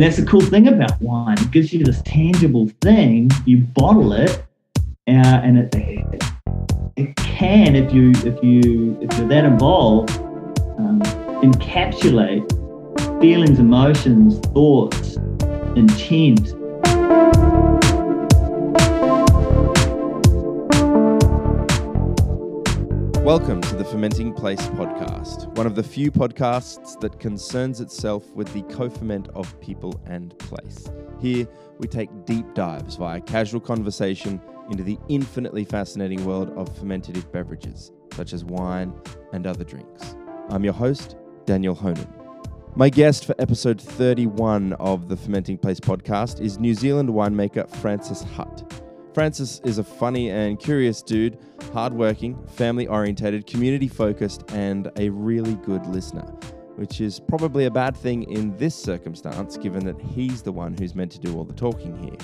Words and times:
and 0.00 0.06
that's 0.06 0.16
the 0.16 0.24
cool 0.24 0.40
thing 0.40 0.66
about 0.66 0.98
wine. 1.02 1.36
It 1.38 1.50
gives 1.50 1.74
you 1.74 1.84
this 1.84 2.00
tangible 2.06 2.70
thing. 2.80 3.30
You 3.44 3.58
bottle 3.58 4.14
it, 4.14 4.42
uh, 5.06 5.42
and 5.44 5.58
it, 5.58 5.74
it 6.96 7.16
can, 7.16 7.76
if 7.76 7.92
you 7.92 8.12
if 8.24 8.42
you 8.42 8.96
if 9.02 9.18
you're 9.18 9.28
that 9.28 9.44
involved, 9.44 10.12
um, 10.78 11.02
encapsulate 11.42 12.50
feelings, 13.20 13.58
emotions, 13.58 14.38
thoughts, 14.54 15.16
intent. 15.76 16.54
Welcome 23.30 23.60
to 23.60 23.76
the 23.76 23.84
Fermenting 23.84 24.32
Place 24.32 24.66
podcast, 24.70 25.46
one 25.56 25.64
of 25.64 25.76
the 25.76 25.84
few 25.84 26.10
podcasts 26.10 26.98
that 26.98 27.20
concerns 27.20 27.80
itself 27.80 28.28
with 28.32 28.52
the 28.52 28.62
co 28.62 28.90
ferment 28.90 29.28
of 29.36 29.60
people 29.60 30.02
and 30.06 30.36
place. 30.40 30.90
Here, 31.20 31.46
we 31.78 31.86
take 31.86 32.10
deep 32.24 32.54
dives 32.54 32.96
via 32.96 33.20
casual 33.20 33.60
conversation 33.60 34.40
into 34.68 34.82
the 34.82 34.98
infinitely 35.08 35.64
fascinating 35.64 36.24
world 36.24 36.50
of 36.56 36.76
fermentative 36.76 37.30
beverages, 37.30 37.92
such 38.14 38.32
as 38.32 38.44
wine 38.44 38.92
and 39.32 39.46
other 39.46 39.62
drinks. 39.62 40.16
I'm 40.48 40.64
your 40.64 40.74
host, 40.74 41.14
Daniel 41.46 41.76
Honan. 41.76 42.12
My 42.74 42.90
guest 42.90 43.26
for 43.26 43.36
episode 43.38 43.80
31 43.80 44.72
of 44.72 45.08
the 45.08 45.16
Fermenting 45.16 45.56
Place 45.56 45.78
podcast 45.78 46.40
is 46.40 46.58
New 46.58 46.74
Zealand 46.74 47.10
winemaker 47.10 47.70
Francis 47.76 48.24
Hutt. 48.24 48.89
Francis 49.12 49.60
is 49.64 49.78
a 49.78 49.84
funny 49.84 50.30
and 50.30 50.58
curious 50.58 51.02
dude, 51.02 51.36
hardworking, 51.72 52.40
family 52.46 52.86
orientated, 52.86 53.44
community 53.44 53.88
focused, 53.88 54.44
and 54.52 54.90
a 54.96 55.08
really 55.10 55.56
good 55.56 55.84
listener, 55.86 56.22
which 56.76 57.00
is 57.00 57.18
probably 57.18 57.64
a 57.64 57.70
bad 57.70 57.96
thing 57.96 58.22
in 58.30 58.56
this 58.56 58.74
circumstance, 58.74 59.56
given 59.56 59.84
that 59.84 60.00
he's 60.00 60.42
the 60.42 60.52
one 60.52 60.76
who's 60.78 60.94
meant 60.94 61.10
to 61.10 61.18
do 61.18 61.36
all 61.36 61.44
the 61.44 61.52
talking 61.52 61.96
here. 61.96 62.16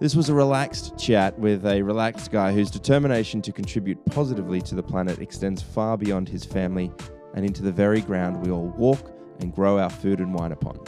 This 0.00 0.16
was 0.16 0.28
a 0.28 0.34
relaxed 0.34 0.98
chat 0.98 1.38
with 1.38 1.64
a 1.66 1.82
relaxed 1.82 2.32
guy 2.32 2.52
whose 2.52 2.70
determination 2.70 3.40
to 3.42 3.52
contribute 3.52 4.04
positively 4.06 4.60
to 4.62 4.74
the 4.74 4.82
planet 4.82 5.20
extends 5.20 5.62
far 5.62 5.96
beyond 5.96 6.28
his 6.28 6.44
family 6.44 6.92
and 7.34 7.44
into 7.44 7.62
the 7.62 7.72
very 7.72 8.00
ground 8.00 8.44
we 8.44 8.50
all 8.50 8.68
walk 8.76 9.12
and 9.40 9.54
grow 9.54 9.78
our 9.78 9.90
food 9.90 10.18
and 10.18 10.34
wine 10.34 10.50
upon. 10.50 10.78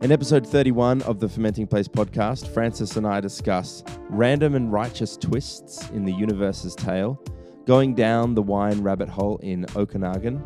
In 0.00 0.12
episode 0.12 0.46
31 0.46 1.02
of 1.02 1.18
the 1.18 1.28
Fermenting 1.28 1.66
Place 1.66 1.88
podcast, 1.88 2.46
Francis 2.54 2.94
and 2.94 3.04
I 3.04 3.20
discuss 3.20 3.82
random 4.08 4.54
and 4.54 4.72
righteous 4.72 5.16
twists 5.16 5.90
in 5.90 6.04
the 6.04 6.12
universe's 6.12 6.76
tale, 6.76 7.20
going 7.66 7.96
down 7.96 8.32
the 8.32 8.42
wine 8.42 8.80
rabbit 8.80 9.08
hole 9.08 9.38
in 9.38 9.66
Okanagan, 9.74 10.40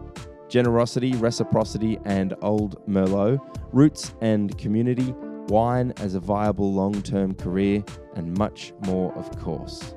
generosity, 0.49 1.13
reciprocity, 1.17 1.99
and 2.07 2.33
old 2.41 2.83
Merlot, 2.89 3.39
roots 3.75 4.15
and 4.23 4.57
community, 4.57 5.13
wine 5.49 5.93
as 5.99 6.15
a 6.15 6.21
viable 6.21 6.73
long 6.73 7.03
term 7.03 7.35
career, 7.35 7.85
and 8.15 8.35
much 8.39 8.73
more, 8.87 9.13
of 9.19 9.39
course. 9.39 9.95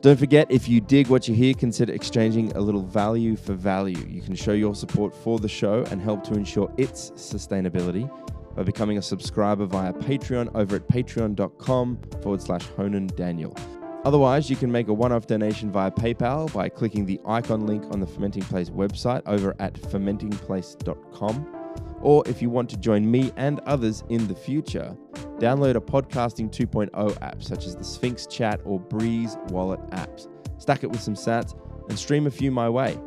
Don't 0.00 0.18
forget, 0.18 0.50
if 0.50 0.68
you 0.68 0.80
dig 0.80 1.06
what 1.06 1.28
you 1.28 1.36
hear, 1.36 1.54
consider 1.54 1.92
exchanging 1.92 2.50
a 2.56 2.60
little 2.60 2.82
value 2.82 3.36
for 3.36 3.52
value. 3.52 4.04
You 4.08 4.22
can 4.22 4.34
show 4.34 4.50
your 4.50 4.74
support 4.74 5.14
for 5.14 5.38
the 5.38 5.48
show 5.48 5.84
and 5.92 6.02
help 6.02 6.24
to 6.24 6.34
ensure 6.34 6.74
its 6.76 7.12
sustainability 7.12 8.10
by 8.54 8.62
becoming 8.62 8.98
a 8.98 9.02
subscriber 9.02 9.66
via 9.66 9.92
Patreon 9.92 10.54
over 10.54 10.76
at 10.76 10.88
patreon.com 10.88 11.98
forward 12.22 12.42
slash 12.42 12.66
Honan 12.76 13.08
Daniel. 13.08 13.56
Otherwise, 14.04 14.50
you 14.50 14.56
can 14.56 14.70
make 14.70 14.88
a 14.88 14.92
one 14.92 15.12
off 15.12 15.26
donation 15.26 15.70
via 15.70 15.90
PayPal 15.90 16.52
by 16.52 16.68
clicking 16.68 17.06
the 17.06 17.20
icon 17.24 17.66
link 17.66 17.84
on 17.92 18.00
the 18.00 18.06
Fermenting 18.06 18.42
Place 18.42 18.68
website 18.68 19.22
over 19.26 19.54
at 19.60 19.74
fermentingplace.com. 19.74 21.58
Or 22.00 22.24
if 22.26 22.42
you 22.42 22.50
want 22.50 22.68
to 22.70 22.76
join 22.76 23.08
me 23.08 23.32
and 23.36 23.60
others 23.60 24.02
in 24.08 24.26
the 24.26 24.34
future, 24.34 24.96
download 25.38 25.76
a 25.76 25.80
podcasting 25.80 26.50
2.0 26.50 27.22
app 27.22 27.42
such 27.42 27.64
as 27.64 27.76
the 27.76 27.84
Sphinx 27.84 28.26
Chat 28.26 28.60
or 28.64 28.80
Breeze 28.80 29.36
Wallet 29.50 29.80
apps. 29.90 30.28
Stack 30.58 30.82
it 30.82 30.90
with 30.90 31.00
some 31.00 31.14
sats 31.14 31.56
and 31.88 31.96
stream 31.96 32.26
a 32.26 32.30
few 32.30 32.50
my 32.50 32.68
way. 32.68 32.98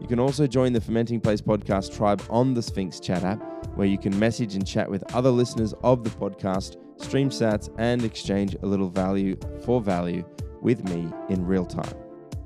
You 0.00 0.06
can 0.06 0.20
also 0.20 0.46
join 0.46 0.72
the 0.72 0.80
Fermenting 0.80 1.20
Place 1.20 1.40
podcast 1.40 1.96
tribe 1.96 2.22
on 2.30 2.54
the 2.54 2.62
Sphinx 2.62 3.00
Chat 3.00 3.24
app, 3.24 3.55
where 3.76 3.86
you 3.86 3.98
can 3.98 4.18
message 4.18 4.54
and 4.54 4.66
chat 4.66 4.90
with 4.90 5.14
other 5.14 5.30
listeners 5.30 5.74
of 5.82 6.02
the 6.02 6.10
podcast, 6.10 6.76
stream 7.00 7.30
sats, 7.30 7.72
and 7.78 8.04
exchange 8.04 8.56
a 8.62 8.66
little 8.66 8.88
value 8.88 9.36
for 9.64 9.80
value 9.80 10.24
with 10.60 10.84
me 10.88 11.08
in 11.28 11.46
real 11.46 11.64
time. 11.64 11.94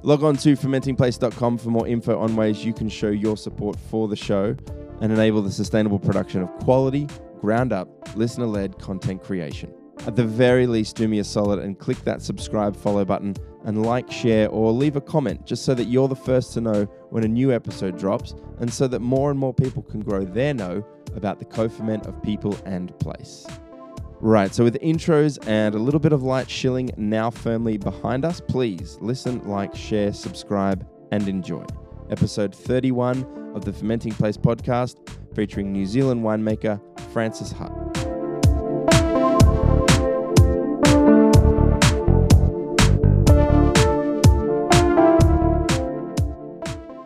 Log 0.02 0.22
on 0.22 0.36
to 0.38 0.56
fermentingplace.com 0.56 1.58
for 1.58 1.70
more 1.70 1.86
info 1.86 2.18
on 2.18 2.34
ways 2.34 2.64
you 2.64 2.72
can 2.72 2.88
show 2.88 3.10
your 3.10 3.36
support 3.36 3.78
for 3.90 4.08
the 4.08 4.16
show 4.16 4.56
and 5.00 5.12
enable 5.12 5.42
the 5.42 5.50
sustainable 5.50 5.98
production 5.98 6.42
of 6.42 6.48
quality, 6.60 7.06
ground 7.40 7.72
up, 7.72 7.88
listener 8.16 8.46
led 8.46 8.78
content 8.78 9.22
creation. 9.22 9.72
At 10.06 10.16
the 10.16 10.24
very 10.24 10.66
least, 10.66 10.96
do 10.96 11.06
me 11.06 11.18
a 11.18 11.24
solid 11.24 11.58
and 11.58 11.78
click 11.78 11.98
that 12.04 12.22
subscribe 12.22 12.74
follow 12.74 13.04
button 13.04 13.34
and 13.64 13.84
like, 13.84 14.10
share, 14.10 14.48
or 14.48 14.72
leave 14.72 14.96
a 14.96 15.00
comment 15.00 15.44
just 15.44 15.66
so 15.66 15.74
that 15.74 15.84
you're 15.84 16.08
the 16.08 16.16
first 16.16 16.54
to 16.54 16.62
know 16.62 16.84
when 17.10 17.24
a 17.24 17.28
new 17.28 17.52
episode 17.52 17.98
drops 17.98 18.34
and 18.60 18.72
so 18.72 18.88
that 18.88 19.00
more 19.00 19.30
and 19.30 19.38
more 19.38 19.52
people 19.52 19.82
can 19.82 20.00
grow 20.00 20.24
their 20.24 20.54
know 20.54 20.82
about 21.14 21.38
the 21.38 21.44
co 21.44 21.68
ferment 21.68 22.06
of 22.06 22.22
people 22.22 22.56
and 22.64 22.96
place. 22.98 23.46
Right, 24.22 24.54
so 24.54 24.64
with 24.64 24.78
intros 24.80 25.38
and 25.48 25.74
a 25.74 25.78
little 25.78 25.98
bit 25.98 26.12
of 26.12 26.22
light 26.22 26.50
shilling 26.50 26.90
now 26.98 27.30
firmly 27.30 27.78
behind 27.78 28.24
us, 28.26 28.38
please 28.38 28.98
listen, 29.00 29.42
like, 29.48 29.74
share, 29.74 30.12
subscribe, 30.12 30.86
and 31.10 31.26
enjoy. 31.26 31.64
Episode 32.10 32.54
31 32.54 33.52
of 33.54 33.64
the 33.64 33.72
Fermenting 33.72 34.12
Place 34.12 34.36
podcast 34.36 34.96
featuring 35.34 35.72
New 35.72 35.86
Zealand 35.86 36.22
winemaker 36.22 36.80
Francis 37.12 37.50
Hutt. 37.50 37.72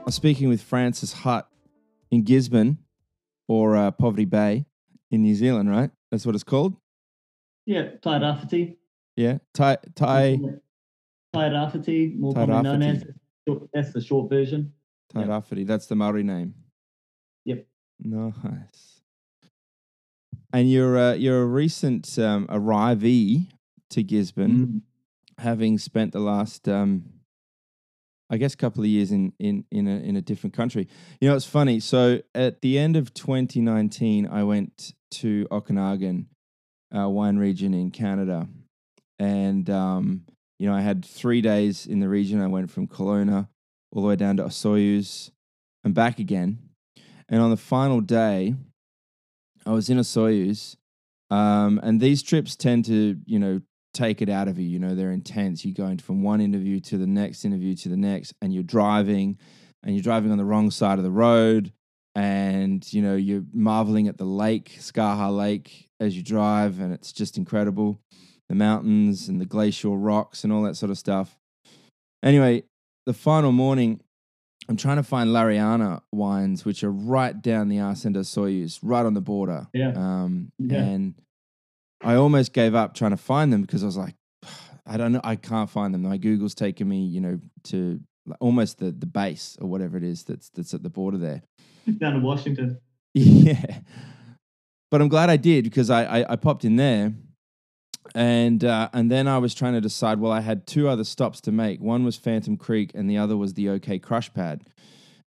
I'm 0.05 0.11
speaking 0.11 0.49
with 0.49 0.63
Francis 0.63 1.13
Hutt 1.13 1.49
in 2.11 2.25
Gisborne 2.25 2.79
or 3.49 3.77
uh, 3.77 3.91
Poverty 3.91 4.25
Bay 4.25 4.67
in 5.11 5.23
New 5.23 5.35
Zealand, 5.35 5.71
right? 5.71 5.91
That's 6.11 6.27
what 6.27 6.35
it's 6.35 6.45
called. 6.45 6.77
Yeah, 7.67 7.91
Tairāwhiti. 8.03 8.77
Yeah, 9.17 9.39
Tai 9.55 9.79
Tai 9.95 10.39
Tairāwhiti, 11.35 12.19
more 12.19 12.35
commonly 12.35 12.63
known 12.63 12.83
as. 12.83 13.05
That's 13.73 13.93
the 13.93 14.01
short 14.01 14.31
version. 14.31 14.73
Tairāwhiti. 15.15 15.59
Yep. 15.59 15.67
That's 15.67 15.87
the 15.87 15.97
Maori 15.97 16.23
name. 16.23 16.55
Yep. 17.45 17.67
Nice. 18.01 19.01
And 20.53 20.71
you're 20.71 20.97
uh, 20.97 21.15
you're 21.15 21.43
a 21.43 21.47
recent 21.47 22.19
um, 22.19 22.47
arrivee 22.49 23.49
to 23.91 24.03
Gisborne, 24.03 24.51
mm. 24.51 24.81
having 25.43 25.79
spent 25.79 26.13
the 26.13 26.21
last 26.21 26.69
um, 26.69 27.05
I 28.31 28.37
guess, 28.37 28.55
a 28.55 28.57
couple 28.57 28.83
of 28.83 28.89
years 28.89 29.13
in 29.13 29.33
in 29.39 29.65
in 29.71 29.87
a 29.87 29.97
in 29.97 30.17
a 30.17 30.23
different 30.23 30.55
country. 30.55 30.89
You 31.21 31.29
know, 31.29 31.37
it's 31.37 31.47
funny. 31.47 31.81
So 31.81 32.21
at 32.35 32.63
the 32.63 32.79
end 32.79 32.97
of 32.97 33.13
2019, 33.15 34.27
I 34.27 34.43
went 34.45 34.93
to 35.13 35.47
Okanagan, 35.51 36.29
uh, 36.97 37.09
wine 37.09 37.37
region 37.37 37.75
in 37.75 37.91
Canada, 37.91 38.49
and 39.19 39.69
um, 39.69 40.23
you 40.59 40.69
know, 40.69 40.75
I 40.75 40.81
had 40.81 41.05
three 41.05 41.41
days 41.41 41.87
in 41.87 42.01
the 42.01 42.09
region. 42.09 42.41
I 42.41 42.47
went 42.47 42.71
from 42.71 42.87
Kelowna 42.89 43.49
all 43.93 44.03
the 44.03 44.09
way 44.09 44.17
down 44.17 44.37
to 44.39 44.45
Osoyoos 44.45 45.31
and 45.85 45.95
back 45.95 46.19
again. 46.19 46.59
And 47.29 47.41
on 47.41 47.51
the 47.51 47.57
final 47.57 48.01
day, 48.01 48.55
I 49.67 49.73
was 49.73 49.89
in 49.89 49.99
Osoyoos, 49.99 50.77
um, 51.31 51.81
and 51.83 52.01
these 52.01 52.23
trips 52.23 52.55
tend 52.57 52.85
to, 52.87 53.17
you 53.25 53.39
know, 53.39 53.61
take 53.95 54.21
it 54.21 54.29
out 54.29 54.49
of 54.49 54.59
you. 54.59 54.69
You 54.69 54.79
know, 54.79 54.95
they're 54.95 55.13
intense. 55.13 55.65
You're 55.65 55.75
going 55.75 55.99
from 55.99 56.23
one 56.23 56.41
interview 56.41 56.81
to 56.81 56.99
the 56.99 57.07
next 57.07 57.45
interview 57.45 57.75
to 57.77 57.89
the 57.89 57.97
next, 57.97 58.35
and 58.43 58.53
you're 58.53 58.63
driving, 58.63 59.39
and 59.83 59.95
you're 59.95 60.03
driving 60.03 60.31
on 60.31 60.39
the 60.39 60.45
wrong 60.45 60.71
side 60.71 60.99
of 60.99 61.05
the 61.05 61.11
road, 61.11 61.73
and 62.15 62.93
you 62.93 63.01
know 63.01 63.15
you're 63.15 63.45
marveling 63.53 64.09
at 64.09 64.19
the 64.19 64.25
lake, 64.25 64.77
Skaha 64.79 65.35
Lake, 65.35 65.89
as 66.01 66.17
you 66.17 66.23
drive, 66.23 66.81
and 66.81 66.93
it's 66.93 67.13
just 67.13 67.39
incredible, 67.39 68.01
the 68.49 68.55
mountains 68.55 69.29
and 69.29 69.41
the 69.41 69.47
glacial 69.47 69.97
rocks 69.97 70.45
and 70.45 70.53
all 70.53 70.63
that 70.63 70.77
sort 70.77 70.91
of 70.91 70.99
stuff. 70.99 71.39
Anyway, 72.23 72.65
the 73.07 73.15
final 73.15 73.53
morning. 73.53 74.01
I'm 74.67 74.79
trying 74.79 74.97
to 74.97 75.03
find 75.03 75.29
Lariana 75.29 76.01
wines, 76.11 76.65
which 76.65 76.83
are 76.85 76.91
right 76.91 77.39
down 77.43 77.69
the 77.69 77.81
arse 77.81 78.07
end 78.07 78.17
Osoyoos, 78.17 78.79
right 78.83 79.05
on 79.05 79.13
the 79.13 79.21
border. 79.21 79.67
Yeah. 79.75 79.93
Um, 79.95 80.53
yeah. 80.59 80.79
And 80.79 81.15
I 82.05 82.15
almost 82.17 82.53
gave 82.53 82.75
up 82.75 82.95
trying 82.95 83.11
to 83.13 83.17
find 83.17 83.53
them 83.53 83.63
because 83.63 83.83
I 83.83 83.87
was 83.87 83.97
like, 83.97 84.15
I 84.87 84.97
don't 84.97 85.13
know, 85.13 85.21
I 85.25 85.37
can't 85.37 85.71
find 85.71 85.93
them. 85.95 86.03
My 86.03 86.17
Google's 86.19 86.55
taken 86.55 86.89
me, 86.89 87.05
you 87.05 87.21
know, 87.21 87.41
to 87.65 88.01
almost 88.41 88.79
the 88.79 88.91
the 88.91 89.07
base 89.07 89.57
or 89.61 89.69
whatever 89.69 89.97
it 89.97 90.03
is 90.05 90.25
that's 90.25 90.49
that's 90.51 90.73
at 90.75 90.83
the 90.83 90.91
border 90.91 91.19
there. 91.19 91.43
Down 91.99 92.17
in 92.17 92.23
Washington. 92.23 92.79
Yeah, 93.17 93.79
but 94.91 95.01
I'm 95.01 95.09
glad 95.09 95.31
I 95.31 95.37
did 95.37 95.65
because 95.65 95.89
I 95.91 96.05
I, 96.21 96.33
I 96.33 96.37
popped 96.37 96.65
in 96.65 96.75
there, 96.77 97.13
and 98.15 98.65
uh, 98.65 98.89
and 98.93 99.11
then 99.11 99.29
I 99.29 99.39
was 99.39 99.55
trying 99.55 99.75
to 99.75 99.81
decide. 99.81 100.19
Well, 100.21 100.33
I 100.33 100.41
had 100.41 100.67
two 100.67 100.89
other 100.89 101.05
stops 101.05 101.41
to 101.43 101.53
make. 101.53 101.81
One 101.81 102.05
was 102.05 102.17
Phantom 102.17 102.57
Creek, 102.57 102.91
and 102.95 103.09
the 103.09 103.19
other 103.19 103.37
was 103.37 103.55
the 103.55 103.69
OK 103.69 103.99
Crush 104.01 104.33
Pad. 104.35 104.63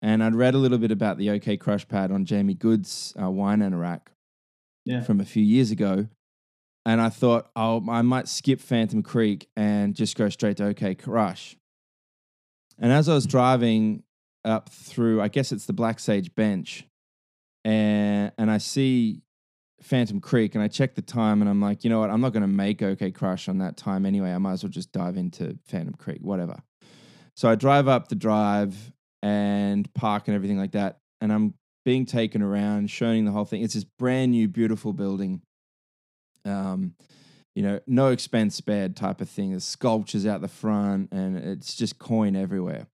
And 0.01 0.23
I'd 0.23 0.35
read 0.35 0.53
a 0.53 0.57
little 0.57 0.77
bit 0.77 0.91
about 0.91 1.17
the 1.17 1.29
OK 1.31 1.57
Crush 1.57 1.87
Pad 1.87 2.11
on 2.11 2.25
Jamie 2.25 2.53
Goode's 2.53 3.13
uh, 3.21 3.29
Wine 3.31 3.59
Anorak, 3.59 4.01
Yeah. 4.85 5.01
from 5.01 5.19
a 5.19 5.25
few 5.25 5.43
years 5.43 5.71
ago, 5.71 6.07
and 6.87 7.01
I 7.01 7.09
thought, 7.09 7.49
oh, 7.57 7.83
I 7.89 8.01
might 8.01 8.29
skip 8.29 8.61
Phantom 8.61 9.03
Creek 9.03 9.49
and 9.57 9.93
just 9.93 10.15
go 10.15 10.29
straight 10.29 10.55
to 10.57 10.67
OK 10.67 10.95
Crush. 10.95 11.57
And 12.79 12.93
as 12.93 13.09
I 13.09 13.13
was 13.13 13.25
driving 13.25 14.03
up 14.45 14.69
through, 14.69 15.21
I 15.21 15.27
guess 15.27 15.51
it's 15.51 15.65
the 15.65 15.73
Black 15.73 15.99
Sage 15.99 16.33
Bench, 16.33 16.85
and 17.65 18.31
and 18.37 18.49
I 18.49 18.59
see 18.59 19.21
Phantom 19.81 20.21
Creek, 20.21 20.55
and 20.55 20.63
I 20.63 20.69
check 20.69 20.95
the 20.95 21.01
time, 21.01 21.41
and 21.41 21.49
I'm 21.49 21.59
like, 21.59 21.83
you 21.83 21.89
know 21.89 21.99
what? 21.99 22.09
I'm 22.09 22.21
not 22.21 22.31
going 22.31 22.41
to 22.41 22.47
make 22.47 22.81
OK 22.81 23.11
Crush 23.11 23.49
on 23.49 23.57
that 23.57 23.75
time 23.75 24.05
anyway. 24.05 24.31
I 24.31 24.37
might 24.37 24.53
as 24.53 24.63
well 24.63 24.69
just 24.69 24.93
dive 24.93 25.17
into 25.17 25.59
Phantom 25.65 25.93
Creek, 25.93 26.19
whatever. 26.21 26.61
So 27.35 27.49
I 27.49 27.55
drive 27.55 27.89
up 27.89 28.07
the 28.07 28.15
drive 28.15 28.93
and 29.21 29.93
park 29.93 30.29
and 30.29 30.35
everything 30.35 30.57
like 30.57 30.71
that, 30.71 30.99
and 31.19 31.33
I'm 31.33 31.53
being 31.83 32.05
taken 32.05 32.41
around, 32.41 32.89
showing 32.89 33.25
the 33.25 33.31
whole 33.31 33.45
thing. 33.45 33.61
It's 33.61 33.73
this 33.73 33.83
brand 33.83 34.31
new, 34.31 34.47
beautiful 34.47 34.93
building. 34.93 35.41
Um, 36.47 36.93
you 37.55 37.63
know, 37.63 37.79
no 37.87 38.09
expense 38.09 38.55
spared 38.55 38.95
type 38.95 39.19
of 39.19 39.29
thing. 39.29 39.49
There's 39.49 39.63
sculptures 39.63 40.25
out 40.25 40.41
the 40.41 40.47
front, 40.47 41.11
and 41.11 41.37
it's 41.37 41.75
just 41.75 41.97
coin 41.97 42.35
everywhere. 42.35 42.87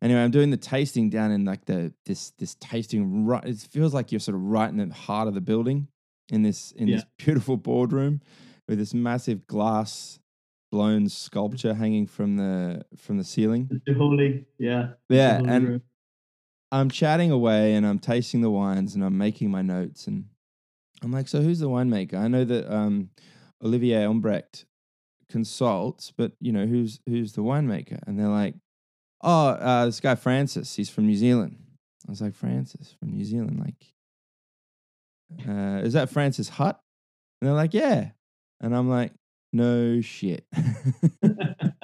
Anyway, 0.00 0.22
I'm 0.22 0.30
doing 0.30 0.50
the 0.50 0.56
tasting 0.56 1.10
down 1.10 1.32
in 1.32 1.44
like 1.44 1.64
the 1.64 1.92
this 2.06 2.30
this 2.38 2.54
tasting 2.60 3.26
right. 3.26 3.44
It 3.44 3.58
feels 3.58 3.92
like 3.92 4.12
you're 4.12 4.20
sort 4.20 4.36
of 4.36 4.42
right 4.42 4.68
in 4.68 4.76
the 4.76 4.94
heart 4.94 5.28
of 5.28 5.34
the 5.34 5.40
building, 5.40 5.88
in 6.30 6.42
this 6.42 6.72
in 6.72 6.88
this 6.88 7.04
beautiful 7.18 7.56
boardroom 7.56 8.20
with 8.68 8.78
this 8.78 8.94
massive 8.94 9.46
glass 9.46 10.18
blown 10.70 11.08
sculpture 11.08 11.74
hanging 11.74 12.06
from 12.06 12.36
the 12.36 12.84
from 12.96 13.18
the 13.18 13.24
ceiling. 13.24 13.68
The 13.70 13.92
Chihuly, 13.92 14.44
yeah. 14.58 14.88
Yeah, 15.08 15.40
and 15.46 15.68
room. 15.68 15.82
I'm 16.72 16.90
chatting 16.90 17.30
away 17.30 17.74
and 17.74 17.86
I'm 17.86 18.00
tasting 18.00 18.40
the 18.40 18.50
wines 18.50 18.94
and 18.94 19.04
I'm 19.04 19.16
making 19.16 19.50
my 19.50 19.62
notes 19.62 20.08
and 20.08 20.24
I'm 21.04 21.12
like, 21.12 21.28
so 21.28 21.42
who's 21.42 21.58
the 21.58 21.68
winemaker? 21.68 22.14
I 22.14 22.28
know 22.28 22.44
that 22.44 22.74
um, 22.74 23.10
Olivier 23.62 24.06
Humbrecht 24.06 24.64
consults, 25.28 26.12
but 26.16 26.32
you 26.40 26.50
know 26.50 26.66
who's 26.66 27.00
who's 27.06 27.34
the 27.34 27.42
winemaker? 27.42 28.00
And 28.06 28.18
they're 28.18 28.28
like, 28.28 28.54
oh, 29.22 29.48
uh, 29.48 29.86
this 29.86 30.00
guy 30.00 30.14
Francis, 30.14 30.74
he's 30.74 30.88
from 30.88 31.06
New 31.06 31.16
Zealand. 31.16 31.58
I 32.08 32.10
was 32.10 32.22
like, 32.22 32.34
Francis 32.34 32.94
from 32.98 33.12
New 33.12 33.24
Zealand, 33.24 33.58
like, 33.58 33.94
uh, 35.48 35.82
is 35.82 35.92
that 35.92 36.10
Francis 36.10 36.48
Hutt? 36.48 36.80
And 37.40 37.48
they're 37.48 37.56
like, 37.56 37.74
yeah. 37.74 38.10
And 38.60 38.74
I'm 38.74 38.88
like, 38.88 39.12
no 39.52 40.00
shit. 40.00 40.46
and 41.22 41.74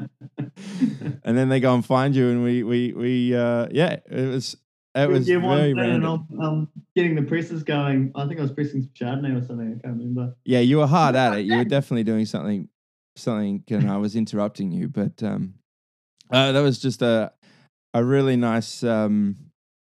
then 1.24 1.48
they 1.48 1.60
go 1.60 1.74
and 1.74 1.84
find 1.84 2.14
you, 2.14 2.28
and 2.30 2.42
we 2.42 2.62
we 2.62 2.92
we 2.92 3.36
uh, 3.36 3.68
yeah, 3.70 3.98
it 4.10 4.28
was 4.28 4.56
it 4.94 5.08
was 5.08 5.26
very 5.26 5.70
and 5.70 5.80
random. 5.80 6.26
I'm, 6.32 6.40
I'm 6.40 6.68
getting 6.96 7.14
the 7.14 7.22
presses 7.22 7.62
going. 7.62 8.12
I 8.14 8.26
think 8.26 8.38
I 8.38 8.42
was 8.42 8.52
pressing 8.52 8.82
some 8.82 8.90
Chardonnay 8.94 9.40
or 9.40 9.44
something. 9.46 9.78
I 9.78 9.86
can't 9.86 9.98
remember. 9.98 10.34
Yeah, 10.44 10.60
you 10.60 10.78
were 10.78 10.86
hard 10.86 11.14
at 11.16 11.38
it. 11.38 11.46
You 11.46 11.56
were 11.58 11.64
definitely 11.64 12.04
doing 12.04 12.26
something, 12.26 12.68
something, 13.16 13.62
and 13.70 13.90
I 13.90 13.98
was 13.98 14.16
interrupting 14.16 14.72
you. 14.72 14.88
But 14.88 15.22
um, 15.22 15.54
uh, 16.30 16.52
that 16.52 16.60
was 16.60 16.78
just 16.78 17.02
a 17.02 17.32
a 17.94 18.04
really 18.04 18.36
nice 18.36 18.82
um, 18.84 19.36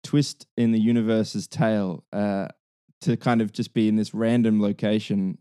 twist 0.03 0.47
in 0.57 0.71
the 0.71 0.79
universe's 0.79 1.47
tale 1.47 2.03
uh, 2.11 2.47
to 3.01 3.17
kind 3.17 3.41
of 3.41 3.51
just 3.51 3.73
be 3.73 3.87
in 3.87 3.95
this 3.95 4.13
random 4.13 4.61
location 4.61 5.37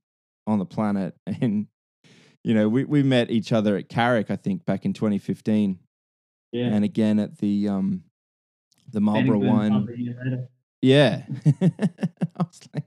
on 0.46 0.58
the 0.58 0.66
planet, 0.66 1.14
and 1.26 1.66
you 2.43 2.54
know, 2.54 2.69
we 2.69 2.84
we 2.84 3.02
met 3.02 3.31
each 3.31 3.52
other 3.52 3.76
at 3.76 3.88
Carrick, 3.90 4.31
I 4.31 4.37
think, 4.37 4.64
back 4.64 4.84
in 4.87 4.94
2015, 4.94 5.78
Yeah. 6.52 6.64
and 6.66 6.84
again 6.84 7.19
at 7.19 7.38
the 7.38 7.69
um, 7.69 8.04
the 8.92 9.00
Marlborough 9.00 9.40
Bannington 9.40 9.48
Wine. 9.48 9.70
pub 9.70 9.88
a 9.88 9.98
year 9.98 10.16
later. 10.24 10.48
Yeah. 10.80 11.22
I 11.60 12.42
was 12.42 12.60
like, 12.74 12.84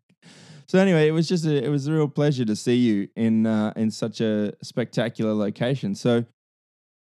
so 0.67 0.79
anyway, 0.79 1.07
it 1.07 1.11
was 1.11 1.27
just 1.27 1.45
a, 1.45 1.63
it 1.63 1.69
was 1.69 1.87
a 1.87 1.93
real 1.93 2.07
pleasure 2.07 2.45
to 2.45 2.55
see 2.55 2.75
you 2.75 3.07
in 3.15 3.45
uh, 3.45 3.73
in 3.75 3.91
such 3.91 4.21
a 4.21 4.53
spectacular 4.61 5.33
location. 5.33 5.95
So, 5.95 6.25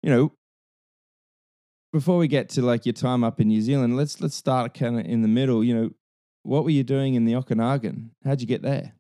you 0.02 0.10
know, 0.10 0.32
before 1.94 2.18
we 2.18 2.28
get 2.28 2.50
to 2.50 2.62
like 2.62 2.86
your 2.86 2.94
time 2.94 3.24
up 3.24 3.40
in 3.40 3.48
New 3.48 3.62
Zealand, 3.62 3.96
let's 3.98 4.20
let's 4.20 4.36
start 4.36 4.74
kind 4.74 5.00
of 5.00 5.06
in 5.06 5.22
the 5.22 5.28
middle. 5.28 5.64
You 5.64 5.76
know, 5.76 5.90
what 6.44 6.64
were 6.64 6.70
you 6.72 6.84
doing 6.84 7.14
in 7.14 7.26
the 7.26 7.36
Okanagan? 7.36 8.12
How'd 8.26 8.42
you 8.42 8.48
get 8.48 8.62
there? 8.62 8.94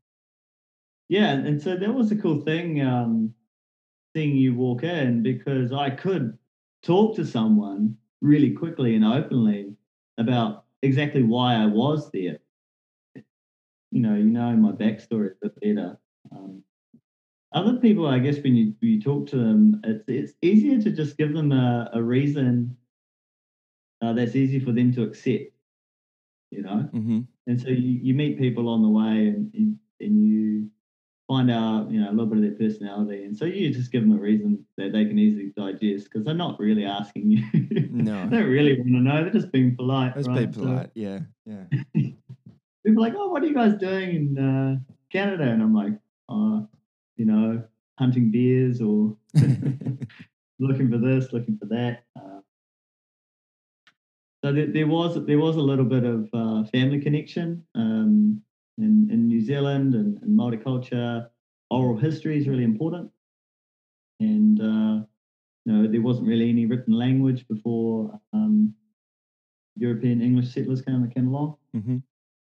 Yeah, 1.09 1.31
and, 1.31 1.45
and 1.45 1.61
so 1.61 1.75
that 1.75 1.93
was 1.93 2.11
a 2.11 2.15
cool 2.15 2.39
thing, 2.39 2.81
um, 2.81 3.33
seeing 4.15 4.35
you 4.37 4.55
walk 4.55 4.83
in 4.83 5.21
because 5.21 5.73
I 5.73 5.89
could 5.89 6.37
talk 6.83 7.15
to 7.17 7.25
someone 7.25 7.97
really 8.21 8.51
quickly 8.51 8.95
and 8.95 9.03
openly 9.03 9.75
about 10.17 10.65
exactly 10.81 11.23
why 11.23 11.55
I 11.55 11.65
was 11.67 12.11
there. 12.11 12.39
You 13.91 14.01
know, 14.01 14.15
you 14.15 14.25
know 14.25 14.51
my 14.55 14.71
backstory 14.71 15.31
a 15.43 15.49
bit 15.49 15.59
better. 15.61 15.97
Um, 16.31 16.63
other 17.53 17.77
people, 17.77 18.07
I 18.07 18.19
guess, 18.19 18.39
when 18.41 18.55
you, 18.55 18.73
when 18.79 18.91
you 18.91 19.01
talk 19.01 19.27
to 19.27 19.37
them, 19.37 19.81
it's 19.83 20.03
it's 20.07 20.33
easier 20.41 20.81
to 20.81 20.91
just 20.91 21.17
give 21.17 21.33
them 21.33 21.51
a, 21.51 21.89
a 21.93 22.01
reason 22.01 22.77
uh, 24.01 24.13
that's 24.13 24.35
easy 24.35 24.59
for 24.59 24.71
them 24.71 24.93
to 24.93 25.03
accept. 25.03 25.51
You 26.51 26.63
know, 26.63 26.89
Mm-hmm. 26.93 27.21
and 27.47 27.61
so 27.61 27.69
you, 27.69 27.99
you 28.03 28.13
meet 28.13 28.39
people 28.39 28.69
on 28.69 28.81
the 28.81 28.89
way 28.89 29.27
and, 29.29 29.53
and 29.53 29.79
and 30.01 30.27
you 30.27 30.70
find 31.31 31.49
out 31.49 31.89
you 31.89 32.01
know 32.01 32.09
a 32.09 32.11
little 32.11 32.25
bit 32.25 32.39
of 32.39 32.43
their 32.43 32.67
personality 32.67 33.23
and 33.23 33.37
so 33.37 33.45
you 33.45 33.73
just 33.73 33.89
give 33.89 34.01
them 34.01 34.11
a 34.11 34.19
reason 34.19 34.65
that 34.75 34.91
they 34.91 35.05
can 35.05 35.17
easily 35.17 35.53
digest 35.55 36.03
because 36.05 36.25
they're 36.25 36.33
not 36.33 36.59
really 36.59 36.83
asking 36.83 37.31
you 37.31 37.41
No. 37.89 38.27
they 38.27 38.37
don't 38.37 38.49
really 38.49 38.73
want 38.77 38.87
to 38.89 38.99
know 38.99 39.23
they're 39.23 39.31
just 39.31 39.51
being 39.51 39.73
polite 39.77 40.13
Let's 40.17 40.27
right? 40.27 40.51
be 40.51 40.53
So 40.53 40.65
polite. 40.65 40.89
Yeah, 40.93 41.19
yeah. 41.45 41.63
people 41.93 43.01
are 43.01 43.07
like 43.07 43.13
oh 43.15 43.29
what 43.29 43.43
are 43.43 43.45
you 43.45 43.53
guys 43.53 43.75
doing 43.75 44.09
in 44.17 44.37
uh, 44.37 44.75
canada 45.09 45.43
and 45.43 45.61
i'm 45.61 45.73
like 45.73 45.93
uh, 46.27 46.59
you 47.15 47.25
know 47.25 47.63
hunting 47.97 48.29
bears 48.29 48.81
or 48.81 49.15
looking 50.59 50.89
for 50.91 50.97
this 50.97 51.31
looking 51.31 51.57
for 51.57 51.67
that 51.67 52.03
uh, 52.17 52.41
so 54.43 54.51
there, 54.51 54.67
there 54.67 54.87
was 54.87 55.23
there 55.25 55.39
was 55.39 55.55
a 55.55 55.61
little 55.61 55.85
bit 55.85 56.03
of 56.03 56.27
uh, 56.33 56.65
family 56.65 56.99
connection 56.99 57.63
um, 57.75 58.41
in, 58.83 59.09
in 59.11 59.27
New 59.27 59.41
Zealand 59.41 59.95
and, 59.95 60.21
and 60.21 60.37
multiculture. 60.37 61.27
Oral 61.69 61.97
history 61.97 62.37
is 62.37 62.47
really 62.47 62.63
important, 62.65 63.09
and 64.19 64.59
uh, 64.59 65.05
you 65.65 65.71
know 65.73 65.87
there 65.87 66.01
wasn't 66.01 66.27
really 66.27 66.49
any 66.49 66.65
written 66.65 66.93
language 66.93 67.47
before 67.47 68.19
um, 68.33 68.73
European 69.77 70.21
English 70.21 70.53
settlers 70.53 70.81
came, 70.81 71.09
came 71.09 71.27
along, 71.29 71.55
hmm 71.73 71.97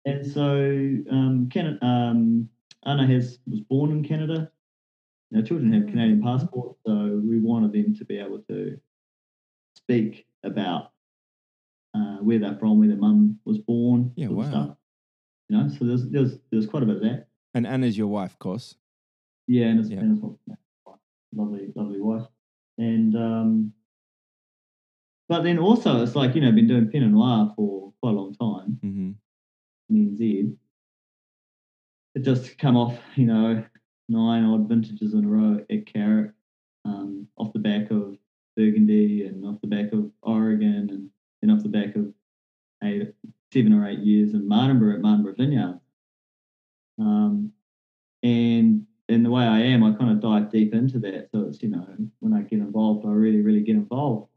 and 0.05 0.25
so 0.25 0.45
um, 1.11 1.49
Canada, 1.51 1.83
um, 1.83 2.47
Anna 2.85 3.07
has 3.07 3.39
was 3.47 3.61
born 3.61 3.91
in 3.91 4.03
Canada. 4.03 4.51
You 5.31 5.37
know, 5.37 5.43
children 5.43 5.73
have 5.73 5.87
Canadian 5.87 6.21
passports, 6.21 6.79
so 6.85 7.21
we 7.23 7.39
wanted 7.39 7.73
them 7.73 7.95
to 7.95 8.05
be 8.05 8.19
able 8.19 8.39
to 8.49 8.77
speak 9.75 10.27
about 10.43 10.91
uh, 11.95 12.17
where 12.17 12.39
they're 12.39 12.57
from, 12.57 12.79
where 12.79 12.87
their 12.87 12.97
mum 12.97 13.39
was 13.45 13.57
born, 13.57 14.11
Yeah, 14.15 14.27
sort 14.27 14.45
of 14.45 14.53
wow. 14.53 14.77
You 15.49 15.57
know, 15.57 15.69
so 15.69 15.85
there's 15.85 16.09
there's 16.09 16.37
there's 16.51 16.65
quite 16.65 16.83
a 16.83 16.85
bit 16.85 16.97
of 16.97 17.01
that. 17.03 17.27
And 17.53 17.65
Anna's 17.65 17.97
your 17.97 18.07
wife, 18.07 18.31
of 18.31 18.39
course. 18.39 18.75
Yeah, 19.47 19.67
and 19.67 19.79
it's, 19.79 19.89
Yeah. 19.89 19.99
and 19.99 20.37
yeah, 20.47 20.55
lovely, 21.33 21.71
lovely 21.75 22.01
wife. 22.01 22.27
And 22.77 23.15
um, 23.15 23.73
but 25.29 25.43
then 25.43 25.57
also 25.59 26.03
it's 26.03 26.15
like 26.15 26.35
you 26.35 26.41
know 26.41 26.51
been 26.51 26.67
doing 26.67 26.87
Pinot 26.87 27.11
Noir 27.11 27.53
for 27.55 27.93
quite 28.01 28.11
a 28.11 28.13
long 28.13 28.35
time 28.35 28.79
mm-hmm. 28.83 29.11
in 29.89 30.17
NZ. 30.17 30.55
It 32.15 32.23
just 32.23 32.57
come 32.57 32.77
off, 32.77 32.97
you 33.15 33.25
know, 33.25 33.63
nine 34.07 34.45
odd 34.45 34.69
vintages 34.69 35.13
in 35.13 35.25
a 35.25 35.27
row 35.27 35.59
at 35.69 35.85
Carrick, 35.85 36.31
um, 36.85 37.27
off 37.37 37.53
the 37.53 37.59
back 37.59 37.91
of 37.91 38.17
Burgundy 38.55 39.25
and 39.25 39.45
off 39.45 39.59
the 39.61 39.67
back 39.67 39.91
of 39.91 40.09
Oregon 40.21 40.89
and 40.91 41.09
then 41.41 41.51
off 41.51 41.63
the 41.63 41.69
back 41.69 41.95
of 41.95 42.13
eight, 42.83 43.13
seven 43.55 43.73
or 43.73 43.87
eight 43.87 43.99
years 43.99 44.33
in 44.33 44.47
Martinborough 44.47 44.95
at 44.95 45.01
Martinborough 45.01 45.37
Vineyard. 45.37 45.79
Um, 46.99 47.51
and 48.23 48.85
in 49.07 49.23
the 49.23 49.31
way 49.31 49.43
I 49.43 49.59
am, 49.59 49.83
I 49.83 49.93
kind 49.93 50.11
of 50.11 50.19
dive 50.19 50.51
deep 50.51 50.73
into 50.73 50.99
that. 50.99 51.29
So 51.31 51.47
it's, 51.47 51.61
you 51.63 51.69
know, 51.69 51.87
when 52.19 52.33
I 52.33 52.41
get 52.41 52.59
involved, 52.59 53.05
I 53.05 53.11
really, 53.11 53.41
really 53.41 53.61
get 53.61 53.75
involved. 53.75 54.29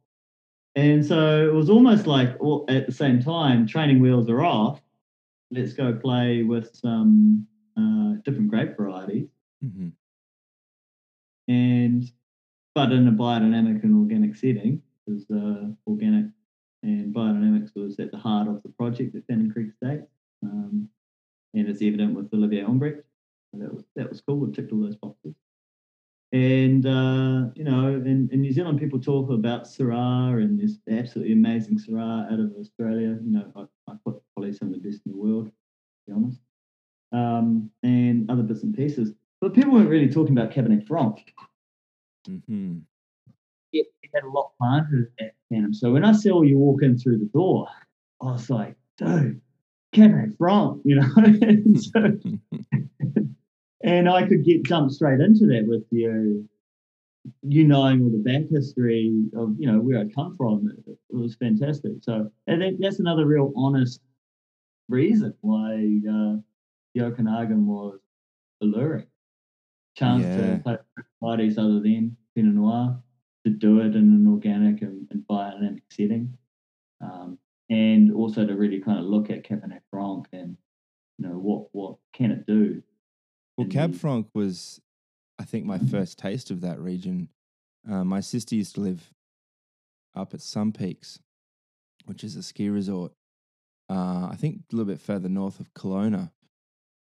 And 0.77 1.05
so 1.05 1.49
it 1.49 1.53
was 1.53 1.69
almost 1.69 2.07
like 2.07 2.37
all, 2.39 2.65
at 2.69 2.87
the 2.87 2.93
same 2.93 3.21
time, 3.21 3.67
training 3.67 4.01
wheels 4.01 4.29
are 4.29 4.45
off. 4.45 4.81
Let's 5.51 5.73
go 5.73 5.95
play 5.95 6.43
with 6.43 6.75
some 6.75 7.47
uh, 7.77 8.21
different 8.25 8.51
grape 8.51 8.77
varieties. 8.77 9.31
hmm 9.61 9.89
And 11.49 12.05
but 12.75 12.93
in 12.93 13.09
a 13.09 13.13
biodynamic 13.13 13.83
and 13.83 13.95
organic 13.97 14.37
setting, 14.37 14.83
because 15.05 15.25
uh, 15.31 15.73
organic 15.87 16.27
and 16.83 17.15
biodynamics 17.15 17.75
was 17.75 17.99
at 17.99 18.11
the 18.11 18.19
heart 18.19 18.49
of 18.49 18.63
the 18.63 18.71
project 18.71 19.15
at 19.17 19.27
Phantom 19.27 19.51
Creek 19.51 19.71
Estate. 19.73 20.03
Um, 20.43 20.89
and 21.55 21.69
it's 21.69 21.83
evident 21.83 22.15
with 22.15 22.33
Olivier 22.33 22.63
Humbrecht. 22.63 23.03
That 23.55 23.73
was 23.75 23.85
that 23.97 24.09
was 24.09 24.21
cool. 24.21 24.45
It 24.47 24.55
ticked 24.55 24.73
all 24.73 24.81
those 24.83 24.97
boxes. 24.97 25.35
And 26.33 26.85
uh, 26.85 27.51
you 27.55 27.65
know, 27.65 27.89
in, 27.89 28.29
in 28.31 28.43
New 28.43 28.53
Zealand, 28.53 28.79
people 28.79 29.01
talk 29.01 29.31
about 29.31 29.65
Syrah, 29.65 30.43
and 30.43 30.61
this 30.61 30.79
absolutely 30.91 31.33
amazing 31.33 31.79
Syrah 31.79 32.31
out 32.31 32.39
of 32.39 32.53
Australia. 32.61 33.19
You 33.25 33.33
know, 33.33 33.53
I, 33.57 33.63
I 33.91 33.95
put 34.05 34.23
probably 34.35 34.53
some 34.53 34.69
of 34.69 34.75
the 34.75 34.81
best 34.87 35.01
in 35.07 35.13
the 35.13 35.19
world, 35.19 35.47
to 35.47 35.53
be 36.07 36.13
honest. 36.13 36.41
um, 37.13 37.71
and 37.83 38.31
other 38.31 38.43
bits 38.43 38.63
and 38.63 38.75
pieces. 38.77 39.13
But 39.41 39.55
people 39.55 39.73
weren't 39.73 39.89
really 39.89 40.09
talking 40.09 40.37
about 40.37 40.53
Cabernet 40.53 40.87
Franc. 40.87 41.33
Mm-hmm. 42.29 42.79
It, 43.73 43.87
it 44.03 44.11
had 44.15 44.25
a 44.25 44.29
lot 44.29 44.53
planted 44.61 45.09
at 45.21 45.35
Canham. 45.53 45.75
So 45.75 45.93
when 45.93 46.05
I 46.05 46.13
saw 46.13 46.43
you 46.43 46.59
walk 46.59 46.83
in 46.83 46.99
through 46.99 47.19
the 47.19 47.31
door, 47.33 47.67
I 48.21 48.33
was 48.33 48.51
like, 48.51 48.77
dude, 48.97 49.41
Cabernet 49.95 50.37
Franc, 50.37 50.83
you 50.85 50.97
know. 50.97 51.09
and, 51.17 51.81
so, 51.83 52.19
and 53.83 54.09
I 54.09 54.27
could 54.27 54.45
get 54.45 54.65
jumped 54.65 54.95
straight 54.95 55.21
into 55.21 55.47
that 55.47 55.65
with 55.67 55.85
you, 55.91 56.49
you 57.43 57.67
knowing 57.67 58.03
all 58.03 58.11
the 58.11 58.19
back 58.19 58.51
history 58.51 59.25
of 59.37 59.55
you 59.59 59.71
know 59.71 59.79
where 59.81 60.01
I'd 60.01 60.15
come 60.15 60.37
from. 60.37 60.69
It, 60.87 60.99
it 61.11 61.17
was 61.17 61.37
fantastic. 61.37 61.93
So 62.03 62.31
and 62.47 62.63
that, 62.63 62.77
that's 62.79 62.99
another 63.01 63.27
real 63.27 63.53
honest 63.57 64.01
reason 64.89 65.35
why 65.41 65.75
uh, 66.11 66.37
the 66.95 67.03
Okanagan 67.05 67.67
was 67.67 67.99
alluring. 68.63 69.07
Chance 69.97 70.25
Yeah. 70.25 70.57
to 70.57 70.63
play 70.63 70.77
parties 71.21 71.59
other 71.59 71.81
than 71.81 72.17
Pinot 72.35 72.55
Noir, 72.55 73.03
to 73.49 73.57
do 73.57 73.81
it 73.81 73.95
in 73.95 74.13
an 74.13 74.27
organic 74.29 74.83
and, 74.83 75.07
and 75.11 75.25
biodynamic 75.29 75.83
setting, 75.91 76.37
um, 77.01 77.39
and 77.71 78.13
also 78.13 78.47
to 78.47 78.55
really 78.55 78.81
kind 78.81 78.99
of 78.99 79.05
look 79.05 79.31
at 79.31 79.45
Cabernet 79.45 79.81
Franc 79.91 80.27
and 80.33 80.57
you 81.19 81.29
know 81.29 81.35
what 81.35 81.69
what 81.73 81.97
can 82.13 82.31
it 82.31 82.47
do. 82.47 82.83
Well, 83.57 83.69
Cab 83.69 83.95
Franc 83.95 84.29
was, 84.35 84.81
I 85.39 85.45
think, 85.45 85.65
my 85.65 85.79
first 85.79 86.19
taste 86.19 86.51
of 86.51 86.61
that 86.61 86.79
region. 86.79 87.29
Uh, 87.91 88.05
my 88.05 88.21
sister 88.21 88.55
used 88.55 88.77
to 88.77 88.81
live 88.83 89.13
up 90.15 90.33
at 90.33 90.41
Sun 90.41 90.73
Peaks, 90.73 91.19
which 92.07 92.23
is 92.23 92.37
a 92.37 92.43
ski 92.43 92.69
resort. 92.69 93.13
Uh, 93.91 94.29
I 94.31 94.37
think 94.39 94.61
a 94.73 94.77
little 94.77 94.93
bit 94.93 95.01
further 95.01 95.29
north 95.29 95.59
of 95.59 95.73
Kelowna, 95.75 96.31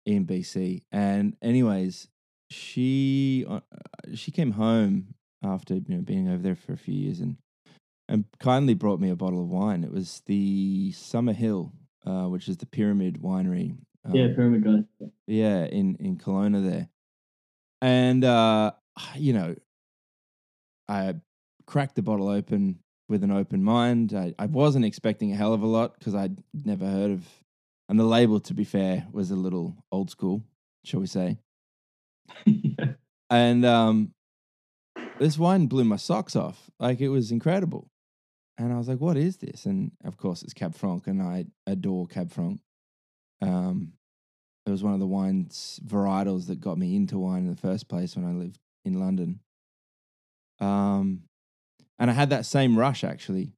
in 0.05 0.25
BC. 0.25 0.83
And 0.91 1.35
anyways, 1.41 2.07
she 2.49 3.45
uh, 3.47 3.61
she 4.15 4.31
came 4.31 4.51
home 4.51 5.15
after 5.43 5.75
you 5.75 5.95
know 5.95 6.01
being 6.01 6.29
over 6.29 6.41
there 6.41 6.55
for 6.55 6.73
a 6.73 6.77
few 6.77 6.93
years 6.93 7.19
and 7.19 7.37
and 8.07 8.25
kindly 8.39 8.73
brought 8.73 8.99
me 8.99 9.09
a 9.09 9.15
bottle 9.15 9.41
of 9.41 9.49
wine. 9.49 9.85
It 9.85 9.91
was 9.91 10.21
the 10.25 10.91
Summerhill, 10.91 11.71
uh, 12.05 12.25
which 12.25 12.49
is 12.49 12.57
the 12.57 12.65
Pyramid 12.65 13.21
Winery. 13.21 13.77
yeah, 14.11 14.25
um, 14.25 14.35
pyramid 14.35 14.63
guy. 14.65 15.07
yeah, 15.27 15.65
in 15.65 15.95
in 15.95 16.17
Kelowna 16.17 16.69
there, 16.69 16.89
and 17.81 18.25
uh, 18.25 18.71
you 19.15 19.33
know, 19.33 19.55
I 20.89 21.15
cracked 21.65 21.95
the 21.95 22.01
bottle 22.01 22.27
open 22.27 22.79
with 23.07 23.23
an 23.23 23.31
open 23.31 23.63
mind. 23.63 24.13
I, 24.13 24.33
I 24.37 24.45
wasn't 24.47 24.85
expecting 24.85 25.31
a 25.31 25.35
hell 25.35 25.53
of 25.53 25.61
a 25.61 25.67
lot 25.67 25.97
because 25.97 26.15
I'd 26.15 26.43
never 26.53 26.85
heard 26.85 27.11
of, 27.11 27.25
and 27.87 27.99
the 27.99 28.03
label, 28.03 28.39
to 28.41 28.53
be 28.53 28.65
fair, 28.65 29.07
was 29.11 29.31
a 29.31 29.35
little 29.35 29.77
old 29.91 30.09
school, 30.09 30.43
shall 30.83 30.99
we 30.99 31.07
say? 31.07 31.37
yeah. 32.45 32.93
And 33.29 33.65
um, 33.65 34.13
this 35.21 35.37
wine 35.37 35.67
blew 35.67 35.83
my 35.83 35.95
socks 35.97 36.35
off. 36.35 36.69
Like 36.79 36.99
it 36.99 37.09
was 37.09 37.31
incredible. 37.31 37.87
And 38.57 38.73
I 38.73 38.77
was 38.77 38.87
like, 38.87 38.99
what 38.99 39.17
is 39.17 39.37
this? 39.37 39.65
And 39.65 39.91
of 40.03 40.17
course, 40.17 40.43
it's 40.43 40.53
Cab 40.53 40.75
Franc, 40.75 41.07
and 41.07 41.21
I 41.21 41.45
adore 41.65 42.05
Cab 42.07 42.31
Franc. 42.31 42.59
Um, 43.41 43.93
it 44.65 44.69
was 44.69 44.83
one 44.83 44.93
of 44.93 44.99
the 44.99 45.07
wines 45.07 45.79
varietals 45.85 46.47
that 46.47 46.59
got 46.59 46.77
me 46.77 46.95
into 46.95 47.17
wine 47.17 47.45
in 47.45 47.49
the 47.49 47.55
first 47.55 47.87
place 47.87 48.15
when 48.15 48.25
I 48.25 48.31
lived 48.33 48.59
in 48.85 48.99
London. 48.99 49.39
Um, 50.59 51.23
and 51.97 52.09
I 52.11 52.13
had 52.13 52.29
that 52.29 52.45
same 52.45 52.77
rush 52.77 53.03
actually, 53.03 53.53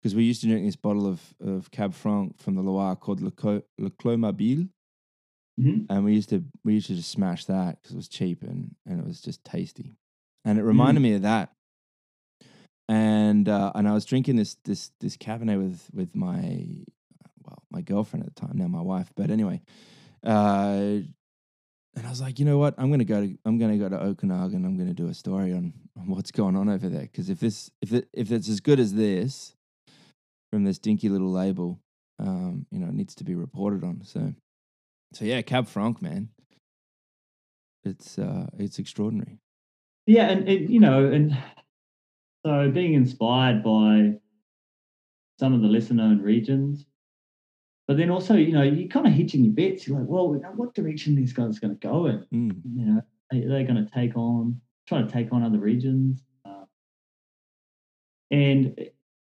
because 0.00 0.14
we 0.14 0.24
used 0.24 0.40
to 0.40 0.48
drink 0.48 0.64
this 0.66 0.76
bottle 0.76 1.06
of, 1.06 1.20
of 1.40 1.70
Cab 1.70 1.94
Franc 1.94 2.38
from 2.38 2.54
the 2.56 2.62
Loire 2.62 2.96
called 2.96 3.20
Le, 3.20 3.30
Co- 3.30 3.62
Le 3.78 3.90
Clos 3.90 4.18
Mobile 4.18 4.68
Mhm. 5.60 5.84
and 5.90 6.02
we 6.04 6.14
used 6.14 6.30
to 6.30 6.42
we 6.64 6.72
used 6.74 6.86
to 6.86 6.94
just 6.94 7.10
smash 7.10 7.44
that 7.44 7.76
because 7.76 7.92
it 7.92 7.96
was 7.98 8.08
cheap 8.08 8.42
and 8.42 8.74
and 8.86 8.98
it 8.98 9.06
was 9.06 9.20
just 9.20 9.44
tasty, 9.44 9.96
and 10.44 10.58
it 10.58 10.62
reminded 10.62 11.00
me 11.00 11.14
of 11.14 11.22
that. 11.22 11.50
And 12.88 13.48
uh, 13.48 13.72
and 13.74 13.88
I 13.88 13.92
was 13.92 14.04
drinking 14.04 14.36
this 14.36 14.56
this 14.64 14.90
this 15.00 15.16
Cabernet 15.16 15.58
with 15.58 15.88
with 15.92 16.14
my 16.14 16.66
well 17.42 17.62
my 17.70 17.80
girlfriend 17.80 18.26
at 18.26 18.34
the 18.34 18.40
time 18.40 18.56
now 18.56 18.66
my 18.66 18.82
wife, 18.82 19.10
but 19.16 19.30
anyway, 19.30 19.62
uh, 20.24 21.00
and 21.94 22.06
I 22.06 22.10
was 22.10 22.20
like, 22.20 22.38
you 22.38 22.44
know 22.44 22.58
what, 22.58 22.74
I'm 22.78 22.90
gonna 22.90 23.04
go 23.04 23.20
to 23.26 23.38
I'm 23.44 23.58
gonna 23.58 23.78
go 23.78 23.88
to 23.88 24.00
Okanagan. 24.00 24.64
I'm 24.64 24.76
gonna 24.76 24.94
do 24.94 25.08
a 25.08 25.14
story 25.14 25.52
on, 25.52 25.72
on 25.98 26.08
what's 26.08 26.30
going 26.30 26.56
on 26.56 26.68
over 26.68 26.88
there 26.88 27.02
because 27.02 27.30
if 27.30 27.40
this 27.40 27.70
if 27.80 27.92
it, 27.92 28.08
if 28.12 28.30
it's 28.30 28.48
as 28.48 28.60
good 28.60 28.80
as 28.80 28.94
this 28.94 29.54
from 30.52 30.64
this 30.64 30.78
dinky 30.78 31.08
little 31.08 31.30
label, 31.30 31.78
um, 32.18 32.66
you 32.70 32.78
know, 32.78 32.88
it 32.88 32.94
needs 32.94 33.14
to 33.14 33.24
be 33.24 33.34
reported 33.34 33.84
on. 33.84 34.02
So. 34.04 34.34
So 35.14 35.26
yeah, 35.26 35.42
Cab 35.42 35.68
Franc, 35.68 36.00
man. 36.00 36.30
It's 37.84 38.18
uh 38.18 38.46
it's 38.58 38.78
extraordinary. 38.78 39.38
Yeah, 40.06 40.30
and, 40.30 40.48
and 40.48 40.70
you 40.70 40.80
know, 40.80 41.06
and 41.06 41.36
so 42.44 42.70
being 42.70 42.94
inspired 42.94 43.62
by 43.62 44.14
some 45.38 45.54
of 45.54 45.62
the 45.62 45.68
lesser 45.68 45.94
known 45.94 46.20
regions, 46.20 46.86
but 47.86 47.96
then 47.96 48.10
also, 48.10 48.34
you 48.34 48.52
know, 48.52 48.62
you're 48.62 48.88
kind 48.88 49.06
of 49.06 49.12
hitching 49.12 49.44
your 49.44 49.54
bets. 49.54 49.86
You're 49.86 49.98
like, 49.98 50.08
well, 50.08 50.32
what 50.56 50.74
direction 50.74 51.14
these 51.14 51.32
guys 51.32 51.56
are 51.56 51.60
going 51.60 51.78
to 51.78 51.86
go 51.86 52.06
in? 52.06 52.26
Mm. 52.32 52.60
You 52.76 52.84
know, 52.86 53.02
are 53.32 53.48
they 53.48 53.64
going 53.64 53.84
to 53.84 53.90
take 53.92 54.16
on, 54.16 54.60
try 54.86 55.02
to 55.02 55.08
take 55.08 55.32
on 55.32 55.42
other 55.42 55.58
regions? 55.58 56.22
Uh, 56.44 56.64
and 58.30 58.88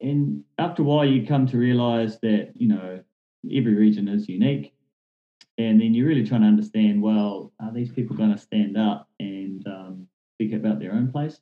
and 0.01 0.45
after 0.59 0.83
a 0.83 0.85
while, 0.85 1.05
you 1.05 1.27
come 1.27 1.47
to 1.47 1.59
realize 1.59 2.19
that 2.21 2.53
you 2.55 2.69
know 2.69 3.01
every 3.53 3.75
region 3.75 4.09
is 4.09 4.29
unique, 4.29 4.75
and 5.59 5.81
then 5.81 5.95
you're 5.95 6.09
really 6.09 6.27
trying 6.27 6.43
to 6.43 6.47
understand. 6.47 7.03
Well, 7.03 7.53
are 7.61 7.73
these 7.73 7.93
people 7.93 8.17
going 8.17 8.33
to 8.33 8.39
stand 8.39 8.77
up 8.77 9.09
and 9.19 9.67
um, 9.67 9.84
speak 10.37 10.53
about 10.53 10.79
their 10.81 10.93
own 10.93 11.11
place? 11.11 11.41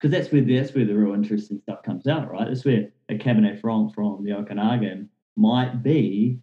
because 0.00 0.10
that's 0.10 0.32
where 0.32 0.42
that's 0.42 0.74
where 0.74 0.84
the 0.84 0.94
real 0.94 1.14
interesting 1.14 1.58
stuff 1.62 1.82
comes 1.82 2.06
out, 2.06 2.30
right? 2.30 2.46
That's 2.48 2.64
where 2.64 2.90
a 3.08 3.14
Cabernet 3.14 3.60
Franc 3.60 3.94
from 3.94 4.22
the 4.24 4.32
Okanagan 4.32 5.08
might 5.36 5.82
be 5.82 6.40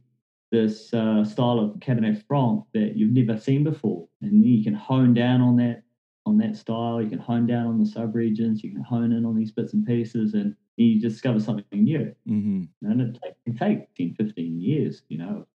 this 0.52 0.94
uh, 0.94 1.24
style 1.24 1.60
of 1.60 1.80
Cabernet 1.80 2.24
Franc 2.28 2.64
that 2.74 2.98
you've 2.98 3.14
never 3.14 3.40
seen 3.40 3.64
before, 3.64 4.08
and 4.22 4.44
you 4.46 4.64
can 4.64 4.74
hone 4.74 5.14
down 5.14 5.42
on 5.42 5.56
that 5.58 5.84
on 6.26 6.38
that 6.40 6.56
style. 6.56 7.02
You 7.02 7.10
can 7.10 7.20
hone 7.20 7.46
down 7.46 7.68
on 7.68 7.78
the 7.78 7.86
subregions. 7.86 8.64
You 8.64 8.72
can 8.72 8.82
hone 8.84 9.12
in 9.12 9.26
on 9.26 9.36
these 9.36 9.52
bits 9.52 9.74
and 9.74 9.86
pieces, 9.86 10.34
and 10.34 10.56
you 10.78 11.00
discover 11.00 11.40
something 11.40 11.66
new. 11.72 12.14
hmm 12.26 12.64
And 12.84 13.02
it 13.02 13.20
it 13.46 13.58
take 13.58 13.94
10, 13.96 14.16
15 14.16 14.60
years, 14.60 15.04
you 15.10 15.20
know, 15.20 15.46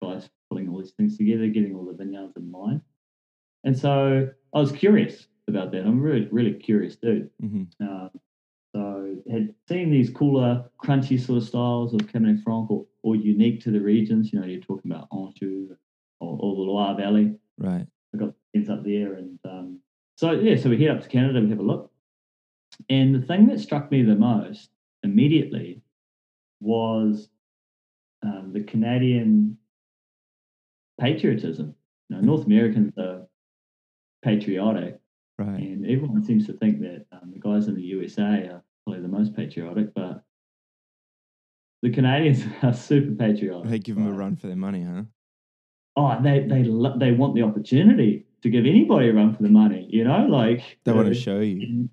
guys 0.00 0.30
pulling 0.48 0.68
all 0.68 0.78
these 0.78 0.92
things 0.92 1.16
together, 1.18 1.48
getting 1.48 1.74
all 1.74 1.84
the 1.84 1.92
vineyards 1.92 2.36
in 2.36 2.52
line. 2.52 2.80
And 3.64 3.76
so 3.76 4.28
I 4.54 4.60
was 4.60 4.72
curious 4.72 5.26
about 5.46 5.72
that. 5.72 5.84
I'm 5.84 6.00
really, 6.00 6.26
really 6.30 6.54
curious 6.54 6.96
dude. 6.96 7.30
hmm 7.40 7.64
Um, 7.80 8.10
so 8.74 9.16
had 9.30 9.54
seen 9.68 9.90
these 9.90 10.10
cooler, 10.10 10.64
crunchy 10.82 11.18
sort 11.18 11.38
of 11.38 11.48
styles 11.48 11.94
of 11.94 12.00
Cabernet 12.00 12.42
Franc 12.42 12.70
or, 12.70 12.86
or 13.02 13.16
unique 13.16 13.62
to 13.62 13.70
the 13.70 13.80
regions. 13.80 14.32
You 14.32 14.40
know, 14.40 14.46
you're 14.46 14.60
talking 14.60 14.90
about 14.90 15.08
Anjou 15.10 15.74
or, 16.20 16.38
or 16.40 16.54
the 16.54 16.62
Loire 16.62 16.94
Valley. 16.94 17.34
Right. 17.56 17.86
I 18.14 18.18
got 18.18 18.34
friends 18.52 18.68
up 18.68 18.84
there, 18.84 19.14
and 19.14 19.38
um, 19.44 19.80
so 20.16 20.32
yeah, 20.32 20.56
so 20.56 20.70
we 20.70 20.82
head 20.82 20.96
up 20.96 21.02
to 21.02 21.08
Canada, 21.08 21.40
we 21.40 21.50
have 21.50 21.58
a 21.58 21.62
look, 21.62 21.90
and 22.88 23.14
the 23.14 23.26
thing 23.26 23.46
that 23.46 23.60
struck 23.60 23.90
me 23.90 24.02
the 24.02 24.14
most 24.14 24.70
immediately 25.02 25.82
was 26.60 27.28
um, 28.22 28.50
the 28.52 28.62
Canadian 28.62 29.58
patriotism. 31.00 31.74
You 32.08 32.16
know, 32.16 32.22
North 32.22 32.46
Americans 32.46 32.92
are 32.98 33.27
patriotic, 34.22 35.00
Right. 35.38 35.60
and 35.60 35.84
everyone 35.86 36.24
seems 36.24 36.46
to 36.46 36.52
think 36.54 36.80
that 36.80 37.06
um, 37.12 37.30
the 37.32 37.38
guys 37.38 37.68
in 37.68 37.74
the 37.74 37.82
USA 37.82 38.48
are 38.48 38.62
probably 38.84 39.02
the 39.02 39.08
most 39.08 39.36
patriotic, 39.36 39.94
but 39.94 40.22
the 41.82 41.90
Canadians 41.90 42.44
are 42.62 42.74
super 42.74 43.14
patriotic. 43.14 43.70
They 43.70 43.78
give 43.78 43.96
them 43.96 44.08
a 44.08 44.12
run 44.12 44.36
for 44.36 44.48
their 44.48 44.56
money, 44.56 44.82
huh? 44.82 45.02
oh, 45.96 46.18
they 46.22 46.40
they 46.40 46.64
lo- 46.64 46.96
they 46.98 47.12
want 47.12 47.34
the 47.34 47.42
opportunity 47.42 48.26
to 48.42 48.50
give 48.50 48.66
anybody 48.66 49.08
a 49.08 49.12
run 49.12 49.34
for 49.34 49.42
the 49.42 49.48
money. 49.48 49.86
You 49.90 50.04
know, 50.04 50.26
like 50.26 50.78
They 50.84 50.92
want 50.92 51.06
uh, 51.08 51.10
to 51.10 51.14
show 51.16 51.40
you. 51.40 51.88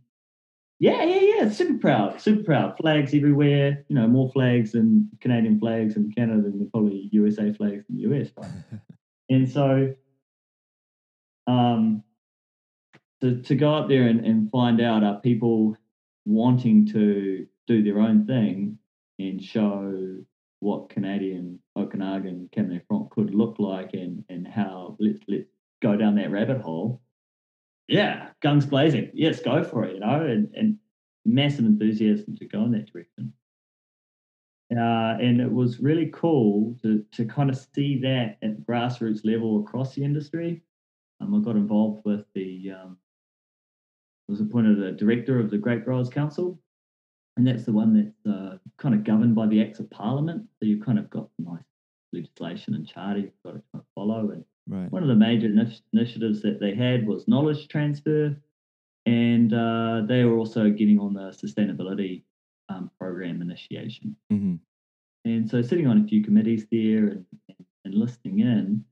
Yeah, 0.79 1.03
yeah, 1.03 1.21
yeah. 1.21 1.49
Super 1.49 1.79
proud, 1.79 2.19
super 2.19 2.43
proud. 2.43 2.77
Flags 2.77 3.13
everywhere. 3.13 3.85
You 3.87 3.95
know, 3.95 4.07
more 4.07 4.29
flags 4.31 4.73
than 4.73 5.09
Canadian 5.21 5.59
flags 5.59 5.95
in 5.95 6.11
Canada 6.11 6.43
than 6.43 6.69
probably 6.69 7.09
USA 7.13 7.53
flags 7.53 7.85
in 7.89 7.95
the 7.95 8.01
US. 8.09 8.29
Right? 8.37 8.49
and 9.29 9.49
so, 9.49 9.93
um, 11.47 12.03
to 13.25 13.41
to 13.41 13.55
go 13.55 13.73
up 13.73 13.89
there 13.89 14.03
and, 14.03 14.25
and 14.25 14.51
find 14.51 14.81
out 14.81 15.03
are 15.03 15.19
people 15.19 15.75
wanting 16.25 16.85
to 16.87 17.45
do 17.67 17.83
their 17.83 17.99
own 17.99 18.25
thing 18.25 18.77
and 19.19 19.43
show 19.43 20.17
what 20.59 20.89
Canadian 20.89 21.59
Okanagan 21.75 22.49
Cabernet 22.55 22.85
Franc 22.87 23.09
could 23.11 23.33
look 23.33 23.57
like 23.59 23.93
and 23.93 24.23
and 24.29 24.47
how 24.47 24.95
let's 24.99 25.19
let's 25.27 25.49
go 25.81 25.95
down 25.95 26.15
that 26.15 26.31
rabbit 26.31 26.61
hole. 26.61 27.01
Yeah, 27.87 28.29
guns 28.41 28.65
blazing. 28.65 29.11
Yes, 29.13 29.41
go 29.41 29.63
for 29.63 29.83
it. 29.85 29.95
You 29.95 29.99
know, 29.99 30.25
and 30.25 30.53
and 30.55 30.77
massive 31.25 31.65
enthusiasm 31.65 32.35
to 32.37 32.45
go 32.45 32.63
in 32.63 32.71
that 32.71 32.91
direction. 32.91 33.33
Uh, 34.71 35.15
and 35.21 35.39
it 35.39 35.51
was 35.51 35.79
really 35.79 36.09
cool 36.13 36.75
to, 36.81 37.05
to 37.11 37.25
kind 37.25 37.49
of 37.51 37.65
see 37.75 37.99
that 37.99 38.37
at 38.41 38.61
grassroots 38.61 39.23
level 39.23 39.61
across 39.61 39.93
the 39.93 40.03
industry. 40.03 40.61
Um, 41.21 41.35
I 41.35 41.39
got 41.39 41.55
involved 41.55 42.03
with 42.03 42.25
the, 42.33 42.71
um, 42.71 42.97
was 44.27 44.41
appointed 44.41 44.81
a 44.81 44.91
director 44.91 45.39
of 45.39 45.49
the 45.49 45.57
Grape 45.57 45.85
Growers 45.85 46.09
Council, 46.09 46.59
and 47.37 47.45
that's 47.45 47.65
the 47.65 47.73
one 47.73 47.93
that's 47.93 48.35
uh, 48.35 48.57
kind 48.77 48.95
of 48.95 49.03
governed 49.03 49.35
by 49.35 49.47
the 49.47 49.61
Acts 49.61 49.79
of 49.79 49.89
Parliament. 49.89 50.43
So 50.59 50.65
you've 50.65 50.85
kind 50.85 50.97
of 50.99 51.09
got 51.09 51.29
nice 51.37 51.61
legislation 52.13 52.75
and 52.75 52.87
charter 52.87 53.19
you've 53.19 53.43
got 53.43 53.51
to 53.51 53.61
kind 53.71 53.81
of 53.81 53.85
follow. 53.93 54.31
And 54.31 54.43
Right. 54.67 54.91
one 54.91 55.03
of 55.03 55.09
the 55.09 55.15
major 55.15 55.47
initi- 55.47 55.83
initiatives 55.93 56.41
that 56.41 56.59
they 56.59 56.73
had 56.73 57.05
was 57.05 57.27
knowledge 57.27 57.67
transfer, 57.67 58.35
and 59.05 59.53
uh, 59.53 60.01
they 60.07 60.23
were 60.23 60.37
also 60.39 60.71
getting 60.71 60.97
on 60.99 61.13
the 61.13 61.29
sustainability 61.29 62.23
um, 62.69 62.89
program 62.97 63.43
initiation. 63.43 64.15
hmm 64.31 64.55
And 65.23 65.47
so 65.47 65.61
sitting 65.61 65.85
on 65.85 66.01
a 66.01 66.07
few 66.07 66.23
committees 66.23 66.65
there 66.71 67.05
and, 67.09 67.25
and, 67.47 67.65
and 67.85 67.93
listening 67.93 68.39
in, 68.39 68.83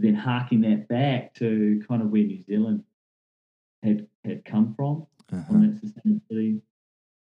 then 0.00 0.14
harking 0.14 0.60
that 0.60 0.86
back 0.88 1.32
to 1.36 1.82
kind 1.88 2.02
of 2.02 2.10
where 2.10 2.22
New 2.24 2.42
Zealand 2.44 2.84
had 3.82 4.06
had 4.24 4.44
come 4.44 4.74
from 4.74 5.06
Uh-huh. 5.32 5.54
on 5.54 5.60
that 5.62 5.80
sustainability, 5.82 6.60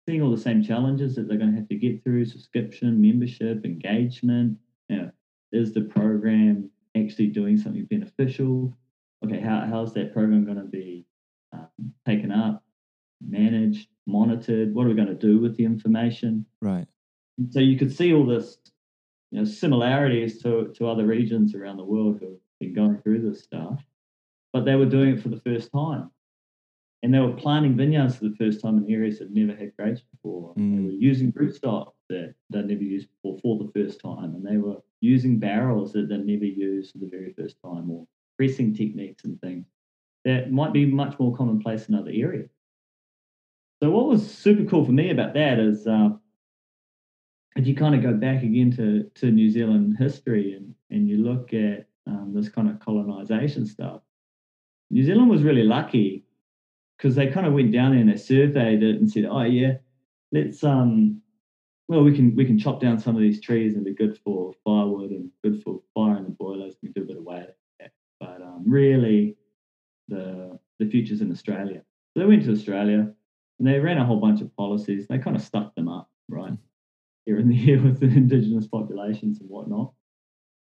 seeing 0.07 0.21
all 0.21 0.31
the 0.31 0.37
same 0.37 0.61
challenges 0.63 1.15
that 1.15 1.27
they're 1.27 1.37
going 1.37 1.51
to 1.51 1.57
have 1.57 1.69
to 1.69 1.75
get 1.75 2.03
through, 2.03 2.25
subscription, 2.25 3.01
membership, 3.01 3.65
engagement. 3.65 4.57
You 4.89 4.97
know, 4.97 5.11
is 5.51 5.73
the 5.73 5.81
program 5.81 6.69
actually 6.95 7.27
doing 7.27 7.57
something 7.57 7.85
beneficial? 7.85 8.75
Okay, 9.23 9.39
how, 9.39 9.65
how's 9.67 9.93
that 9.95 10.13
program 10.13 10.45
going 10.45 10.57
to 10.57 10.63
be 10.65 11.05
um, 11.53 11.67
taken 12.05 12.31
up, 12.31 12.63
managed, 13.27 13.89
monitored? 14.05 14.73
What 14.75 14.85
are 14.85 14.89
we 14.89 14.95
going 14.95 15.07
to 15.07 15.15
do 15.15 15.39
with 15.39 15.57
the 15.57 15.65
information? 15.65 16.45
Right. 16.61 16.87
so 17.49 17.59
you 17.59 17.77
could 17.77 17.93
see 17.95 18.13
all 18.13 18.25
this 18.25 18.57
you 19.31 19.39
know 19.39 19.45
similarities 19.45 20.41
to, 20.43 20.71
to 20.75 20.87
other 20.87 21.05
regions 21.05 21.55
around 21.55 21.77
the 21.77 21.83
world 21.83 22.19
who 22.19 22.27
have 22.27 22.39
been 22.59 22.73
going 22.73 22.97
through 23.01 23.21
this 23.29 23.43
stuff 23.43 23.83
but 24.53 24.63
they 24.63 24.75
were 24.75 24.85
doing 24.85 25.09
it 25.17 25.21
for 25.21 25.27
the 25.29 25.41
first 25.41 25.69
time 25.71 26.09
and 27.03 27.13
they 27.13 27.19
were 27.19 27.33
planting 27.33 27.75
vineyards 27.77 28.15
for 28.15 28.25
the 28.29 28.35
first 28.35 28.61
time 28.61 28.77
in 28.77 28.91
areas 28.91 29.19
that 29.19 29.31
never 29.31 29.55
had 29.57 29.75
grapes 29.75 30.01
before. 30.01 30.53
They 30.55 30.61
Mm. 30.61 30.85
were 30.85 30.91
using 30.91 31.31
rootstock 31.33 31.93
that 32.09 32.33
they'd 32.49 32.65
never 32.67 32.83
used 32.83 33.09
before 33.11 33.37
for 33.39 33.63
the 33.63 33.71
first 33.71 33.99
time. 33.99 34.33
And 34.35 34.45
they 34.45 34.57
were 34.57 34.81
using 35.01 35.37
barrels 35.37 35.93
that 35.93 36.09
they'd 36.09 36.25
never 36.25 36.45
used 36.45 36.93
for 36.93 36.99
the 36.99 37.07
very 37.07 37.33
first 37.33 37.57
time 37.61 37.91
or 37.91 38.07
pressing 38.37 38.73
techniques 38.73 39.23
and 39.23 39.39
things 39.41 39.65
that 40.23 40.51
might 40.51 40.73
be 40.73 40.85
much 40.85 41.19
more 41.19 41.35
commonplace 41.35 41.87
in 41.87 41.95
other 41.95 42.11
areas. 42.11 42.49
So 43.83 43.91
what 43.91 44.07
was 44.07 44.27
super 44.27 44.63
cool 44.65 44.85
for 44.85 44.91
me 44.91 45.11
about 45.11 45.33
that 45.35 45.59
is 45.59 45.85
uh, 45.85 46.09
if 47.55 47.67
you 47.67 47.75
kind 47.75 47.95
of 47.95 48.01
go 48.01 48.13
back 48.13 48.43
again 48.43 48.71
to, 48.77 49.03
to 49.15 49.31
New 49.31 49.49
Zealand 49.49 49.97
history 49.97 50.53
and, 50.55 50.73
and 50.89 51.07
you 51.07 51.17
look 51.17 51.53
at 51.53 51.87
um, 52.07 52.31
this 52.33 52.49
kind 52.49 52.69
of 52.69 52.79
colonization 52.79 53.65
stuff, 53.65 54.01
New 54.89 55.03
Zealand 55.03 55.29
was 55.29 55.43
really 55.43 55.63
lucky 55.63 56.25
because 56.97 57.15
they 57.15 57.27
kind 57.27 57.45
of 57.45 57.53
went 57.53 57.71
down 57.71 57.91
there 57.91 57.99
and 57.99 58.09
they 58.09 58.17
surveyed 58.17 58.83
it 58.83 58.95
and 58.97 59.09
said, 59.09 59.25
oh 59.25 59.43
yeah, 59.43 59.73
let's 60.31 60.63
um, 60.63 61.21
well 61.87 62.03
we 62.03 62.15
can 62.15 62.35
we 62.35 62.45
can 62.45 62.57
chop 62.57 62.79
down 62.79 62.99
some 62.99 63.15
of 63.15 63.21
these 63.21 63.41
trees 63.41 63.75
and 63.75 63.85
be 63.85 63.93
good 63.93 64.17
for 64.23 64.53
firewood 64.63 65.11
and 65.11 65.29
good 65.43 65.61
for 65.63 65.81
fire 65.93 66.17
in 66.17 66.23
the 66.23 66.29
boilers. 66.31 66.75
We 66.81 66.91
can 66.91 66.93
do 66.93 67.03
a 67.03 67.13
bit 67.13 67.17
of 67.17 67.23
weight, 67.23 67.49
but 68.19 68.41
um, 68.41 68.63
really 68.65 69.37
the 70.07 70.59
the 70.79 70.89
future's 70.89 71.21
in 71.21 71.31
Australia. 71.31 71.81
So 72.13 72.21
they 72.21 72.25
went 72.25 72.43
to 72.45 72.51
Australia 72.51 73.11
and 73.59 73.67
they 73.67 73.79
ran 73.79 73.97
a 73.97 74.05
whole 74.05 74.19
bunch 74.19 74.41
of 74.41 74.55
policies. 74.55 75.07
They 75.07 75.17
kind 75.17 75.35
of 75.35 75.41
stuck 75.41 75.73
them 75.75 75.87
up, 75.87 76.09
right? 76.29 76.57
here 77.25 77.39
and 77.39 77.51
there 77.51 77.79
with 77.83 77.99
the 77.99 78.07
indigenous 78.07 78.67
populations 78.67 79.39
and 79.39 79.49
whatnot. 79.49 79.91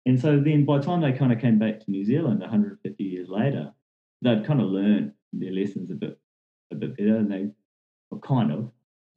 And 0.06 0.18
so 0.18 0.40
then 0.40 0.64
by 0.64 0.78
the 0.78 0.84
time 0.84 1.00
they 1.00 1.12
kind 1.12 1.32
of 1.32 1.40
came 1.40 1.58
back 1.58 1.80
to 1.80 1.90
New 1.90 2.04
Zealand 2.04 2.40
150 2.40 3.04
years 3.04 3.28
later, 3.28 3.72
they'd 4.22 4.46
kind 4.46 4.60
of 4.60 4.68
learned 4.68 5.12
their 5.32 5.52
lessons 5.52 5.90
a 5.90 5.94
bit 5.94 6.18
a 6.70 6.74
bit 6.74 6.96
better 6.96 7.16
and 7.16 7.30
they 7.30 7.46
well, 8.10 8.20
kind 8.20 8.52
of 8.52 8.70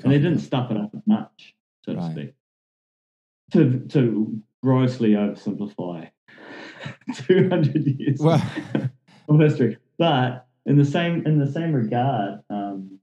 and 0.04 0.12
they 0.12 0.18
Kind 0.18 0.24
didn't 0.24 0.40
stuff 0.40 0.72
it 0.72 0.78
up 0.78 0.92
as 0.96 1.02
much, 1.06 1.56
so 1.86 1.94
to 1.94 2.12
speak. 2.12 2.34
To 3.54 3.80
to 3.90 4.42
grossly 4.64 5.12
oversimplify 5.12 6.10
200 7.16 7.86
years 7.86 8.20
Well, 8.20 8.42
of 9.30 9.40
history. 9.40 9.78
But 9.98 10.48
in 10.66 10.78
the 10.78 10.86
same 10.86 11.26
in 11.26 11.40
the 11.40 11.52
same 11.52 11.74
regard, 11.74 12.42
um, 12.50 13.00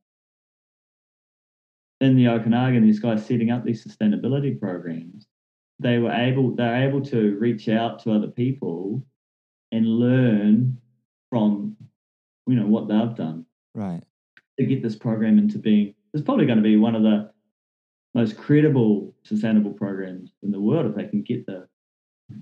in 2.00 2.16
the 2.16 2.28
Okanagan, 2.28 2.84
these 2.84 3.00
guys 3.00 3.24
setting 3.24 3.50
up 3.50 3.64
these 3.64 3.84
sustainability 3.84 4.58
programs, 4.58 5.26
they 5.78 5.98
were 5.98 6.12
able 6.12 6.54
they're 6.54 6.88
able 6.88 7.02
to 7.06 7.36
reach 7.38 7.68
out 7.68 8.02
to 8.02 8.12
other 8.12 8.28
people 8.28 9.04
and 9.72 9.86
learn 9.86 10.78
from 11.30 11.76
you 12.48 12.56
know 12.56 12.66
what 12.66 12.88
they've 12.88 13.14
done 13.14 13.44
right. 13.74 14.02
to 14.58 14.66
get 14.66 14.82
this 14.82 14.96
program 14.96 15.38
into 15.38 15.58
being. 15.58 15.94
It's 16.14 16.22
probably 16.22 16.46
going 16.46 16.58
to 16.58 16.62
be 16.62 16.76
one 16.76 16.94
of 16.94 17.02
the 17.02 17.30
most 18.14 18.36
credible 18.36 19.14
sustainable 19.22 19.72
programs 19.72 20.32
in 20.42 20.50
the 20.50 20.60
world 20.60 20.86
if 20.86 20.96
they 20.96 21.06
can 21.06 21.22
get 21.22 21.46
the 21.46 21.68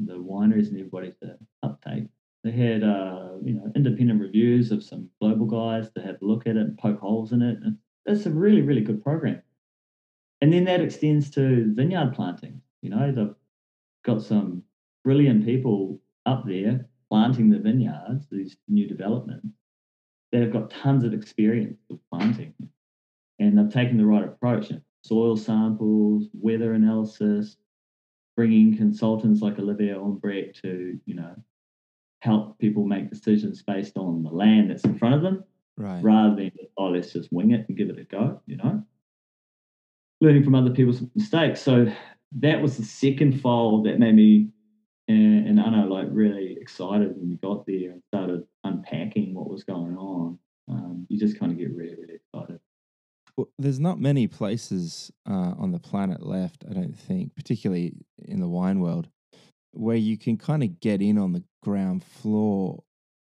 the 0.06 0.14
wineries 0.14 0.68
and 0.68 0.78
everybody 0.78 1.12
to 1.22 1.36
uptake. 1.62 2.04
They 2.44 2.52
had 2.52 2.82
uh, 2.82 3.30
you 3.44 3.54
know 3.54 3.70
independent 3.74 4.20
reviews 4.20 4.70
of 4.70 4.84
some 4.84 5.10
global 5.20 5.46
guys 5.46 5.90
to 5.90 6.00
have 6.00 6.16
a 6.22 6.24
look 6.24 6.46
at 6.46 6.56
it 6.56 6.62
and 6.62 6.78
poke 6.78 7.00
holes 7.00 7.32
in 7.32 7.42
it. 7.42 7.58
And 7.64 7.76
it's 8.06 8.26
a 8.26 8.30
really 8.30 8.62
really 8.62 8.82
good 8.82 9.02
program. 9.02 9.42
And 10.40 10.52
then 10.52 10.64
that 10.64 10.80
extends 10.80 11.30
to 11.32 11.72
vineyard 11.74 12.14
planting. 12.14 12.60
You 12.82 12.90
know 12.90 13.12
they've 13.12 13.34
got 14.04 14.22
some 14.22 14.62
brilliant 15.04 15.44
people 15.44 16.00
up 16.24 16.44
there 16.46 16.86
planting 17.08 17.50
the 17.50 17.58
vineyards, 17.58 18.26
these 18.30 18.56
new 18.68 18.88
developments. 18.88 19.56
They've 20.32 20.52
got 20.52 20.70
tons 20.70 21.04
of 21.04 21.14
experience 21.14 21.78
with 21.88 22.00
planting, 22.12 22.54
and 23.38 23.58
they've 23.58 23.72
taken 23.72 23.96
the 23.96 24.06
right 24.06 24.24
approach. 24.24 24.72
Soil 25.04 25.36
samples, 25.36 26.28
weather 26.32 26.74
analysis, 26.74 27.56
bringing 28.36 28.76
consultants 28.76 29.40
like 29.40 29.58
Olivier 29.58 29.94
Humbrecht 29.94 30.60
to, 30.62 30.98
you 31.06 31.14
know, 31.14 31.34
help 32.20 32.58
people 32.58 32.84
make 32.84 33.08
decisions 33.08 33.62
based 33.62 33.96
on 33.96 34.22
the 34.22 34.30
land 34.30 34.70
that's 34.70 34.84
in 34.84 34.98
front 34.98 35.14
of 35.14 35.22
them 35.22 35.44
Right. 35.78 36.02
rather 36.02 36.34
than, 36.34 36.50
oh, 36.78 36.86
let's 36.86 37.12
just 37.12 37.32
wing 37.32 37.50
it 37.52 37.68
and 37.68 37.76
give 37.76 37.90
it 37.90 37.98
a 37.98 38.04
go, 38.04 38.40
you 38.46 38.56
know? 38.56 38.82
Learning 40.20 40.42
from 40.42 40.54
other 40.54 40.70
people's 40.70 41.02
mistakes. 41.14 41.60
So 41.60 41.92
that 42.40 42.60
was 42.62 42.78
the 42.78 42.84
second 42.84 43.40
fold 43.40 43.84
that 43.86 43.98
made 43.98 44.14
me 44.14 44.48
and, 45.08 45.46
and 45.48 45.60
Anna 45.60 45.86
like 45.86 46.08
really 46.10 46.56
excited 46.60 47.16
when 47.16 47.30
we 47.30 47.36
got 47.36 47.66
there 47.66 47.92
and 47.92 48.02
started 48.12 48.44
unpacking 48.64 49.34
what 49.34 49.48
was 49.48 49.64
going 49.64 49.96
on. 49.96 50.38
Um, 50.68 51.06
you 51.08 51.18
just 51.18 51.38
kind 51.38 51.52
of 51.52 51.58
get 51.58 51.74
really, 51.74 51.94
really 51.94 52.14
excited. 52.14 52.60
Well, 53.36 53.48
there's 53.58 53.78
not 53.78 54.00
many 54.00 54.26
places 54.26 55.12
uh, 55.28 55.52
on 55.58 55.70
the 55.70 55.78
planet 55.78 56.24
left, 56.24 56.64
I 56.68 56.72
don't 56.72 56.96
think, 56.96 57.34
particularly 57.36 57.94
in 58.24 58.40
the 58.40 58.48
wine 58.48 58.80
world, 58.80 59.08
where 59.72 59.96
you 59.96 60.16
can 60.16 60.38
kind 60.38 60.62
of 60.62 60.80
get 60.80 61.02
in 61.02 61.18
on 61.18 61.32
the 61.32 61.44
ground 61.62 62.02
floor 62.02 62.82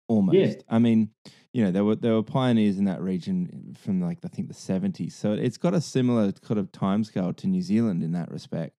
almost. 0.07 0.35
I 0.69 0.79
mean, 0.79 1.11
you 1.53 1.63
know, 1.63 1.71
there 1.71 1.83
were 1.83 1.95
there 1.95 2.13
were 2.13 2.23
pioneers 2.23 2.77
in 2.79 2.85
that 2.85 3.01
region 3.01 3.75
from 3.79 4.01
like 4.01 4.19
I 4.23 4.29
think 4.29 4.47
the 4.47 4.53
70s. 4.53 5.11
So 5.11 5.33
it's 5.33 5.57
got 5.57 5.73
a 5.73 5.81
similar 5.81 6.31
kind 6.31 6.59
of 6.59 6.71
timescale 6.71 7.35
to 7.37 7.47
New 7.47 7.61
Zealand 7.61 8.03
in 8.03 8.13
that 8.13 8.31
respect. 8.31 8.73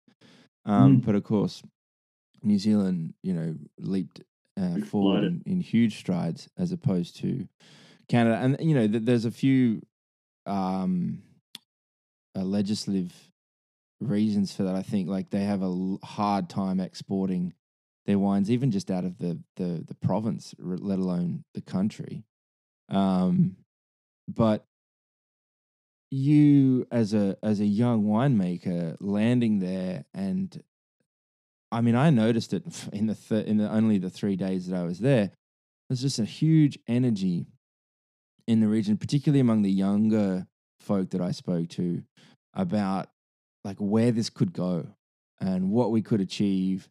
Um, 0.64 1.00
Mm. 1.00 1.06
But 1.06 1.14
of 1.14 1.24
course, 1.24 1.62
New 2.42 2.58
Zealand, 2.58 3.14
you 3.22 3.32
know, 3.32 3.54
leaped 3.78 4.22
uh, 4.60 4.78
forward 4.86 5.24
in, 5.24 5.42
in 5.46 5.60
huge 5.60 5.98
strides 5.98 6.48
as 6.58 6.72
opposed 6.72 7.16
to 7.16 7.48
Canada. 8.08 8.36
And 8.36 8.56
you 8.60 8.74
know, 8.74 8.86
th- 8.88 9.04
there's 9.04 9.24
a 9.24 9.30
few 9.30 9.82
um, 10.46 11.22
uh, 12.36 12.42
legislative 12.42 13.12
reasons 14.00 14.54
for 14.54 14.64
that. 14.64 14.74
I 14.74 14.82
think 14.82 15.08
like 15.08 15.30
they 15.30 15.44
have 15.44 15.62
a 15.62 15.66
l- 15.66 16.00
hard 16.02 16.48
time 16.48 16.80
exporting 16.80 17.54
their 18.06 18.18
wines, 18.18 18.50
even 18.50 18.70
just 18.70 18.90
out 18.90 19.04
of 19.04 19.18
the 19.18 19.40
the, 19.56 19.84
the 19.86 19.94
province, 19.94 20.54
r- 20.64 20.76
let 20.76 20.98
alone 20.98 21.44
the 21.54 21.60
country. 21.60 22.24
Um, 22.88 23.56
but 24.26 24.66
you, 26.10 26.86
as 26.90 27.14
a 27.14 27.36
as 27.42 27.60
a 27.60 27.66
young 27.66 28.04
winemaker, 28.04 28.96
landing 29.00 29.60
there, 29.60 30.04
and 30.12 30.62
I 31.72 31.80
mean, 31.80 31.94
I 31.94 32.10
noticed 32.10 32.52
it 32.52 32.64
in 32.92 33.06
the 33.06 33.14
th- 33.14 33.46
in 33.46 33.56
the 33.56 33.70
only 33.70 33.98
the 33.98 34.10
three 34.10 34.36
days 34.36 34.66
that 34.66 34.76
I 34.76 34.82
was 34.82 34.98
there. 34.98 35.30
There's 35.88 36.02
just 36.02 36.18
a 36.18 36.24
huge 36.24 36.78
energy 36.88 37.46
in 38.46 38.60
the 38.60 38.68
region, 38.68 38.96
particularly 38.96 39.40
among 39.40 39.62
the 39.62 39.70
younger 39.70 40.46
folk 40.80 41.10
that 41.10 41.20
I 41.20 41.30
spoke 41.30 41.68
to, 41.70 42.02
about 42.54 43.08
like 43.64 43.76
where 43.78 44.10
this 44.10 44.30
could 44.30 44.52
go 44.52 44.86
and 45.40 45.70
what 45.70 45.90
we 45.90 46.02
could 46.02 46.20
achieve, 46.20 46.88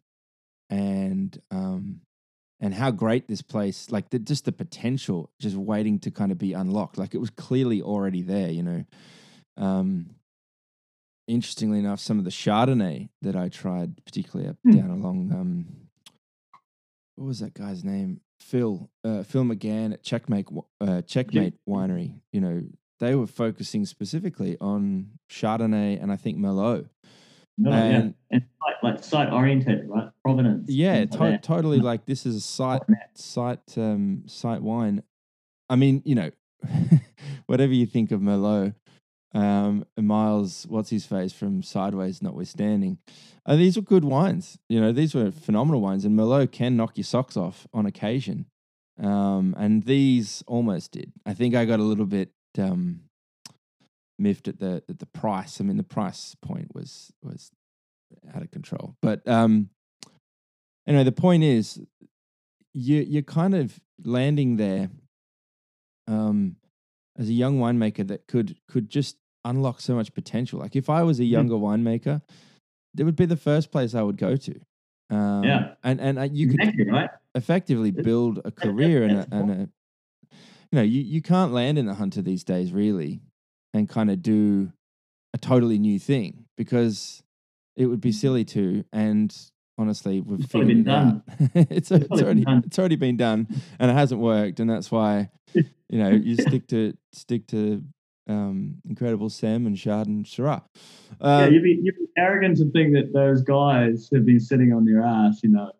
and 0.70 1.40
um, 1.50 2.00
and 2.60 2.74
how 2.74 2.90
great 2.90 3.26
this 3.26 3.42
place, 3.42 3.90
like 3.90 4.10
the, 4.10 4.18
just 4.18 4.44
the 4.44 4.52
potential, 4.52 5.30
just 5.40 5.56
waiting 5.56 5.98
to 6.00 6.10
kind 6.10 6.30
of 6.30 6.38
be 6.38 6.52
unlocked. 6.52 6.98
Like 6.98 7.14
it 7.14 7.18
was 7.18 7.30
clearly 7.30 7.82
already 7.82 8.22
there, 8.22 8.50
you 8.50 8.62
know. 8.62 8.84
Um, 9.56 10.10
interestingly 11.30 11.78
enough, 11.78 12.00
some 12.00 12.18
of 12.18 12.24
the 12.24 12.30
Chardonnay 12.30 13.08
that 13.22 13.36
I 13.36 13.48
tried, 13.48 14.04
particularly 14.04 14.48
up 14.50 14.56
Hmm. 14.64 14.72
down 14.72 14.90
along 14.90 15.32
um, 15.32 15.66
what 17.16 17.26
was 17.26 17.40
that 17.40 17.54
guy's 17.54 17.84
name? 17.84 18.20
Phil, 18.40 18.88
uh, 19.04 19.22
Phil 19.22 19.44
McGahan 19.44 19.92
at 19.92 20.02
Checkmate, 20.02 20.46
uh, 20.80 21.02
Checkmate 21.02 21.54
Winery. 21.68 22.20
You 22.32 22.40
know, 22.40 22.62
they 22.98 23.14
were 23.14 23.26
focusing 23.26 23.84
specifically 23.84 24.56
on 24.60 25.10
Chardonnay 25.30 26.02
and 26.02 26.10
I 26.10 26.16
think 26.16 26.38
Merlot. 26.38 26.88
No, 27.58 27.70
yeah. 27.70 27.76
And- 27.84 28.14
And 28.30 28.42
site, 28.42 28.74
like 28.82 29.04
site 29.04 29.32
oriented, 29.32 29.86
right? 29.88 30.10
Provenance. 30.24 30.70
Yeah, 30.70 31.04
to- 31.04 31.18
like 31.18 31.42
totally. 31.42 31.78
Like 31.80 32.06
this 32.06 32.24
is 32.24 32.36
a 32.36 32.40
site 32.40 32.82
site 33.14 33.76
um 33.76 34.22
site 34.26 34.62
wine. 34.62 35.02
I 35.68 35.76
mean, 35.76 36.00
you 36.06 36.14
know, 36.14 36.30
whatever 37.46 37.72
you 37.74 37.84
think 37.86 38.10
of 38.12 38.20
Merlot, 38.20 38.74
um, 39.32 39.84
Miles, 39.96 40.66
what's 40.68 40.90
his 40.90 41.06
face 41.06 41.32
from 41.32 41.62
Sideways, 41.62 42.20
notwithstanding, 42.22 42.98
uh, 43.46 43.56
these 43.56 43.76
were 43.76 43.82
good 43.82 44.04
wines. 44.04 44.58
You 44.68 44.80
know, 44.80 44.92
these 44.92 45.14
were 45.14 45.30
phenomenal 45.30 45.80
wines, 45.80 46.04
and 46.04 46.18
Merlot 46.18 46.52
can 46.52 46.76
knock 46.76 46.96
your 46.96 47.04
socks 47.04 47.36
off 47.36 47.66
on 47.72 47.86
occasion. 47.86 48.46
Um, 49.00 49.54
and 49.58 49.84
these 49.84 50.44
almost 50.46 50.92
did. 50.92 51.12
I 51.24 51.32
think 51.34 51.54
I 51.54 51.64
got 51.64 51.80
a 51.80 51.84
little 51.84 52.06
bit 52.06 52.30
um 52.58 53.00
miffed 54.18 54.48
at 54.48 54.60
the 54.60 54.82
at 54.88 54.98
the 54.98 55.06
price. 55.06 55.60
I 55.60 55.64
mean, 55.64 55.78
the 55.78 55.82
price 55.82 56.36
point 56.42 56.74
was 56.74 57.12
was 57.22 57.50
out 58.34 58.42
of 58.42 58.50
control. 58.50 58.94
But 59.00 59.26
um, 59.26 59.70
anyway, 60.86 61.04
the 61.04 61.12
point 61.12 61.42
is, 61.42 61.80
you 62.74 63.00
you're 63.00 63.22
kind 63.22 63.54
of 63.54 63.80
landing 64.04 64.56
there, 64.56 64.90
um, 66.06 66.56
as 67.20 67.28
a 67.28 67.34
young 67.34 67.58
winemaker 67.60 68.08
that 68.08 68.26
could 68.26 68.56
could 68.68 68.90
just 68.90 69.18
unlock 69.44 69.80
so 69.80 69.94
much 69.94 70.14
potential. 70.14 70.58
Like 70.60 70.76
if 70.76 70.90
I 70.90 71.04
was 71.04 71.20
a 71.20 71.24
younger 71.24 71.54
winemaker, 71.54 72.22
it 72.98 73.04
would 73.04 73.16
be 73.16 73.26
the 73.26 73.36
first 73.36 73.70
place 73.70 73.94
I 73.94 74.02
would 74.02 74.18
go 74.18 74.36
to. 74.36 74.60
Um, 75.10 75.46
Yeah. 75.46 75.74
and 75.84 76.00
and 76.00 76.18
uh, 76.18 76.22
you 76.32 76.48
could 76.48 76.60
Exactly, 76.60 76.84
right? 76.90 77.10
effectively 77.36 77.92
build 77.92 78.40
a 78.44 78.50
career 78.50 79.04
and 79.04 79.16
a, 79.16 79.28
and 79.32 79.50
a 79.50 79.68
you 80.72 80.76
know 80.76 80.82
you, 80.82 81.00
you 81.00 81.22
can't 81.22 81.52
land 81.52 81.78
in 81.78 81.86
the 81.86 81.94
hunter 81.94 82.22
these 82.22 82.44
days 82.44 82.72
really 82.72 83.20
and 83.74 83.88
kind 83.88 84.10
of 84.10 84.22
do 84.22 84.72
a 85.34 85.38
totally 85.38 85.78
new 85.78 85.98
thing 85.98 86.46
because 86.56 87.22
it 87.76 87.86
would 87.86 88.00
be 88.00 88.12
silly 88.12 88.44
to 88.44 88.84
and 88.92 89.50
honestly 89.80 90.20
we've. 90.20 90.40
It's 90.40 90.54
already 90.54 90.74
figured 90.74 90.84
been 90.84 90.90
it 90.92 90.94
done. 90.94 91.22
out 91.56 91.66
it's, 91.70 91.90
it's 91.90 92.22
already 92.22 92.44
done. 92.44 92.62
it's 92.66 92.78
already 92.78 92.96
been 92.96 93.16
done 93.16 93.48
and 93.78 93.90
it 93.90 93.94
hasn't 93.94 94.20
worked 94.20 94.60
and 94.60 94.68
that's 94.70 94.90
why 94.90 95.30
you 95.54 95.64
know 95.98 96.10
you 96.10 96.36
stick 96.48 96.68
to 96.68 96.94
stick 97.12 97.46
to 97.48 97.82
um 98.28 98.76
incredible 98.88 99.28
sam 99.30 99.66
and 99.66 99.78
shard 99.78 100.06
and 100.06 100.24
Syrah. 100.26 100.62
yeah, 101.20 101.36
Um, 101.46 101.52
you'd 101.52 101.62
be, 101.64 101.80
you'd 101.82 101.96
be 101.96 102.06
arrogant 102.16 102.58
to 102.58 102.70
think 102.70 102.92
that 102.94 103.12
those 103.12 103.42
guys 103.42 104.08
have 104.14 104.24
been 104.26 104.38
sitting 104.40 104.72
on 104.72 104.84
their 104.84 105.02
ass, 105.02 105.40
you 105.42 105.48
know, 105.50 105.72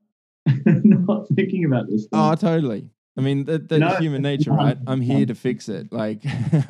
not 0.66 1.28
thinking 1.36 1.64
about 1.66 1.88
this. 1.88 2.02
Thing. 2.02 2.08
Oh, 2.14 2.34
totally. 2.34 2.88
I 3.18 3.20
mean, 3.20 3.44
that, 3.44 3.68
that's 3.68 3.80
No, 3.80 3.88
human 3.96 4.24
it's 4.24 4.46
nature, 4.46 4.56
right? 4.56 4.78
I'm 4.86 5.02
here 5.02 5.26
to 5.26 5.34
fix 5.34 5.68
it. 5.68 5.92
Like, 5.92 6.24
yeah, 6.24 6.62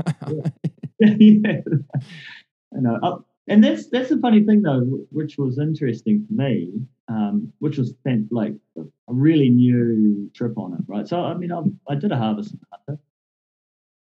I 2.77 2.81
know. 2.81 2.99
Uh, 3.03 3.19
and 3.49 3.64
that's 3.64 3.88
that's 3.88 4.11
the 4.11 4.19
funny 4.19 4.45
thing 4.45 4.62
though, 4.62 4.81
which 5.11 5.37
was 5.38 5.59
interesting 5.59 6.25
for 6.27 6.35
me, 6.35 6.73
um, 7.11 7.53
which 7.59 7.77
was 7.77 7.94
like 8.31 8.55
a 8.79 8.83
really 9.09 9.51
new 9.51 10.31
trip 10.33 10.57
on 10.57 10.75
it, 10.75 10.81
right? 10.87 11.07
So 11.07 11.20
I 11.25 11.35
mean, 11.35 11.53
I, 11.53 11.61
I 11.88 11.96
did 11.96 12.12
a 12.12 12.16
harvest 12.16 12.53
in 12.55 12.61
Hunter, 12.73 13.03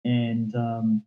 and 0.05 0.55
um, 0.55 1.03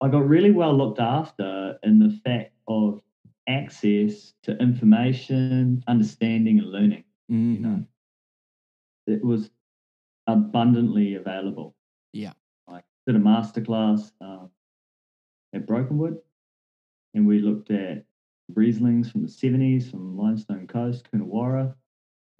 I 0.00 0.08
got 0.08 0.28
really 0.28 0.52
well 0.52 0.76
looked 0.76 1.00
after 1.00 1.78
in 1.82 1.98
the 1.98 2.10
fact 2.24 2.52
of 2.68 3.02
access 3.48 4.34
to 4.42 4.56
information, 4.58 5.82
understanding, 5.88 6.58
and 6.60 6.70
learning. 6.70 7.04
You 7.28 7.36
Mhm. 7.36 7.60
know, 7.62 7.84
it 9.06 9.24
was 9.24 9.50
abundantly 10.28 11.14
available. 11.14 11.74
Yeah. 12.12 12.32
Like 12.68 12.84
did 13.06 13.16
a 13.16 13.18
masterclass 13.18 14.12
um, 14.20 14.50
at 15.52 15.66
Brokenwood, 15.66 16.18
and 17.14 17.26
we 17.26 17.40
looked 17.40 17.70
at 17.70 18.04
Rieslings 18.54 19.10
from 19.10 19.22
the 19.22 19.28
70s 19.28 19.90
from 19.90 20.16
Limestone 20.16 20.66
Coast, 20.66 21.08
Coonawarra. 21.12 21.74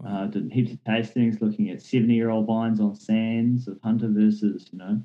Uh, 0.07 0.27
did 0.27 0.53
heaps 0.53 0.73
of 0.73 0.79
tastings 0.85 1.41
looking 1.41 1.71
at 1.71 1.81
70 1.81 2.13
year 2.15 2.29
old 2.31 2.47
vines 2.47 2.81
on 2.81 2.95
sands 2.95 3.67
of 3.67 3.79
Hunter 3.83 4.09
versus, 4.09 4.69
you 4.71 4.79
know, 4.79 5.01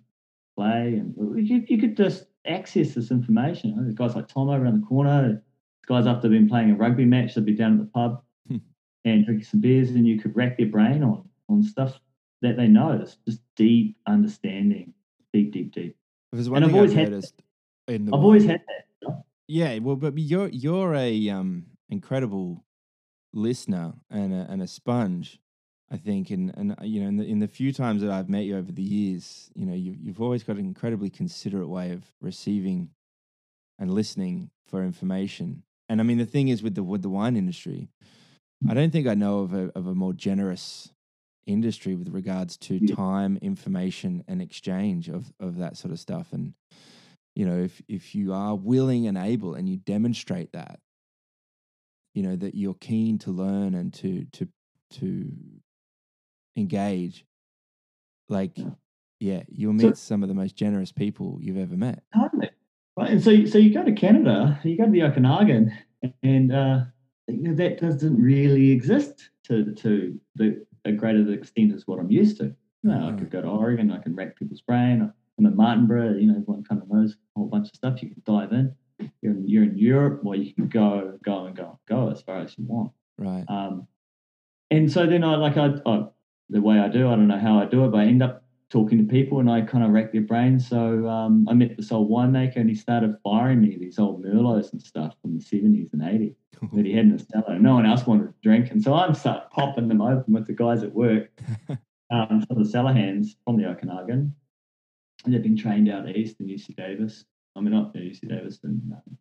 clay. 0.57 0.95
And 0.95 1.15
you, 1.47 1.63
you 1.67 1.77
could 1.79 1.95
just 1.95 2.25
access 2.45 2.93
this 2.93 3.09
information. 3.09 3.73
There's 3.77 3.93
guys 3.93 4.15
like 4.15 4.27
Tom 4.27 4.49
over 4.49 4.63
around 4.63 4.81
the 4.81 4.87
corner. 4.87 5.41
Guys, 5.87 6.07
after 6.07 6.27
been 6.29 6.49
playing 6.49 6.71
a 6.71 6.75
rugby 6.75 7.05
match, 7.05 7.35
they'd 7.35 7.45
be 7.45 7.53
down 7.55 7.73
at 7.73 7.79
the 7.79 7.85
pub 7.85 8.21
Hmm. 8.49 8.57
and 9.05 9.25
drinking 9.25 9.45
some 9.45 9.61
beers, 9.61 9.91
and 9.91 10.05
you 10.05 10.19
could 10.19 10.35
rack 10.35 10.57
their 10.57 10.67
brain 10.67 11.03
on, 11.03 11.27
on 11.47 11.63
stuff 11.63 11.99
that 12.41 12.57
they 12.57 12.67
know. 12.67 12.91
It's 13.01 13.17
just 13.27 13.41
deep 13.55 13.95
understanding, 14.07 14.93
deep, 15.31 15.51
deep, 15.53 15.71
deep. 15.73 15.95
There's 16.31 16.47
And 16.47 16.53
one 16.53 16.63
I've 16.63 16.69
thing 16.69 16.75
I've 16.75 16.79
always 16.79 16.93
had 16.93 17.13
in 17.87 18.05
the 18.05 18.15
I've 18.15 18.23
always 18.23 18.45
had 18.45 18.61
that. 18.67 18.87
Yeah, 19.51 19.79
well, 19.79 19.97
but 19.97 20.17
you're 20.17 20.47
you're 20.47 20.95
a 20.95 21.29
um 21.29 21.65
incredible 21.89 22.63
listener 23.33 23.93
and 24.09 24.33
a, 24.33 24.47
and 24.49 24.61
a 24.61 24.67
sponge, 24.67 25.41
I 25.91 25.97
think, 25.97 26.29
and 26.29 26.53
and 26.57 26.71
uh, 26.71 26.85
you 26.85 27.01
know, 27.01 27.09
in 27.09 27.17
the 27.17 27.25
in 27.25 27.39
the 27.39 27.49
few 27.49 27.73
times 27.73 28.01
that 28.01 28.11
I've 28.11 28.29
met 28.29 28.45
you 28.45 28.57
over 28.57 28.71
the 28.71 28.81
years, 28.81 29.51
you 29.53 29.65
know, 29.65 29.73
you 29.73 29.97
you've 29.99 30.21
always 30.21 30.43
got 30.43 30.55
an 30.55 30.65
incredibly 30.65 31.09
considerate 31.09 31.67
way 31.67 31.91
of 31.91 32.05
receiving 32.21 32.91
and 33.79 33.93
listening 33.93 34.51
for 34.67 34.83
information. 34.83 35.63
And 35.89 35.99
I 36.01 36.05
mean, 36.05 36.17
the 36.19 36.25
thing 36.25 36.47
is 36.47 36.63
with 36.63 36.75
the 36.75 36.83
with 36.83 37.01
the 37.01 37.09
wine 37.09 37.35
industry, 37.35 37.89
I 38.67 38.73
don't 38.73 38.91
think 38.91 39.07
I 39.07 39.15
know 39.15 39.39
of 39.41 39.53
a 39.53 39.69
of 39.77 39.87
a 39.87 39.95
more 39.95 40.13
generous 40.13 40.93
industry 41.47 41.95
with 41.95 42.09
regards 42.09 42.57
to 42.57 42.79
time, 42.81 43.37
information, 43.41 44.23
and 44.27 44.41
exchange 44.41 45.09
of 45.09 45.33
of 45.39 45.57
that 45.57 45.77
sort 45.77 45.91
of 45.93 45.99
stuff. 45.99 46.33
And 46.33 46.53
you 47.35 47.45
know, 47.45 47.59
if 47.59 47.81
if 47.87 48.13
you 48.15 48.33
are 48.33 48.55
willing 48.55 49.07
and 49.07 49.17
able, 49.17 49.55
and 49.55 49.67
you 49.69 49.77
demonstrate 49.77 50.51
that, 50.53 50.79
you 52.13 52.23
know 52.23 52.35
that 52.35 52.55
you're 52.55 52.73
keen 52.75 53.17
to 53.19 53.31
learn 53.31 53.73
and 53.73 53.93
to 53.95 54.25
to 54.33 54.47
to 54.91 55.31
engage, 56.57 57.25
like 58.29 58.57
Yeah. 59.19 59.43
you'll 59.49 59.77
So- 59.79 59.87
meet 59.87 59.97
some 59.97 60.23
of 60.23 60.29
the 60.29 60.35
most 60.35 60.55
generous 60.55 60.91
people 60.91 61.37
you've 61.41 61.57
ever 61.57 61.77
met. 61.77 62.03
Totally. 62.13 62.49
Right. 62.97 63.11
And 63.11 63.21
so, 63.23 63.29
you- 63.29 63.47
so 63.47 63.57
you 63.57 63.73
go 63.73 63.83
to 63.85 63.93
Canada, 63.93 64.59
you 64.63 64.77
go 64.77 64.85
to 64.85 64.91
the 64.91 65.03
Okanagan, 65.03 65.71
and 66.23 66.51
uh, 66.51 66.85
you 67.27 67.37
know, 67.43 67.55
that 67.55 67.79
doesn't 67.79 68.17
really 68.21 68.71
exist 68.71 69.29
to 69.43 69.73
to 69.75 70.19
the 70.35 70.65
a 70.83 70.91
greater 70.91 71.31
extent 71.31 71.73
as 71.73 71.87
what 71.87 71.99
I'm 71.99 72.11
used 72.11 72.37
to. 72.37 72.55
Know, 72.83 73.09
I 73.09 73.13
could 73.13 73.29
go 73.29 73.41
to 73.43 73.47
Oregon, 73.47 73.91
I 73.91 73.99
can 73.99 74.15
rack 74.15 74.35
people's 74.35 74.61
brain. 74.61 75.13
I'm 75.45 75.51
in 75.51 75.57
Martinborough, 75.57 76.21
you 76.21 76.27
know, 76.27 76.39
everyone 76.39 76.63
kind 76.63 76.81
of 76.81 76.89
knows 76.89 77.13
a 77.13 77.39
whole 77.39 77.47
bunch 77.47 77.69
of 77.69 77.75
stuff. 77.75 78.01
You 78.01 78.09
can 78.09 78.21
dive 78.25 78.51
in. 78.51 78.75
You're 79.21 79.33
in, 79.33 79.47
you're 79.47 79.63
in 79.63 79.77
Europe, 79.77 80.21
well, 80.23 80.37
you 80.37 80.53
can 80.53 80.67
go, 80.67 81.17
go, 81.23 81.45
and 81.45 81.55
go, 81.55 81.63
and 81.63 81.77
go 81.87 82.11
as 82.11 82.21
far 82.21 82.39
as 82.39 82.55
you 82.57 82.65
want. 82.67 82.91
Right. 83.17 83.43
Um, 83.47 83.87
and 84.69 84.91
so 84.91 85.07
then 85.07 85.23
I 85.23 85.35
like 85.35 85.57
I, 85.57 85.73
I 85.85 86.05
the 86.49 86.61
way 86.61 86.79
I 86.79 86.87
do, 86.87 87.07
I 87.07 87.15
don't 87.15 87.27
know 87.27 87.39
how 87.39 87.59
I 87.59 87.65
do 87.65 87.83
it, 87.85 87.89
but 87.89 88.01
I 88.01 88.05
end 88.05 88.21
up 88.21 88.43
talking 88.69 88.99
to 88.99 89.03
people 89.03 89.39
and 89.39 89.49
I 89.49 89.61
kind 89.61 89.83
of 89.83 89.91
rack 89.91 90.11
their 90.11 90.21
brains. 90.21 90.67
So 90.67 91.07
um, 91.07 91.47
I 91.49 91.53
met 91.53 91.75
this 91.75 91.91
old 91.91 92.09
winemaker 92.09 92.57
and 92.57 92.69
he 92.69 92.75
started 92.75 93.15
firing 93.23 93.61
me 93.61 93.77
these 93.77 93.97
old 93.97 94.23
Merlots 94.23 94.71
and 94.71 94.81
stuff 94.81 95.15
from 95.21 95.37
the 95.37 95.43
70s 95.43 95.91
and 95.93 96.01
80s 96.01 96.35
that 96.73 96.85
he 96.85 96.93
had 96.93 97.05
in 97.05 97.11
his 97.11 97.25
cellar. 97.31 97.57
No 97.57 97.73
one 97.73 97.85
else 97.85 98.05
wanted 98.05 98.27
to 98.27 98.33
drink. 98.43 98.69
And 98.69 98.81
so 98.81 98.93
I'm 98.93 99.15
start 99.15 99.49
popping 99.51 99.87
them 99.87 100.01
open 100.01 100.33
with 100.33 100.45
the 100.45 100.53
guys 100.53 100.83
at 100.83 100.93
work, 100.93 101.29
um, 101.69 102.45
some 102.47 102.57
of 102.57 102.63
the 102.63 102.69
cellar 102.69 102.93
hands 102.93 103.35
from 103.45 103.57
the 103.57 103.67
Okanagan. 103.67 104.35
And 105.25 105.33
they've 105.33 105.43
been 105.43 105.57
trained 105.57 105.89
out 105.89 106.09
east 106.09 106.39
in 106.39 106.47
UC 106.47 106.75
Davis. 106.75 107.25
I 107.55 107.61
mean, 107.61 107.73
not 107.73 107.93
UC 107.93 108.27
Davis, 108.29 108.59
and 108.63 108.81
um, 108.93 109.17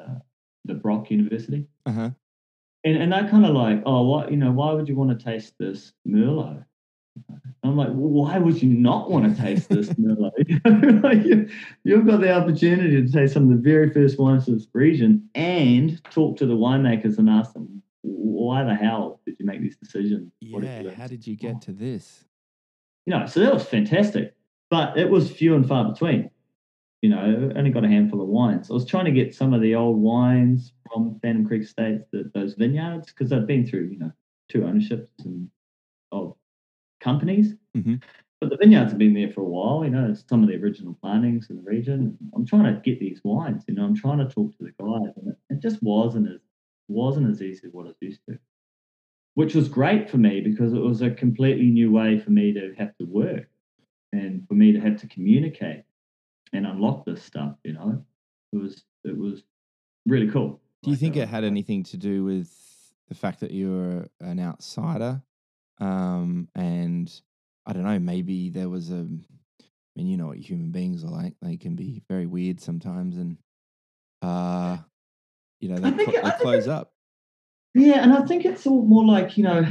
uh, 0.00 0.18
the 0.64 0.74
Brock 0.74 1.10
University. 1.10 1.66
Uh 1.86 1.92
huh. 1.92 2.10
And, 2.84 2.96
and 2.98 3.12
they're 3.12 3.28
kind 3.28 3.46
of 3.46 3.54
like, 3.54 3.82
oh, 3.86 4.02
what, 4.02 4.30
you 4.30 4.36
know, 4.36 4.52
why 4.52 4.72
would 4.72 4.88
you 4.88 4.94
want 4.94 5.18
to 5.18 5.24
taste 5.24 5.54
this 5.58 5.92
Merlot? 6.06 6.64
I'm 7.62 7.76
like, 7.76 7.88
well, 7.88 8.24
why 8.26 8.38
would 8.38 8.62
you 8.62 8.68
not 8.68 9.10
want 9.10 9.34
to 9.34 9.42
taste 9.42 9.70
this 9.70 9.88
Merlot? 9.94 10.32
like, 11.02 11.24
you, 11.24 11.48
you've 11.82 12.06
got 12.06 12.20
the 12.20 12.30
opportunity 12.32 13.02
to 13.02 13.10
taste 13.10 13.32
some 13.32 13.44
of 13.44 13.56
the 13.56 13.62
very 13.62 13.90
first 13.90 14.18
wines 14.18 14.46
of 14.48 14.54
this 14.58 14.66
region 14.74 15.28
and 15.34 16.02
talk 16.10 16.36
to 16.36 16.46
the 16.46 16.54
winemakers 16.56 17.16
and 17.18 17.30
ask 17.30 17.54
them, 17.54 17.82
why 18.02 18.62
the 18.64 18.74
hell 18.74 19.20
did 19.24 19.36
you 19.40 19.46
make 19.46 19.62
these 19.62 19.78
decisions? 19.78 20.30
What 20.50 20.62
have 20.64 20.70
you 20.72 20.78
Yeah. 20.78 20.82
learned?" 20.84 20.96
How 20.98 21.06
did 21.06 21.26
you 21.26 21.36
get 21.36 21.62
to 21.62 21.72
this? 21.72 22.24
you 23.06 23.10
know, 23.12 23.26
so 23.26 23.40
that 23.40 23.52
was 23.52 23.64
fantastic. 23.64 24.33
But 24.70 24.96
it 24.98 25.10
was 25.10 25.30
few 25.30 25.54
and 25.54 25.66
far 25.66 25.90
between. 25.90 26.30
You 27.02 27.10
know, 27.10 27.52
only 27.54 27.70
got 27.70 27.84
a 27.84 27.88
handful 27.88 28.22
of 28.22 28.28
wines. 28.28 28.70
I 28.70 28.74
was 28.74 28.86
trying 28.86 29.04
to 29.04 29.12
get 29.12 29.34
some 29.34 29.52
of 29.52 29.60
the 29.60 29.74
old 29.74 29.98
wines 30.00 30.72
from 30.90 31.18
Phantom 31.20 31.46
Creek 31.46 31.62
Estates, 31.62 32.06
the, 32.12 32.30
those 32.34 32.54
vineyards, 32.54 33.08
because 33.12 33.30
I've 33.30 33.46
been 33.46 33.66
through, 33.66 33.88
you 33.92 33.98
know, 33.98 34.12
two 34.48 34.64
ownerships 34.64 35.10
and 35.24 35.50
of 36.12 36.34
companies. 37.00 37.54
Mhm. 37.76 38.02
but 38.40 38.50
the 38.50 38.56
vineyards 38.56 38.92
have 38.92 38.98
been 38.98 39.14
there 39.14 39.30
for 39.30 39.40
a 39.42 39.48
while. 39.48 39.84
You 39.84 39.90
know, 39.90 40.14
some 40.14 40.42
of 40.42 40.48
the 40.48 40.56
original 40.56 40.94
plantings 41.02 41.50
in 41.50 41.56
the 41.56 41.62
region. 41.62 42.16
I'm 42.34 42.44
trying 42.46 42.72
to 42.74 42.80
get 42.80 43.00
these 43.00 43.20
wines. 43.24 43.64
You 43.68 43.74
know, 43.74 43.84
I'm 43.84 43.94
trying 43.94 44.18
to 44.18 44.26
talk 44.26 44.56
to 44.58 44.64
the 44.64 44.72
guys, 44.78 45.12
and 45.16 45.28
it, 45.28 45.36
it 45.50 45.60
just 45.60 45.82
wasn't 45.82 46.28
as 46.28 46.40
wasn't 46.88 47.30
as 47.30 47.40
easy 47.42 47.66
as 47.66 47.72
what 47.72 47.84
I 47.84 47.88
was 47.88 47.96
used 48.00 48.20
to. 48.28 48.38
Which 49.34 49.54
was 49.54 49.68
great 49.68 50.08
for 50.10 50.18
me 50.18 50.40
because 50.40 50.72
it 50.74 50.78
was 50.80 51.02
a 51.02 51.10
completely 51.10 51.66
new 51.70 51.90
way 51.90 52.18
for 52.18 52.30
me 52.30 52.52
to 52.52 52.74
have 52.78 52.96
to 52.98 53.04
work 53.04 53.48
and 54.18 54.46
for 54.48 54.54
me 54.54 54.72
to 54.72 54.80
have 54.80 54.96
to 55.00 55.06
communicate 55.08 55.82
and 56.52 56.66
unlock 56.66 57.04
this 57.04 57.22
stuff. 57.22 57.56
You 57.64 57.72
know, 57.74 58.04
it 58.52 58.56
was 58.56 58.84
it 59.04 59.16
was 59.16 59.42
really 60.06 60.28
cool. 60.30 60.60
Do 60.82 60.90
you 60.90 60.94
Like, 60.94 61.00
think 61.00 61.16
uh, 61.16 61.20
it 61.20 61.28
had 61.28 61.44
anything 61.44 61.82
to 61.84 61.96
do 61.96 62.24
with 62.24 62.50
the 63.08 63.14
fact 63.14 63.40
that 63.40 63.50
you're 63.50 64.06
an 64.20 64.38
outsider? 64.40 65.22
Um, 65.78 66.48
and 66.54 67.10
I 67.66 67.72
don't 67.72 67.84
know, 67.84 67.98
maybe 67.98 68.50
there 68.50 68.68
was 68.68 68.90
a, 68.90 69.06
I 69.60 69.66
mean, 69.96 70.06
you 70.06 70.16
know 70.16 70.26
what 70.28 70.38
human 70.38 70.70
beings 70.70 71.04
are 71.04 71.10
like. 71.10 71.34
They 71.42 71.56
can 71.56 71.74
be 71.74 72.02
very 72.08 72.26
weird 72.26 72.60
sometimes 72.60 73.16
and, 73.16 73.38
uh, 74.22 74.78
you 75.60 75.68
know, 75.70 75.76
they, 75.76 75.90
think 75.90 76.10
cl- 76.12 76.22
they 76.22 76.30
close 76.42 76.66
it- 76.66 76.70
up. 76.72 76.92
Yeah, 77.76 78.02
and 78.04 78.12
I 78.12 78.24
think 78.24 78.44
it's 78.44 78.66
all 78.68 78.82
more 78.84 79.04
like 79.04 79.36
you 79.36 79.42
know 79.42 79.66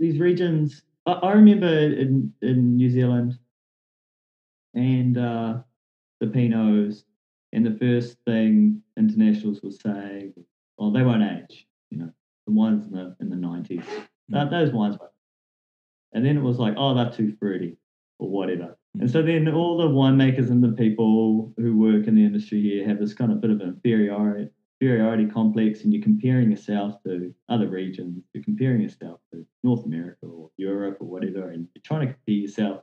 these 0.00 0.18
regions. 0.18 0.82
I, 1.06 1.12
I 1.12 1.32
remember 1.34 1.68
in 1.68 2.32
in 2.42 2.76
New 2.76 2.90
Zealand 2.90 3.38
and 4.74 5.18
uh, 5.18 5.58
the 6.20 6.26
Pinots, 6.26 7.04
and 7.52 7.64
the 7.66 7.76
first 7.78 8.18
thing 8.26 8.82
internationals 8.96 9.62
will 9.62 9.72
say, 9.72 10.32
"Well, 10.78 10.90
they 10.90 11.02
won't 11.02 11.22
age." 11.22 11.66
You 11.90 11.98
know, 11.98 12.10
the 12.46 12.52
ones 12.52 12.86
in 12.86 12.92
the 12.92 13.16
in 13.20 13.28
the 13.28 13.36
nineties, 13.36 13.84
Mm. 14.30 14.50
those 14.50 14.72
wines 14.72 14.96
won't. 14.98 15.12
And 16.12 16.24
then 16.24 16.36
it 16.36 16.42
was 16.42 16.58
like, 16.58 16.74
"Oh, 16.76 16.94
they're 16.94 17.10
too 17.10 17.32
fruity," 17.38 17.76
or 18.18 18.30
whatever. 18.30 18.78
And 19.00 19.10
so 19.10 19.22
then 19.22 19.48
all 19.48 19.76
the 19.78 19.88
winemakers 19.88 20.50
and 20.50 20.62
the 20.62 20.72
people 20.72 21.52
who 21.56 21.76
work 21.78 22.06
in 22.06 22.14
the 22.14 22.24
industry 22.24 22.60
here 22.60 22.86
have 22.86 22.98
this 22.98 23.14
kind 23.14 23.32
of 23.32 23.40
bit 23.40 23.50
of 23.50 23.60
an 23.60 23.68
inferiority 23.68 24.50
inferiority 24.80 25.26
complex 25.26 25.84
and 25.84 25.92
you're 25.92 26.02
comparing 26.02 26.50
yourself 26.50 27.00
to 27.04 27.32
other 27.48 27.68
regions, 27.68 28.24
you're 28.34 28.42
comparing 28.42 28.80
yourself 28.80 29.20
to 29.32 29.46
North 29.62 29.84
America 29.86 30.26
or 30.26 30.50
Europe 30.56 30.96
or 31.00 31.06
whatever, 31.06 31.50
and 31.50 31.68
you're 31.72 31.82
trying 31.84 32.08
to 32.08 32.12
compare 32.12 32.34
yourself. 32.34 32.82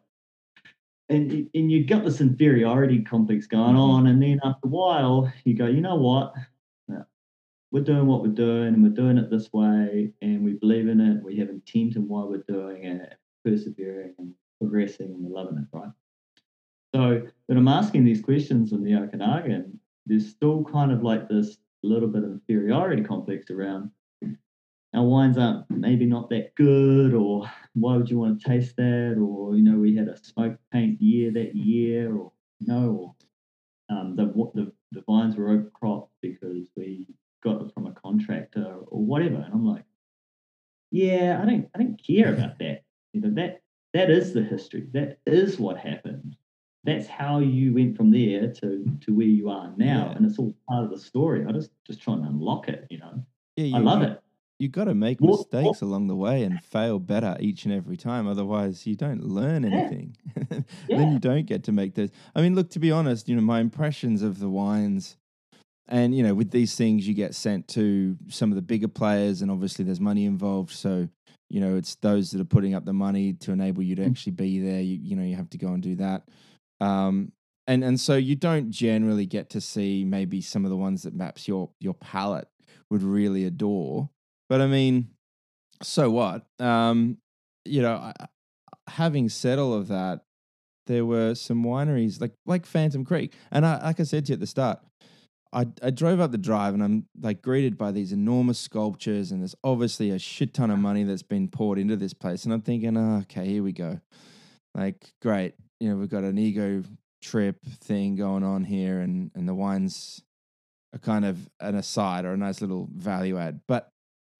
And, 1.10 1.50
and 1.56 1.72
you 1.72 1.86
got 1.86 2.04
this 2.06 2.22
inferiority 2.22 3.02
complex 3.02 3.48
going 3.48 3.76
Mhm. 3.76 3.80
on, 3.80 4.08
and 4.08 4.22
then 4.22 4.40
after 4.44 4.68
a 4.68 4.70
while, 4.70 5.32
you 5.44 5.56
go, 5.56 5.66
you 5.66 5.82
know 5.82 5.96
what? 5.96 6.34
We're 7.72 7.84
doing 7.84 8.08
what 8.08 8.24
we're 8.24 8.30
doing, 8.34 8.74
and 8.74 8.82
we're 8.82 8.90
doing 8.90 9.20
it 9.20 9.30
this 9.30 9.54
way, 9.54 10.12
and 10.24 10.44
we 10.44 10.54
believe 10.54 10.88
in 10.88 11.00
it. 11.00 11.24
We 11.24 11.36
have 11.36 11.50
intent 11.50 11.98
in 11.98 12.08
why 12.08 12.24
we're 12.24 12.42
doing 12.48 12.84
it, 12.84 13.14
persevering 13.46 14.16
and 14.18 14.34
progressing, 14.60 15.12
and 15.12 15.24
we're 15.24 15.30
loving 15.40 15.60
it, 15.60 15.66
right? 15.72 15.92
So, 16.96 17.28
when 17.46 17.58
I'm 17.60 17.68
asking 17.68 18.06
these 18.06 18.22
questions 18.22 18.72
in 18.72 18.84
the 18.84 18.96
Okanagan, 18.96 19.80
there's 20.08 20.28
still 20.28 20.64
kind 20.64 20.92
of 20.92 21.04
like 21.04 21.30
this 21.30 21.60
little 21.84 22.10
bit 22.10 22.24
of 22.24 22.32
inferiority 22.32 23.04
complex 23.04 23.52
around 23.52 23.92
our 24.96 25.04
wines 25.04 25.38
aren't 25.38 25.70
maybe 25.70 26.06
not 26.06 26.30
that 26.32 26.56
good, 26.56 27.14
or 27.14 27.50
why 27.74 27.96
would 27.96 28.10
you 28.10 28.18
want 28.20 28.42
to 28.42 28.48
taste 28.50 28.76
that, 28.78 29.18
or 29.22 29.56
you 29.56 29.64
know, 29.64 29.78
we 29.78 29.96
had 29.96 30.08
a 30.08 30.18
smoke 30.18 30.58
paint 30.72 31.02
year 31.02 31.32
that 31.32 31.56
year, 31.56 32.16
or 32.16 32.32
you 32.60 32.68
know, 32.68 33.16
or 33.90 33.96
um, 33.96 34.16
the, 34.16 34.26
the 34.56 34.72
the 34.92 35.02
vines 35.08 35.36
were 35.36 35.50
overcropped 35.58 36.10
because 36.22 36.68
we 36.76 37.06
got 37.44 37.62
it 37.62 37.72
from 37.74 37.86
a 37.88 37.94
contractor 37.94 38.66
or 38.88 39.06
whatever. 39.06 39.36
And 39.36 39.54
I'm 39.54 39.66
like, 39.66 39.86
yeah, 40.92 41.40
I 41.42 41.46
don't 41.46 41.70
I 41.76 41.80
don't 41.80 42.02
care 42.06 42.34
about 42.34 42.58
that. 42.60 42.84
You 43.14 43.22
know, 43.22 43.30
that 43.36 43.62
that 43.94 44.10
is 44.10 44.34
the 44.34 44.44
history. 44.44 44.88
That 44.94 45.20
is 45.26 45.60
what 45.60 45.78
happened. 45.78 46.36
That's 46.84 47.08
how 47.08 47.40
you 47.40 47.74
went 47.74 47.98
from 47.98 48.10
there 48.12 48.52
to 48.54 48.86
to 49.02 49.14
where 49.16 49.28
you 49.28 49.50
are 49.50 49.72
now, 49.78 50.08
Yeah. 50.10 50.16
and 50.18 50.26
it's 50.26 50.40
all 50.40 50.56
part 50.68 50.86
of 50.86 50.90
the 50.92 51.00
story. 51.00 51.46
I 51.48 51.52
just 51.52 51.72
just 51.86 52.02
trying 52.02 52.22
to 52.24 52.30
unlock 52.30 52.68
it. 52.70 52.88
You 52.90 53.00
know, 53.00 53.24
Yeah, 53.56 53.78
I 53.78 53.80
love 53.82 54.02
you, 54.02 54.08
it. 54.08 54.22
You 54.60 54.68
got 54.68 54.86
to 54.86 54.94
make 54.94 55.22
Well- 55.22 55.38
mistakes 55.38 55.82
along 55.82 56.08
the 56.08 56.16
way 56.18 56.44
and 56.44 56.62
fail 56.62 57.00
better 57.00 57.38
each 57.40 57.64
and 57.64 57.74
every 57.74 57.96
time. 57.96 58.28
Otherwise, 58.28 58.86
you 58.86 58.96
don't 58.96 59.24
learn 59.24 59.64
Yeah. 59.64 59.70
anything. 59.70 60.16
then 60.90 61.14
you 61.14 61.20
don't 61.20 61.46
get 61.46 61.64
to 61.64 61.72
make 61.72 61.96
those. 61.96 62.10
I 62.36 62.42
mean, 62.42 62.56
look, 62.56 62.70
to 62.72 62.80
be 62.80 62.92
honest, 62.92 63.30
you 63.30 63.36
know, 63.36 63.42
my 63.42 63.62
impressions 63.62 64.22
of 64.22 64.40
the 64.40 64.50
wines, 64.50 65.16
and 65.88 66.14
you 66.14 66.22
know, 66.24 66.36
with 66.36 66.52
these 66.52 66.76
things, 66.76 67.08
you 67.08 67.14
get 67.14 67.34
sent 67.34 67.68
to 67.70 68.18
some 68.28 68.52
of 68.52 68.56
the 68.58 68.62
bigger 68.62 68.90
players, 68.90 69.42
and 69.42 69.50
obviously 69.50 69.86
there's 69.86 70.02
money 70.02 70.26
involved. 70.26 70.72
So, 70.72 71.08
you 71.50 71.62
know, 71.62 71.78
it's 71.78 71.96
those 71.96 72.32
that 72.32 72.42
are 72.42 72.46
putting 72.46 72.74
up 72.76 72.84
the 72.86 72.94
money 72.94 73.34
to 73.34 73.52
enable 73.54 73.82
you 73.82 73.96
to 73.96 74.04
Mm. 74.04 74.10
actually 74.10 74.34
be 74.34 74.60
there. 74.60 74.82
You, 74.82 75.00
you 75.02 75.16
know, 75.16 75.24
you 75.24 75.36
have 75.38 75.50
to 75.52 75.58
go 75.58 75.70
and 75.74 75.82
do 75.82 75.96
that. 75.96 76.28
Um, 76.82 77.32
and 77.66 77.84
and 77.84 77.98
so 78.00 78.18
you 78.18 78.36
don't 78.36 78.72
generally 78.72 79.26
get 79.26 79.50
to 79.52 79.62
see 79.62 80.04
maybe 80.04 80.42
some 80.42 80.66
of 80.66 80.70
the 80.70 80.78
ones 80.78 81.04
that 81.04 81.14
maps 81.16 81.48
your 81.48 81.70
your 81.80 81.94
palate 81.94 82.50
would 82.92 83.04
really 83.04 83.46
adore. 83.46 84.10
But 84.50 84.62
I 84.62 84.68
mean, 84.68 85.10
so 85.82 86.10
what? 86.10 86.46
Um, 86.60 87.18
you 87.66 87.82
know, 87.82 88.12
having 88.88 89.30
said 89.30 89.60
all 89.60 89.74
of 89.74 89.88
that, 89.90 90.22
there 90.88 91.06
were 91.06 91.36
some 91.36 91.64
wineries 91.64 92.20
like 92.20 92.34
like 92.46 92.66
Phantom 92.66 93.06
Creek, 93.06 93.34
and 93.52 93.66
I, 93.66 93.84
like 93.84 94.00
I 94.00 94.04
said 94.04 94.26
to 94.26 94.32
you 94.32 94.34
at 94.34 94.40
the 94.40 94.48
start, 94.48 94.80
I 95.54 95.68
I 95.84 95.92
drove 95.92 96.20
up 96.20 96.32
the 96.32 96.38
drive 96.40 96.74
and 96.74 96.84
I'm 96.84 97.06
like 97.22 97.44
greeted 97.44 97.78
by 97.78 97.92
these 97.92 98.12
enormous 98.12 98.60
sculptures, 98.60 99.32
and 99.32 99.42
there's 99.42 99.56
obviously 99.64 100.10
a 100.10 100.20
shit 100.20 100.56
ton 100.56 100.72
of 100.72 100.80
money 100.80 101.04
that's 101.04 101.22
been 101.22 101.48
poured 101.48 101.78
into 101.78 101.96
this 101.96 102.14
place, 102.14 102.44
and 102.44 102.54
I'm 102.54 102.62
thinking, 102.62 102.98
oh, 102.98 103.20
okay, 103.22 103.46
here 103.46 103.62
we 103.62 103.72
go, 103.72 104.00
like 104.74 105.14
great, 105.22 105.54
you 105.80 105.90
know, 105.90 105.96
we've 105.96 106.10
got 106.10 106.24
an 106.24 106.40
ego 106.40 106.84
trip 107.22 107.58
thing 107.82 108.16
going 108.16 108.44
on 108.44 108.64
here, 108.64 109.00
and 109.00 109.30
and 109.36 109.48
the 109.48 109.54
wines 109.54 110.24
are 110.96 111.00
kind 111.00 111.24
of 111.24 111.38
an 111.60 111.76
aside 111.76 112.26
or 112.26 112.34
a 112.34 112.38
nice 112.38 112.62
little 112.62 112.90
value 112.92 113.38
add, 113.38 113.62
but 113.68 113.90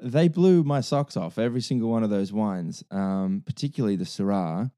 they 0.02 0.28
blew 0.28 0.64
my 0.64 0.82
socks 0.82 1.18
off. 1.18 1.38
Every 1.38 1.62
single 1.62 1.90
one 1.90 2.04
of 2.04 2.10
those 2.10 2.32
wines, 2.32 2.84
um, 2.92 3.44
particularly 3.46 3.96
the 3.96 4.06
Syrah, 4.06 4.72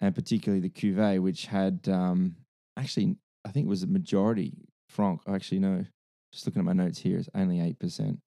and 0.00 0.14
particularly 0.14 0.60
the 0.60 0.70
Cuvée, 0.70 1.20
which 1.20 1.46
had 1.46 1.88
um, 1.88 2.36
actually 2.76 3.16
I 3.44 3.50
think 3.50 3.66
it 3.66 3.70
was 3.70 3.82
a 3.82 3.86
majority 3.86 4.54
Franc. 4.88 5.20
Actually, 5.28 5.60
no, 5.60 5.84
just 6.32 6.46
looking 6.46 6.60
at 6.60 6.66
my 6.66 6.72
notes 6.72 6.98
here, 6.98 7.18
it's 7.18 7.28
only 7.34 7.60
eight 7.60 7.78
percent. 7.78 8.20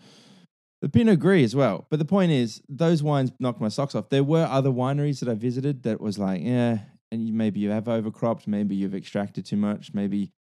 The 0.82 0.90
Pinot 0.90 1.20
Gris 1.20 1.46
as 1.46 1.56
well. 1.56 1.86
But 1.92 2.00
the 2.00 2.06
point 2.06 2.32
is, 2.32 2.62
those 2.68 3.04
wines 3.04 3.32
knocked 3.40 3.62
my 3.62 3.68
socks 3.68 3.94
off. 3.94 4.10
There 4.10 4.24
were 4.24 4.46
other 4.46 4.72
wineries 4.72 5.20
that 5.20 5.30
I 5.30 5.36
visited 5.36 5.84
that 5.84 6.02
was 6.02 6.18
like, 6.18 6.42
yeah, 6.42 6.80
and 7.12 7.28
you, 7.28 7.34
maybe 7.34 7.60
you 7.60 7.70
have 7.70 7.84
overcropped, 7.84 8.48
maybe 8.48 8.76
you've 8.76 8.96
extracted 8.96 9.46
too 9.46 9.58
much, 9.58 9.94
maybe 9.94 10.32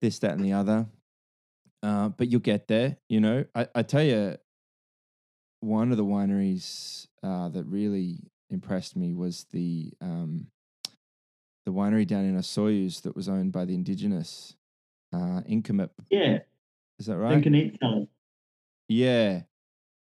this, 0.00 0.18
that, 0.20 0.32
and 0.32 0.42
the 0.42 0.54
other. 0.54 0.86
Uh, 1.82 2.08
but 2.08 2.28
you'll 2.28 2.40
get 2.40 2.68
there, 2.68 2.96
you 3.10 3.20
know. 3.20 3.44
I, 3.54 3.68
I 3.74 3.82
tell 3.82 4.02
you, 4.02 4.36
one 5.62 5.90
of 5.90 5.96
the 5.96 6.04
wineries 6.04 7.06
uh, 7.22 7.48
that 7.50 7.64
really 7.64 8.18
impressed 8.50 8.96
me 8.96 9.14
was 9.14 9.44
the 9.52 9.92
um, 10.00 10.46
the 11.64 11.72
winery 11.72 12.06
down 12.06 12.24
in 12.24 12.36
Osoyoos 12.36 13.02
that 13.02 13.14
was 13.14 13.28
owned 13.28 13.52
by 13.52 13.64
the 13.64 13.74
indigenous 13.74 14.56
uh, 15.14 15.40
Inkamip. 15.48 15.90
Yeah, 16.10 16.38
Is 16.98 17.06
that 17.06 17.16
right. 17.16 17.24
right? 17.28 17.32
Duncan 17.34 17.54
Eat 17.54 17.78
Salad. 17.80 18.08
Yeah, 18.88 19.42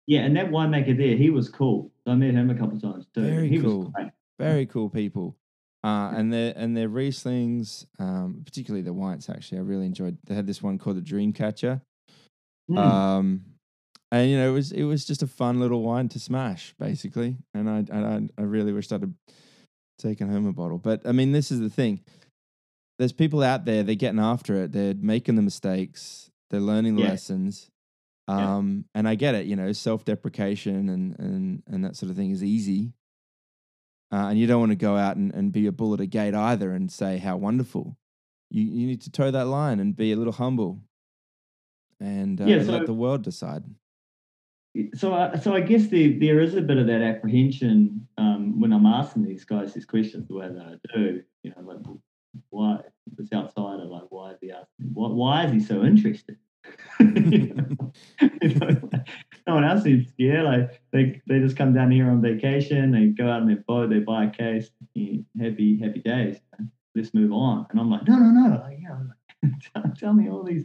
Yeah, 0.06 0.20
and 0.20 0.36
that 0.36 0.50
winemaker 0.50 0.96
there, 0.96 1.16
he 1.16 1.30
was 1.30 1.48
cool. 1.48 1.90
I 2.06 2.14
met 2.14 2.34
him 2.34 2.50
a 2.50 2.54
couple 2.54 2.76
of 2.76 2.82
times 2.82 3.06
too. 3.14 3.22
Very 3.22 3.48
he 3.48 3.58
cool. 3.60 3.92
was 3.96 4.10
very 4.38 4.66
cool 4.66 4.88
people. 4.90 5.36
Uh, 5.82 6.10
and 6.16 6.32
their 6.32 6.52
and 6.56 6.76
their 6.76 6.88
Rieslings, 6.88 7.86
um, 7.98 8.42
particularly 8.44 8.82
the 8.82 8.92
whites, 8.92 9.30
actually, 9.30 9.58
I 9.58 9.62
really 9.62 9.86
enjoyed. 9.86 10.18
They 10.26 10.34
had 10.34 10.46
this 10.46 10.62
one 10.62 10.78
called 10.78 10.96
the 10.96 11.00
Dreamcatcher, 11.02 11.80
Mm. 12.70 12.78
um, 12.78 13.44
and 14.12 14.30
you 14.30 14.36
know 14.36 14.48
it 14.50 14.52
was 14.52 14.72
it 14.72 14.84
was 14.84 15.04
just 15.04 15.22
a 15.22 15.26
fun 15.26 15.60
little 15.60 15.82
wine 15.82 16.08
to 16.10 16.18
smash, 16.20 16.74
basically. 16.78 17.36
And 17.54 17.68
I 17.68 17.78
and 17.78 18.30
I, 18.36 18.40
I 18.42 18.44
really 18.44 18.72
wished 18.72 18.92
I'd 18.92 19.02
have 19.02 19.12
taken 19.98 20.30
home 20.30 20.46
a 20.46 20.52
bottle. 20.52 20.78
But 20.78 21.02
I 21.06 21.12
mean, 21.12 21.32
this 21.32 21.50
is 21.50 21.60
the 21.60 21.70
thing. 21.70 22.00
There's 22.98 23.12
people 23.12 23.42
out 23.42 23.64
there. 23.64 23.82
They're 23.82 23.94
getting 23.94 24.20
after 24.20 24.54
it. 24.64 24.72
They're 24.72 24.94
making 24.94 25.36
the 25.36 25.42
mistakes. 25.42 26.30
They're 26.50 26.60
learning 26.60 26.96
the 26.96 27.02
Yeah. 27.02 27.10
lessons. 27.10 27.70
Yeah. 28.28 28.56
Um, 28.56 28.86
and 28.94 29.06
I 29.08 29.14
get 29.14 29.34
it. 29.34 29.46
You 29.46 29.54
know, 29.56 29.72
self-deprecation 29.72 30.88
and 30.88 31.18
and 31.18 31.62
and 31.66 31.84
that 31.84 31.96
sort 31.96 32.10
of 32.10 32.16
thing 32.16 32.30
is 32.30 32.42
easy. 32.42 32.92
Uh, 34.12 34.28
and 34.28 34.38
you 34.38 34.46
don't 34.46 34.60
want 34.60 34.70
to 34.70 34.76
go 34.76 34.96
out 34.96 35.16
and, 35.16 35.34
and 35.34 35.50
be 35.52 35.66
a 35.66 35.72
bull 35.72 35.92
at 35.92 36.00
a 36.00 36.06
gate 36.06 36.32
either 36.34 36.70
and 36.72 36.90
say 36.92 37.18
how 37.18 37.36
wonderful. 37.36 37.96
You 38.50 38.62
you 38.62 38.86
need 38.86 39.00
to 39.02 39.10
toe 39.10 39.30
that 39.32 39.46
line 39.46 39.80
and 39.80 39.96
be 39.96 40.12
a 40.12 40.16
little 40.16 40.32
humble, 40.32 40.80
and 42.00 42.40
uh, 42.40 42.44
Yeah, 42.44 42.62
let 42.62 42.86
the 42.86 42.94
world 42.94 43.22
decide. 43.22 43.64
So 44.94 45.14
I, 45.14 45.36
so 45.38 45.54
I 45.54 45.60
guess 45.60 45.86
there 45.88 46.12
there 46.18 46.40
is 46.40 46.54
a 46.54 46.62
bit 46.62 46.78
of 46.78 46.86
that 46.86 47.02
apprehension 47.02 48.06
um, 48.18 48.60
when 48.60 48.72
I'm 48.72 48.86
asking 48.86 49.24
these 49.24 49.44
guys 49.44 49.74
these 49.74 49.84
questions 49.84 50.28
the 50.28 50.34
way 50.34 50.48
that 50.48 50.62
I 50.62 50.96
do. 50.96 51.22
You 51.42 51.50
know, 51.50 51.62
like 51.62 51.78
why 52.50 52.80
this 53.16 53.32
outsider, 53.32 53.84
like 53.84 54.04
why 54.10 54.32
is 54.32 54.38
he 54.40 54.50
asking? 54.50 54.90
Why, 54.92 55.08
why 55.08 55.44
is 55.44 55.52
he 55.52 55.60
so 55.60 55.84
interested? 55.84 56.36
you 57.00 57.54
know, 57.54 58.90
no 59.46 59.54
one 59.54 59.64
else 59.64 59.84
seems 59.84 60.08
scared. 60.08 60.44
Like 60.44 60.80
they 60.92 61.20
they 61.26 61.38
just 61.38 61.56
come 61.56 61.72
down 61.72 61.90
here 61.90 62.10
on 62.10 62.20
vacation, 62.20 62.90
they 62.90 63.06
go 63.06 63.30
out 63.30 63.42
in 63.42 63.48
their 63.48 63.64
boat, 63.68 63.90
they 63.90 64.00
buy 64.00 64.24
a 64.24 64.30
case, 64.30 64.70
yeah, 64.94 65.20
happy 65.40 65.78
happy 65.78 66.00
days. 66.00 66.38
Let's 66.94 67.12
move 67.14 67.32
on. 67.32 67.66
And 67.70 67.78
I'm 67.78 67.90
like, 67.90 68.08
no, 68.08 68.16
no, 68.16 68.30
no. 68.30 68.56
Like, 68.62 68.78
yeah, 68.82 68.96
like, 69.42 69.52
tell, 69.74 69.92
tell 69.98 70.12
me 70.14 70.30
all 70.30 70.42
these, 70.42 70.64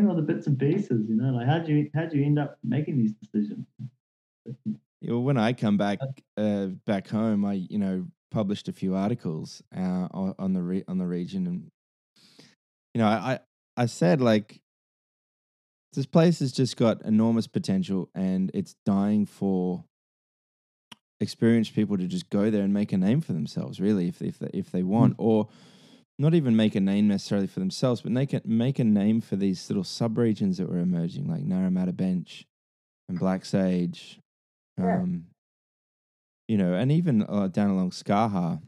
all 0.00 0.14
the 0.14 0.22
bits 0.22 0.46
and 0.46 0.58
pieces. 0.58 1.08
You 1.08 1.16
know, 1.16 1.32
like 1.32 1.46
how'd 1.46 1.68
you 1.68 1.90
how'd 1.94 2.12
you 2.12 2.24
end 2.24 2.38
up 2.38 2.58
making 2.62 2.98
these 2.98 3.12
decisions? 3.12 3.66
Yeah, 5.00 5.12
well, 5.12 5.22
when 5.22 5.36
I 5.36 5.52
come 5.52 5.76
back 5.76 5.98
uh, 6.36 6.66
back 6.86 7.08
home, 7.08 7.44
I 7.44 7.54
you 7.54 7.78
know 7.78 8.06
published 8.30 8.68
a 8.68 8.72
few 8.72 8.94
articles 8.94 9.62
uh, 9.76 10.08
on, 10.10 10.34
on 10.38 10.52
the 10.52 10.62
re- 10.62 10.84
on 10.88 10.98
the 10.98 11.06
region, 11.06 11.46
and 11.46 11.70
you 12.94 13.00
know 13.00 13.06
I 13.06 13.40
I 13.76 13.86
said 13.86 14.20
like 14.20 14.60
this 15.92 16.06
place 16.06 16.38
has 16.40 16.52
just 16.52 16.76
got 16.76 17.02
enormous 17.02 17.46
potential, 17.46 18.08
and 18.14 18.50
it's 18.54 18.74
dying 18.86 19.26
for 19.26 19.84
experienced 21.20 21.74
people 21.74 21.96
to 21.96 22.06
just 22.06 22.30
go 22.30 22.50
there 22.50 22.62
and 22.62 22.72
make 22.72 22.92
a 22.92 22.98
name 22.98 23.20
for 23.20 23.32
themselves. 23.32 23.80
Really, 23.80 24.08
if 24.08 24.22
if 24.22 24.38
they, 24.38 24.50
if 24.54 24.70
they 24.70 24.82
want, 24.82 25.14
mm. 25.16 25.24
or 25.24 25.48
not 26.22 26.34
even 26.34 26.54
make 26.54 26.76
a 26.76 26.80
name 26.80 27.08
necessarily 27.08 27.48
for 27.48 27.58
themselves, 27.58 28.00
but 28.00 28.12
make 28.12 28.32
it 28.32 28.46
make 28.46 28.78
a 28.78 28.84
name 28.84 29.20
for 29.20 29.34
these 29.34 29.68
little 29.68 29.82
subregions 29.82 30.56
that 30.56 30.68
were 30.68 30.78
emerging, 30.78 31.28
like 31.28 31.44
Naramata 31.44 31.94
Bench 31.94 32.46
and 33.08 33.18
Black 33.18 33.44
Sage. 33.44 34.20
Yeah. 34.78 34.98
Um, 34.98 35.26
you 36.46 36.56
know, 36.56 36.74
and 36.74 36.92
even 36.92 37.22
uh, 37.28 37.48
down 37.48 37.70
along 37.70 37.90
Skaha, 37.90 38.60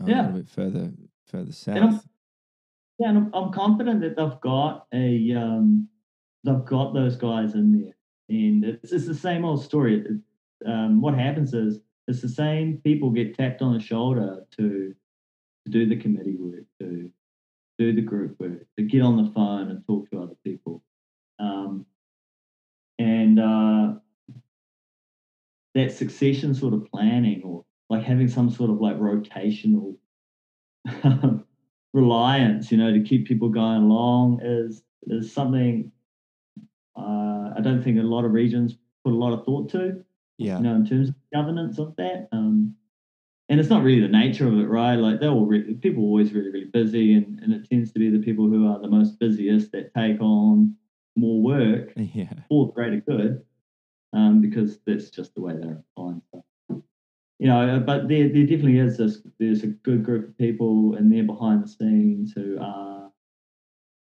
um, 0.00 0.06
yeah. 0.06 0.14
a 0.14 0.26
little 0.26 0.40
bit 0.42 0.48
further 0.48 0.92
further 1.26 1.52
south. 1.52 2.06
Yeah, 2.98 3.08
and 3.08 3.18
I'm, 3.18 3.30
I'm 3.34 3.52
confident 3.52 4.02
that 4.02 4.16
they've 4.16 4.40
got 4.42 4.86
a 4.92 5.32
um, 5.32 5.88
they've 6.44 6.64
got 6.66 6.92
those 6.92 7.16
guys 7.16 7.54
in 7.54 7.72
there, 7.72 7.96
and 8.28 8.64
it's, 8.64 8.92
it's 8.92 9.06
the 9.06 9.14
same 9.14 9.46
old 9.46 9.64
story. 9.64 10.00
It, 10.00 10.68
um, 10.68 11.00
what 11.00 11.14
happens 11.14 11.54
is 11.54 11.80
it's 12.06 12.20
the 12.20 12.28
same 12.28 12.82
people 12.84 13.10
get 13.10 13.34
tapped 13.34 13.62
on 13.62 13.72
the 13.72 13.80
shoulder 13.80 14.44
to 14.58 14.94
to 15.64 15.70
do 15.70 15.86
the 15.86 15.96
committee 15.96 16.36
work, 16.38 16.64
to 16.80 17.10
do 17.78 17.92
the 17.92 18.02
group 18.02 18.38
work, 18.38 18.66
to 18.78 18.84
get 18.84 19.02
on 19.02 19.22
the 19.22 19.30
phone 19.32 19.70
and 19.70 19.84
talk 19.86 20.10
to 20.10 20.22
other 20.22 20.36
people, 20.44 20.82
um, 21.38 21.86
and 22.98 23.40
uh, 23.40 23.94
that 25.74 25.92
succession 25.92 26.54
sort 26.54 26.74
of 26.74 26.86
planning 26.90 27.42
or 27.42 27.64
like 27.90 28.02
having 28.02 28.28
some 28.28 28.50
sort 28.50 28.70
of 28.70 28.80
like 28.80 28.96
rotational 28.98 29.96
reliance, 31.92 32.70
you 32.70 32.78
know, 32.78 32.92
to 32.92 33.02
keep 33.02 33.26
people 33.26 33.48
going 33.48 33.82
along 33.82 34.40
is 34.42 34.82
is 35.06 35.32
something 35.32 35.90
uh, 36.96 37.50
I 37.56 37.60
don't 37.62 37.82
think 37.82 37.98
a 37.98 38.02
lot 38.02 38.24
of 38.24 38.32
regions 38.32 38.76
put 39.04 39.12
a 39.12 39.16
lot 39.16 39.32
of 39.32 39.44
thought 39.44 39.68
to. 39.70 40.04
Yeah. 40.38 40.56
You 40.58 40.64
know, 40.64 40.74
in 40.74 40.86
terms 40.86 41.08
of 41.10 41.14
governance 41.32 41.78
of 41.78 41.94
that. 41.96 42.28
Um, 42.32 42.74
and 43.48 43.60
it's 43.60 43.68
not 43.68 43.82
really 43.82 44.00
the 44.00 44.08
nature 44.08 44.46
of 44.46 44.58
it, 44.58 44.68
right? 44.68 44.96
Like 44.96 45.20
they're 45.20 45.30
all 45.30 45.46
really, 45.46 45.74
people 45.74 46.02
are 46.02 46.06
always 46.06 46.32
really, 46.32 46.50
really 46.50 46.70
busy, 46.72 47.14
and, 47.14 47.38
and 47.40 47.52
it 47.52 47.68
tends 47.68 47.92
to 47.92 47.98
be 47.98 48.10
the 48.10 48.24
people 48.24 48.48
who 48.48 48.66
are 48.68 48.80
the 48.80 48.88
most 48.88 49.18
busiest 49.18 49.72
that 49.72 49.94
take 49.94 50.20
on 50.20 50.74
more 51.16 51.42
work 51.42 51.92
yeah. 51.96 52.32
for 52.48 52.66
the 52.66 52.72
greater 52.72 53.00
good, 53.00 53.42
um, 54.12 54.40
because 54.40 54.78
that's 54.86 55.10
just 55.10 55.34
the 55.34 55.42
way 55.42 55.54
they're. 55.60 55.82
So, 55.96 56.22
you 57.38 57.48
know, 57.48 57.82
but 57.84 58.08
there, 58.08 58.28
there 58.28 58.44
definitely 58.46 58.78
is 58.78 58.96
this. 58.96 59.20
There's 59.38 59.62
a 59.62 59.68
good 59.68 60.04
group 60.04 60.28
of 60.28 60.38
people, 60.38 60.94
and 60.94 61.12
they're 61.12 61.24
behind 61.24 61.64
the 61.64 61.68
scenes 61.68 62.32
who 62.32 62.58
are 62.60 63.10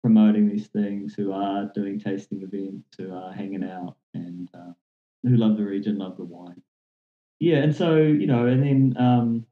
promoting 0.01 0.47
these 0.47 0.67
things, 0.67 1.13
who 1.15 1.33
are 1.33 1.71
doing 1.73 1.99
tasting 1.99 2.41
events, 2.43 2.95
who 2.97 3.13
are 3.13 3.33
hanging 3.33 3.63
out, 3.63 3.97
and 4.13 4.49
uh, 4.53 4.71
who 5.23 5.35
love 5.35 5.57
the 5.57 5.63
region, 5.63 5.97
love 5.97 6.15
the 6.15 6.23
wine. 6.23 6.61
Yeah, 7.39 7.57
and 7.57 7.75
so 7.75 7.97
you 7.97 8.27
know, 8.27 8.47
and 8.47 8.63
then 8.63 8.95
um, 8.97 9.45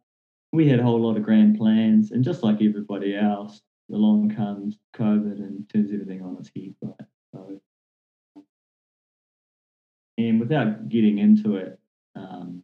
we 0.51 0.69
had 0.69 0.79
a 0.79 0.83
whole 0.83 1.01
lot 1.01 1.17
of 1.17 1.23
grand 1.23 1.57
plans, 1.57 2.11
and 2.11 2.23
just 2.23 2.43
like 2.43 2.61
everybody 2.61 3.15
else, 3.15 3.61
along 3.91 4.35
comes 4.35 4.77
COVID 4.95 5.39
and 5.39 5.69
turns 5.69 5.91
everything 5.91 6.21
on 6.21 6.37
its 6.37 6.49
head. 6.55 6.75
Right? 6.81 7.07
So, 7.33 7.61
and 10.17 10.39
without 10.39 10.89
getting 10.89 11.17
into 11.17 11.57
it, 11.57 11.79
um, 12.15 12.63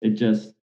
it 0.00 0.10
just 0.10 0.54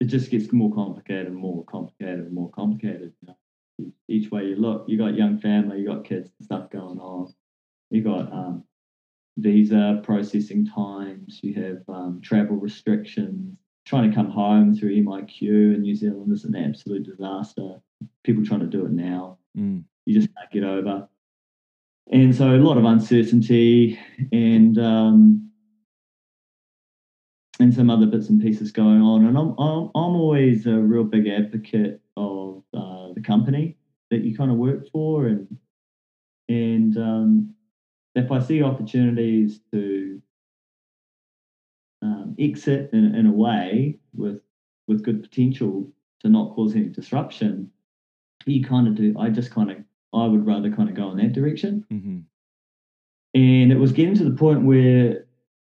it 0.00 0.06
just 0.06 0.30
gets 0.30 0.52
more 0.52 0.72
complicated 0.74 1.26
and 1.28 1.36
more 1.36 1.64
complicated 1.64 2.20
and 2.20 2.32
more 2.32 2.50
complicated. 2.50 3.12
You 3.22 3.28
know? 3.28 3.92
Each 4.08 4.30
way 4.30 4.44
you 4.44 4.56
look, 4.56 4.84
you 4.88 4.98
got 4.98 5.16
young 5.16 5.38
family, 5.38 5.80
you 5.80 5.86
got 5.86 6.04
kids 6.04 6.30
and 6.38 6.44
stuff 6.44 6.70
going 6.70 6.98
on. 6.98 7.34
You 7.90 8.02
got 8.02 8.32
um, 8.32 8.64
visa 9.36 10.00
processing 10.02 10.66
times, 10.66 11.40
you 11.42 11.54
have 11.54 11.82
um, 11.88 12.20
travel 12.22 12.56
restrictions. 12.56 13.56
Trying 13.84 14.10
to 14.10 14.16
come 14.16 14.30
home 14.30 14.74
through 14.74 14.96
MIQ 14.96 15.42
in 15.74 15.82
New 15.82 15.94
Zealand 15.94 16.32
is 16.32 16.44
an 16.44 16.56
absolute 16.56 17.04
disaster. 17.04 17.80
People 18.24 18.44
trying 18.44 18.60
to 18.60 18.66
do 18.66 18.84
it 18.84 18.90
now, 18.90 19.38
mm. 19.56 19.84
you 20.04 20.14
just 20.14 20.34
can't 20.34 20.50
get 20.50 20.64
over. 20.64 21.08
And 22.10 22.34
so 22.34 22.50
a 22.50 22.56
lot 22.56 22.78
of 22.78 22.84
uncertainty 22.84 23.98
and 24.32 24.78
um, 24.78 25.50
and 27.58 27.72
some 27.72 27.90
other 27.90 28.06
bits 28.06 28.28
and 28.28 28.40
pieces 28.40 28.72
going 28.72 29.00
on. 29.00 29.26
And 29.26 29.38
I'm 29.38 29.50
I'm, 29.58 29.90
I'm 29.94 30.16
always 30.16 30.66
a 30.66 30.74
real 30.76 31.04
big 31.04 31.28
advocate 31.28 32.00
of 32.16 32.64
uh, 32.74 33.12
the 33.12 33.22
company 33.22 33.76
that 34.10 34.22
you 34.22 34.36
kind 34.36 34.50
of 34.50 34.56
work 34.56 34.88
for 34.90 35.26
and 35.26 35.58
and 36.48 36.96
um, 36.96 37.55
if 38.16 38.32
I 38.32 38.40
see 38.40 38.62
opportunities 38.62 39.60
to 39.72 40.20
um, 42.02 42.34
exit 42.38 42.90
in, 42.92 43.14
in 43.14 43.26
a 43.26 43.32
way 43.32 43.98
with 44.14 44.40
with 44.88 45.04
good 45.04 45.22
potential 45.22 45.92
to 46.20 46.28
not 46.28 46.54
cause 46.54 46.74
any 46.74 46.88
disruption, 46.88 47.70
you 48.46 48.64
kind 48.64 48.88
of 48.88 48.94
do. 48.94 49.14
I 49.18 49.28
just 49.28 49.50
kind 49.50 49.70
of 49.70 49.78
I 50.14 50.26
would 50.26 50.46
rather 50.46 50.70
kind 50.72 50.88
of 50.88 50.94
go 50.94 51.10
in 51.10 51.18
that 51.18 51.34
direction. 51.34 51.84
Mm-hmm. 51.92 52.18
And 53.34 53.72
it 53.72 53.78
was 53.78 53.92
getting 53.92 54.14
to 54.14 54.24
the 54.24 54.36
point 54.36 54.64
where 54.64 55.26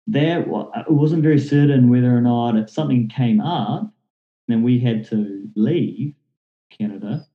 there 0.06 0.42
it 0.42 0.92
wasn't 0.92 1.24
very 1.24 1.40
certain 1.40 1.90
whether 1.90 2.16
or 2.16 2.22
not 2.22 2.58
if 2.58 2.70
something 2.70 3.10
came 3.10 3.42
up, 3.42 3.92
then 4.48 4.62
we 4.62 4.80
had 4.80 5.08
to 5.10 5.50
leave 5.56 6.14
Canada. 6.70 7.26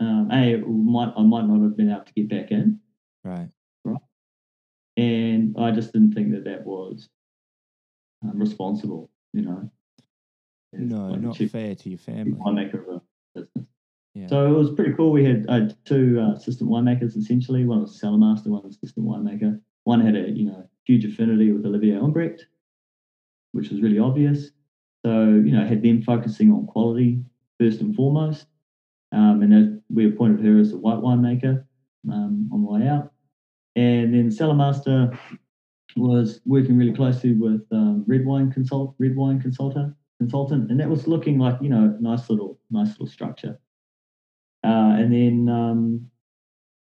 Um, 0.00 0.28
a 0.30 0.58
might 0.58 1.14
I 1.16 1.22
might 1.22 1.46
not 1.46 1.62
have 1.62 1.76
been 1.76 1.90
able 1.90 2.04
to 2.04 2.12
get 2.12 2.28
back 2.28 2.50
in. 2.50 2.80
Right 3.22 3.48
and 4.96 5.54
I 5.58 5.70
just 5.70 5.92
didn't 5.92 6.12
think 6.12 6.32
that 6.32 6.44
that 6.44 6.64
was 6.64 7.08
um, 8.22 8.38
responsible. 8.38 9.10
You 9.32 9.42
know, 9.42 9.70
no, 10.72 11.08
like 11.08 11.20
not 11.20 11.36
fair 11.36 11.74
to 11.74 11.88
your 11.88 11.98
family. 11.98 12.32
Winemaker 12.32 12.88
of 12.88 12.88
a 12.88 13.02
business. 13.34 13.66
Yeah. 14.14 14.28
So 14.28 14.46
it 14.46 14.56
was 14.56 14.70
pretty 14.70 14.92
cool. 14.92 15.10
We 15.10 15.24
had 15.24 15.44
uh, 15.48 15.68
two 15.84 16.20
uh, 16.20 16.34
assistant 16.34 16.70
winemakers 16.70 17.16
essentially. 17.16 17.64
One 17.64 17.80
was 17.82 17.96
a 17.96 17.98
cellar 17.98 18.18
master, 18.18 18.50
one 18.50 18.62
was 18.62 18.76
assistant 18.76 19.06
winemaker. 19.06 19.60
One 19.84 20.00
had 20.00 20.14
a 20.14 20.30
you 20.30 20.46
know 20.46 20.68
huge 20.84 21.04
affinity 21.04 21.52
with 21.52 21.66
Olivier 21.66 21.98
Humbrecht, 21.98 22.42
which 23.52 23.70
was 23.70 23.80
really 23.82 23.98
obvious. 23.98 24.50
So 25.04 25.24
you 25.44 25.50
know 25.50 25.66
had 25.66 25.82
them 25.82 26.02
focusing 26.02 26.52
on 26.52 26.66
quality 26.66 27.20
first 27.58 27.80
and 27.80 27.94
foremost. 27.94 28.46
Um, 29.12 29.42
and 29.42 29.80
we 29.90 30.08
appointed 30.08 30.44
her 30.44 30.58
as 30.58 30.72
a 30.72 30.76
white 30.76 30.98
winemaker 30.98 31.64
um, 32.10 32.48
on 32.52 32.62
the 32.62 32.70
way 32.70 32.88
out. 32.88 33.13
And 33.76 34.14
then 34.14 34.30
Cellar 34.30 34.54
Master 34.54 35.18
was 35.96 36.40
working 36.44 36.76
really 36.76 36.94
closely 36.94 37.32
with 37.32 37.62
um, 37.72 38.04
red 38.06 38.24
wine 38.24 38.50
consult, 38.50 38.94
red 38.98 39.16
wine 39.16 39.40
consultant, 39.40 39.94
consultant, 40.18 40.70
and 40.70 40.78
that 40.80 40.88
was 40.88 41.06
looking 41.06 41.38
like 41.38 41.56
you 41.60 41.68
know 41.68 41.96
nice 42.00 42.30
little 42.30 42.58
nice 42.70 42.90
little 42.90 43.06
structure. 43.06 43.58
Uh, 44.64 44.96
and 44.96 45.12
then 45.12 45.48
um, 45.54 46.10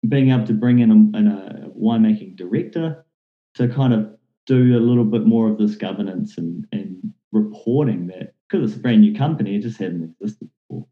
being 0.09 0.31
able 0.31 0.47
to 0.47 0.53
bring 0.53 0.81
in 0.81 0.91
a, 0.91 1.19
in 1.19 1.27
a 1.27 1.69
winemaking 1.71 2.37
director 2.37 3.05
to 3.55 3.69
kind 3.69 3.95
of 3.95 4.11
do 4.47 4.77
a 4.77 4.81
little 4.81 5.05
bit 5.05 5.27
more 5.27 5.49
of 5.49 5.59
this 5.59 5.77
governance 5.77 6.37
and, 6.37 6.67
and 6.73 7.13
reporting 7.33 8.07
that 8.09 8.35
because 8.49 8.71
it's 8.71 8.79
a 8.79 8.83
brand 8.83 9.01
new 9.01 9.15
company, 9.15 9.57
it 9.57 9.63
just 9.63 9.79
hadn't 9.79 10.15
existed 10.21 10.49
before. 10.69 10.87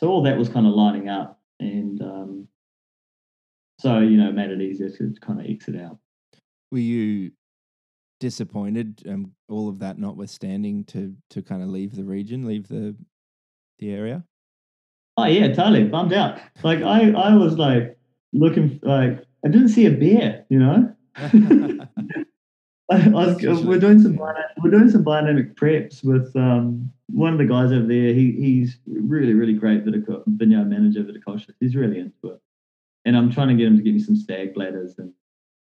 So 0.00 0.08
all 0.08 0.22
that 0.24 0.36
was 0.36 0.48
kind 0.48 0.66
of 0.66 0.74
lining 0.74 1.08
up, 1.08 1.40
and 1.60 2.02
um, 2.02 2.48
so, 3.84 3.98
you 3.98 4.16
know, 4.16 4.32
made 4.32 4.50
it 4.50 4.62
easier 4.62 4.88
to 4.88 5.14
kind 5.20 5.38
of 5.38 5.46
exit 5.46 5.76
out. 5.76 5.98
Were 6.72 6.78
you 6.78 7.32
disappointed, 8.18 9.02
um, 9.06 9.32
all 9.50 9.68
of 9.68 9.78
that 9.80 9.98
notwithstanding, 9.98 10.84
to 10.84 11.14
to 11.30 11.42
kind 11.42 11.62
of 11.62 11.68
leave 11.68 11.94
the 11.94 12.02
region, 12.02 12.46
leave 12.46 12.66
the 12.66 12.96
the 13.78 13.92
area? 13.92 14.24
Oh 15.18 15.26
yeah, 15.26 15.52
totally 15.52 15.84
bummed 15.84 16.14
out. 16.14 16.40
Like 16.62 16.82
I, 16.82 17.10
I 17.10 17.34
was 17.34 17.58
like 17.58 17.98
looking 18.32 18.80
like 18.82 19.22
I 19.44 19.48
didn't 19.48 19.68
see 19.68 19.84
a 19.84 19.90
bear, 19.90 20.46
you 20.48 20.58
know. 20.58 20.90
I, 22.90 23.08
was, 23.08 23.64
we're 23.64 23.78
doing 23.78 24.00
some 24.00 24.16
we're 24.16 24.70
doing 24.70 24.90
some 24.90 25.04
biodynamic 25.04 25.56
preps 25.56 26.02
with 26.02 26.34
um, 26.36 26.90
one 27.08 27.34
of 27.34 27.38
the 27.38 27.44
guys 27.44 27.70
over 27.70 27.86
there. 27.86 28.14
He 28.14 28.32
he's 28.32 28.78
really 28.86 29.34
really 29.34 29.52
great 29.52 29.84
viticul- 29.84 30.22
vineyard 30.26 30.70
manager 30.70 31.04
viticulturist. 31.04 31.52
He's 31.60 31.76
really 31.76 31.98
into 31.98 32.28
it 32.28 32.40
and 33.04 33.16
I'm 33.16 33.30
trying 33.30 33.48
to 33.48 33.54
get 33.54 33.66
him 33.66 33.76
to 33.76 33.82
get 33.82 33.94
me 33.94 34.00
some 34.00 34.16
stag 34.16 34.54
bladders 34.54 34.98
and 34.98 35.12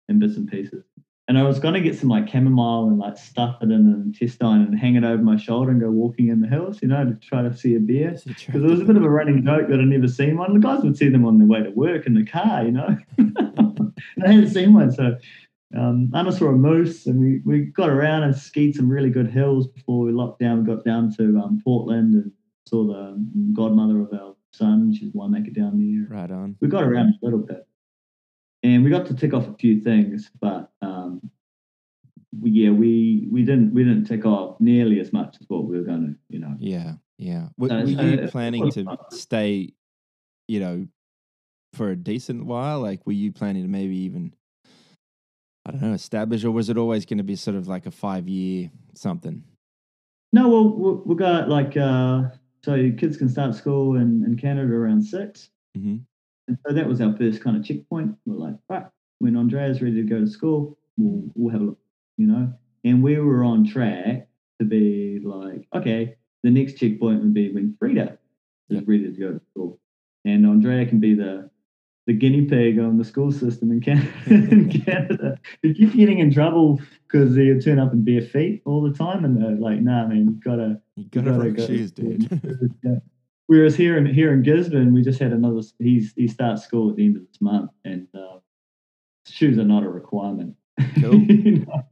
and 0.10 0.20
bits 0.20 0.36
and 0.36 0.50
pieces. 0.50 0.84
And 1.30 1.38
I 1.38 1.44
was 1.44 1.60
gonna 1.60 1.80
get 1.80 1.98
some 1.98 2.10
like 2.10 2.28
chamomile 2.28 2.88
and 2.88 3.00
like 3.00 3.18
stuff 3.18 3.58
it 3.62 3.66
in 3.66 3.72
an 3.72 4.04
intestine 4.06 4.62
and 4.62 4.78
hang 4.78 4.96
it 4.96 5.06
over 5.06 5.24
my 5.24 5.38
shoulder 5.38 5.72
and 5.72 5.80
go 5.80 5.90
walking 5.90 6.28
in 6.28 6.42
the 6.42 6.48
hills, 6.48 6.80
you 6.82 6.90
know, 6.90 7.06
to 7.06 7.14
try 7.16 7.42
to 7.42 7.56
see 7.56 7.76
a 7.76 7.80
bear. 7.80 8.18
Because 8.26 8.64
it 8.64 8.70
was 8.70 8.82
a 8.82 8.86
bit 8.86 8.98
of 8.98 9.04
a 9.04 9.10
running 9.10 9.46
joke 9.46 9.70
that 9.70 9.80
I'd 9.80 9.88
never 9.88 10.10
seen 10.10 10.38
one. 10.38 10.54
The 10.54 10.60
guys 10.60 10.84
would 10.84 10.98
see 10.98 11.08
them 11.08 11.26
on 11.26 11.38
their 11.38 11.48
way 11.48 11.64
to 11.64 11.70
work 11.70 12.06
in 12.06 12.14
the 12.14 12.26
car, 12.26 12.66
you 12.66 12.72
know. 12.72 12.98
and 13.18 13.94
I 14.22 14.32
hadn't 14.34 14.50
seen 14.50 14.74
one. 14.74 14.92
So 14.92 15.16
um, 15.78 16.12
Anna 16.14 16.32
saw 16.32 16.50
a 16.50 16.52
moose 16.52 17.06
and 17.06 17.20
we, 17.20 17.42
we 17.46 17.66
got 17.68 17.90
around 17.90 18.24
and 18.24 18.36
skied 18.36 18.76
some 18.76 18.90
really 18.90 19.10
good 19.10 19.32
hills 19.32 19.68
before 19.68 20.00
we 20.00 20.12
locked 20.12 20.40
down. 20.40 20.60
We 20.60 20.76
got 20.76 20.84
down 20.84 21.16
to 21.18 21.40
um, 21.40 21.62
Portland 21.64 22.16
and 22.16 22.32
saw 22.68 22.86
the 22.86 23.26
godmother 23.54 24.02
of 24.02 24.14
our 24.14 24.36
son. 24.54 24.94
She's 24.94 25.12
winemaker 25.12 25.54
down 25.54 25.78
there. 25.80 26.18
right 26.18 26.32
on. 26.32 26.56
We 26.62 26.68
got 26.68 26.84
around 26.84 27.10
a 27.22 27.26
little 27.26 27.40
bit. 27.40 27.68
And 28.64 28.84
we 28.84 28.90
got 28.90 29.06
to 29.08 29.14
tick 29.14 29.34
off 29.34 29.48
a 29.48 29.54
few 29.56 29.82
things, 29.82 30.32
but 30.40 30.72
um, 30.82 31.20
we, 32.40 32.52
yeah, 32.52 32.70
we 32.70 33.28
we 33.30 33.44
didn't 33.44 33.74
we 33.74 33.84
didn't 33.84 34.06
tick 34.06 34.26
off 34.26 34.58
nearly 34.62 35.02
as 35.02 35.12
much 35.12 35.36
as 35.42 35.50
what 35.50 35.66
we 35.66 35.78
were 35.78 35.84
going 35.84 36.08
to, 36.08 36.16
you 36.30 36.40
know. 36.40 36.56
Yeah, 36.60 36.94
yeah. 37.18 37.50
Were, 37.58 37.68
So 37.68 37.76
were 37.82 37.84
you 37.90 38.28
planning 38.30 38.72
to 38.72 38.86
fun. 38.86 38.98
stay, 39.12 39.74
you 40.48 40.60
know, 40.62 40.88
for 41.74 41.90
a 41.90 41.96
decent 41.98 42.46
while? 42.46 42.80
Like, 42.80 43.06
were 43.06 43.12
you 43.12 43.34
planning 43.34 43.64
to 43.64 43.70
maybe 43.70 43.98
even, 43.98 44.34
I 45.66 45.72
don't 45.72 45.82
know, 45.82 45.92
establish, 45.94 46.46
or 46.46 46.52
was 46.52 46.70
it 46.70 46.78
always 46.78 47.06
going 47.06 47.18
to 47.18 47.24
be 47.26 47.36
sort 47.36 47.58
of 47.58 47.68
like 47.68 47.86
a 47.86 47.92
five 47.92 48.30
year 48.30 48.72
something? 48.96 49.44
No, 50.32 50.48
well, 50.48 50.70
we- 50.70 51.02
we 51.14 51.16
got 51.16 51.50
like 51.50 51.76
uh, 51.76 52.30
so 52.64 52.92
kids 52.98 53.18
can 53.18 53.30
start 53.30 53.56
school 53.56 53.96
in, 53.96 54.24
in 54.26 54.38
Canada 54.38 54.74
around 54.74 55.04
six, 55.04 55.50
hmm 55.76 55.98
and 56.50 56.58
so 56.68 56.74
that 56.74 56.86
was 56.86 57.00
our 57.00 57.16
first 57.16 57.42
kind 57.42 57.56
of 57.56 57.64
checkpoint. 57.64 58.18
We're 58.26 58.36
like, 58.36 58.56
right, 58.68 58.86
when 59.20 59.38
Andrea's 59.38 59.82
ready 59.82 59.96
to 59.96 60.04
go 60.04 60.20
to 60.20 60.28
school, 60.28 60.78
we'll 60.98 61.32
we'll 61.36 61.54
have 61.54 61.62
a 61.62 61.66
look, 61.66 61.80
you 62.18 62.28
know. 62.28 62.54
And 62.84 63.02
we 63.02 63.18
were 63.18 63.46
on 63.46 63.66
track 63.66 64.28
to 64.60 64.66
be 64.66 65.22
like, 65.24 65.66
okay, 65.74 66.16
the 66.44 66.50
next 66.50 66.74
checkpoint 66.74 67.22
would 67.22 67.34
be 67.34 67.54
when 67.54 67.78
Frida 67.80 68.18
is 68.70 68.86
ready 68.86 69.06
to 69.06 69.18
go 69.18 69.32
to 69.32 69.42
school, 69.52 69.80
and 70.26 70.46
Andrea 70.46 70.86
can 70.86 71.00
be 71.00 71.16
the 71.16 71.50
the 72.06 72.14
guinea 72.14 72.46
pig 72.46 72.80
on 72.80 72.98
the 72.98 73.04
school 73.04 73.32
system 73.32 73.72
in 73.72 73.82
Canada. 73.82 74.12
in 74.26 74.70
Canada. 74.86 75.40
They 75.62 75.74
keep 75.74 75.94
getting 75.94 76.20
in 76.20 76.34
trouble 76.34 76.82
because 77.08 77.36
they 77.36 77.58
turn 77.60 77.80
up 77.80 77.94
in 77.94 78.04
bare 78.04 78.22
feet 78.22 78.62
all 78.66 78.82
the 78.82 78.96
time, 78.96 79.26
and 79.26 79.42
they're 79.42 79.52
like, 79.52 79.82
"Nah, 79.82 80.08
man, 80.08 80.26
you 80.26 80.32
gotta 80.44 80.82
You 80.96 81.06
got 81.06 81.26
to 81.26 81.32
gotta 81.32 81.52
go 81.52 81.68
shoes, 81.68 81.90
school." 81.90 82.12
dude. 82.12 82.74
Yeah. 82.84 83.00
Whereas 83.48 83.76
here 83.76 83.98
in 83.98 84.06
here 84.06 84.34
in 84.34 84.42
Gisborne, 84.42 84.94
we 84.94 85.02
just 85.02 85.20
had 85.20 85.32
another. 85.32 85.62
He's 85.80 86.14
he 86.16 86.28
starts 86.28 86.64
school 86.64 86.90
at 86.90 86.96
the 86.96 87.06
end 87.06 87.18
of 87.18 87.28
this 87.28 87.42
month, 87.42 87.72
and 87.86 88.08
uh, 88.14 88.40
shoes 89.28 89.58
are 89.58 89.66
not 89.66 89.84
a 89.84 89.90
requirement. 89.90 90.56
Cool. 91.02 91.16
You 91.16 91.66
know? 91.66 91.84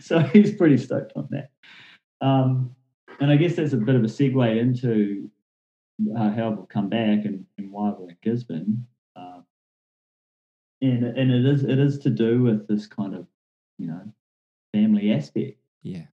So 0.00 0.18
he's 0.18 0.54
pretty 0.54 0.76
stoked 0.76 1.12
on 1.16 1.28
that. 1.30 1.50
Um, 2.20 2.74
and 3.20 3.30
I 3.30 3.36
guess 3.36 3.56
that's 3.56 3.72
a 3.72 3.76
bit 3.76 3.94
of 3.94 4.02
a 4.02 4.08
segue 4.08 4.58
into 4.58 5.30
uh, 6.16 6.30
how 6.32 6.50
we'll 6.50 6.66
come 6.66 6.88
back 6.88 7.24
and, 7.24 7.44
and 7.56 7.72
why 7.72 7.92
we're 7.96 8.10
in 8.10 8.16
Gisborne. 8.22 8.86
Um, 10.82 10.88
and 10.88 11.04
and 11.04 11.30
it 11.32 11.46
is 11.46 11.64
it 11.64 11.78
is 11.78 11.98
to 12.00 12.10
do 12.10 12.42
with 12.42 12.68
this 12.68 12.86
kind 12.86 13.14
of 13.14 13.26
you 13.78 13.86
know 13.86 14.02
family 14.72 15.12
aspect. 15.12 15.58
yeah, 15.82 16.06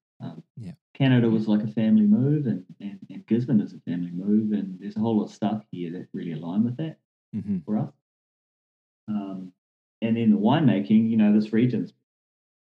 yeah. 0.57 0.71
Canada 0.93 1.29
was 1.29 1.47
like 1.47 1.61
a 1.61 1.67
family 1.67 2.05
move, 2.05 2.45
and, 2.45 2.63
and, 2.79 2.99
and 3.09 3.27
Gisborne 3.27 3.59
is 3.59 3.73
a 3.73 3.79
family 3.79 4.11
move, 4.11 4.53
and 4.53 4.79
there's 4.79 4.95
a 4.95 4.99
whole 4.99 5.17
lot 5.17 5.25
of 5.25 5.31
stuff 5.31 5.61
here 5.71 5.91
that 5.91 6.07
really 6.13 6.33
align 6.33 6.63
with 6.63 6.77
that 6.77 6.97
hmm 7.33 7.57
for 7.65 7.77
us. 7.77 7.91
Um, 9.07 9.51
and 10.01 10.15
then 10.15 10.31
the 10.31 10.37
winemaking, 10.37 11.09
you 11.09 11.17
know, 11.17 11.33
this 11.33 11.51
region's 11.53 11.93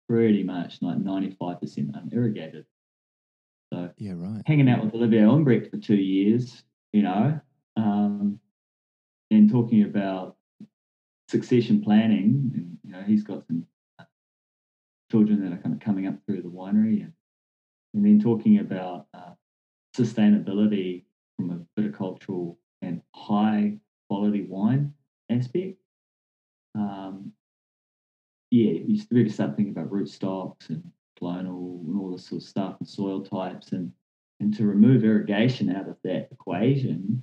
pretty 0.08 0.42
much 0.42 0.80
like 0.82 0.98
95% 0.98 1.94
unirrigated. 1.94 2.64
So 3.72 3.90
yeah, 3.98 4.12
right. 4.14 4.42
hanging 4.46 4.68
out 4.68 4.84
with 4.84 4.94
Olivier 4.94 5.22
Humbrecht 5.22 5.70
for 5.70 5.78
two 5.78 5.96
years, 5.96 6.62
you 6.92 7.02
know, 7.02 7.40
um, 7.76 8.40
and 9.30 9.50
talking 9.50 9.82
about 9.84 10.36
succession 11.28 11.82
planning, 11.82 12.50
and 12.54 12.78
you 12.84 12.92
know, 12.92 13.02
he's 13.06 13.22
got 13.22 13.46
some 13.46 13.66
children 15.10 15.42
that 15.42 15.52
are 15.52 15.62
kind 15.62 15.74
of 15.74 15.80
coming 15.80 16.06
up 16.06 16.14
through 16.26 16.42
the 16.42 16.48
winery, 16.48 17.02
and 17.02 17.12
and 17.94 18.04
then 18.04 18.20
talking 18.20 18.58
about 18.58 19.06
uh, 19.14 19.32
sustainability 19.96 21.04
from 21.36 21.50
a 21.50 21.80
viticultural 21.80 22.56
and 22.82 23.02
high 23.14 23.76
quality 24.08 24.42
wine 24.48 24.92
aspect. 25.30 25.78
Um, 26.74 27.32
yeah, 28.50 28.72
you 28.72 29.28
start 29.28 29.56
thinking 29.56 29.70
about 29.70 29.92
root 29.92 30.08
stocks 30.08 30.70
and 30.70 30.82
clonal 31.20 31.84
and 31.86 31.98
all 31.98 32.10
this 32.12 32.26
sort 32.26 32.42
of 32.42 32.48
stuff 32.48 32.76
and 32.78 32.88
soil 32.88 33.22
types 33.22 33.72
and 33.72 33.92
and 34.40 34.56
to 34.56 34.66
remove 34.66 35.02
irrigation 35.02 35.74
out 35.74 35.88
of 35.88 35.96
that 36.04 36.28
equation 36.30 37.22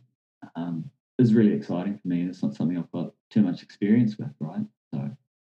um, 0.55 0.83
is 1.17 1.33
really 1.33 1.53
exciting 1.53 1.97
for 1.97 2.07
me 2.09 2.21
and 2.21 2.29
it's 2.29 2.43
not 2.43 2.53
something 2.53 2.77
I've 2.77 2.91
got 2.91 3.13
too 3.29 3.41
much 3.41 3.63
experience 3.63 4.17
with, 4.17 4.31
right? 4.39 4.65
So 4.93 5.09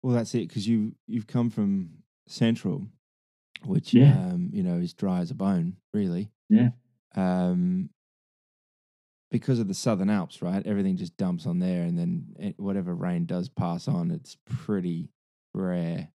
Well, 0.03 0.15
that's 0.15 0.33
it 0.35 0.47
because 0.47 0.67
you 0.67 0.93
you've 1.07 1.27
come 1.27 1.49
from 1.49 1.89
Central, 2.27 2.87
which 3.65 3.93
Yeah. 3.93 4.17
um, 4.17 4.49
you 4.53 4.63
know 4.63 4.75
is 4.77 4.93
dry 4.93 5.19
as 5.19 5.31
a 5.31 5.35
bone, 5.35 5.75
really. 5.93 6.31
Yeah. 6.49 6.69
Um, 7.15 7.89
because 9.31 9.59
of 9.59 9.67
the 9.67 9.73
Southern 9.75 10.09
Alps, 10.09 10.41
right? 10.41 10.65
Everything 10.65 10.97
just 10.97 11.15
dumps 11.17 11.45
on 11.45 11.59
there, 11.59 11.83
and 11.83 11.97
then 11.97 12.53
whatever 12.57 12.95
rain 12.95 13.25
does 13.25 13.47
pass 13.47 13.87
on, 13.87 14.09
it's 14.09 14.37
pretty 14.45 15.09
rare. 15.53 16.09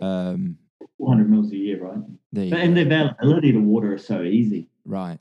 Um, 0.00 0.58
400 0.98 1.28
mils 1.30 1.50
a 1.52 1.56
year, 1.56 1.82
right? 1.82 1.94
and 1.96 2.14
go. 2.50 2.74
the 2.74 2.82
availability 2.82 3.50
to 3.52 3.58
water 3.58 3.94
is 3.94 4.06
so 4.06 4.22
easy. 4.22 4.68
right. 4.84 5.18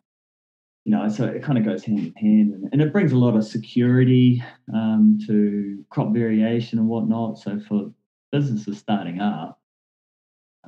You 0.86 0.92
know, 0.92 1.10
so 1.10 1.26
it 1.26 1.42
kind 1.42 1.58
of 1.58 1.66
goes 1.66 1.84
hand 1.84 2.00
in 2.00 2.14
hand, 2.16 2.54
and, 2.54 2.70
and 2.72 2.82
it 2.82 2.94
brings 2.94 3.12
a 3.12 3.18
lot 3.18 3.36
of 3.36 3.44
security 3.44 4.42
um, 4.72 5.18
to 5.26 5.84
crop 5.90 6.14
variation 6.14 6.78
and 6.78 6.88
whatnot. 6.88 7.40
So 7.40 7.60
for 7.60 7.92
businesses 8.32 8.78
starting 8.78 9.20
up, 9.20 9.60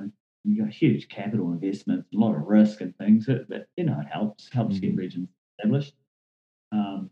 uh, 0.00 0.06
you 0.44 0.60
got 0.64 0.72
huge 0.72 1.08
capital 1.08 1.52
investments, 1.52 2.08
a 2.12 2.18
lot 2.18 2.34
of 2.34 2.42
risk 2.42 2.80
and 2.80 2.96
things, 2.98 3.26
but, 3.26 3.48
but 3.48 3.68
you 3.76 3.84
know, 3.84 3.98
it 4.00 4.08
helps 4.12 4.50
helps 4.52 4.80
get 4.80 4.94
Mhm. 4.94 4.98
regions 4.98 5.28
established. 5.56 5.94
Um, 6.72 7.08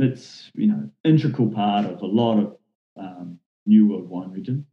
it's 0.00 0.50
you 0.54 0.66
know 0.66 0.90
integral 1.04 1.48
part 1.48 1.86
of 1.86 2.02
a 2.02 2.06
lot 2.06 2.38
of 2.40 2.56
um, 2.96 3.38
New 3.66 3.86
World 3.86 4.08
wine 4.08 4.30
region, 4.32 4.66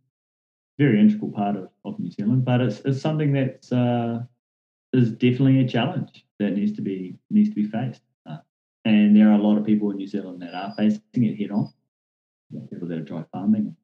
very 0.79 0.99
integral 0.99 1.31
part 1.31 1.55
of, 1.55 1.69
of 1.85 1.99
New 1.99 2.09
Zealand, 2.09 2.45
but 2.45 2.61
it's 2.61 2.79
it's 2.79 2.99
something 2.99 3.31
that's 3.31 3.71
uh, 3.71 4.23
is 4.93 5.11
definitely 5.11 5.59
a 5.59 5.67
challenge 5.67 6.25
that 6.39 6.51
needs 6.51 6.73
to 6.73 6.81
be 6.81 7.15
needs 7.29 7.49
to 7.49 7.55
be 7.55 7.65
faced. 7.65 8.01
Uh, 8.29 8.37
and 8.85 9.15
there 9.15 9.29
are 9.29 9.39
a 9.39 9.41
lot 9.41 9.57
of 9.57 9.65
people 9.65 9.91
in 9.91 9.97
New 9.97 10.07
Zealand 10.07 10.41
that 10.41 10.53
are 10.53 10.73
facing 10.75 11.01
it 11.13 11.37
head 11.37 11.51
on. 11.51 11.71
People 12.71 12.87
that 12.87 12.97
are 12.97 13.03
dry 13.03 13.23
farming. 13.31 13.75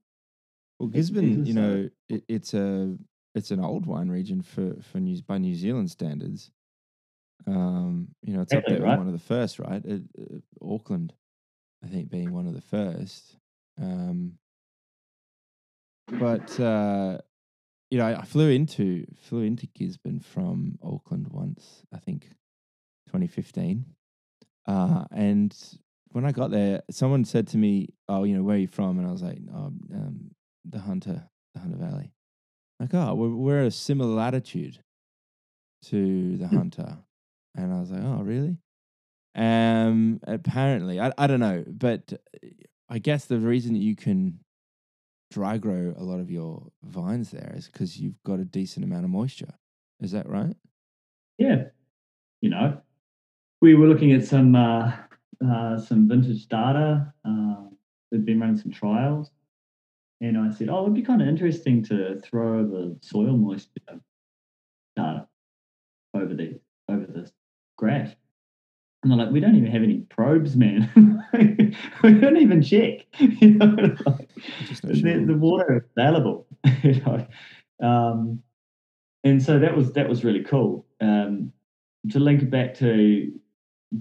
Well, 0.79 0.89
Gisborne, 0.89 1.45
you 1.45 1.53
know, 1.53 1.89
it, 2.09 2.23
it's 2.27 2.53
a 2.53 2.97
it's 3.35 3.51
an 3.51 3.59
old 3.59 3.85
wine 3.85 4.09
region 4.09 4.41
for 4.41 4.75
for 4.91 4.99
New 4.99 5.21
by 5.21 5.37
New 5.37 5.55
Zealand 5.55 5.91
standards. 5.91 6.51
Um, 7.47 8.09
you 8.23 8.33
know, 8.33 8.41
it's 8.41 8.53
up 8.53 8.63
there 8.65 8.81
right. 8.81 8.97
one 8.97 9.07
of 9.07 9.13
the 9.13 9.19
first, 9.19 9.59
right? 9.59 9.83
Uh, 9.87 9.97
uh, 10.19 10.73
Auckland, 10.73 11.13
I 11.83 11.87
think, 11.87 12.09
being 12.09 12.33
one 12.33 12.47
of 12.47 12.53
the 12.53 12.61
first. 12.61 13.37
Um, 13.79 14.39
but 16.07 16.59
uh, 16.59 17.19
you 17.91 17.97
know, 17.99 18.07
I, 18.07 18.19
I 18.19 18.25
flew 18.25 18.49
into 18.49 19.05
flew 19.21 19.41
into 19.41 19.67
Gisborne 19.67 20.19
from 20.19 20.79
Auckland 20.83 21.27
once, 21.29 21.83
I 21.93 21.99
think, 21.99 22.29
2015. 23.07 23.85
Uh, 24.67 25.05
and 25.11 25.55
when 26.11 26.25
I 26.25 26.31
got 26.31 26.51
there, 26.51 26.81
someone 26.89 27.25
said 27.25 27.47
to 27.49 27.57
me, 27.57 27.89
"Oh, 28.07 28.23
you 28.23 28.35
know, 28.35 28.43
where 28.43 28.55
are 28.55 28.59
you 28.59 28.67
from?" 28.67 28.97
And 28.99 29.07
I 29.07 29.11
was 29.11 29.21
like, 29.23 29.39
oh, 29.53 29.65
um, 29.93 30.31
"The 30.65 30.79
Hunter, 30.79 31.29
the 31.53 31.59
Hunter 31.59 31.77
Valley." 31.77 32.13
Like, 32.79 32.93
oh, 32.93 33.13
we're, 33.15 33.29
we're 33.35 33.61
at 33.61 33.67
a 33.67 33.71
similar 33.71 34.13
latitude 34.15 34.79
to 35.83 36.37
the 36.37 36.47
Hmm. 36.49 36.55
Hunter, 36.57 36.97
and 37.55 37.73
I 37.73 37.79
was 37.79 37.91
like, 37.91 38.03
"Oh, 38.03 38.23
really?" 38.23 38.57
Um, 39.35 40.19
apparently, 40.23 40.99
I 40.99 41.11
I 41.17 41.27
don't 41.27 41.39
know, 41.39 41.63
but 41.67 42.13
uh, 42.13 42.47
I 42.89 42.99
guess 42.99 43.25
the 43.25 43.39
reason 43.39 43.73
that 43.73 43.79
you 43.79 43.95
can 43.95 44.39
dry 45.31 45.57
grow 45.57 45.93
a 45.97 46.03
lot 46.03 46.19
of 46.19 46.31
your 46.31 46.71
vines 46.83 47.31
there 47.31 47.53
is 47.55 47.67
because 47.67 47.99
you've 47.99 48.21
got 48.23 48.39
a 48.39 48.45
decent 48.45 48.85
amount 48.85 49.05
of 49.05 49.11
moisture. 49.11 49.55
Is 49.99 50.11
that 50.11 50.29
right? 50.29 50.55
Yeah, 51.37 51.65
you 52.41 52.49
know, 52.49 52.81
we 53.61 53.75
were 53.75 53.87
looking 53.87 54.11
at 54.11 54.25
some 54.25 54.55
uh, 54.55 54.91
uh, 55.45 55.77
some 55.77 56.07
vintage 56.07 56.47
data. 56.47 57.13
Uh, 57.27 57.55
we've 58.11 58.25
been 58.25 58.39
running 58.39 58.57
some 58.57 58.71
trials, 58.71 59.31
and 60.21 60.37
I 60.37 60.51
said, 60.51 60.69
"Oh, 60.69 60.83
it'd 60.83 60.93
be 60.93 61.01
kind 61.01 61.21
of 61.21 61.27
interesting 61.27 61.83
to 61.85 62.19
throw 62.19 62.65
the 62.65 62.97
soil 63.01 63.37
moisture 63.37 64.01
data 64.95 65.27
over 66.13 66.33
the 66.33 66.59
over 66.89 67.05
this 67.05 67.31
graph." 67.77 68.15
And 69.03 69.11
they're 69.11 69.23
like, 69.23 69.31
we 69.31 69.39
don't 69.39 69.55
even 69.55 69.69
have 69.69 69.83
any 69.83 69.99
probes, 70.09 70.55
man. 70.55 70.89
we 72.03 72.13
don't 72.13 72.37
even 72.37 72.63
check. 72.63 73.05
You 73.19 73.51
know, 73.51 73.75
like, 74.03 74.29
the, 74.81 75.25
the 75.27 75.37
water 75.37 75.77
is 75.77 75.83
available. 75.95 76.47
you 76.83 77.01
know. 77.01 77.27
Um, 77.83 78.41
and 79.23 79.41
so 79.41 79.59
that 79.59 79.75
was 79.75 79.91
that 79.93 80.09
was 80.09 80.23
really 80.23 80.43
cool. 80.43 80.87
Um, 81.01 81.51
to 82.09 82.19
link 82.19 82.41
it 82.41 82.49
back 82.49 82.73
to 82.75 83.31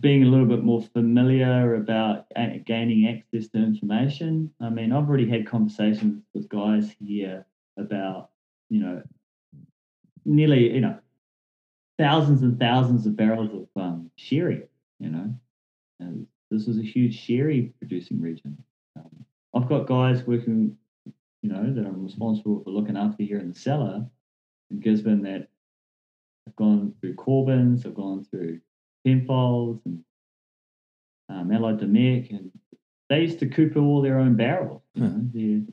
being 0.00 0.22
a 0.22 0.26
little 0.26 0.46
bit 0.46 0.64
more 0.64 0.82
familiar 0.82 1.76
about 1.76 2.26
gaining 2.64 3.08
access 3.08 3.48
to 3.50 3.58
information. 3.58 4.50
I 4.60 4.70
mean, 4.70 4.92
I've 4.92 5.08
already 5.08 5.28
had 5.28 5.46
conversations 5.46 6.22
with 6.34 6.48
guys 6.48 6.94
here 7.00 7.46
about, 7.78 8.30
you 8.70 8.80
know, 8.80 9.02
nearly, 10.24 10.72
you 10.72 10.80
know, 10.80 10.98
thousands 11.98 12.42
and 12.42 12.58
thousands 12.58 13.06
of 13.06 13.16
barrels 13.16 13.50
of 13.52 13.82
um, 13.82 14.10
sherry, 14.16 14.62
you 14.98 15.10
know. 15.10 15.32
And 16.00 16.26
this 16.50 16.66
is 16.66 16.78
a 16.78 16.82
huge 16.82 17.18
sherry 17.18 17.72
producing 17.78 18.20
region. 18.20 18.56
Um, 18.96 19.24
I've 19.54 19.68
got 19.68 19.86
guys 19.86 20.26
working, 20.26 20.76
you 21.42 21.50
know, 21.50 21.72
that 21.72 21.86
I'm 21.86 22.02
responsible 22.02 22.62
for 22.64 22.70
looking 22.70 22.96
after 22.96 23.22
here 23.22 23.38
in 23.38 23.52
the 23.52 23.58
cellar 23.58 24.06
in 24.70 24.80
Gisborne 24.80 25.22
that 25.22 25.48
have 26.46 26.56
gone 26.56 26.94
through 27.00 27.14
Corbans, 27.14 27.84
have 27.84 27.94
gone 27.94 28.24
through 28.24 28.60
Penfolds 29.04 29.80
and 29.86 30.04
um, 31.28 31.50
Allied 31.52 31.78
Domecq, 31.78 32.30
and 32.30 32.50
they 33.08 33.20
used 33.20 33.38
to 33.40 33.46
cooper 33.48 33.78
all 33.80 34.02
their 34.02 34.18
own 34.18 34.36
barrels. 34.36 34.82
You 34.94 35.02
know, 35.02 35.64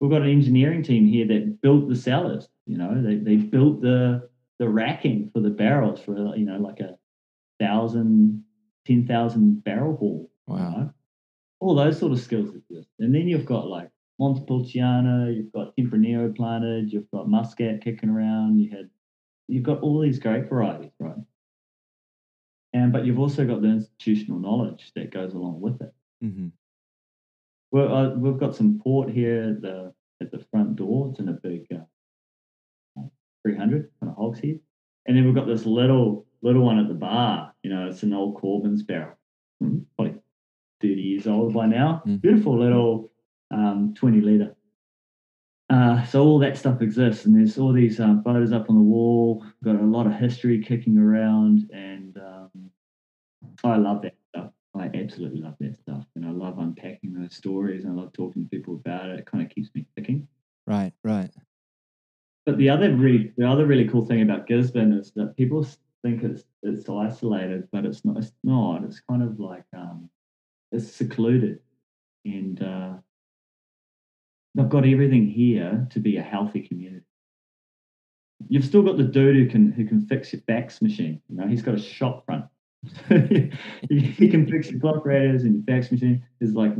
we've 0.00 0.10
got 0.10 0.22
an 0.22 0.30
engineering 0.30 0.82
team 0.82 1.06
here 1.06 1.26
that 1.28 1.60
built 1.62 1.88
the 1.88 1.96
cellars. 1.96 2.48
You 2.66 2.78
know, 2.78 3.00
they 3.02 3.16
they 3.16 3.36
built 3.36 3.80
the 3.82 4.28
the 4.58 4.68
racking 4.68 5.30
for 5.32 5.40
the 5.40 5.50
barrels 5.50 6.00
for 6.00 6.34
you 6.36 6.44
know 6.46 6.58
like 6.58 6.80
a 6.80 6.96
thousand, 7.60 8.44
ten 8.86 9.06
thousand 9.06 9.64
barrel 9.64 9.96
haul. 9.96 10.30
you 10.48 10.54
Wow. 10.54 10.70
know. 10.70 10.90
All 11.60 11.74
those 11.74 11.98
sort 11.98 12.12
of 12.12 12.20
skills 12.20 12.54
exist, 12.54 12.88
and 12.98 13.14
then 13.14 13.28
you've 13.28 13.46
got 13.46 13.66
like 13.68 13.90
Montepulciano, 14.18 15.30
you've 15.34 15.52
got 15.52 15.74
Tempranillo 15.76 16.34
planted, 16.36 16.92
you've 16.92 17.10
got 17.10 17.28
Muscat 17.30 17.82
kicking 17.82 18.10
around. 18.10 18.58
You 18.58 18.70
had 18.70 18.90
you've 19.48 19.62
got 19.62 19.80
all 19.80 20.00
these 20.00 20.18
great 20.18 20.48
varieties? 20.48 20.90
And 22.76 22.92
but 22.92 23.06
you've 23.06 23.18
also 23.18 23.46
got 23.46 23.62
the 23.62 23.68
institutional 23.68 24.38
knowledge 24.38 24.92
that 24.96 25.10
goes 25.10 25.32
along 25.32 25.62
with 25.62 25.80
it. 25.80 25.94
hmm 26.20 26.48
Well, 27.72 27.94
uh, 27.94 28.10
we've 28.10 28.38
got 28.38 28.54
some 28.54 28.80
port 28.84 29.08
here 29.08 29.54
at 29.54 29.62
the 29.62 29.94
at 30.20 30.30
the 30.30 30.44
front 30.50 30.76
door. 30.76 31.08
It's 31.08 31.18
in 31.18 31.30
a 31.30 31.32
big 31.32 31.66
uh, 31.72 33.04
300 33.42 33.90
kind 33.98 34.10
of 34.10 34.16
hogshead, 34.18 34.60
and 35.06 35.16
then 35.16 35.24
we've 35.24 35.34
got 35.34 35.46
this 35.46 35.64
little 35.64 36.26
little 36.42 36.64
one 36.64 36.78
at 36.78 36.88
the 36.88 37.00
bar. 37.08 37.54
You 37.62 37.70
know, 37.70 37.88
it's 37.88 38.02
an 38.02 38.12
old 38.12 38.36
Corbans 38.42 38.86
barrel, 38.86 39.16
Hmm, 39.58 39.78
probably 39.96 40.20
30 40.82 41.00
years 41.00 41.26
old 41.26 41.54
by 41.54 41.64
now. 41.64 42.02
Mm. 42.06 42.20
Beautiful 42.20 42.58
little 42.58 43.10
um, 43.50 43.94
20 43.96 44.20
liter. 44.20 44.54
Uh, 45.70 46.04
so 46.04 46.22
all 46.22 46.38
that 46.40 46.58
stuff 46.58 46.82
exists, 46.82 47.24
and 47.24 47.34
there's 47.34 47.58
all 47.58 47.72
these 47.72 47.98
uh, 48.00 48.16
photos 48.22 48.52
up 48.52 48.68
on 48.68 48.76
the 48.76 48.88
wall. 48.96 49.42
Got 49.64 49.76
a 49.76 49.82
lot 49.96 50.06
of 50.06 50.14
history 50.14 50.62
kicking 50.62 50.98
around, 50.98 51.70
and 51.72 52.16
um, 52.18 52.35
I 53.64 53.76
love 53.76 54.02
that 54.02 54.14
stuff. 54.30 54.50
I 54.74 54.90
absolutely 54.94 55.40
love 55.40 55.54
that 55.60 55.78
stuff, 55.78 56.04
and 56.14 56.26
I 56.26 56.30
love 56.30 56.58
unpacking 56.58 57.14
those 57.14 57.34
stories, 57.34 57.84
and 57.84 57.98
I 57.98 58.02
love 58.02 58.12
talking 58.12 58.44
to 58.44 58.48
people 58.48 58.74
about 58.74 59.08
it. 59.08 59.18
It 59.20 59.26
kind 59.26 59.44
of 59.44 59.50
keeps 59.50 59.70
me 59.74 59.86
thinking. 59.94 60.28
Right, 60.66 60.92
right. 61.02 61.30
But 62.44 62.58
the 62.58 62.68
other 62.68 62.94
really, 62.94 63.32
the 63.36 63.48
other 63.48 63.66
really 63.66 63.88
cool 63.88 64.04
thing 64.04 64.22
about 64.22 64.46
Gisborne 64.46 64.92
is 64.92 65.12
that 65.16 65.36
people 65.36 65.66
think 66.02 66.22
it's 66.22 66.44
it's 66.62 66.88
isolated, 66.88 67.68
but 67.72 67.84
it's 67.84 68.04
not. 68.04 68.18
It's 68.18 68.32
not. 68.44 68.84
It's 68.84 69.00
kind 69.00 69.22
of 69.22 69.40
like 69.40 69.64
um, 69.76 70.08
it's 70.72 70.92
secluded, 70.92 71.60
and 72.24 72.62
uh, 72.62 72.94
they've 74.54 74.68
got 74.68 74.86
everything 74.86 75.26
here 75.26 75.86
to 75.90 76.00
be 76.00 76.18
a 76.18 76.22
healthy 76.22 76.60
community. 76.60 77.04
You've 78.48 78.64
still 78.64 78.82
got 78.82 78.98
the 78.98 79.04
dude 79.04 79.36
who 79.36 79.48
can 79.48 79.72
who 79.72 79.86
can 79.86 80.06
fix 80.06 80.32
your 80.32 80.42
fax 80.42 80.82
machine. 80.82 81.20
You 81.28 81.36
know, 81.36 81.48
he's 81.48 81.62
got 81.62 81.74
a 81.74 81.80
shop 81.80 82.26
front. 82.26 82.44
he 83.88 84.28
can 84.28 84.46
fix 84.46 84.70
your 84.70 84.80
clock 84.80 85.04
radios 85.04 85.44
and 85.44 85.54
your 85.54 85.64
fax 85.64 85.90
machine. 85.92 86.24
There's 86.40 86.54
like 86.54 86.74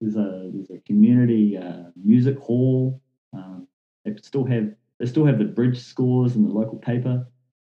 there's 0.00 0.16
a 0.16 0.50
there's 0.52 0.70
a 0.70 0.78
community 0.86 1.56
uh, 1.56 1.90
music 2.02 2.38
hall. 2.38 3.00
Um, 3.32 3.66
they 4.04 4.14
still 4.22 4.44
have 4.46 4.70
they 4.98 5.06
still 5.06 5.26
have 5.26 5.38
the 5.38 5.44
bridge 5.44 5.78
scores 5.82 6.36
in 6.36 6.44
the 6.46 6.52
local 6.52 6.78
paper. 6.78 7.26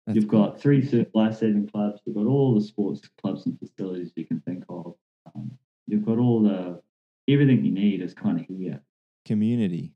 That's 0.07 0.17
You've 0.17 0.29
cool. 0.29 0.47
got 0.49 0.61
three 0.61 1.07
life 1.15 1.39
saving 1.39 1.69
clubs. 1.69 2.01
You've 2.05 2.17
got 2.17 2.27
all 2.27 2.55
the 2.55 2.61
sports 2.65 3.09
clubs 3.23 3.47
and 3.47 3.59
facilities 3.59 4.13
you 4.17 4.27
can 4.27 4.41
think 4.41 4.65
of. 4.69 4.95
Um, 5.35 5.51
you've 5.87 6.05
got 6.05 6.19
all 6.19 6.43
the 6.43 6.83
everything 7.27 7.65
you 7.65 7.73
need 7.73 8.03
is 8.03 8.13
kind 8.13 8.39
of 8.39 8.47
here. 8.47 8.81
community 9.25 9.93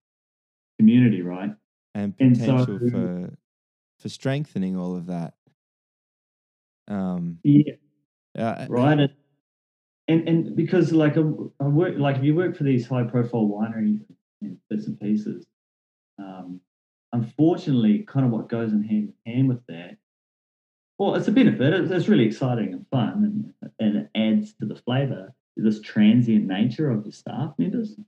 Community, 0.79 1.23
right? 1.23 1.51
and 1.95 2.15
And 2.21 2.37
so- 2.37 2.45
potential 2.65 2.91
for 2.91 3.31
for 3.99 4.09
strengthening 4.09 4.77
all 4.77 4.95
of 4.97 5.07
that. 5.07 5.35
Um, 6.89 7.39
Yeah, 7.45 7.75
uh, 8.39 8.67
right. 8.69 8.99
And 8.99 9.11
and, 10.09 10.29
and 10.29 10.57
because 10.57 10.93
like 10.93 11.17
I, 11.17 11.23
I 11.61 11.65
work 11.65 11.95
like 11.99 12.17
if 12.17 12.25
you 12.25 12.35
work 12.35 12.57
for 12.57 12.65
these 12.65 12.87
high 12.87 13.05
profile 13.05 13.47
wineries 13.47 14.01
and 14.41 14.57
bits 14.71 14.87
and 14.87 14.99
pieces, 14.99 15.47
um, 16.19 16.61
unfortunately, 17.13 18.05
kind 18.09 18.25
of 18.25 18.33
what 18.33 18.49
goes 18.49 18.73
in 18.73 18.83
hand 18.83 19.13
in 19.27 19.33
hand 19.33 19.49
with 19.49 19.65
that. 19.69 19.97
Well, 20.99 21.15
it's 21.15 21.29
a 21.29 21.33
benefit. 21.33 21.75
It's, 21.75 21.91
it's 21.93 22.09
really 22.09 22.25
exciting 22.27 22.73
and 22.73 22.87
fun, 22.91 23.53
and, 23.63 23.71
and 23.79 23.97
it 23.97 24.11
adds 24.17 24.55
to 24.55 24.67
the 24.67 24.75
flavour. 24.75 25.33
This 25.57 25.81
transient 25.81 26.47
nature 26.47 26.91
of 26.91 27.05
the 27.05 27.13
staff 27.13 27.53
members. 27.59 27.97
So 27.97 28.05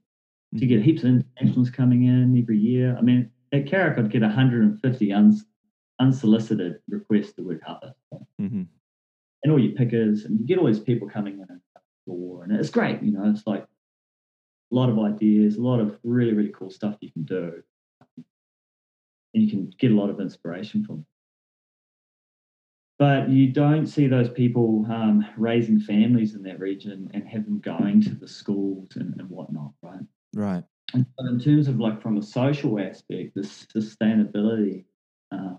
you 0.59 0.67
get 0.67 0.81
heaps 0.81 1.03
of 1.03 1.09
internationals 1.09 1.69
coming 1.69 2.05
in 2.05 2.37
every 2.37 2.57
year. 2.57 2.95
I 2.97 3.01
mean, 3.01 3.29
at 3.51 3.67
Carrick, 3.67 3.97
I'd 3.97 4.09
get 4.09 4.21
150 4.21 5.13
uns, 5.13 5.45
unsolicited 6.01 6.79
requests 6.89 7.33
to 7.33 7.43
work 7.43 7.61
harvest. 7.63 7.95
mhm. 8.39 8.67
and 9.43 9.51
all 9.51 9.59
your 9.59 9.73
pickers, 9.73 10.25
and 10.25 10.39
you 10.39 10.45
get 10.45 10.57
all 10.57 10.67
these 10.67 10.79
people 10.79 11.07
coming 11.09 11.35
in 11.35 11.45
and 11.49 11.61
door, 12.05 12.43
and 12.43 12.51
it's 12.53 12.69
great. 12.69 13.01
You 13.01 13.11
know, 13.11 13.29
it's 13.29 13.45
like 13.47 13.63
a 13.63 14.75
lot 14.75 14.89
of 14.89 14.99
ideas, 14.99 15.57
a 15.57 15.61
lot 15.61 15.79
of 15.79 15.97
really, 16.03 16.33
really 16.33 16.51
cool 16.51 16.69
stuff 16.69 16.97
you 17.01 17.11
can 17.11 17.23
do, 17.23 17.63
and 18.17 19.43
you 19.43 19.49
can 19.49 19.71
get 19.79 19.91
a 19.91 19.95
lot 19.95 20.09
of 20.09 20.19
inspiration 20.19 20.83
from. 20.85 20.99
it. 20.99 21.05
But 22.99 23.29
you 23.29 23.51
don't 23.51 23.87
see 23.87 24.07
those 24.07 24.29
people 24.29 24.85
um, 24.91 25.25
raising 25.35 25.79
families 25.79 26.35
in 26.35 26.43
that 26.43 26.59
region 26.59 27.09
and 27.15 27.27
have 27.27 27.45
them 27.45 27.59
going 27.59 28.01
to 28.03 28.13
the 28.13 28.27
schools 28.27 28.89
and, 28.95 29.19
and 29.19 29.27
whatnot, 29.27 29.71
right? 29.81 30.05
Right. 30.35 30.63
And 30.93 31.05
so 31.17 31.27
in 31.27 31.39
terms 31.39 31.67
of 31.67 31.79
like 31.79 31.99
from 31.99 32.17
a 32.17 32.21
social 32.21 32.79
aspect, 32.79 33.33
the 33.33 33.41
sustainability 33.41 34.85
uh, 35.31 35.55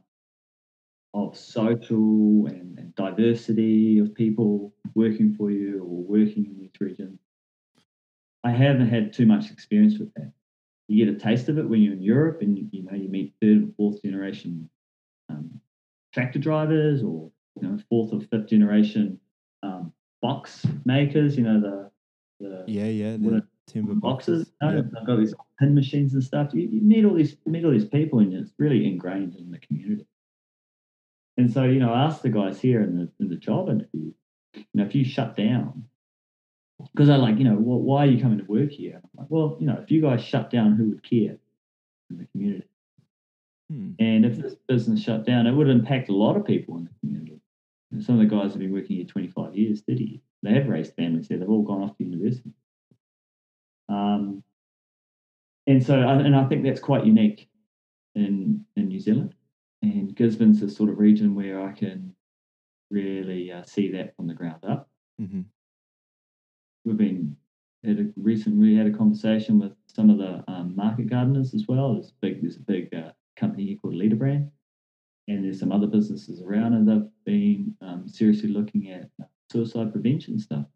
of 1.15 1.37
social 1.37 2.47
and, 2.47 2.79
and 2.79 2.95
diversity 2.95 3.99
of 3.99 4.15
people 4.15 4.75
working 4.95 5.35
for 5.35 5.51
you 5.51 5.81
or 5.83 6.03
working 6.05 6.47
in 6.47 6.59
this 6.59 6.81
region. 6.81 7.19
I 8.45 8.51
haven't 8.51 8.89
had 8.89 9.13
too 9.13 9.27
much 9.27 9.51
experience 9.51 9.99
with 9.99 10.13
that. 10.15 10.33
You 10.89 11.05
get 11.05 11.15
a 11.15 11.19
taste 11.19 11.49
of 11.49 11.59
it 11.59 11.69
when 11.69 11.81
you're 11.81 11.93
in 11.93 12.03
Europe, 12.03 12.43
and 12.43 12.59
you, 12.59 12.69
you 12.73 12.83
know 12.83 12.95
you 12.95 13.09
meet 13.09 13.35
third 13.41 13.59
and 13.59 13.77
fourth 13.77 14.03
generation 14.03 14.69
um, 15.29 15.61
tractor 16.13 16.39
drivers, 16.39 17.03
or 17.03 17.31
you 17.61 17.69
know 17.69 17.79
fourth 17.89 18.13
or 18.13 18.21
fifth 18.21 18.49
generation 18.49 19.19
um, 19.63 19.93
box 20.21 20.67
makers. 20.85 21.37
You 21.37 21.45
know 21.45 21.61
the 21.61 21.91
the 22.41 22.65
Yeah, 22.67 22.87
yeah. 22.87 23.17
The 23.17 23.47
timber 23.69 23.95
boxes. 23.95 24.51
boxes. 24.61 24.77
Yep. 24.77 24.91
They've 24.93 25.07
got 25.07 25.17
these 25.19 25.35
pin 25.61 25.75
machines 25.75 26.15
and 26.15 26.25
stuff. 26.25 26.51
You, 26.53 26.69
you 26.69 26.81
meet 26.83 27.05
all 27.05 27.15
these 27.15 27.37
meet 27.47 27.65
all 27.65 27.71
these 27.71 27.85
people, 27.89 28.19
and 28.19 28.35
it's 28.35 28.53
really 28.59 28.87
ingrained 28.87 29.37
in 29.37 29.51
the 29.51 29.59
community. 29.59 30.07
And 31.37 31.51
so, 31.51 31.65
you 31.65 31.81
know, 31.81 31.93
I 31.93 32.05
asked 32.05 32.23
the 32.23 32.29
guys 32.29 32.61
here 32.61 32.83
in 32.83 32.97
the 32.97 33.09
in 33.21 33.29
the 33.29 33.37
job 33.37 33.69
interview, 33.69 34.13
you 34.55 34.65
know, 34.75 34.85
if 34.85 34.95
you 34.95 35.05
shut 35.05 35.37
down, 35.37 35.85
because 36.93 37.09
they're 37.09 37.19
like, 37.19 37.39
you 37.39 37.45
know, 37.45 37.57
well, 37.59 37.79
why 37.79 38.05
are 38.05 38.11
you 38.11 38.21
coming 38.21 38.39
to 38.39 38.45
work 38.45 38.71
here? 38.71 39.01
I'm 39.03 39.11
like, 39.17 39.27
well, 39.31 39.57
you 39.61 39.67
know, 39.67 39.79
if 39.83 39.91
you 39.91 40.03
guys 40.03 40.23
shut 40.23 40.51
down, 40.51 40.77
who 40.77 40.91
would 40.91 41.03
care 41.03 41.39
in 42.11 42.19
the 42.19 42.27
community? 42.33 42.69
Hmm. 43.71 43.93
And 43.99 44.27
if 44.27 44.37
this 44.37 44.55
business 44.69 45.03
shut 45.03 45.25
down, 45.25 45.47
it 45.47 45.53
would 45.53 45.69
impact 45.69 46.11
a 46.11 46.15
lot 46.15 46.37
of 46.37 46.45
people 46.45 46.77
in 46.77 46.85
the 46.85 46.91
community. 47.01 47.41
And 47.91 48.03
some 48.03 48.19
of 48.19 48.21
the 48.21 48.35
guys 48.35 48.53
have 48.53 48.59
been 48.59 48.73
working 48.73 48.97
here 48.97 49.05
25 49.05 49.55
years, 49.55 49.83
30 49.83 50.05
years. 50.05 50.21
They 50.43 50.55
have 50.55 50.69
raised 50.69 50.95
families 50.95 51.29
here. 51.29 51.39
They've 51.39 51.49
all 51.49 51.63
gone 51.63 51.83
off 51.83 51.97
to 51.99 52.05
university. 52.05 52.53
Um, 53.89 54.43
and 55.67 55.85
so, 55.85 55.95
and 55.95 56.35
I 56.35 56.45
think 56.49 56.65
that's 56.65 56.81
quite 56.81 57.07
unique 57.07 57.49
in 58.15 58.65
in 58.77 58.89
New 58.89 58.99
Zealand. 58.99 59.35
And 59.83 60.15
Gisborne's 60.15 60.61
the 60.61 60.71
sort 60.71 60.91
of 60.91 60.99
region 60.99 61.35
where 61.35 61.61
I 61.61 61.73
can 61.73 62.15
really 62.91 63.51
uh, 63.51 63.65
see 63.65 63.91
that 63.93 64.15
from 64.17 64.27
the 64.27 64.35
ground 64.35 64.65
up. 64.65 64.89
Mhm. 65.21 65.45
We've 66.85 66.97
been 66.97 67.37
had 67.85 67.99
a 67.99 68.03
recent 68.17 68.57
recently 68.57 68.77
had 68.77 68.87
a 68.87 68.97
conversation 68.97 69.59
with 69.59 69.73
some 69.87 70.09
of 70.09 70.19
the 70.19 70.45
um, 70.51 70.77
market 70.77 71.09
gardeners 71.09 71.53
as 71.53 71.67
well. 71.67 71.95
There's 71.95 72.13
big 72.21 72.41
there's 72.41 72.57
a 72.57 72.61
big 72.61 72.95
uh, 72.95 73.13
company 73.37 73.67
here 73.67 73.77
called 73.79 73.95
LeaderBrand, 73.95 74.51
and 75.29 75.45
there's 75.45 75.59
some 75.59 75.73
other 75.73 75.87
businesses 75.89 76.43
around, 76.43 76.75
and 76.75 76.89
they've 76.89 77.11
been 77.25 77.77
um, 77.81 78.09
seriously 78.09 78.51
looking 78.51 78.91
at 78.91 79.11
suicide 79.51 79.93
prevention 79.93 80.39
stuff. 80.39 80.67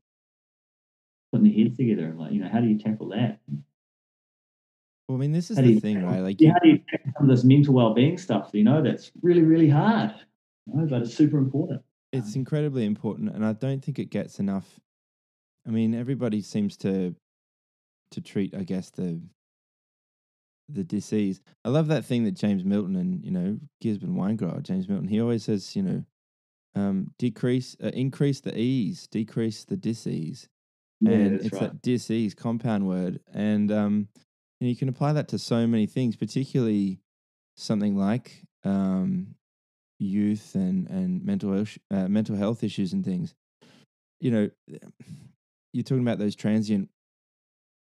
Putting 1.33 1.49
their 1.53 1.65
heads 1.65 1.77
together 1.77 2.07
and 2.07 2.19
like, 2.19 2.33
you 2.33 2.41
know, 2.41 2.49
how 2.49 2.61
do 2.61 2.69
you 2.69 2.79
tackle 2.79 3.09
that? 3.11 3.41
Well, 5.09 5.17
I 5.17 5.21
mean, 5.21 5.33
this 5.33 5.51
is 5.51 5.57
How 5.59 5.63
the 5.63 5.73
you 5.73 5.81
thing, 5.81 6.03
right? 6.05 6.21
Like, 6.21 6.41
Yeah, 6.41 6.49
you- 6.49 6.53
how 6.55 6.59
do 6.61 6.69
you 6.69 6.79
tackle 6.91 7.13
some 7.17 7.31
of 7.31 7.37
this 7.37 7.45
mental 7.45 7.75
well-being 7.75 8.19
stuff? 8.19 8.51
You 8.53 8.65
know, 8.65 8.83
that's 8.83 9.13
really, 9.23 9.43
really 9.43 9.69
hard. 9.69 10.13
You 10.67 10.81
know, 10.81 10.87
but 10.87 11.03
it's 11.03 11.15
super 11.15 11.39
important. 11.39 11.83
it's 12.13 12.35
incredibly 12.35 12.85
important, 12.87 13.31
and 13.31 13.45
I 13.45 13.53
don't 13.53 13.85
think 13.85 13.99
it 13.99 14.07
gets 14.11 14.41
enough. 14.41 14.81
I 15.67 15.71
mean, 15.71 15.95
everybody 15.95 16.41
seems 16.43 16.77
to 16.79 17.15
to 18.13 18.21
treat, 18.21 18.55
I 18.55 18.63
guess, 18.63 18.91
the 18.91 19.21
the 20.69 20.83
disease. 20.83 21.41
I 21.65 21.69
love 21.69 21.87
that 21.89 22.05
thing 22.05 22.25
that 22.25 22.33
James 22.35 22.65
Millton 22.65 22.97
and 22.97 23.25
you 23.25 23.31
know 23.31 23.59
Gisborne 23.81 24.17
wine 24.17 24.37
grower 24.37 24.61
James 24.61 24.89
Millton. 24.89 25.07
He 25.09 25.21
always 25.21 25.45
says, 25.45 25.77
you 25.77 25.83
know, 25.83 26.05
um, 26.75 27.13
decrease, 27.19 27.77
uh, 27.83 27.89
increase 27.89 28.41
the 28.41 28.59
ease, 28.59 29.07
decrease 29.09 29.65
the 29.65 29.77
disease. 29.77 30.49
and 31.07 31.35
that's 31.35 31.45
it's 31.47 31.53
right. 31.53 31.61
that 31.73 31.83
disease 31.83 32.35
compound 32.35 32.87
word 32.89 33.21
and 33.35 33.71
um 33.71 34.09
and 34.61 34.69
you 34.71 34.77
can 34.77 34.89
apply 34.89 35.13
that 35.13 35.29
to 35.29 35.39
so 35.39 35.67
many 35.67 35.87
things 35.87 36.17
particularly 36.17 37.01
something 37.57 37.97
like 37.97 38.43
um 38.65 39.35
youth 39.99 40.55
and 40.55 40.89
and 40.89 41.25
mental 41.25 41.53
health 41.53 41.79
uh, 41.91 42.09
mental 42.09 42.37
health 42.37 42.63
issues 42.63 42.93
and 42.93 43.05
things. 43.05 43.35
You 44.21 44.31
know 44.31 44.51
you're 45.73 45.85
talking 45.85 46.03
about 46.03 46.19
those 46.19 46.37
transient 46.37 46.89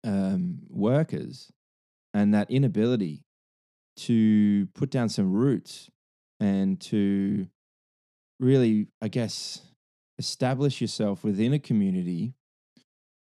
um 0.04 0.60
workers 0.68 1.50
and 2.14 2.34
that 2.34 2.50
inability 2.50 3.24
to 3.96 4.66
put 4.74 4.90
down 4.90 5.08
some 5.08 5.30
roots 5.30 5.90
and 6.38 6.80
to 6.80 7.46
really 8.38 8.86
i 9.02 9.08
guess 9.08 9.60
establish 10.18 10.80
yourself 10.80 11.22
within 11.22 11.52
a 11.52 11.58
community 11.58 12.32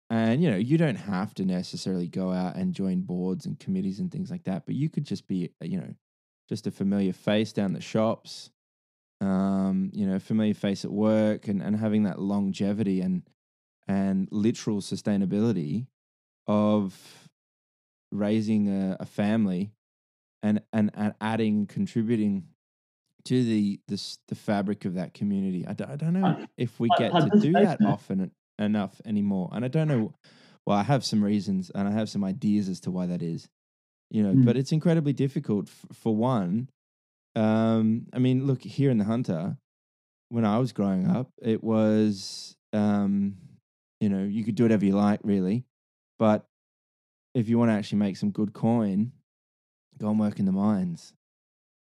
and 0.10 0.43
you 0.43 0.51
know, 0.51 0.58
you 0.58 0.78
don't 0.78 0.95
have 0.95 1.34
to 1.36 1.45
necessarily 1.45 2.08
go 2.08 2.32
out 2.32 2.56
and 2.56 2.74
join 2.74 3.01
boards 3.01 3.45
and 3.45 3.60
committees 3.60 3.99
and 3.99 4.12
things 4.12 4.30
like 4.32 4.43
that, 4.43 4.66
but 4.66 4.76
you 4.76 4.89
could 4.89 5.06
just 5.06 5.28
be, 5.28 5.49
uh, 5.62 5.66
you 5.66 5.80
know, 5.80 5.93
just 6.47 6.68
a 6.68 6.72
familiar 6.72 7.14
face 7.14 7.51
down 7.53 7.74
the 7.74 7.82
shops, 7.82 8.51
um, 9.22 9.89
you 9.93 10.06
know, 10.06 10.20
familiar 10.20 10.53
face 10.53 10.86
at 10.86 10.91
work, 10.91 11.47
and 11.47 11.62
and 11.62 11.76
having 11.76 12.03
that 12.03 12.20
longevity 12.20 13.01
and 13.01 13.24
and 13.88 14.28
literal 14.32 14.82
sustainability 14.82 15.88
of 16.47 17.28
raising 18.12 18.70
a, 18.70 18.97
a 18.99 19.06
family 19.06 19.72
and, 20.43 20.62
and 20.74 20.91
and 20.93 21.14
adding 21.22 21.66
contributing 21.66 22.47
to 23.26 23.43
the 23.43 23.80
the 23.88 24.18
the 24.28 24.36
fabric 24.36 24.86
of 24.86 24.93
that 24.95 25.14
community. 25.14 25.66
I 25.66 25.74
don't, 25.74 25.89
I 25.89 25.95
don't 25.95 26.14
know 26.14 26.47
if 26.58 26.80
we 26.80 26.89
get 26.89 27.12
to 27.12 27.32
do 27.41 27.53
that 27.53 27.80
often 27.84 28.22
en- 28.22 28.32
enough 28.60 28.99
anymore, 29.06 29.49
and 29.53 29.64
I 29.66 29.68
don't 29.68 29.88
know. 29.88 30.14
Well, 30.66 30.78
I 30.78 30.84
have 30.84 31.06
some 31.06 31.24
reasons 31.24 31.70
and 31.76 31.88
I 31.88 31.91
have 31.91 32.10
some 32.10 32.24
ideas 32.24 32.70
as 32.70 32.80
to 32.82 32.91
why 32.91 33.06
that 33.06 33.22
is. 33.22 33.47
You 34.10 34.24
know, 34.24 34.34
Mm. 34.34 34.45
but 34.45 34.58
it's 34.58 34.72
incredibly 34.72 35.14
difficult 35.14 35.68
f- 35.68 35.86
for 35.93 36.16
one. 36.16 36.70
Um, 37.36 38.08
I 38.14 38.20
mean, 38.20 38.45
look 38.47 38.62
here 38.64 38.89
in 38.91 38.97
the 38.97 39.03
Hunter, 39.06 39.58
when 40.30 40.45
I 40.45 40.58
was 40.58 40.72
growing 40.74 41.08
up, 41.08 41.32
it 41.41 41.64
was, 41.64 42.56
um, 42.74 43.38
you 43.99 44.10
know, 44.10 44.24
you 44.24 44.43
could 44.43 44.56
do 44.56 44.64
whatever 44.64 44.86
you 44.86 44.95
like, 44.95 45.20
really, 45.24 45.66
but 46.18 46.47
if 47.34 47.49
you 47.49 47.58
want 47.60 47.70
to 47.70 47.74
actually 47.74 47.99
make 47.99 48.18
some 48.18 48.32
good 48.32 48.53
coin, 48.53 49.12
go 49.97 50.10
and 50.10 50.20
work 50.20 50.39
in 50.39 50.45
the 50.45 50.51
mines. 50.51 51.14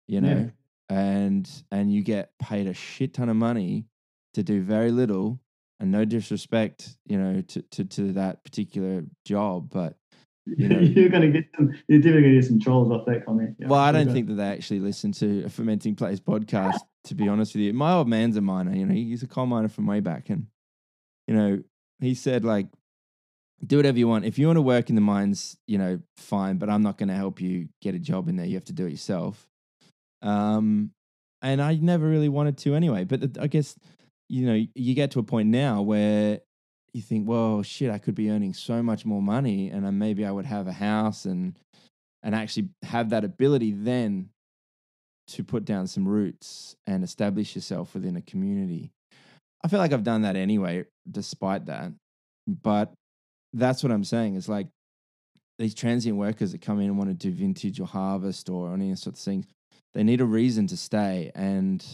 You 0.07 0.21
know, 0.21 0.51
Yeah. 0.89 0.95
and 0.95 1.63
and 1.71 1.93
you 1.93 2.01
get 2.03 2.37
paid 2.39 2.67
a 2.67 2.73
shit 2.73 3.13
ton 3.13 3.29
of 3.29 3.35
money 3.37 3.85
to 4.33 4.43
do 4.43 4.61
very 4.61 4.91
little 4.91 5.39
and 5.83 5.91
no 5.91 6.05
disrespect 6.05 6.95
you 7.05 7.17
know 7.19 7.41
to 7.41 7.61
to, 7.63 7.83
to 7.83 8.13
that 8.13 8.41
particular 8.45 9.03
job 9.25 9.69
but 9.69 9.97
you 10.45 10.69
know- 10.69 10.79
you're 10.79 11.09
going 11.09 11.21
to 11.21 11.41
get 11.41 11.45
some. 11.57 11.73
You're 11.87 11.99
definitely 11.99 12.21
going 12.21 12.33
to 12.35 12.39
get 12.41 12.47
some 12.47 12.59
trolls 12.59 12.89
off 12.91 13.05
that 13.05 13.25
comment. 13.25 13.55
Yeah, 13.59 13.67
well 13.67 13.79
i 13.81 13.91
don't 13.91 14.11
think 14.11 14.27
that 14.27 14.35
they 14.35 14.47
actually 14.47 14.79
listen 14.79 15.11
to 15.13 15.43
a 15.43 15.49
fermenting 15.49 15.95
place 15.95 16.19
podcast 16.19 16.79
to 17.03 17.15
be 17.15 17.27
honest 17.27 17.53
with 17.53 17.63
you 17.63 17.73
my 17.73 17.93
old 17.93 18.07
man's 18.07 18.37
a 18.37 18.41
miner 18.41 18.73
you 18.73 18.85
know 18.85 18.93
he's 18.93 19.23
a 19.23 19.27
coal 19.27 19.45
miner 19.45 19.67
from 19.67 19.85
way 19.85 19.99
back 19.99 20.29
and 20.29 20.47
you 21.27 21.35
know 21.35 21.61
he 21.99 22.13
said 22.15 22.45
like 22.45 22.67
do 23.65 23.75
whatever 23.77 23.97
you 23.97 24.07
want 24.07 24.23
if 24.25 24.39
you 24.39 24.47
want 24.47 24.57
to 24.57 24.61
work 24.61 24.89
in 24.89 24.95
the 24.95 25.01
mines 25.01 25.57
you 25.67 25.77
know 25.77 25.99
fine 26.17 26.57
but 26.57 26.69
i'm 26.69 26.81
not 26.81 26.97
going 26.97 27.09
to 27.09 27.15
help 27.15 27.41
you 27.41 27.67
get 27.81 27.93
a 27.93 27.99
job 27.99 28.27
in 28.29 28.37
there 28.37 28.45
you 28.45 28.55
have 28.55 28.65
to 28.65 28.73
do 28.73 28.85
it 28.85 28.91
yourself 28.91 29.47
um 30.21 30.91
and 31.41 31.61
i 31.61 31.75
never 31.75 32.05
really 32.07 32.29
wanted 32.29 32.57
to 32.57 32.73
anyway 32.73 33.03
but 33.03 33.19
th- 33.21 33.37
i 33.39 33.47
guess 33.47 33.75
you 34.29 34.45
know 34.45 34.65
you 34.75 34.93
get 34.93 35.11
to 35.11 35.19
a 35.19 35.23
point 35.23 35.49
now 35.49 35.81
where 35.81 36.39
you 36.93 37.01
think 37.01 37.27
well 37.27 37.63
shit 37.63 37.91
i 37.91 37.97
could 37.97 38.15
be 38.15 38.29
earning 38.29 38.53
so 38.53 38.81
much 38.81 39.05
more 39.05 39.21
money 39.21 39.69
and 39.69 39.85
then 39.85 39.97
maybe 39.97 40.25
i 40.25 40.31
would 40.31 40.45
have 40.45 40.67
a 40.67 40.71
house 40.71 41.25
and 41.25 41.57
and 42.23 42.33
actually 42.33 42.69
have 42.83 43.09
that 43.09 43.23
ability 43.23 43.71
then 43.71 44.29
to 45.27 45.43
put 45.43 45.65
down 45.65 45.87
some 45.87 46.07
roots 46.07 46.75
and 46.85 47.03
establish 47.03 47.55
yourself 47.55 47.93
within 47.93 48.17
a 48.17 48.21
community. 48.21 48.91
I 49.63 49.69
feel 49.69 49.79
like 49.79 49.93
i've 49.93 50.03
done 50.03 50.23
that 50.23 50.35
anyway 50.35 50.85
despite 51.09 51.67
that 51.67 51.93
but 52.47 52.91
that's 53.53 53.81
what 53.81 53.93
i'm 53.93 54.03
saying 54.03 54.35
is 54.35 54.49
like 54.49 54.67
these 55.57 55.73
transient 55.73 56.17
workers 56.17 56.51
that 56.51 56.61
come 56.61 56.79
in 56.79 56.87
and 56.87 56.97
want 56.97 57.09
to 57.09 57.13
do 57.13 57.31
vintage 57.31 57.79
or 57.79 57.87
harvest 57.87 58.49
or 58.49 58.73
any 58.73 58.93
sort 58.95 59.15
of 59.15 59.21
things 59.21 59.45
they 59.93 60.03
need 60.03 60.19
a 60.19 60.25
reason 60.25 60.67
to 60.67 60.75
stay 60.75 61.31
and 61.33 61.85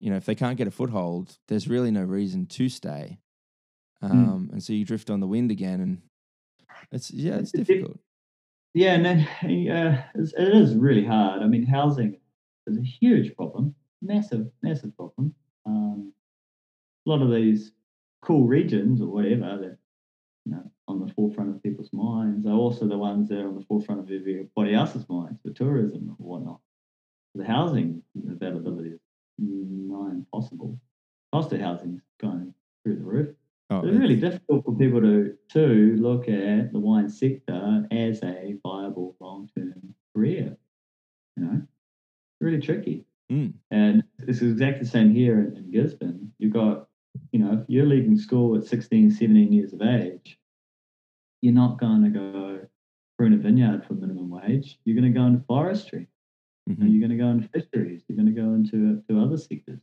you 0.00 0.10
know 0.10 0.16
if 0.16 0.26
they 0.26 0.34
can't 0.34 0.58
get 0.58 0.68
a 0.68 0.70
foothold 0.70 1.38
there's 1.48 1.68
really 1.68 1.90
no 1.90 2.02
reason 2.02 2.46
to 2.46 2.68
stay 2.68 3.18
um, 4.02 4.50
and 4.52 4.62
so 4.62 4.72
you 4.72 4.84
drift 4.84 5.10
on 5.10 5.20
the 5.20 5.26
wind 5.26 5.50
again 5.50 5.80
and 5.80 6.02
it's 6.92 7.10
yeah 7.10 7.36
it's 7.36 7.52
difficult 7.52 7.98
Yeah, 8.74 8.98
no, 8.98 9.12
uh, 9.12 10.02
it's, 10.14 10.34
it 10.34 10.54
is 10.54 10.74
really 10.74 11.04
hard. 11.04 11.40
I 11.42 11.46
mean, 11.46 11.64
housing 11.64 12.18
is 12.66 12.76
a 12.76 12.82
huge 12.82 13.34
problem, 13.34 13.74
massive, 14.02 14.50
massive 14.62 14.94
problem. 14.94 15.34
Um, 15.64 16.12
a 17.06 17.10
lot 17.10 17.22
of 17.22 17.30
these 17.30 17.72
cool 18.20 18.46
regions 18.46 19.00
or 19.00 19.06
whatever 19.06 19.56
that 19.56 19.78
you 20.44 20.52
know 20.52 20.70
on 20.88 21.00
the 21.00 21.10
forefront 21.14 21.56
of 21.56 21.62
people's 21.62 21.92
minds 21.94 22.44
are 22.44 22.52
also 22.52 22.86
the 22.86 22.98
ones 22.98 23.30
that 23.30 23.38
are 23.38 23.48
on 23.48 23.54
the 23.54 23.64
forefront 23.64 24.02
of 24.02 24.10
everybody 24.10 24.74
else's 24.74 25.08
minds 25.08 25.40
for 25.42 25.52
tourism 25.52 26.14
or 26.18 26.26
whatnot. 26.26 26.60
The 27.34 27.46
housing 27.46 28.02
availability 28.30 28.90
is 28.90 29.00
nigh 29.38 30.10
impossible. 30.10 30.78
Cost 31.32 31.52
of 31.52 31.60
housing 31.60 31.94
is 31.94 32.02
going 32.20 32.54
through 32.84 32.96
the 32.96 33.04
roof. 33.04 33.34
oh, 33.70 33.86
It's 33.86 33.96
really 33.96 34.16
difficult 34.16 34.64
for 34.64 34.76
people 34.76 35.00
to 35.00 35.36
to 35.52 35.96
look 35.96 36.28
at 36.28 36.72
the 36.72 36.78
wine 36.78 37.08
sector 37.08 37.86
as 37.90 38.22
a 38.22 38.56
viable 38.62 39.16
long 39.20 39.50
term 39.56 39.94
career. 40.14 40.56
You 41.36 41.44
know, 41.44 41.62
really 42.40 42.60
tricky. 42.60 43.04
Mm. 43.30 43.54
And 43.70 44.04
it's 44.20 44.40
exactly 44.40 44.84
the 44.84 44.90
same 44.90 45.14
here 45.14 45.40
in, 45.40 45.56
in 45.56 45.70
Gisborne. 45.70 46.32
You've 46.38 46.52
got, 46.52 46.88
you 47.32 47.40
know, 47.40 47.54
if 47.60 47.64
you're 47.68 47.86
leaving 47.86 48.16
school 48.16 48.56
at 48.56 48.64
16, 48.64 49.10
17 49.10 49.52
years 49.52 49.72
of 49.72 49.82
age, 49.82 50.38
you're 51.42 51.54
not 51.54 51.80
going 51.80 52.04
to 52.04 52.10
go 52.10 52.60
prune 53.18 53.32
a 53.32 53.36
vineyard 53.36 53.84
for 53.86 53.94
minimum 53.94 54.30
wage. 54.30 54.78
You're 54.84 54.98
going 54.98 55.12
to 55.12 55.18
go 55.18 55.26
into 55.26 55.44
forestry. 55.46 56.06
Mhm. 56.68 56.76
You're 56.78 57.06
going 57.06 57.16
to 57.16 57.22
go 57.22 57.30
into 57.30 57.48
fisheries. 57.48 58.02
You're 58.08 58.16
going 58.16 58.34
to 58.34 58.40
go 58.40 58.54
into 58.54 59.02
to 59.08 59.20
other 59.20 59.36
sectors 59.36 59.80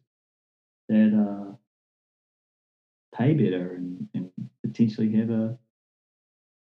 that 0.90 1.14
uh, 1.14 1.56
pay 3.16 3.34
better 3.34 3.76
and, 3.76 4.08
and 4.14 4.30
potentially 4.64 5.12
have 5.14 5.30
a 5.30 5.58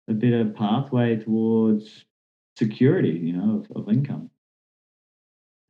a 0.10 0.14
better 0.14 0.46
pathway 0.46 1.16
towards 1.16 2.06
security, 2.58 3.10
you 3.10 3.34
know, 3.34 3.64
of, 3.70 3.84
of 3.84 3.90
income. 3.90 4.30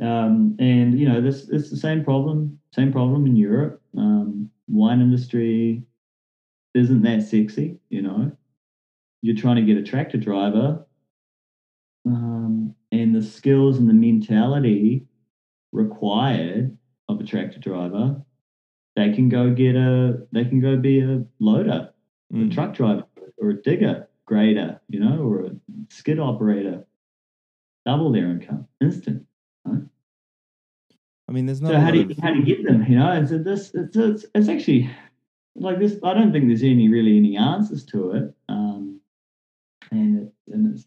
Um, 0.01 0.55
and 0.59 0.99
you 0.99 1.07
know, 1.07 1.21
this 1.21 1.49
it's 1.49 1.69
the 1.69 1.77
same 1.77 2.03
problem, 2.03 2.59
same 2.73 2.91
problem 2.91 3.25
in 3.25 3.35
Europe. 3.35 3.81
Um, 3.97 4.49
wine 4.67 5.01
industry 5.01 5.83
isn't 6.73 7.03
that 7.03 7.21
sexy, 7.23 7.77
you 7.89 8.01
know. 8.01 8.31
You're 9.21 9.35
trying 9.35 9.57
to 9.57 9.61
get 9.61 9.77
a 9.77 9.83
tractor 9.83 10.17
driver, 10.17 10.85
skills 13.24 13.78
and 13.78 13.89
the 13.89 13.93
mentality 13.93 15.05
required 15.71 16.78
of 17.09 17.19
a 17.19 17.24
tractor 17.24 17.59
driver, 17.59 18.21
they 18.95 19.11
can 19.13 19.30
go 19.30 19.51
get 19.51 19.76
a, 19.76 20.26
they 20.32 20.45
can 20.45 20.59
go 20.61 20.78
be 20.78 20.99
a 21.01 21.26
loader, 21.39 21.89
a 22.32 22.36
Mm. 22.36 22.51
truck 22.53 22.74
driver, 22.76 23.05
or 23.38 23.49
a 23.51 23.61
digger, 23.61 24.07
grader, 24.26 24.80
you 24.89 24.99
know, 24.99 25.19
or 25.19 25.45
a 25.45 25.51
skid 25.89 26.19
operator. 26.19 26.86
Double 27.86 28.11
their 28.11 28.30
income, 28.30 28.67
instant. 28.82 29.26
I 31.28 31.32
mean, 31.32 31.45
there's 31.45 31.61
not. 31.61 31.71
So 31.71 31.80
how 31.80 31.91
do 31.91 31.99
you 31.99 32.05
of- 32.09 32.17
how 32.19 32.32
do 32.34 32.39
you 32.39 32.45
get 32.45 32.63
them? 32.65 32.86
You 32.88 32.99
know, 32.99 33.11
and 33.11 33.28
so 33.28 33.38
this 33.38 33.74
it's, 33.74 33.95
it's 33.95 34.26
it's 34.36 34.49
actually 34.49 34.89
like 35.55 35.80
this. 35.80 35.97
I 36.03 36.13
don't 36.13 36.32
think 36.32 36.47
there's 36.47 36.63
any 36.63 36.89
really 36.89 37.17
any 37.17 37.38
answers 37.38 37.84
to 37.86 38.11
it, 38.11 38.34
um, 38.49 38.99
and 39.91 40.19
it, 40.24 40.34
and 40.53 40.74
it's 40.74 40.86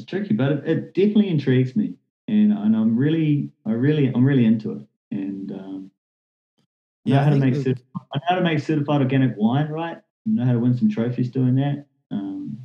it's 0.00 0.10
tricky, 0.10 0.34
but 0.34 0.52
it, 0.52 0.68
it 0.68 0.94
definitely 0.94 1.28
intrigues 1.28 1.76
me, 1.76 1.94
and 2.28 2.52
and 2.52 2.74
I'm 2.74 2.96
really 2.96 3.50
I 3.66 3.72
really 3.72 4.08
I'm 4.08 4.24
really 4.24 4.44
into 4.46 4.72
it, 4.72 4.86
and 5.10 5.52
um, 5.52 5.90
I 7.06 7.10
know 7.10 7.16
Yeah, 7.16 7.24
how 7.24 7.30
to 7.30 7.36
make 7.36 7.54
that- 7.54 7.66
certi- 7.76 7.84
I 8.12 8.18
know 8.18 8.24
how 8.28 8.34
to 8.36 8.40
make 8.42 8.58
certified 8.60 9.00
organic 9.02 9.36
wine, 9.36 9.68
right? 9.68 9.96
I 9.98 10.02
know 10.26 10.44
how 10.44 10.52
to 10.52 10.58
win 10.58 10.76
some 10.76 10.90
trophies 10.90 11.30
doing 11.30 11.54
that. 11.56 11.86
Um, 12.10 12.58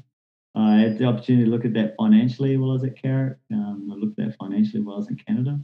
I 0.55 0.77
had 0.77 0.97
the 0.97 1.05
opportunity 1.05 1.45
to 1.45 1.51
look 1.51 1.65
at 1.65 1.73
that 1.73 1.95
financially 1.97 2.57
while 2.57 2.71
I 2.71 2.73
was 2.73 2.83
at 2.83 2.95
Carrick. 3.01 3.37
Um, 3.51 3.89
I 3.91 3.95
looked 3.95 4.19
at 4.19 4.27
that 4.29 4.37
financially 4.37 4.81
while 4.81 4.95
I 4.95 4.99
was 4.99 5.09
in 5.09 5.17
Canada, 5.17 5.59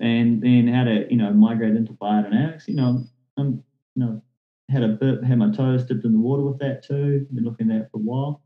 and 0.00 0.42
then 0.42 0.66
how 0.68 0.84
to 0.84 1.06
you 1.10 1.16
know 1.18 1.32
migrate 1.32 1.76
into 1.76 1.92
biodynamics. 1.92 2.66
You 2.68 2.74
know, 2.74 3.04
I'm 3.36 3.62
you 3.94 4.02
know 4.04 4.22
had 4.68 4.82
a 4.82 4.88
bit 4.88 5.22
had 5.24 5.38
my 5.38 5.50
toes 5.52 5.84
dipped 5.84 6.04
in 6.04 6.12
the 6.12 6.18
water 6.18 6.42
with 6.42 6.58
that 6.58 6.82
too. 6.84 7.26
Been 7.32 7.44
looking 7.44 7.70
at 7.70 7.78
that 7.82 7.90
for 7.90 7.98
a 7.98 8.00
while, 8.00 8.42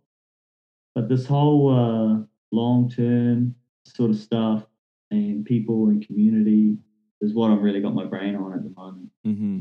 but 0.94 1.09
this 1.09 1.24
whole 1.26 1.68
uh, 1.70 2.24
long 2.53 2.90
term 2.90 3.55
sort 3.86 4.11
of 4.11 4.16
stuff 4.16 4.66
and 5.11 5.44
people 5.44 5.88
and 5.88 6.07
community 6.07 6.76
is 7.20 7.34
what 7.34 7.51
I've 7.51 7.62
really 7.62 7.80
got 7.80 7.94
my 7.94 8.05
brain 8.05 8.34
on 8.36 8.53
at 8.55 8.62
the 8.62 8.70
moment. 8.70 9.11
hmm 9.24 9.61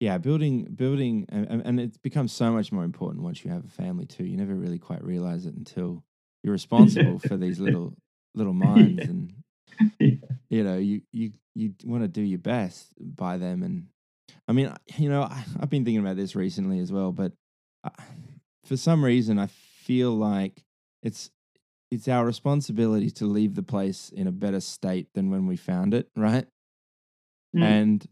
Yeah, 0.00 0.18
building, 0.18 0.64
building, 0.74 1.26
and, 1.28 1.46
and- 1.48 1.62
and 1.64 1.80
it's 1.80 1.96
become 1.96 2.28
so 2.28 2.52
much 2.52 2.72
more 2.72 2.84
important 2.84 3.22
once 3.24 3.44
you 3.44 3.50
have 3.50 3.64
a 3.64 3.68
family 3.68 4.06
too. 4.06 4.24
You 4.24 4.36
never 4.36 4.54
really 4.54 4.78
quite 4.78 5.02
realize 5.02 5.46
it 5.46 5.54
until 5.54 6.04
you're 6.42 6.52
responsible 6.52 7.18
for 7.18 7.36
these 7.36 7.58
little 7.66 7.96
little 8.34 8.52
minds, 8.52 9.04
Yeah. 9.04 9.10
and 9.10 9.32
Yeah. 10.00 10.14
you 10.50 10.64
know, 10.64 10.78
you 10.78 11.02
you 11.12 11.32
you 11.54 11.74
want 11.84 12.02
to 12.02 12.08
do 12.08 12.20
your 12.22 12.38
best 12.40 12.92
by 12.98 13.38
them. 13.38 13.62
And 13.62 13.86
I 14.48 14.52
mean, 14.52 14.72
you 14.96 15.08
know, 15.08 15.22
I, 15.22 15.44
I've 15.60 15.70
been 15.70 15.84
thinking 15.84 16.00
about 16.00 16.16
this 16.16 16.34
recently 16.34 16.80
as 16.80 16.90
well, 16.92 17.12
but 17.12 17.32
I, 17.84 17.90
for 18.64 18.76
some 18.76 19.04
reason, 19.04 19.38
I 19.38 19.46
feel 19.46 20.12
like 20.12 20.64
it's 21.02 21.30
it's 21.94 22.08
our 22.08 22.26
responsibility 22.26 23.08
to 23.08 23.24
leave 23.24 23.54
the 23.54 23.62
place 23.62 24.10
in 24.14 24.26
a 24.26 24.32
better 24.32 24.60
state 24.60 25.08
than 25.14 25.30
when 25.30 25.46
we 25.46 25.56
found 25.56 25.94
it, 25.94 26.08
right? 26.16 26.46
Mm. 27.56 27.62
and 27.62 28.08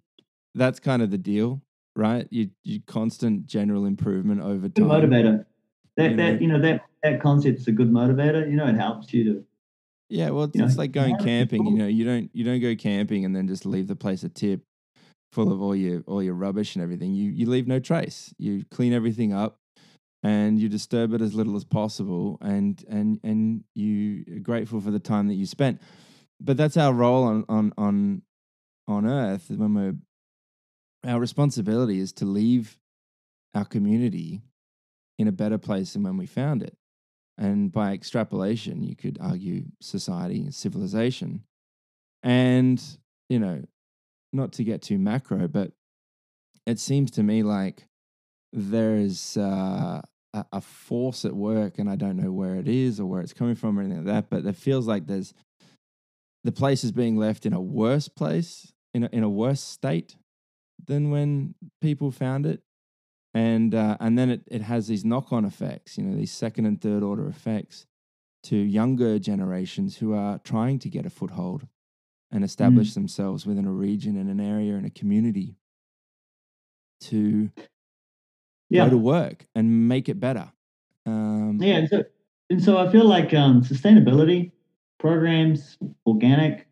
that's 0.55 0.79
kind 0.79 1.03
of 1.03 1.11
the 1.11 1.19
deal, 1.19 1.61
right? 1.97 2.29
You 2.31 2.51
you 2.63 2.81
constant 2.87 3.47
general 3.47 3.87
improvement 3.87 4.41
over 4.41 4.69
time. 4.69 4.89
good 4.89 5.11
motivator. 5.11 5.45
That 5.97 6.11
You 6.11 6.17
know. 6.17 6.23
that 6.23 6.43
you 6.43 6.49
know 6.49 6.61
that 6.61 6.83
that 7.03 7.21
concept's 7.21 7.67
a 7.67 7.73
good 7.73 7.91
motivator. 7.91 8.49
You 8.49 8.57
know, 8.57 8.69
it 8.69 8.77
helps 8.77 9.13
you 9.13 9.25
to. 9.25 9.45
Yeah, 10.09 10.31
well, 10.31 10.45
it's, 10.45 10.55
know, 10.55 10.65
it's 10.65 10.77
like 10.77 10.93
going 10.93 11.17
camping. 11.19 11.67
You 11.67 11.77
know, 11.77 11.87
you 11.87 12.05
don't 12.05 12.31
you 12.33 12.45
don't 12.45 12.61
go 12.61 12.77
camping 12.77 13.25
and 13.25 13.35
then 13.35 13.49
just 13.49 13.67
leave 13.67 13.89
the 13.89 13.97
place 13.97 14.23
a 14.23 14.29
tip 14.29 14.63
full 15.33 15.51
of 15.51 15.61
all 15.61 15.75
your 15.75 16.03
all 16.07 16.23
your 16.23 16.35
rubbish 16.35 16.77
and 16.77 16.83
everything. 16.83 17.15
You 17.15 17.31
you 17.31 17.47
leave 17.47 17.67
no 17.67 17.81
trace. 17.81 18.33
You 18.39 18.65
clean 18.71 18.93
everything 18.93 19.33
up 19.33 19.59
and 20.23 20.59
you 20.61 20.69
disturb 20.69 21.13
it 21.13 21.21
as 21.21 21.35
little 21.35 21.57
as 21.57 21.65
possible 21.65 22.39
and 22.41 22.85
and 22.89 23.19
and 23.25 23.65
you 23.75 24.25
are 24.37 24.41
grateful 24.41 24.81
for 24.81 24.91
the 24.91 25.01
time 25.01 25.29
that 25.29 25.35
you 25.35 25.47
spent. 25.47 25.81
But 26.41 26.57
that's 26.57 26.77
our 26.77 26.93
role 26.93 27.25
on 27.25 27.45
on 27.49 27.73
on 27.77 28.23
on 28.89 29.07
earth 29.07 29.51
when 29.51 29.75
we're 29.75 29.95
our 31.07 31.19
responsibility 31.19 31.99
is 31.99 32.13
to 32.13 32.25
leave 32.25 32.79
our 33.55 33.65
community 33.65 34.43
in 35.19 35.29
a 35.29 35.33
better 35.33 35.59
place 35.59 35.93
than 35.93 36.03
when 36.03 36.17
we 36.17 36.27
found 36.27 36.63
it. 36.63 36.77
And 37.39 37.73
by 37.73 37.93
extrapolation, 37.93 38.83
you 38.83 38.95
could 38.95 39.19
argue 39.21 39.65
society 39.81 40.41
and 40.41 40.55
civilization. 40.55 41.45
And, 42.23 42.83
you 43.29 43.39
know, 43.39 43.65
not 44.33 44.53
to 44.55 44.65
get 44.65 44.83
too 44.83 44.99
macro, 44.99 45.49
but 45.49 45.73
it 46.67 46.79
seems 46.79 47.11
to 47.13 47.23
me 47.23 47.43
like 47.43 47.87
there's 48.53 49.37
uh, 49.37 50.03
a, 50.35 50.45
a 50.53 50.61
force 50.61 51.25
at 51.25 51.35
work, 51.35 51.79
and 51.79 51.89
I 51.89 51.97
don't 51.97 52.17
know 52.17 52.33
where 52.33 52.57
it 52.57 52.69
is 52.69 52.99
or 53.01 53.07
where 53.07 53.21
it's 53.21 53.33
coming 53.33 53.55
from 53.55 53.79
or 53.79 53.83
anything 53.83 54.05
like 54.05 54.15
that, 54.15 54.31
but 54.31 54.47
it 54.47 54.57
feels 54.57 54.87
like 54.87 55.07
there's 55.07 55.35
the 56.45 56.53
place 56.53 56.83
is 56.83 56.93
being 56.93 57.17
left 57.17 57.47
in 57.47 57.53
a 57.53 57.61
worse 57.61 58.09
place, 58.09 58.73
in 58.95 59.05
a, 59.05 59.09
in 59.13 59.23
a 59.23 59.31
worse 59.31 59.61
state 59.61 60.17
than 60.87 61.11
when 61.11 61.55
people 61.81 62.11
found 62.11 62.47
it. 62.47 62.63
And 63.35 63.75
uh, 63.75 63.97
and 64.01 64.19
then 64.19 64.29
it, 64.31 64.43
it 64.47 64.63
has 64.63 64.89
these 64.89 65.07
knock-on 65.07 65.47
effects 65.47 65.97
you 65.97 66.05
know 66.05 66.15
these 66.15 66.33
second 66.33 66.67
and 66.67 66.79
third 66.79 67.03
order 67.03 67.27
effects 67.27 67.87
to 68.43 68.57
younger 68.57 69.19
generations 69.19 69.97
who 69.97 70.13
are 70.13 70.39
trying 70.41 70.79
to 70.81 70.91
get 70.91 71.07
a 71.07 71.11
foothold 71.11 71.67
and 72.31 72.45
establish 72.45 72.93
themselves 72.95 73.47
within 73.47 73.67
a 73.67 73.71
region 73.71 74.19
and 74.19 74.29
an 74.29 74.41
area 74.41 74.75
and 74.75 74.85
a 74.85 74.91
community 74.91 75.57
to 77.01 77.51
Yeah, 78.73 78.85
go 78.85 78.91
to 78.91 78.99
work 78.99 79.47
and 79.55 79.89
make 79.89 80.09
it 80.09 80.19
better 80.21 80.51
um, 81.07 81.59
yeah. 81.61 81.77
And 81.77 81.89
so, 81.89 82.05
and 82.51 82.63
so 82.63 82.79
I 82.79 82.91
feel 82.91 83.05
like 83.07 83.35
um, 83.35 83.63
sustainability 83.63 84.53
programs, 84.99 85.79
organic 86.07 86.69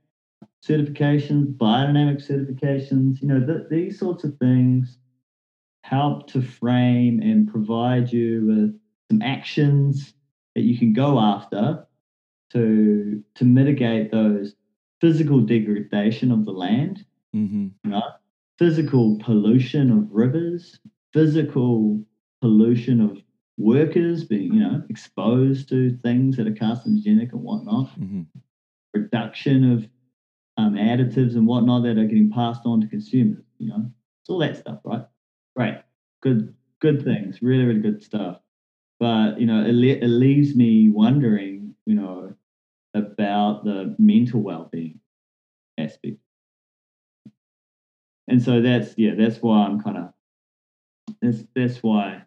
certifications, 0.67 1.57
biodynamic 1.57 2.27
certifications. 2.27 3.21
You 3.21 3.29
know, 3.29 3.47
th- 3.47 3.69
these 3.71 3.99
sorts 3.99 4.25
of 4.25 4.37
things 4.39 4.99
help 5.85 6.29
to 6.29 6.43
frame 6.43 7.21
and 7.21 7.49
provide 7.49 8.13
you 8.13 8.47
with 8.47 8.81
some 9.11 9.23
actions 9.23 10.15
that 10.55 10.63
you 10.63 10.79
can 10.79 10.93
go 10.93 11.19
after 11.19 11.87
to 12.53 13.23
to 13.35 13.45
mitigate 13.45 14.11
those 14.11 14.55
physical 15.01 15.41
degradation 15.41 16.31
of 16.33 16.45
the 16.45 16.53
land 16.53 17.05
mhm, 17.35 17.73
you 17.85 17.91
know, 17.91 18.03
physical 18.59 19.19
pollution 19.19 19.91
of 19.91 20.11
rivers, 20.11 20.79
physical 21.13 22.03
pollution 22.41 23.01
of 23.01 23.19
workers 23.59 24.25
being, 24.25 24.55
you 24.55 24.61
know, 24.61 24.83
exposed 24.89 25.69
to 25.69 25.97
things 25.99 26.37
that 26.37 26.47
are 26.47 26.53
carcinogenic 26.53 27.33
and 27.33 27.43
whatnot, 27.43 27.91
mhm, 28.01 28.27
reduction 28.95 29.73
of 29.73 29.89
um, 30.57 30.75
additives 30.75 31.35
and 31.35 31.47
whatnot 31.47 31.83
that 31.83 31.99
are 31.99 32.07
getting 32.07 32.31
passed 32.31 32.63
on 32.65 32.81
to 32.81 32.87
consumers. 32.89 33.45
You 33.59 33.69
know, 33.69 33.91
it's 34.23 34.31
all 34.31 34.39
that 34.39 34.57
stuff, 34.57 34.81
right? 34.85 35.05
Great, 35.57 35.79
good, 36.23 36.55
good 36.81 37.03
things, 37.05 37.43
really, 37.43 37.65
really 37.65 37.81
good 37.81 38.03
stuff. 38.03 38.41
But 38.99 39.41
you 39.41 39.47
know, 39.47 39.65
it, 39.65 39.73
le- 39.73 40.05
it 40.05 40.09
leaves 40.09 40.55
me 40.55 40.91
wondering, 40.91 41.75
you 41.87 41.95
know, 41.95 42.35
about 42.95 43.65
the 43.65 43.95
mental 43.99 44.41
well-being 44.43 45.01
aspect. 45.79 46.19
And 48.29 48.43
so 48.43 48.61
that's 48.61 48.95
yeah, 48.97 49.15
that's 49.17 49.39
why 49.43 49.65
I'm 49.65 49.81
kind 49.81 49.99
of 49.99 50.13
that's 51.23 51.45
that's 51.55 51.83
why 51.83 52.23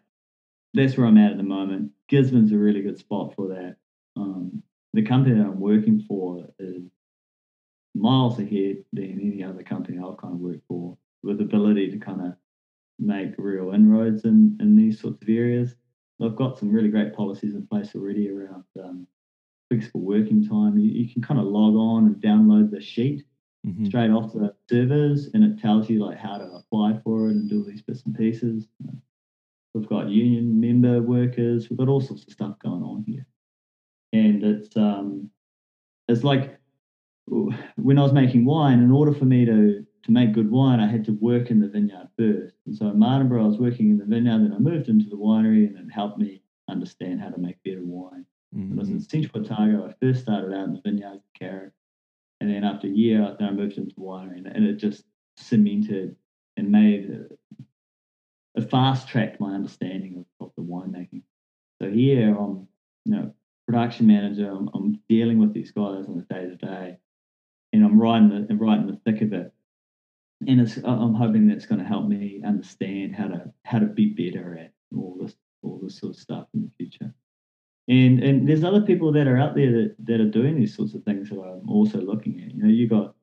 that's 0.74 0.96
where 0.96 1.06
I'm 1.06 1.18
at 1.18 1.32
at 1.32 1.36
the 1.36 1.42
moment. 1.42 1.92
Gisborne's 2.08 2.52
a 2.52 2.58
really 2.58 2.82
good 2.82 2.98
spot 2.98 3.34
for 3.34 3.48
that. 3.48 3.76
Um, 4.16 4.62
the 4.92 5.02
company 5.02 5.36
that 5.36 5.46
I'm 5.46 5.60
working 5.60 6.04
for 6.06 6.46
is 6.58 6.82
miles 7.94 8.38
ahead 8.38 8.84
than 8.92 9.20
any 9.20 9.42
other 9.42 9.62
company 9.62 9.98
I've 9.98 10.18
kind 10.18 10.34
of 10.34 10.40
worked 10.40 10.66
for, 10.68 10.96
with 11.22 11.40
ability 11.40 11.90
to 11.92 11.98
kind 11.98 12.20
of 12.20 12.34
make 12.98 13.34
real 13.38 13.72
inroads 13.72 14.24
in, 14.24 14.56
in 14.60 14.76
these 14.76 15.00
sorts 15.00 15.22
of 15.22 15.28
areas. 15.28 15.74
They've 16.18 16.34
got 16.34 16.58
some 16.58 16.72
really 16.72 16.90
great 16.90 17.14
policies 17.14 17.54
in 17.54 17.66
place 17.66 17.94
already 17.94 18.30
around 18.30 18.64
um, 18.82 19.06
flexible 19.68 20.00
working 20.00 20.46
time. 20.46 20.78
You, 20.78 20.90
you 20.90 21.12
can 21.12 21.22
kind 21.22 21.40
of 21.40 21.46
log 21.46 21.74
on 21.74 22.06
and 22.06 22.16
download 22.16 22.70
the 22.70 22.80
sheet 22.80 23.24
mhm, 23.64 23.86
straight 23.86 24.10
off 24.10 24.32
the 24.32 24.54
servers 24.68 25.28
and 25.34 25.44
it 25.44 25.58
tells 25.60 25.88
you 25.90 26.04
like 26.04 26.18
how 26.18 26.38
to 26.38 26.44
apply 26.44 26.98
for 27.04 27.28
it 27.28 27.32
and 27.32 27.48
do 27.48 27.58
all 27.60 27.64
these 27.64 27.82
bits 27.82 28.02
and 28.04 28.14
pieces. 28.16 28.68
We've 29.74 29.88
got 29.88 30.08
union 30.08 30.60
member 30.60 31.02
workers, 31.02 31.68
we've 31.68 31.78
got 31.78 31.88
all 31.88 32.00
sorts 32.00 32.24
of 32.26 32.32
stuff 32.32 32.58
going 32.60 32.82
on 32.82 33.04
here. 33.06 33.26
And 34.12 34.42
it's 34.44 34.76
um 34.76 35.30
it's 36.08 36.24
like 36.24 36.60
when 37.76 37.98
I 37.98 38.02
was 38.02 38.12
making 38.12 38.44
wine, 38.44 38.80
in 38.82 38.90
order 38.90 39.12
for 39.12 39.24
me 39.24 39.44
to 39.46 39.86
to 40.04 40.12
make 40.12 40.32
good 40.34 40.50
wine, 40.50 40.80
I 40.80 40.86
had 40.86 41.04
to 41.06 41.12
work 41.12 41.50
in 41.50 41.60
the 41.60 41.68
vineyard 41.68 42.08
first. 42.18 42.56
And 42.66 42.76
so 42.76 42.88
in 42.88 42.98
Martinborough, 42.98 43.44
I 43.44 43.46
was 43.46 43.58
working 43.58 43.90
in 43.90 43.98
the 43.98 44.04
vineyard, 44.04 44.40
then 44.44 44.52
I 44.52 44.58
moved 44.58 44.88
into 44.88 45.08
the 45.08 45.16
winery 45.16 45.66
and 45.66 45.78
it 45.78 45.92
helped 45.92 46.18
me 46.18 46.42
understand 46.68 47.20
how 47.22 47.30
to 47.30 47.38
make 47.38 47.62
better 47.64 47.84
wine. 47.84 48.26
When 48.68 48.78
I 48.78 48.82
was 48.82 48.90
in 48.90 49.00
Central 49.00 49.42
Otago, 49.42 49.86
I 49.88 49.92
first 50.04 50.20
started 50.22 50.52
out 50.54 50.66
in 50.68 50.74
the 50.74 50.80
vineyard 50.82 51.14
with 51.14 51.32
Carrick. 51.38 51.72
And 52.40 52.50
then 52.50 52.64
after 52.64 52.86
a 52.86 52.90
year, 52.90 53.34
then 53.38 53.48
I 53.48 53.52
moved 53.52 53.78
into 53.78 53.94
winery 53.94 54.38
and, 54.38 54.66
it 54.66 54.76
just 54.76 55.04
cemented 55.36 56.16
and 56.56 56.70
made 56.70 57.10
it 58.54 58.70
fast 58.70 59.08
tracked 59.08 59.40
my 59.40 59.54
understanding 59.54 60.24
of, 60.40 60.46
of 60.46 60.52
the 60.56 60.62
winemaking. 60.62 61.22
So 61.80 61.90
here 61.90 62.36
I'm, 62.36 62.68
you 63.04 63.12
know, 63.12 63.34
production 63.66 64.06
manager, 64.06 64.50
I'm, 64.50 64.68
I'm 64.74 65.00
dealing 65.08 65.38
with 65.38 65.52
these 65.52 65.70
guys 65.70 66.06
on 66.06 66.24
a 66.28 66.34
day 66.34 66.48
to 66.48 66.56
day 66.56 66.98
and 67.72 67.84
I'm 67.84 68.00
right 68.00 68.18
in 68.18 68.46
the, 68.46 68.54
right 68.54 68.78
in 68.78 68.86
the 68.86 69.00
thick 69.04 69.22
of 69.22 69.32
it. 69.32 69.52
And 70.46 70.60
I'm 70.84 71.14
hoping 71.14 71.48
that's 71.48 71.66
going 71.66 71.80
to 71.80 71.86
help 71.86 72.06
me 72.06 72.42
understand 72.44 73.14
how 73.14 73.28
to 73.28 73.52
how 73.64 73.78
to 73.78 73.86
be 73.86 74.06
better 74.10 74.58
at 74.58 74.72
all 74.94 75.16
this 75.20 75.34
all 75.62 75.80
this 75.82 75.98
sort 75.98 76.14
of 76.14 76.20
stuff 76.20 76.46
in 76.52 76.62
the 76.62 76.70
future. 76.76 77.14
And 77.88 78.22
and 78.22 78.48
there's 78.48 78.64
other 78.64 78.80
people 78.80 79.12
that 79.12 79.26
are 79.26 79.36
out 79.36 79.54
there 79.54 79.70
that, 79.72 79.96
that 80.04 80.20
are 80.20 80.30
doing 80.30 80.58
these 80.58 80.74
sorts 80.74 80.94
of 80.94 81.02
things 81.04 81.28
that 81.28 81.38
I'm 81.38 81.68
also 81.68 82.00
looking 82.00 82.40
at. 82.42 82.54
You 82.54 82.62
know, 82.62 82.68
you 82.68 82.88
got 82.88 83.14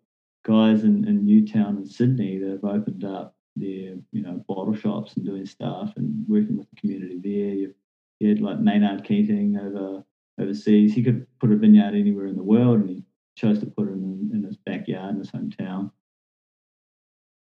guys 0.43 0.83
in, 0.83 1.07
in 1.07 1.25
Newtown 1.25 1.77
and 1.77 1.89
Sydney 1.89 2.37
that 2.37 2.49
have 2.49 2.63
opened 2.63 3.03
up 3.03 3.35
their, 3.55 3.95
you 4.11 4.21
know, 4.21 4.43
bottle 4.47 4.75
shops 4.75 5.15
and 5.15 5.25
doing 5.25 5.45
stuff 5.45 5.93
and 5.95 6.25
working 6.27 6.57
with 6.57 6.69
the 6.69 6.79
community 6.79 7.19
there. 7.23 7.53
You, 7.53 7.73
you 8.19 8.29
had 8.29 8.41
like 8.41 8.59
Maynard 8.59 9.03
Keenan 9.03 9.57
over 9.57 10.03
overseas. 10.39 10.93
He 10.93 11.03
could 11.03 11.25
put 11.39 11.51
a 11.51 11.55
vineyard 11.55 11.95
anywhere 11.95 12.27
in 12.27 12.35
the 12.35 12.43
world 12.43 12.81
and 12.81 12.89
he 12.89 13.03
chose 13.35 13.59
to 13.59 13.65
put 13.65 13.87
it 13.87 13.93
in, 13.93 14.29
in 14.33 14.43
his 14.43 14.57
backyard 14.57 15.15
in 15.15 15.19
his 15.19 15.31
hometown. 15.31 15.91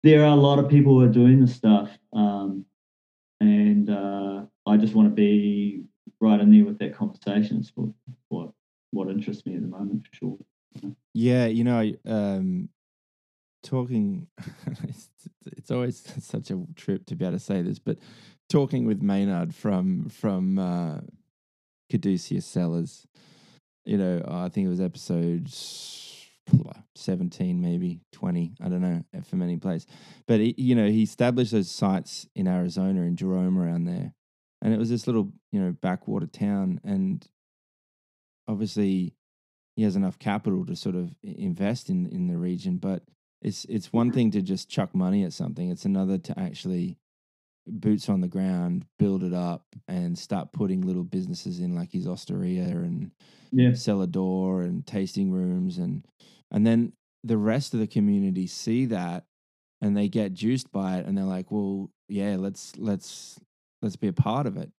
there 0.04 0.24
are 0.24 0.38
a 0.38 0.42
lot 0.42 0.60
of 0.60 0.70
people 0.70 0.94
who 0.94 1.06
are 1.06 1.12
doing 1.12 1.40
this 1.40 1.56
stuff, 1.56 1.90
um, 2.14 2.66
and 3.40 3.90
uh, 3.90 4.44
I 4.66 4.78
just 4.78 4.94
want 4.94 5.10
to 5.10 5.14
be 5.14 5.84
right 6.20 6.40
in 6.40 6.52
there 6.52 6.66
with 6.66 6.80
that 6.80 6.96
conversation. 6.96 7.58
It's 7.60 7.72
what 7.76 7.90
what, 8.30 8.50
what 8.92 9.10
interests 9.10 9.46
me 9.46 9.56
at 9.56 9.62
the 9.62 9.68
moment 9.68 10.06
for 10.06 10.16
sure. 10.16 10.94
Yeah, 11.14 11.48
you 11.48 11.64
know, 11.64 11.92
um, 12.06 12.70
talking. 13.64 14.28
it's, 14.84 15.10
it's 15.46 15.72
always 15.72 16.04
such 16.26 16.52
a 16.52 16.64
trip 16.76 17.06
to 17.08 17.16
be 17.16 17.26
able 17.26 17.38
to 17.38 17.44
say 17.44 17.62
this, 17.62 17.80
but 17.80 17.98
talking 18.50 18.86
with 18.86 19.02
Maynard 19.02 19.54
from 19.54 20.10
from 20.10 20.60
uh, 20.60 21.00
Caduceus 21.90 22.46
Cellars. 22.46 23.08
you 23.86 23.98
know, 23.98 24.24
I 24.28 24.50
think 24.50 24.66
it 24.66 24.70
was 24.70 24.82
episode 24.82 25.50
17 26.96 27.60
maybe 27.60 28.00
20 28.14 28.54
i 28.62 28.70
don't 28.70 28.82
know 28.82 29.04
for 29.24 29.36
many 29.36 29.58
place 29.58 29.86
but 30.28 30.40
he, 30.40 30.56
you 30.58 30.76
know 30.76 30.88
he 30.88 31.04
established 31.04 31.52
those 31.52 31.70
sites 31.70 32.28
in 32.36 32.48
arizona 32.48 33.02
in 33.02 33.16
jerome 33.16 33.58
around 33.58 33.84
there 33.84 34.14
and 34.68 34.74
it 34.74 34.80
was 34.80 34.90
this 34.90 35.08
little 35.08 35.32
you 35.54 35.62
know 35.62 35.72
backwater 35.82 36.28
town 36.28 36.82
and 36.84 37.26
obviously 38.50 39.14
he 39.78 39.84
has 39.84 39.96
enough 39.96 40.20
capital 40.20 40.66
to 40.66 40.76
sort 40.76 40.96
of 40.96 41.16
invest 41.24 41.90
in 41.90 42.06
in 42.08 42.28
the 42.28 42.38
region 42.38 42.76
but 42.76 43.02
it's 43.42 43.64
it's 43.70 43.94
one 43.94 44.08
mm-hmm. 44.08 44.16
thing 44.16 44.32
to 44.32 44.42
just 44.42 44.70
chuck 44.70 44.94
money 44.94 45.24
at 45.24 45.32
something 45.32 45.72
it's 45.72 45.86
another 45.86 46.18
to 46.18 46.38
actually 46.38 46.98
boots 47.66 48.10
on 48.10 48.20
the 48.20 48.28
ground 48.28 48.84
build 49.00 49.24
it 49.24 49.34
up 49.34 49.64
and 49.88 50.20
start 50.20 50.52
putting 50.52 50.82
little 50.82 51.04
businesses 51.06 51.62
in 51.62 51.74
like 51.74 51.94
his 51.94 52.06
osteria 52.06 52.64
and 52.64 53.12
Yeah. 53.54 53.74
cellar 53.74 54.08
door 54.08 54.64
and 54.64 54.86
tasting 54.86 55.32
rooms 55.32 55.78
and 55.78 56.06
and 56.52 56.68
then 56.68 56.92
the 57.24 57.38
rest 57.38 57.74
of 57.74 57.80
the 57.80 57.88
community 57.88 58.48
see 58.48 58.86
that 58.88 59.24
and 59.82 59.96
they 59.96 60.10
get 60.10 60.34
juiced 60.34 60.74
by 60.74 60.98
it 60.98 61.06
and 61.06 61.18
they're 61.18 61.24
like 61.24 61.52
well 61.52 61.90
yeah 62.10 62.36
let's 62.38 62.76
let's 62.78 63.40
let's 63.82 63.96
be 63.96 64.08
a 64.08 64.14
part 64.14 64.46
of 64.46 64.58
it. 64.58 64.72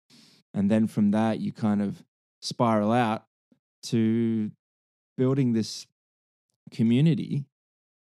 And 0.54 0.70
then 0.70 0.86
from 0.86 1.10
that 1.12 1.40
you 1.40 1.52
kind 1.52 1.82
of 1.82 2.02
spiral 2.40 2.92
out 2.92 3.24
to 3.84 4.50
building 5.16 5.52
this 5.52 5.86
community 6.70 7.44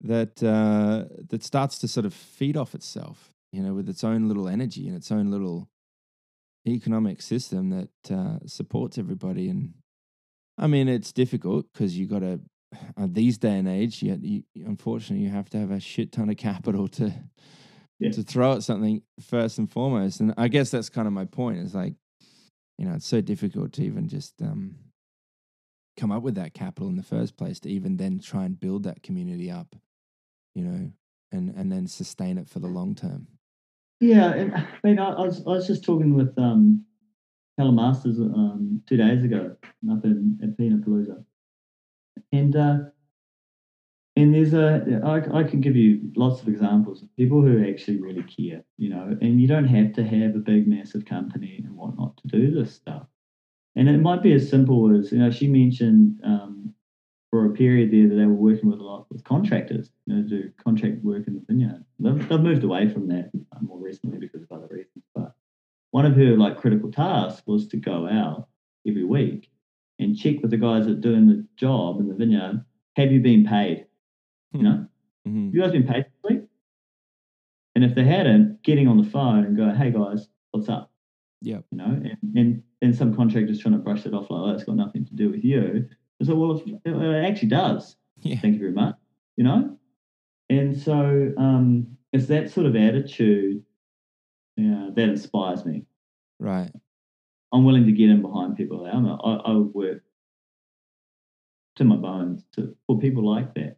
that 0.01 0.43
uh, 0.43 1.05
that 1.29 1.43
starts 1.43 1.79
to 1.79 1.87
sort 1.87 2.05
of 2.05 2.13
feed 2.13 2.57
off 2.57 2.75
itself 2.75 3.31
you 3.51 3.63
know 3.63 3.73
with 3.73 3.87
its 3.87 4.03
own 4.03 4.27
little 4.27 4.49
energy 4.49 4.87
and 4.87 4.97
its 4.97 5.11
own 5.11 5.31
little 5.31 5.69
economic 6.67 7.21
system 7.21 7.69
that 7.69 8.13
uh, 8.13 8.39
supports 8.45 8.97
everybody. 8.97 9.49
And 9.49 9.73
i 10.57 10.67
mean 10.67 10.87
it's 10.87 11.11
difficult 11.11 11.65
because 11.73 11.97
you 11.97 12.05
got 12.05 12.19
to 12.19 12.39
uh, 12.97 13.07
these 13.09 13.37
day 13.37 13.57
and 13.57 13.67
age 13.67 14.01
you, 14.01 14.17
you 14.21 14.43
unfortunately 14.65 15.23
you 15.23 15.31
have 15.31 15.49
to 15.49 15.57
have 15.57 15.71
a 15.71 15.79
shit 15.79 16.11
ton 16.11 16.29
of 16.29 16.37
capital 16.37 16.87
to 16.87 17.13
Yeah. 17.99 18.11
to 18.11 18.23
throw 18.23 18.53
at 18.53 18.63
something 18.63 19.01
first 19.21 19.57
and 19.57 19.71
foremost 19.71 20.19
and 20.19 20.33
i 20.37 20.49
guess 20.49 20.69
that's 20.69 20.89
kind 20.89 21.07
of 21.07 21.13
my 21.13 21.23
point 21.23 21.59
is 21.59 21.73
like 21.73 21.93
you 22.77 22.85
know 22.85 22.93
it's 22.93 23.07
so 23.07 23.21
difficult 23.21 23.71
to 23.73 23.83
even 23.83 24.09
just 24.09 24.41
um 24.41 24.75
come 25.97 26.11
up 26.11 26.21
with 26.21 26.35
that 26.35 26.53
capital 26.53 26.89
in 26.89 26.97
the 26.97 27.03
first 27.03 27.37
place 27.37 27.57
to 27.61 27.69
even 27.69 27.95
then 27.95 28.19
try 28.19 28.43
and 28.43 28.59
build 28.59 28.83
that 28.83 29.01
community 29.01 29.49
up 29.49 29.75
you 30.55 30.63
know 30.63 30.91
and 31.31 31.55
and 31.55 31.71
then 31.71 31.87
sustain 31.87 32.37
it 32.37 32.49
for 32.49 32.59
the 32.59 32.67
long 32.67 32.95
term 32.95 33.27
Yeah, 34.01 34.33
and, 34.33 34.53
I 34.53 34.67
mean, 34.83 34.99
I, 34.99 35.09
I 35.11 35.21
was 35.21 35.39
I 35.47 35.51
was 35.51 35.67
just 35.67 35.83
talking 35.83 36.15
with 36.15 36.37
um, 36.37 36.83
Helen 37.57 37.75
Masters 37.75 38.19
um, 38.19 38.81
two 38.87 38.97
days 38.97 39.23
ago 39.23 39.55
up 39.89 40.03
in 40.03 40.37
at 40.43 40.57
Pinot 40.57 40.85
Palooza, 40.85 41.23
and 42.31 42.55
uh, 42.55 42.77
and 44.15 44.33
there's 44.33 44.53
a 44.53 45.01
I, 45.03 45.39
I 45.39 45.43
can 45.43 45.61
give 45.61 45.75
you 45.75 46.11
lots 46.15 46.41
of 46.41 46.47
examples 46.47 47.01
of 47.01 47.15
people 47.17 47.41
who 47.41 47.67
actually 47.67 48.01
really 48.01 48.23
care, 48.23 48.63
you 48.77 48.89
know, 48.89 49.17
and 49.21 49.41
you 49.41 49.47
don't 49.47 49.67
have 49.67 49.93
to 49.93 50.03
have 50.03 50.35
a 50.35 50.39
big 50.39 50.67
massive 50.67 51.05
company 51.05 51.61
and 51.65 51.75
whatnot 51.75 52.17
to 52.17 52.27
do 52.27 52.51
this 52.51 52.73
stuff, 52.73 53.07
and 53.75 53.89
it 53.89 54.01
might 54.01 54.23
be 54.23 54.33
as 54.33 54.49
simple 54.49 54.97
as 54.97 55.11
you 55.11 55.19
know 55.19 55.31
she 55.31 55.47
mentioned 55.47 56.19
um, 56.23 56.73
for 57.35 57.45
a 57.45 57.49
period 57.49 57.91
there 57.91 58.07
that 58.07 58.15
they 58.15 58.25
were 58.25 58.33
working 58.33 58.69
with 58.69 58.79
a 58.79 58.83
lot 58.83 59.07
with 59.11 59.23
contractors, 59.25 59.89
you 60.05 60.15
know, 60.15 60.21
do 60.21 60.49
contract 60.63 61.03
work 61.03 61.27
in 61.27 61.33
the 61.33 61.43
vineyard. 61.45 61.83
They've, 61.99 62.29
they've 62.29 62.39
moved 62.39 62.63
away 62.63 62.87
from 62.87 63.09
that 63.09 63.29
more 63.59 63.77
recently 63.77 64.19
because 64.19 64.41
of 64.41 64.51
other 64.53 64.67
reasons. 64.69 65.03
But 65.13 65.33
one 65.91 66.05
of 66.05 66.15
her 66.15 66.37
like 66.37 66.57
critical 66.57 66.89
tasks 66.91 67.43
was 67.45 67.67
to 67.67 67.77
go 67.77 68.07
out 68.07 68.47
every 68.87 69.03
week 69.03 69.51
and 69.99 70.17
check 70.17 70.37
with 70.41 70.51
the 70.51 70.57
guys 70.57 70.85
that 70.85 70.93
are 70.93 71.01
doing 71.01 71.27
the 71.27 71.45
job 71.57 71.99
in 71.99 72.07
the 72.07 72.13
vineyard. 72.13 72.63
Have 72.95 73.11
you 73.11 73.19
been 73.19 73.45
paid? 73.45 73.85
You 74.57 74.63
know, 74.63 74.87
hmm 75.25 75.49
you 75.53 75.61
guys 75.61 75.71
been 75.71 75.87
paid 75.87 76.05
this 76.05 76.31
week? 76.31 76.41
And 77.75 77.83
if 77.83 77.93
they 77.93 78.05
hadn't, 78.05 78.63
getting 78.63 78.87
on 78.87 78.97
the 78.97 79.09
phone 79.09 79.43
and 79.45 79.57
going, 79.57 79.75
"Hey 79.75 79.91
guys, 79.91 80.29
what's 80.51 80.69
up?" 80.69 80.91
Yeah. 81.41 81.59
You 81.71 81.77
know, 81.77 81.85
and 81.85 82.37
and, 82.37 82.63
and 82.81 82.95
some 82.95 83.15
contractors 83.15 83.59
trying 83.59 83.73
to 83.73 83.79
brush 83.79 84.05
it 84.05 84.13
off 84.13 84.29
like, 84.29 84.41
"Oh, 84.41 84.51
it's 84.51 84.63
got 84.63 84.75
nothing 84.75 85.05
to 85.05 85.13
do 85.13 85.29
with 85.29 85.43
you." 85.43 85.87
I 86.21 86.25
said, 86.25 86.35
"Well, 86.35 86.57
it, 86.57 86.81
it 86.85 87.25
actually 87.25 87.49
does." 87.49 87.97
yeah 88.21 88.39
thank 88.39 88.53
you 88.53 88.59
very 88.59 88.71
much 88.71 88.95
you 89.37 89.43
know 89.43 89.77
and 90.49 90.77
so 90.77 91.33
um 91.37 91.87
it's 92.13 92.27
that 92.27 92.49
sort 92.49 92.65
of 92.65 92.75
attitude 92.75 93.63
yeah 94.57 94.89
that 94.95 95.09
inspires 95.09 95.65
me 95.65 95.85
right 96.39 96.71
i'm 97.53 97.65
willing 97.65 97.85
to 97.85 97.91
get 97.91 98.09
in 98.09 98.21
behind 98.21 98.55
people 98.55 98.85
I'm 98.85 99.05
a, 99.05 99.15
I, 99.15 99.51
I 99.51 99.53
would 99.53 99.73
work 99.73 100.03
to 101.75 101.83
my 101.83 101.97
bones 101.97 102.45
to 102.53 102.75
for 102.87 102.97
people 102.97 103.29
like 103.29 103.53
that. 103.55 103.77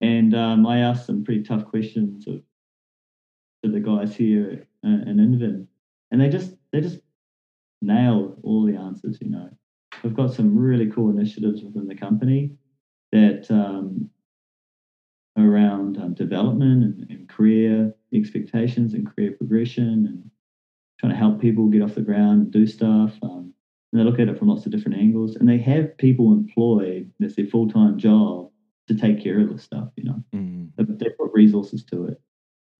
And 0.00 0.34
um, 0.34 0.66
i 0.66 0.78
asked 0.78 1.06
some 1.06 1.24
pretty 1.24 1.42
tough 1.42 1.64
questions 1.64 2.26
of 2.26 2.42
to 3.64 3.70
the 3.70 3.80
guys 3.80 4.14
here 4.14 4.66
uh, 4.84 4.88
in 4.88 5.16
Indevin, 5.16 5.66
and 6.10 6.20
they 6.20 6.28
just 6.28 6.54
they 6.72 6.80
just 6.80 7.00
nailed 7.82 8.38
all 8.42 8.64
the 8.64 8.74
answers 8.74 9.18
you 9.20 9.28
know 9.28 9.50
we've 10.02 10.14
got 10.14 10.32
some 10.32 10.56
really 10.56 10.90
cool 10.90 11.10
initiatives 11.10 11.62
within 11.62 11.86
the 11.86 11.94
company 11.94 12.52
that 13.12 13.50
um, 13.50 14.08
around 15.36 15.98
um, 15.98 16.14
development 16.14 16.84
and, 16.84 17.10
and 17.10 17.28
career 17.28 17.94
expectations 18.14 18.94
and 18.94 19.06
career 19.06 19.32
progression 19.32 20.06
and 20.06 20.30
trying 20.98 21.12
to 21.12 21.18
help 21.18 21.40
people 21.40 21.68
get 21.68 21.82
off 21.82 21.94
the 21.94 22.00
ground 22.00 22.42
and 22.42 22.52
do 22.52 22.66
stuff. 22.66 23.12
Um, 23.22 23.52
and 23.92 24.00
they 24.00 24.04
look 24.04 24.18
at 24.18 24.28
it 24.28 24.38
from 24.38 24.48
lots 24.48 24.66
of 24.66 24.72
different 24.72 24.98
angles, 24.98 25.36
and 25.36 25.48
they 25.48 25.58
have 25.58 25.96
people 25.98 26.32
employed 26.32 27.10
that's 27.18 27.36
their 27.36 27.46
full 27.46 27.68
time 27.68 27.98
job 27.98 28.50
to 28.88 28.94
take 28.94 29.22
care 29.22 29.40
of 29.40 29.52
the 29.52 29.58
stuff. 29.58 29.88
You 29.96 30.04
know, 30.04 30.24
mm 30.34 30.70
they, 30.76 30.84
they 30.84 31.10
put 31.10 31.32
resources 31.32 31.84
to 31.84 32.06
it. 32.06 32.20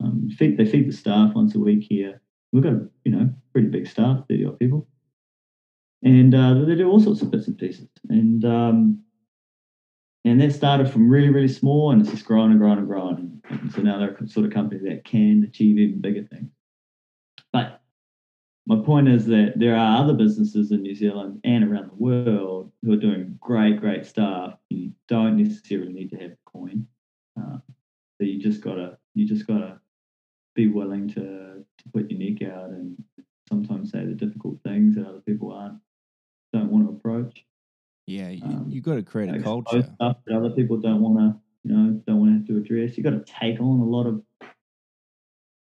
Um, 0.02 0.28
feed, 0.36 0.58
they 0.58 0.66
feed 0.66 0.88
the 0.88 0.92
staff 0.92 1.34
once 1.34 1.54
a 1.54 1.58
week 1.58 1.86
here. 1.88 2.20
We've 2.52 2.62
got 2.62 2.74
you 3.04 3.12
know 3.12 3.30
pretty 3.52 3.68
big 3.68 3.86
staff, 3.86 4.24
thirty 4.28 4.44
odd 4.44 4.58
people, 4.58 4.86
and 6.02 6.34
uh, 6.34 6.64
they 6.64 6.74
do 6.74 6.90
all 6.90 7.00
sorts 7.00 7.22
of 7.22 7.30
bits 7.30 7.46
and 7.46 7.58
pieces. 7.58 7.88
And 8.08 8.44
um, 8.44 9.02
and 10.24 10.40
that 10.40 10.52
started 10.52 10.90
from 10.90 11.08
really 11.08 11.30
really 11.30 11.48
small, 11.48 11.90
and 11.90 12.00
it's 12.00 12.10
just 12.10 12.24
growing 12.24 12.50
and 12.50 12.60
growing 12.60 12.78
and 12.78 12.86
growing. 12.86 13.42
And 13.48 13.72
so 13.72 13.82
now 13.82 13.98
they're 13.98 14.14
a 14.14 14.28
sort 14.28 14.46
of 14.46 14.52
company 14.52 14.80
that 14.88 15.04
can 15.04 15.44
achieve 15.48 15.78
even 15.78 16.00
bigger 16.00 16.24
things. 16.24 16.50
My 18.66 18.82
point 18.84 19.08
is 19.08 19.26
that 19.26 19.54
there 19.56 19.76
are 19.76 20.02
other 20.02 20.12
businesses 20.12 20.72
in 20.72 20.82
New 20.82 20.94
Zealand 20.94 21.40
and 21.44 21.64
around 21.64 21.90
the 21.90 21.94
world 21.94 22.72
who 22.82 22.92
are 22.92 22.96
doing 22.96 23.38
great, 23.40 23.80
great 23.80 24.04
stuff. 24.04 24.54
You 24.70 24.90
don't 25.06 25.36
necessarily 25.36 25.92
need 25.92 26.10
to 26.10 26.16
have 26.16 26.32
a 26.32 26.38
coin. 26.46 26.86
Uh, 27.38 27.58
so 28.18 28.24
you 28.24 28.40
just 28.40 28.62
gotta, 28.62 28.98
you 29.14 29.24
just 29.26 29.46
gotta 29.46 29.80
be 30.56 30.66
willing 30.66 31.08
to, 31.10 31.64
to 31.78 31.88
put 31.92 32.10
your 32.10 32.18
neck 32.18 32.42
out 32.50 32.70
and 32.70 32.96
sometimes 33.48 33.92
say 33.92 34.04
the 34.04 34.14
difficult 34.14 34.58
things 34.64 34.96
that 34.96 35.06
other 35.06 35.20
people 35.20 35.52
aren't 35.52 35.78
don't 36.52 36.70
want 36.70 36.86
to 36.86 36.94
approach. 36.94 37.44
yeah 38.06 38.30
you, 38.30 38.42
Um, 38.42 38.66
you 38.68 38.80
got 38.80 38.96
to 38.96 39.02
create 39.02 39.34
a 39.34 39.40
culture 39.40 39.82
stuff 39.82 40.16
that 40.26 40.36
other 40.36 40.50
people 40.50 40.78
don't 40.78 41.00
want 41.00 41.18
to, 41.18 41.40
you 41.64 41.76
know, 41.76 42.02
don't 42.06 42.20
want 42.20 42.32
to 42.32 42.38
have 42.38 42.46
to 42.46 42.56
address. 42.56 42.96
You 42.96 43.04
got 43.04 43.10
to 43.10 43.24
take 43.24 43.60
on 43.60 43.80
a 43.80 43.84
lot 43.84 44.06
of 44.06 44.22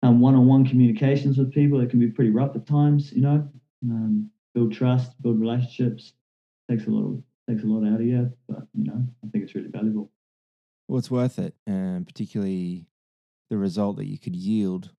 um, 0.03 0.19
one-on-one 0.19 0.65
communications 0.65 1.37
with 1.37 1.53
people. 1.53 1.81
It 1.81 1.89
can 1.89 1.99
be 1.99 2.07
pretty 2.07 2.31
rough 2.31 2.55
at 2.55 2.65
times, 2.65 3.11
you 3.11 3.21
know. 3.21 3.49
Um, 3.83 4.29
build 4.53 4.73
trust, 4.73 5.21
build 5.21 5.39
relationships. 5.39 6.13
Takes 6.69 6.85
a 6.85 6.89
lot 6.89 7.21
takes 7.49 7.63
a 7.63 7.67
lot 7.67 7.87
out 7.87 8.01
of 8.01 8.05
you, 8.05 8.31
but 8.47 8.67
you 8.73 8.85
know, 8.85 9.05
I 9.23 9.29
think 9.29 9.45
it's 9.45 9.55
really 9.55 9.69
valuable. 9.69 10.11
Well, 10.87 10.99
it's 10.99 11.11
worth 11.11 11.39
it, 11.39 11.55
and 11.65 12.05
particularly 12.05 12.87
the 13.49 13.57
result 13.57 13.97
that 13.97 14.07
you 14.07 14.17
could 14.17 14.35
yield 14.35 14.91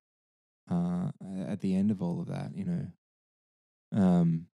uh, 0.69 1.11
at 1.47 1.61
the 1.61 1.75
end 1.75 1.91
of 1.91 2.01
all 2.01 2.21
of 2.21 2.27
that. 2.27 2.51
You 2.55 2.65
know, 2.65 4.01
um, 4.01 4.47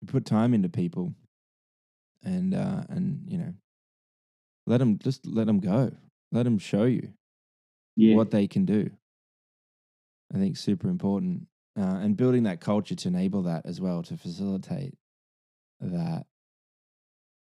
you 0.00 0.08
put 0.08 0.24
time 0.24 0.54
into 0.54 0.68
people, 0.68 1.14
and 2.24 2.54
uh, 2.54 2.82
and 2.88 3.22
you 3.26 3.38
know, 3.38 3.54
let 4.66 4.78
them 4.78 4.98
just 4.98 5.26
let 5.26 5.46
them 5.46 5.60
go, 5.60 5.92
let 6.32 6.44
them 6.44 6.58
show 6.58 6.84
you 6.84 7.12
Yeah, 7.96 8.16
what 8.16 8.30
they 8.30 8.46
can 8.46 8.64
do. 8.64 8.90
I 10.34 10.38
think 10.38 10.56
super 10.56 10.88
important, 10.88 11.46
uh, 11.78 11.82
and 12.02 12.16
building 12.16 12.42
that 12.44 12.60
culture 12.60 12.94
to 12.94 13.08
enable 13.08 13.42
that 13.42 13.64
as 13.64 13.80
well 13.80 14.02
to 14.04 14.16
facilitate 14.16 14.94
that 15.80 16.26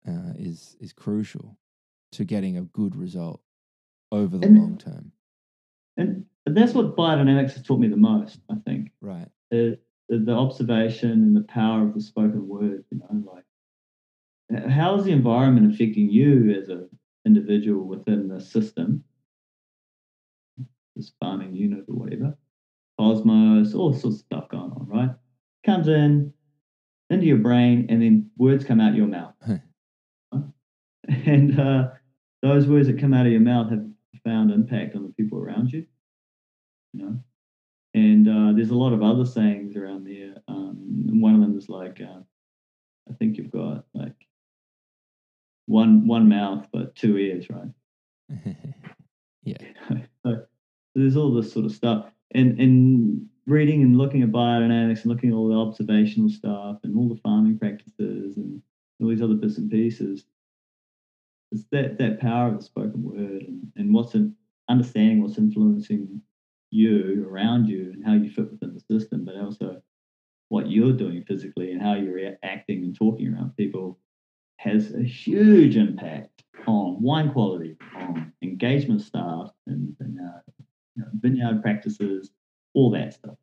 uh, 0.09 0.32
is 0.38 0.76
is 0.80 0.93
crucial 0.93 1.57
to 2.12 2.24
getting 2.24 2.57
a 2.59 2.62
good 2.62 2.97
result 2.97 3.40
over 4.11 4.36
the 4.38 4.47
And- 4.47 4.59
long 4.59 4.78
term. 4.78 5.12
And 5.97 6.24
that's 6.47 6.72
what 6.74 6.97
biodynamics 6.97 7.53
has 7.53 7.62
taught 7.62 7.78
me 7.78 7.88
the 7.88 7.97
most, 7.97 8.40
I 8.51 8.55
think. 8.66 8.90
Right. 9.01 9.28
the, 9.51 9.78
the, 10.09 10.18
the 10.18 10.32
observation 10.32 11.11
and 11.12 11.36
the 11.36 11.43
power 11.43 11.86
of 11.86 11.95
the 11.95 12.01
spoken 12.01 12.49
word, 12.49 12.84
you 12.90 12.99
know, 12.99 13.32
like 13.32 14.70
how 14.70 14.97
is 14.97 15.05
the 15.05 15.12
environment 15.12 15.72
affecting 15.72 16.11
you 16.11 16.51
as 16.59 16.68
an 16.68 16.88
individual 17.26 17.84
within 17.86 18.28
the 18.28 18.40
system, 18.40 19.05
this 20.97 21.12
farming 21.20 21.55
unit 21.55 21.84
or 21.88 21.95
whatever, 21.95 22.36
cosmos, 22.99 23.74
all 23.74 23.93
sorts 23.93 24.18
of 24.18 24.24
stuff 24.24 24.49
going 24.49 24.70
on, 24.72 24.86
right? 24.88 25.11
Comes 25.64 25.88
in 25.88 26.32
into 27.11 27.26
your 27.26 27.38
brain 27.38 27.86
and 27.88 28.03
then 28.03 28.30
words 28.36 28.64
come 28.64 28.80
out 28.80 28.95
your 28.95 29.07
mouth. 29.07 29.34
and 31.09 31.61
uh, 31.61 31.88
those 32.43 32.66
words 32.66 32.86
that 32.88 32.99
come 33.01 33.14
out 33.14 33.26
of 33.26 33.32
your 33.32 33.40
mouth 33.40 33.70
have 33.70 33.84
profound 34.11 34.51
impact 34.51 34.97
on 34.97 35.03
the 35.03 35.12
people 35.12 35.38
around 35.38 35.72
you, 35.72 35.86
you 36.93 37.05
know? 37.05 37.18
And 37.95 38.28
uh, 38.28 38.53
there's 38.57 38.70
a 38.70 38.74
lot 38.74 38.93
of 38.93 39.03
other 39.03 39.26
sayings 39.26 39.76
around 39.76 40.07
there. 40.07 40.36
Um, 40.49 41.07
and 41.09 41.20
one 41.20 41.34
of 41.34 41.40
them 41.40 41.59
is 41.59 41.68
like, 41.68 42.01
uh, 42.01 42.20
I 43.11 43.14
think 43.14 43.36
you've 43.36 43.51
got 43.51 43.84
like 43.95 44.14
one 45.66 46.07
one 46.07 46.28
mouth 46.28 46.66
but 46.72 46.95
two 46.97 47.16
ears, 47.18 47.47
right? 47.51 47.68
yeah. 49.45 49.57
so 50.24 50.43
there's 50.95 51.16
all 51.16 51.32
this 51.32 51.53
sort 51.53 51.64
of 51.64 51.72
stuff. 51.72 52.07
And 52.34 52.59
and 52.59 53.28
reading 53.47 53.82
and 53.82 53.99
looking 53.99 54.22
at 54.22 54.30
biodynamics 54.30 55.03
and 55.03 55.07
looking 55.07 55.30
at 55.30 55.34
all 55.34 55.49
the 55.49 55.57
observational 55.57 56.30
stuff 56.30 56.78
and 56.84 56.97
all 56.97 57.09
the 57.09 57.20
farming 57.20 57.59
practices 57.59 58.36
and 58.36 58.62
all 59.01 59.09
these 59.09 59.22
other 59.22 59.34
bits 59.34 59.59
and 59.59 59.70
pieces. 59.70 60.24
It's 61.51 61.64
that 61.72 61.99
that 61.99 62.20
power 62.20 62.49
of 62.49 62.59
the 62.59 62.62
spoken 62.62 63.03
word 63.03 63.43
and, 63.43 63.70
and 63.76 63.93
what's 63.93 64.14
in, 64.14 64.34
understanding 64.68 65.22
what's 65.22 65.38
influencing 65.38 66.22
you 66.70 67.26
around 67.28 67.66
you 67.66 67.93
and 67.93 68.05
how 68.05 68.14
you 68.14 68.30
fit 68.30 68.51
within 68.51 68.74
the 68.74 68.99
system, 68.99 69.24
but 69.24 69.36
also 69.36 69.82
what 70.49 70.70
you're 70.70 70.93
doing 70.93 71.22
physically 71.24 71.72
and 71.72 71.82
how 71.82 71.95
you're 71.95 72.36
acting 72.43 72.84
and 72.84 72.97
talking 72.97 73.34
around 73.34 73.57
people 73.57 73.99
has 74.57 74.95
a 74.95 75.03
huge 75.03 75.76
impact 75.76 76.45
on 76.66 77.03
wine 77.03 77.32
quality, 77.32 77.76
on 77.97 78.32
engagement 78.43 79.01
staff, 79.01 79.51
and, 79.66 79.95
and 80.01 80.18
uh, 80.20 80.40
you 80.97 81.03
know, 81.03 81.09
vineyard 81.14 81.62
practices, 81.62 82.30
all 82.74 82.90
that 82.90 83.14
stuff. 83.14 83.36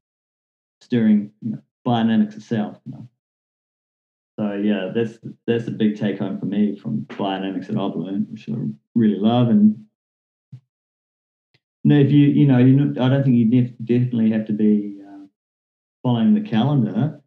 Stirring, 0.82 1.32
you 1.41 1.52
know, 1.52 1.60
biodynamics 1.86 2.36
itself. 2.36 2.78
You 2.86 2.91
know. 2.93 3.10
So 4.39 4.54
yeah, 4.54 4.91
that's 4.95 5.20
that's 5.45 5.68
a 5.68 5.72
big 5.72 6.00
take 6.00 6.20
home 6.20 6.39
for 6.39 6.45
me 6.45 6.78
from 6.78 7.02
biodynamics 7.10 7.68
that 7.68 7.78
I've 7.78 7.95
learned, 7.95 8.28
which 8.32 8.47
I 8.50 8.54
really 8.95 9.20
love. 9.20 9.50
And 9.50 9.86
no, 11.84 11.95
if 12.00 12.12
you 12.12 12.28
you 12.28 12.47
know, 12.47 12.58
you 12.58 12.74
know, 12.74 13.04
I 13.04 13.10
don't 13.10 13.24
think 13.24 13.36
you 13.36 13.50
def- 13.50 13.78
definitely 13.84 14.32
have 14.32 14.45
to 14.45 14.54
be 14.54 15.02
uh, 15.06 15.26
following 16.04 16.34
the 16.34 16.50
calendar. 16.50 17.22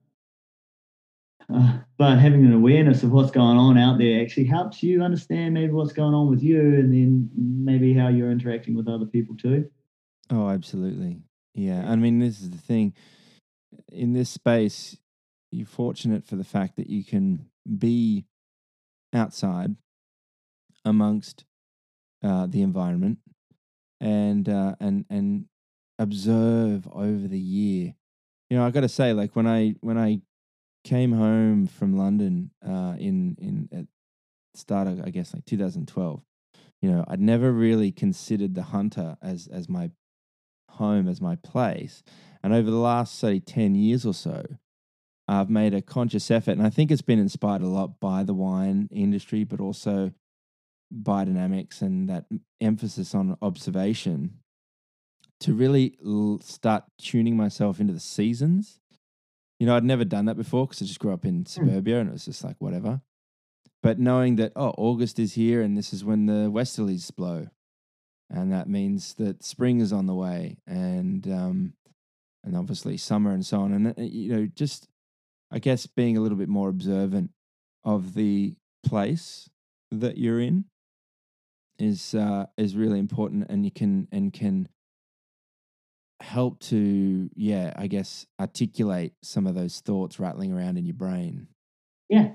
Uh, 1.52 1.78
but 1.98 2.18
having 2.18 2.46
an 2.46 2.54
awareness 2.54 3.02
of 3.02 3.12
what's 3.12 3.30
going 3.30 3.58
on 3.58 3.76
out 3.76 3.98
there 3.98 4.22
actually 4.22 4.44
helps 4.44 4.82
you 4.82 5.02
understand 5.02 5.52
maybe 5.52 5.72
what's 5.72 5.92
going 5.92 6.14
on 6.14 6.30
with 6.30 6.42
you 6.42 6.60
and 6.60 6.92
then 6.92 7.28
maybe 7.36 7.92
how 7.92 8.08
you're 8.08 8.30
interacting 8.30 8.74
with 8.74 8.88
other 8.88 9.04
people 9.04 9.36
too. 9.36 9.68
Oh, 10.30 10.48
absolutely. 10.48 11.22
Yeah. 11.54 11.84
I 11.90 11.96
mean, 11.96 12.18
this 12.18 12.40
is 12.40 12.50
the 12.50 12.58
thing. 12.58 12.94
In 13.90 14.12
this 14.12 14.30
space, 14.30 14.96
you're 15.50 15.66
fortunate 15.66 16.24
for 16.24 16.36
the 16.36 16.44
fact 16.44 16.76
that 16.76 16.88
you 16.88 17.04
can 17.04 17.46
be 17.78 18.24
outside 19.14 19.76
amongst 20.84 21.44
uh, 22.24 22.46
the 22.46 22.62
environment 22.62 23.18
and 24.00 24.48
uh, 24.48 24.74
and 24.80 25.04
and 25.10 25.46
observe 25.98 26.88
over 26.92 27.28
the 27.28 27.38
year. 27.38 27.94
You 28.50 28.58
know, 28.58 28.66
I 28.66 28.70
got 28.70 28.80
to 28.80 28.88
say, 28.88 29.12
like 29.12 29.36
when 29.36 29.46
I 29.46 29.74
when 29.80 29.98
I 29.98 30.20
came 30.84 31.12
home 31.12 31.66
from 31.66 31.96
London 31.96 32.50
uh, 32.66 32.94
in 32.98 33.36
in 33.40 33.68
at 33.72 33.86
start 34.54 34.88
of 34.88 35.00
I 35.04 35.10
guess 35.10 35.34
like 35.34 35.44
2012. 35.44 36.22
You 36.80 36.90
know, 36.90 37.04
I'd 37.06 37.20
never 37.20 37.52
really 37.52 37.92
considered 37.92 38.54
the 38.54 38.62
Hunter 38.62 39.16
as 39.22 39.46
as 39.46 39.68
my 39.68 39.90
home, 40.72 41.08
as 41.08 41.20
my 41.20 41.36
place, 41.36 42.02
and 42.42 42.52
over 42.52 42.70
the 42.70 42.76
last 42.76 43.18
say 43.18 43.38
10 43.38 43.74
years 43.74 44.04
or 44.04 44.14
so, 44.14 44.44
I've 45.28 45.50
made 45.50 45.74
a 45.74 45.82
conscious 45.82 46.30
effort, 46.30 46.52
and 46.52 46.62
I 46.66 46.70
think 46.70 46.90
it's 46.90 47.02
been 47.02 47.18
inspired 47.18 47.62
a 47.62 47.68
lot 47.68 48.00
by 48.00 48.24
the 48.24 48.34
wine 48.34 48.88
industry, 48.92 49.44
but 49.44 49.60
also 49.60 50.12
biodynamics 50.92 51.80
and 51.80 52.08
that 52.08 52.26
emphasis 52.60 53.14
on 53.14 53.36
observation 53.40 54.38
to 55.40 55.54
really 55.54 55.96
l- 56.04 56.40
start 56.42 56.84
tuning 56.98 57.36
myself 57.36 57.80
into 57.80 57.92
the 57.92 58.00
seasons. 58.00 58.78
You 59.58 59.66
know, 59.66 59.76
I'd 59.76 59.84
never 59.84 60.04
done 60.04 60.26
that 60.26 60.36
before 60.36 60.66
because 60.66 60.82
I 60.82 60.86
just 60.86 61.00
grew 61.00 61.12
up 61.12 61.24
in 61.24 61.40
hmm. 61.40 61.44
suburbia 61.46 62.00
and 62.00 62.08
it 62.08 62.12
was 62.12 62.24
just 62.24 62.44
like 62.44 62.56
whatever. 62.58 63.00
But 63.82 63.98
knowing 63.98 64.36
that, 64.36 64.52
oh, 64.54 64.74
August 64.78 65.18
is 65.18 65.34
here 65.34 65.60
and 65.62 65.76
this 65.76 65.92
is 65.92 66.04
when 66.04 66.26
the 66.26 66.50
westerlies 66.50 67.14
blow. 67.14 67.48
And 68.32 68.50
that 68.52 68.68
means 68.68 69.14
that 69.14 69.44
spring 69.44 69.80
is 69.80 69.92
on 69.92 70.06
the 70.06 70.14
way 70.14 70.56
and, 70.66 71.26
um, 71.28 71.74
and 72.42 72.56
obviously 72.56 72.96
summer 72.96 73.32
and 73.32 73.44
so 73.44 73.60
on. 73.60 73.72
And, 73.72 73.88
uh, 73.88 74.02
you 74.02 74.32
know, 74.32 74.46
just, 74.46 74.88
I 75.50 75.58
guess, 75.58 75.86
being 75.86 76.16
a 76.16 76.20
little 76.20 76.38
bit 76.38 76.48
more 76.48 76.70
observant 76.70 77.30
of 77.84 78.14
the 78.14 78.54
place 78.84 79.50
that 79.90 80.16
you're 80.16 80.40
in 80.40 80.64
is 81.78 82.14
uh, 82.14 82.46
is 82.56 82.76
really 82.76 82.98
important, 82.98 83.46
and 83.48 83.64
you 83.64 83.70
can 83.70 84.08
and 84.12 84.32
can 84.32 84.68
help 86.20 86.60
to 86.60 87.28
yeah, 87.34 87.72
I 87.76 87.88
guess 87.88 88.26
articulate 88.40 89.14
some 89.22 89.46
of 89.46 89.54
those 89.54 89.80
thoughts 89.80 90.20
rattling 90.20 90.52
around 90.52 90.78
in 90.78 90.86
your 90.86 90.94
brain. 90.94 91.48
Yeah. 92.08 92.32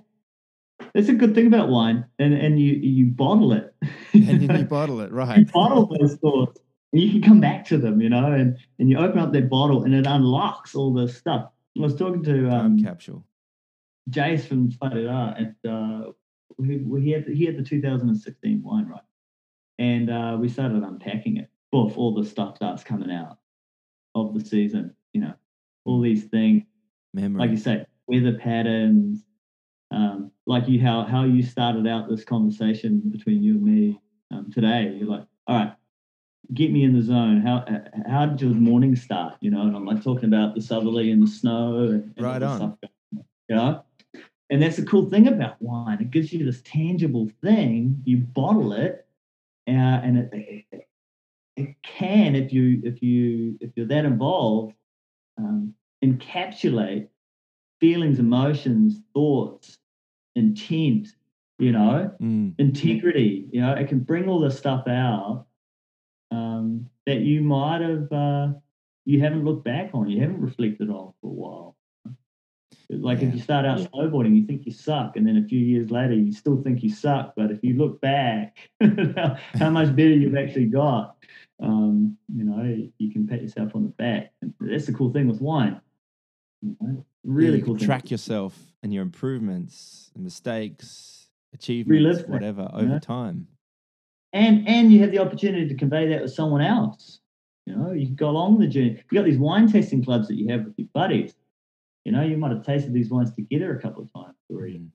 That's 0.97 1.09
a 1.09 1.13
good 1.13 1.35
thing 1.35 1.45
about 1.45 1.69
wine. 1.69 2.05
And 2.17 2.33
and 2.33 2.59
you 2.59 2.73
you 2.73 3.05
bottle 3.05 3.53
it. 3.53 3.71
And 4.13 4.41
then 4.41 4.59
you 4.59 4.65
bottle 4.69 4.99
it, 5.01 5.11
right. 5.11 5.37
you 5.37 5.45
bottle 5.45 5.85
those 5.85 6.15
thoughts 6.15 6.59
and 6.91 6.99
you 6.99 7.11
can 7.11 7.21
come 7.21 7.39
back 7.39 7.65
to 7.65 7.77
them, 7.77 8.01
you 8.01 8.09
know, 8.09 8.31
and, 8.33 8.57
and 8.79 8.89
you 8.89 8.97
open 8.97 9.19
up 9.19 9.31
that 9.33 9.47
bottle 9.47 9.83
and 9.83 9.93
it 9.93 10.07
unlocks 10.07 10.73
all 10.73 10.91
this 10.91 11.15
stuff. 11.15 11.51
I 11.77 11.81
was 11.81 11.95
talking 11.95 12.23
to 12.23 12.49
Time 12.49 12.65
um, 12.65 12.83
capsule. 12.83 13.23
Jace 14.09 14.47
from 14.47 14.71
Wharewa, 14.71 15.37
and 15.37 15.71
uh, 15.71 16.11
he, 16.63 16.83
he, 16.99 17.11
had, 17.11 17.27
he 17.27 17.45
had 17.45 17.57
the 17.57 17.63
2016 17.63 18.63
wine, 18.63 18.87
right? 18.87 19.01
And 19.77 20.09
uh, 20.09 20.37
we 20.39 20.49
started 20.49 20.81
unpacking 20.81 21.37
it. 21.37 21.51
Boof, 21.71 21.95
all 21.95 22.15
the 22.15 22.25
stuff 22.25 22.55
starts 22.55 22.83
coming 22.83 23.11
out 23.11 23.37
of 24.15 24.33
the 24.33 24.43
season, 24.43 24.95
you 25.13 25.21
know, 25.21 25.33
all 25.85 26.01
these 26.01 26.23
things, 26.23 26.63
Memory. 27.13 27.39
like 27.39 27.51
you 27.51 27.57
say, 27.57 27.85
weather 28.07 28.39
patterns, 28.39 29.23
um, 29.91 30.31
like 30.47 30.67
you 30.67 30.81
how 30.81 31.03
how 31.03 31.25
you 31.25 31.43
started 31.43 31.85
out 31.85 32.09
this 32.09 32.23
conversation 32.23 33.01
between 33.11 33.43
you 33.43 33.55
and 33.55 33.63
me 33.63 33.99
um, 34.31 34.49
today. 34.51 34.95
You're 34.97 35.09
like, 35.09 35.25
all 35.45 35.57
right, 35.57 35.73
get 36.53 36.71
me 36.71 36.83
in 36.83 36.93
the 36.93 37.01
zone. 37.01 37.41
How 37.41 37.65
how 38.09 38.25
did 38.25 38.41
your 38.41 38.51
morning 38.51 38.95
start? 38.95 39.35
You 39.41 39.51
know, 39.51 39.61
and 39.61 39.75
I'm 39.75 39.85
like 39.85 40.01
talking 40.01 40.25
about 40.33 40.55
the 40.55 40.61
southerly 40.61 41.11
and 41.11 41.21
the 41.21 41.27
snow 41.27 41.89
and, 41.89 42.13
Right 42.17 42.41
on. 42.41 42.57
stuff. 42.57 42.91
You 43.49 43.55
know, 43.55 43.83
and 44.49 44.61
that's 44.61 44.77
the 44.77 44.85
cool 44.85 45.09
thing 45.09 45.27
about 45.27 45.61
wine. 45.61 45.99
It 46.01 46.11
gives 46.11 46.33
you 46.33 46.43
this 46.43 46.61
tangible 46.63 47.29
thing. 47.43 48.01
You 48.05 48.17
bottle 48.17 48.73
it, 48.73 49.05
uh, 49.67 49.71
and 49.71 50.17
it, 50.17 50.29
it 50.71 50.87
it 51.57 51.75
can, 51.83 52.35
if 52.35 52.53
you 52.53 52.81
if 52.85 53.01
you 53.03 53.57
if 53.59 53.71
you're 53.75 53.87
that 53.87 54.05
involved, 54.05 54.75
um, 55.37 55.73
encapsulate 56.03 57.09
feelings, 57.79 58.19
emotions, 58.19 59.01
thoughts, 59.13 59.77
intent. 60.37 61.09
You 61.59 61.71
know, 61.71 62.11
Mm, 62.21 62.53
integrity. 62.59 63.47
You 63.51 63.61
know, 63.61 63.73
it 63.73 63.87
can 63.89 63.99
bring 63.99 64.29
all 64.29 64.39
this 64.39 64.57
stuff 64.57 64.87
out 64.87 65.47
um, 66.31 66.87
that 67.07 67.21
you 67.21 67.41
might 67.41 67.81
have 67.81 68.11
uh, 68.11 68.53
you 69.05 69.19
haven't 69.21 69.43
looked 69.43 69.63
back 69.65 69.91
on, 69.93 70.09
you 70.09 70.21
haven't 70.21 70.41
reflected 70.41 70.89
on 70.89 71.13
for 71.19 71.27
a 71.27 71.33
while. 71.33 71.75
Like 72.89 73.21
Yeah. 73.21 73.27
if 73.29 73.33
you 73.35 73.39
start 73.41 73.65
out 73.65 73.79
Yeah. 73.79 73.87
snowboarding, 73.87 74.35
you 74.35 74.45
think 74.45 74.65
you 74.65 74.71
suck, 74.71 75.17
and 75.17 75.25
then 75.27 75.37
a 75.37 75.43
few 75.43 75.59
years 75.59 75.91
later, 75.91 76.13
you 76.13 76.31
still 76.31 76.61
think 76.61 76.83
you 76.83 76.89
suck. 76.89 77.33
But 77.35 77.51
if 77.51 77.63
you 77.63 77.73
look 77.75 77.99
back, 78.01 78.57
how, 79.15 79.37
how 79.55 79.69
much 79.71 79.95
better 79.95 80.13
you've 80.13 80.37
actually 80.37 80.67
got, 80.67 81.17
um, 81.59 82.17
you 82.33 82.43
know, 82.43 82.87
you 82.97 83.11
can 83.11 83.27
pat 83.27 83.41
yourself 83.41 83.75
on 83.75 83.83
the 83.83 83.89
back. 83.89 84.31
And 84.41 84.53
that's 84.59 84.85
the 84.85 84.93
cool 84.93 85.11
thing 85.11 85.27
with 85.27 85.41
wine. 85.41 85.81
You 86.61 86.77
know, 86.79 87.05
really 87.27 87.59
you 87.59 87.63
cool. 87.65 87.75
can 87.75 87.79
thing. 87.79 87.87
Track 87.87 88.11
yourself 88.11 88.57
and 88.83 88.93
your 88.93 89.03
improvements, 89.03 90.11
mistakes, 90.17 91.27
achievements, 91.53 92.03
Relive 92.03 92.17
that, 92.19 92.29
whatever 92.29 92.61
you 92.73 92.79
over 92.79 92.87
know? 92.87 92.99
time. 92.99 93.47
and 94.33 94.67
and 94.67 94.91
you 94.91 94.99
have 95.01 95.11
the 95.11 95.19
opportunity 95.19 95.67
to 95.67 95.75
convey 95.75 96.07
that 96.09 96.21
with 96.21 96.33
someone 96.33 96.61
else. 96.61 97.19
You 97.65 97.75
know, 97.75 97.91
you 97.91 98.09
go 98.09 98.29
along 98.29 98.59
the 98.59 98.67
journey. 98.67 99.01
You 99.11 99.19
got 99.19 99.25
these 99.25 99.37
wine 99.37 99.71
tasting 99.71 100.03
clubs 100.03 100.27
that 100.29 100.35
you 100.35 100.47
have 100.49 100.65
with 100.65 100.75
your 100.77 100.87
buddies. 100.93 101.35
You 102.05 102.13
know, 102.13 102.23
you 102.23 102.37
might 102.37 102.51
have 102.51 102.65
tasted 102.65 102.93
these 102.93 103.09
wines 103.09 103.33
together 103.33 103.75
a 103.77 103.81
couple 103.81 104.03
of 104.03 104.13
times 104.13 104.37
already. 104.49 104.79
Mm. 104.79 104.89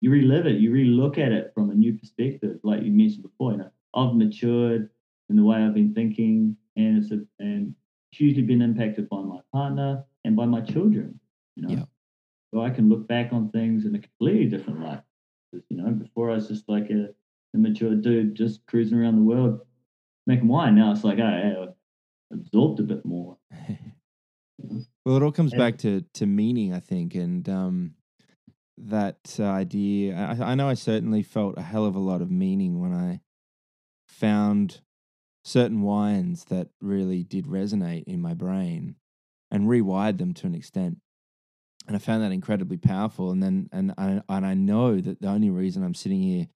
You 0.00 0.10
relive 0.10 0.46
it. 0.46 0.56
You 0.60 0.72
relook 0.72 1.18
at 1.18 1.30
it 1.30 1.52
from 1.54 1.70
a 1.70 1.74
new 1.74 1.92
perspective, 1.96 2.58
like 2.64 2.82
you 2.82 2.90
mentioned 2.90 3.22
before. 3.22 3.52
You 3.52 3.58
know, 3.58 3.70
I've 3.94 4.14
matured. 4.16 4.90
in 5.28 5.36
the 5.36 5.44
way 5.44 5.58
I've 5.58 5.74
been 5.74 5.94
thinking, 5.94 6.56
and 6.76 6.98
it's 7.00 7.12
a, 7.12 7.20
and 7.38 7.74
hugely 8.10 8.42
been 8.42 8.62
impacted 8.62 9.08
by 9.08 9.20
my 9.20 9.38
partner 9.52 10.02
and 10.24 10.34
by 10.34 10.46
my 10.46 10.60
children. 10.62 11.19
You 11.60 11.66
know, 11.68 11.74
Yeah. 11.74 11.84
so 12.54 12.60
I 12.62 12.70
can 12.70 12.88
look 12.88 13.06
back 13.06 13.32
on 13.32 13.50
things 13.50 13.84
in 13.84 13.94
a 13.94 13.98
completely 13.98 14.46
different 14.48 14.80
light. 14.80 15.02
'Cause, 15.52 15.62
You 15.68 15.76
know, 15.76 15.90
before 15.92 16.30
I 16.30 16.34
was 16.36 16.48
just 16.48 16.68
like 16.68 16.88
a 16.90 17.14
immature 17.54 17.94
dude 17.96 18.34
just 18.34 18.64
cruising 18.66 18.98
around 18.98 19.16
the 19.16 19.22
world 19.22 19.60
making 20.26 20.48
wine. 20.48 20.76
Now 20.76 20.92
it's 20.92 21.02
like, 21.04 21.18
oh, 21.18 21.74
I've 22.32 22.38
absorbed 22.38 22.80
a 22.80 22.84
bit 22.84 23.04
more. 23.04 23.36
Well, 25.06 25.16
it 25.16 25.22
all 25.22 25.32
comes 25.32 25.52
And- 25.52 25.58
back 25.58 25.78
to 25.78 26.02
to 26.14 26.26
meaning, 26.26 26.72
I 26.74 26.80
think, 26.80 27.14
and 27.14 27.48
um, 27.48 27.94
that 28.76 29.36
idea. 29.40 30.14
I, 30.14 30.52
I 30.52 30.54
know 30.54 30.68
I 30.68 30.74
certainly 30.74 31.22
felt 31.22 31.56
a 31.58 31.62
hell 31.62 31.86
of 31.86 31.94
a 31.96 31.98
lot 32.00 32.20
of 32.22 32.30
meaning 32.30 32.78
when 32.78 32.92
I 32.92 33.20
found 34.06 34.82
certain 35.44 35.80
wines 35.80 36.44
that 36.46 36.68
really 36.80 37.24
did 37.24 37.46
resonate 37.46 38.04
in 38.04 38.20
my 38.20 38.34
brain 38.34 38.96
and 39.50 39.64
rewired 39.66 40.18
them 40.18 40.34
to 40.34 40.46
an 40.46 40.54
extent. 40.54 40.98
And 41.90 41.96
I 41.96 41.98
found 41.98 42.22
that 42.22 42.30
incredibly 42.30 42.76
powerful. 42.76 43.32
And 43.32 43.42
then, 43.42 43.68
and 43.72 43.92
I, 43.98 44.22
and 44.28 44.46
I 44.46 44.54
know 44.54 45.00
that 45.00 45.20
the 45.20 45.26
only 45.26 45.50
reason 45.50 45.82
I'm 45.82 45.92
sitting 45.92 46.22
here 46.22 46.46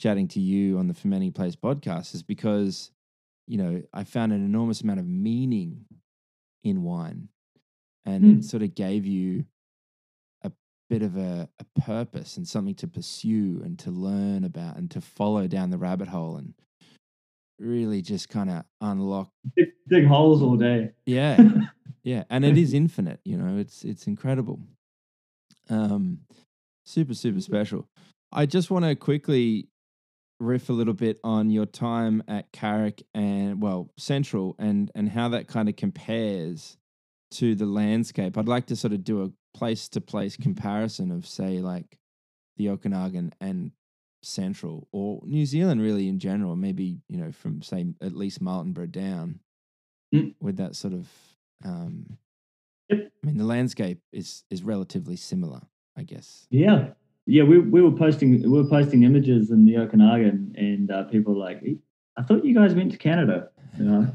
chatting 0.00 0.26
to 0.26 0.40
you 0.40 0.78
on 0.78 0.88
the 0.88 0.94
Fermenting 0.94 1.30
Place 1.30 1.54
podcast 1.54 2.12
is 2.12 2.24
because, 2.24 2.90
you 3.46 3.56
know, 3.56 3.82
I 3.92 4.02
found 4.02 4.32
an 4.32 4.44
enormous 4.44 4.80
amount 4.80 4.98
of 4.98 5.06
meaning 5.06 5.84
in 6.64 6.82
wine 6.82 7.28
and 8.04 8.24
Hmm. 8.24 8.30
it 8.38 8.44
sort 8.46 8.64
of 8.64 8.74
gave 8.74 9.06
you 9.06 9.44
a 10.42 10.50
bit 10.90 11.02
of 11.02 11.16
a, 11.16 11.48
a 11.60 11.80
purpose 11.80 12.36
and 12.36 12.48
something 12.48 12.74
to 12.74 12.88
pursue 12.88 13.62
and 13.64 13.78
to 13.78 13.92
learn 13.92 14.42
about 14.42 14.76
and 14.76 14.90
to 14.90 15.00
follow 15.00 15.46
down 15.46 15.70
the 15.70 15.78
rabbit 15.78 16.08
hole 16.08 16.36
and 16.36 16.52
really 17.60 18.02
just 18.02 18.28
kind 18.28 18.50
of 18.50 18.64
unlock 18.80 19.30
Dig, 19.56 19.68
dig 19.88 20.06
holes 20.06 20.42
all 20.42 20.56
day. 20.56 20.90
yeah 21.06 21.36
yeah 22.04 22.22
and 22.30 22.44
it 22.44 22.56
is 22.56 22.72
infinite 22.82 23.20
you 23.24 23.36
know 23.36 23.58
it's 23.58 23.84
it's 23.84 24.06
incredible. 24.06 24.60
Um 25.70 26.20
super 26.84 27.14
super 27.14 27.40
special. 27.40 27.86
I 28.32 28.46
just 28.46 28.70
want 28.70 28.84
to 28.84 28.94
quickly 28.94 29.68
riff 30.40 30.68
a 30.68 30.72
little 30.72 30.94
bit 30.94 31.18
on 31.24 31.48
your 31.50 31.66
time 31.66 32.22
at 32.28 32.50
carrick 32.52 33.02
and 33.14 33.62
well 33.62 33.90
central 33.96 34.54
and 34.58 34.90
and 34.94 35.08
how 35.08 35.28
that 35.30 35.48
kind 35.48 35.68
of 35.68 35.76
compares 35.76 36.76
to 37.32 37.54
the 37.54 37.66
landscape. 37.66 38.36
I'd 38.36 38.48
like 38.48 38.66
to 38.66 38.76
sort 38.76 38.92
of 38.92 39.04
do 39.04 39.22
a 39.22 39.30
place 39.56 39.88
to 39.90 40.00
place 40.00 40.36
comparison 40.36 41.10
of 41.10 41.26
say 41.26 41.60
like 41.60 41.96
the 42.56 42.68
okanagan 42.68 43.32
and 43.40 43.70
central 44.22 44.88
or 44.90 45.20
new 45.26 45.44
zealand 45.44 45.80
really 45.82 46.08
in 46.08 46.18
general 46.18 46.56
maybe 46.56 46.96
you 47.10 47.18
know 47.18 47.30
from 47.30 47.60
say 47.60 47.84
at 48.00 48.16
least 48.16 48.40
martinborough 48.40 48.90
down 48.90 49.38
Mm. 50.14 50.34
with 50.40 50.56
that 50.56 50.74
sort 50.76 50.94
of 50.94 51.08
um 51.64 52.18
Yep. 52.90 53.12
I 53.22 53.26
mean 53.26 53.38
the 53.38 53.44
landscape 53.44 54.00
is 54.12 54.44
is 54.50 54.62
relatively 54.62 55.16
similar, 55.16 55.60
I 55.96 56.02
guess. 56.02 56.46
Yeah, 56.50 56.88
yeah. 57.26 57.44
We, 57.44 57.58
we 57.58 57.80
were 57.80 57.92
posting 57.92 58.42
we 58.42 58.48
were 58.48 58.68
posting 58.68 59.04
images 59.04 59.50
in 59.50 59.64
the 59.64 59.78
Okanagan, 59.78 60.54
and 60.56 60.90
uh, 60.90 61.04
people 61.04 61.34
were 61.34 61.40
like, 61.40 61.62
I 62.16 62.22
thought 62.22 62.44
you 62.44 62.54
guys 62.54 62.74
went 62.74 62.92
to 62.92 62.98
Canada. 62.98 63.48
You 63.78 63.84
know, 63.86 64.14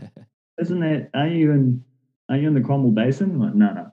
isn't 0.59 0.79
that? 0.79 1.09
Are 1.13 1.27
you 1.27 1.51
in? 1.51 1.83
Are 2.29 2.37
you 2.37 2.47
in 2.47 2.53
the 2.53 2.61
Cromwell 2.61 2.91
Basin? 2.91 3.31
I'm 3.31 3.39
like, 3.39 3.55
no, 3.55 3.73
no. 3.73 3.91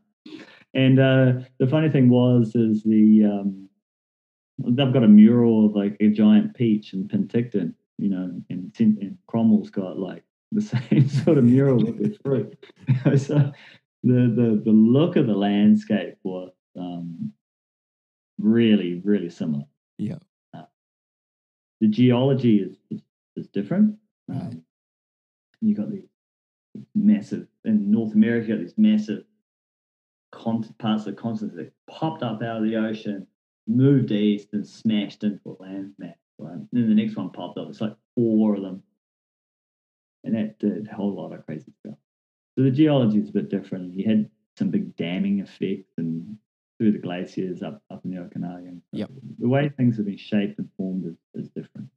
And 0.74 1.01
uh, 1.01 1.32
the 1.59 1.66
funny 1.66 1.88
thing 1.88 2.11
was, 2.11 2.55
is 2.55 2.82
the 2.82 3.24
um, 3.24 3.68
they've 4.59 4.92
got 4.92 5.05
a 5.05 5.09
mural 5.09 5.66
of 5.66 5.74
like 5.74 5.97
a 6.01 6.09
giant 6.09 6.55
peach 6.55 6.92
in 6.92 7.09
Penticton, 7.09 7.72
you 7.97 8.11
know, 8.11 8.30
and, 8.51 8.72
and 8.78 9.16
Cromwell's 9.26 9.70
got 9.70 9.99
like 9.99 10.22
the 10.53 10.62
same 10.62 11.09
sort 11.24 11.38
of 11.38 11.44
mural 11.44 11.78
the 11.78 12.16
fruit. 12.22 12.57
so 13.18 13.53
the, 14.03 14.32
the 14.34 14.62
the 14.64 14.70
look 14.70 15.16
of 15.16 15.26
the 15.26 15.34
landscape 15.34 16.16
was 16.22 16.53
um, 16.78 17.32
really 18.38 19.01
really 19.05 19.30
similar. 19.30 19.64
Yeah. 19.99 20.18
Uh, 20.55 20.62
the 21.80 21.88
geology 21.88 22.59
is 22.59 22.76
is, 22.90 23.03
is 23.36 23.49
different. 23.49 23.97
Right. 24.28 24.40
Um, 24.40 24.62
you 25.61 25.74
got 25.74 25.90
these 25.90 26.09
massive 26.94 27.47
in 27.64 27.90
North 27.90 28.14
America. 28.14 28.49
You 28.49 28.55
got 28.57 28.62
these 28.62 28.78
massive 28.78 29.24
con- 30.32 30.74
parts 30.78 31.07
of 31.07 31.16
the 31.16 31.20
continent 31.20 31.57
that 31.57 31.72
popped 31.90 32.22
up 32.22 32.42
out 32.42 32.59
of 32.59 32.62
the 32.64 32.76
ocean, 32.76 33.26
moved 33.66 34.12
east, 34.12 34.49
and 34.53 34.66
smashed 34.66 35.24
into 35.24 35.40
a 35.47 35.62
land 35.62 35.94
mass. 35.99 36.16
Right? 36.38 36.55
And 36.55 36.68
then 36.72 36.88
the 36.88 36.94
next 36.94 37.16
one 37.16 37.30
popped 37.30 37.59
up. 37.59 37.68
It's 37.68 37.80
like 37.80 37.97
four 38.14 38.57
of 38.57 38.62
them, 38.62 38.82
and 40.27 40.35
that 40.35 40.59
did 40.59 40.89
a 40.91 40.95
whole 40.95 41.14
lot 41.14 41.33
of 41.33 41.45
crazy 41.47 41.72
stuff. 41.81 41.97
So 42.57 42.64
the 42.64 42.70
geology 42.70 43.18
is 43.18 43.29
a 43.29 43.33
bit 43.33 43.51
different. 43.51 43.95
You 43.95 44.09
had 44.09 44.31
some 44.57 44.70
big 44.70 44.97
damming 44.97 45.41
effects 45.41 45.93
and 45.99 46.37
through 46.79 46.93
the 46.93 46.99
glaciers 46.99 47.62
up 47.62 47.83
up 47.91 48.05
in 48.05 48.11
the 48.11 48.18
Okanagan. 48.18 48.83
So 48.93 48.99
Yep. 48.99 49.11
The 49.39 49.49
way 49.49 49.68
things 49.68 49.97
have 49.97 50.07
been 50.07 50.16
shaped 50.16 50.59
and 50.59 50.68
formed 50.77 51.07
is, 51.07 51.45
is 51.45 51.51
different. 51.51 51.89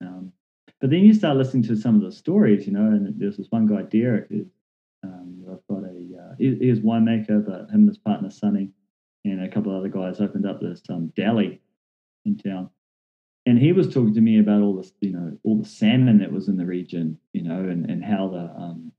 Um, 0.00 0.32
but 0.80 0.90
then 0.90 1.00
you 1.00 1.12
start 1.12 1.36
listening 1.36 1.64
to 1.64 1.76
some 1.76 1.96
of 1.96 2.02
the 2.02 2.12
stories, 2.12 2.66
you 2.66 2.72
know, 2.72 2.86
and 2.86 3.18
there's 3.18 3.36
this 3.36 3.50
one 3.50 3.66
guy, 3.66 3.82
Derek, 3.82 4.28
who's 4.28 4.46
um, 5.04 5.44
I've 5.50 5.66
got 5.68 5.84
a 5.84 6.18
uh, 6.20 6.34
he, 6.38 6.56
he 6.56 6.70
was 6.70 6.80
winemaker, 6.80 7.44
but 7.44 7.70
him 7.70 7.80
and 7.80 7.88
his 7.88 7.98
partner 7.98 8.30
Sonny 8.30 8.70
and 9.24 9.42
a 9.42 9.48
couple 9.48 9.72
of 9.72 9.78
other 9.78 9.88
guys 9.88 10.20
opened 10.20 10.46
up 10.46 10.60
this 10.60 10.82
um, 10.88 11.12
deli 11.16 11.60
in 12.24 12.36
town. 12.36 12.70
And 13.48 13.58
he 13.58 13.72
was 13.72 13.86
talking 13.86 14.12
to 14.12 14.20
me 14.20 14.40
about 14.40 14.60
all 14.60 14.76
this, 14.76 14.92
you 15.00 15.10
know, 15.10 15.38
all 15.42 15.56
the 15.56 15.66
salmon 15.66 16.18
that 16.18 16.30
was 16.30 16.48
in 16.48 16.58
the 16.58 16.66
region, 16.66 17.16
you 17.32 17.42
know, 17.42 17.58
and, 17.58 17.90
and 17.90 18.04
how 18.04 18.28
the 18.28 18.62
um, 18.62 18.92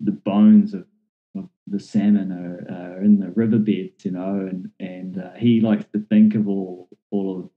the 0.00 0.12
bones 0.12 0.74
of, 0.74 0.84
of 1.34 1.48
the 1.66 1.80
salmon 1.80 2.30
are, 2.30 2.70
are 2.70 3.02
in 3.02 3.18
the 3.18 3.30
riverbeds, 3.30 4.04
you 4.04 4.10
know, 4.10 4.46
and 4.50 4.70
and 4.78 5.22
uh, 5.22 5.32
he 5.38 5.62
likes 5.62 5.86
to 5.94 6.04
think 6.10 6.34
of 6.34 6.48
all 6.48 6.90
all 7.10 7.40
of 7.40 7.50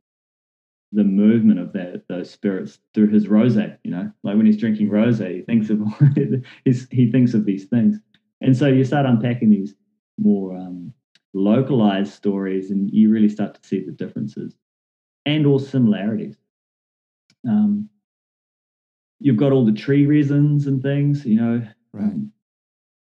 the 0.94 1.04
movement 1.04 1.60
of 1.60 1.74
that 1.74 2.04
those 2.08 2.32
spirits 2.32 2.80
through 2.94 3.10
his 3.10 3.28
rosé, 3.28 3.78
you 3.84 3.92
know, 3.92 4.10
like 4.24 4.38
when 4.38 4.46
he's 4.46 4.56
drinking 4.56 4.88
rosé, 4.88 5.36
he 5.36 5.42
thinks 5.42 5.70
of 5.70 5.82
he 6.92 7.12
thinks 7.12 7.34
of 7.34 7.44
these 7.44 7.66
things, 7.66 8.00
and 8.40 8.56
so 8.56 8.68
you 8.68 8.86
start 8.86 9.06
unpacking 9.06 9.50
these 9.50 9.76
more 10.18 10.56
um, 10.56 10.94
localized 11.34 12.14
stories, 12.14 12.72
and 12.72 12.90
you 12.90 13.10
really 13.10 13.28
start 13.28 13.54
to 13.54 13.68
see 13.68 13.84
the 13.84 13.92
differences 13.92 14.56
and 15.26 15.46
or 15.46 15.60
similarities. 15.60 16.36
Um, 17.48 17.90
you've 19.20 19.38
got 19.38 19.52
all 19.52 19.66
the 19.66 19.72
tree 19.72 20.06
resins 20.06 20.68
and 20.68 20.82
things, 20.82 21.26
you 21.26 21.40
know, 21.40 21.68
Right. 21.94 22.06
um, 22.06 22.32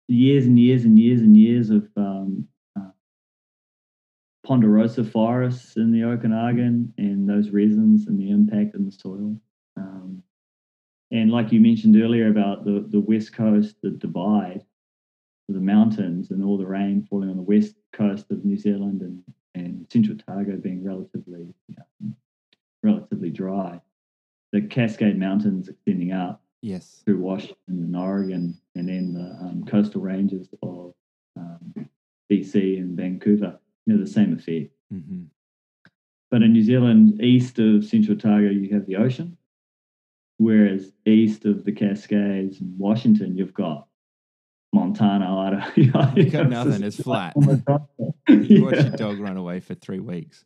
years 0.08 0.46
and 0.46 0.58
years 0.58 0.84
and 0.84 0.98
years 0.98 1.20
and 1.20 1.36
years 1.36 1.70
of 1.70 1.88
um, 1.96 2.46
uh, 2.78 2.90
ponderosa 4.44 5.04
forests 5.04 5.76
in 5.76 5.90
the 5.90 6.04
Okanagan 6.04 6.92
and 6.98 7.28
those 7.28 7.50
resins 7.50 8.06
and 8.06 8.18
the 8.18 8.30
impact 8.30 8.74
in 8.74 8.84
the 8.84 8.92
soil. 8.92 9.40
Um, 9.76 10.22
and 11.10 11.30
like 11.30 11.52
you 11.52 11.60
mentioned 11.60 11.96
earlier 11.96 12.28
about 12.28 12.64
the, 12.64 12.86
the 12.88 13.00
west 13.00 13.32
coast, 13.32 13.76
the 13.82 13.90
divide, 13.90 14.64
the 15.48 15.60
mountains 15.60 16.30
and 16.30 16.42
all 16.42 16.56
the 16.58 16.66
rain 16.66 17.06
falling 17.08 17.30
on 17.30 17.36
the 17.36 17.42
west 17.42 17.76
coast 17.92 18.30
of 18.30 18.44
New 18.44 18.56
Zealand 18.56 19.02
and, 19.02 19.22
and 19.56 19.86
Central 19.90 20.16
Otago 20.28 20.56
being 20.56 20.84
relatively 20.84 21.54
um, 21.78 22.14
relatively 22.82 23.30
dry. 23.30 23.80
The 24.52 24.62
Cascade 24.62 25.18
Mountains 25.18 25.68
extending 25.68 26.12
out 26.12 26.40
Yes. 26.62 27.02
through 27.04 27.18
Washington 27.18 27.56
and 27.68 27.96
Oregon, 27.96 28.58
and 28.74 28.88
then 28.88 29.12
the 29.14 29.44
um, 29.44 29.64
coastal 29.66 30.00
ranges 30.00 30.48
of 30.62 30.94
um, 31.36 31.88
BC 32.30 32.78
and 32.78 32.96
Vancouver. 32.96 33.58
You 33.86 33.94
know, 33.94 34.00
the 34.04 34.10
same 34.10 34.32
effect. 34.32 34.72
hmm 34.90 35.24
But 36.30 36.42
in 36.42 36.52
New 36.52 36.62
Zealand, 36.62 37.20
east 37.22 37.58
of 37.58 37.84
Central 37.84 38.16
Otago, 38.16 38.50
you 38.50 38.72
have 38.74 38.86
the 38.86 38.96
ocean, 38.96 39.36
whereas 40.38 40.92
east 41.04 41.44
of 41.44 41.64
the 41.64 41.72
Cascades 41.72 42.60
and 42.60 42.76
Washington, 42.78 43.36
you've 43.36 43.54
got 43.54 43.86
Montana, 44.72 45.38
Idaho. 45.38 45.70
You 45.76 45.90
know, 45.92 46.12
You 46.16 46.30
got 46.30 46.48
nothing, 46.48 46.82
it's 46.82 47.00
flat. 47.00 47.34
You 48.28 48.64
watch 48.64 48.74
your 48.74 48.90
dog 48.90 49.18
run 49.20 49.36
away 49.36 49.60
for 49.60 49.74
three 49.74 50.00
weeks. 50.00 50.44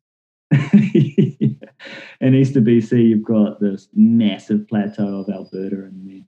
and 0.52 2.34
east 2.34 2.56
of 2.56 2.64
BC, 2.64 3.08
you've 3.08 3.24
got 3.24 3.60
this 3.60 3.88
massive 3.94 4.68
plateau 4.68 5.20
of 5.20 5.28
Alberta 5.30 5.76
and 5.84 6.06
then 6.08 6.26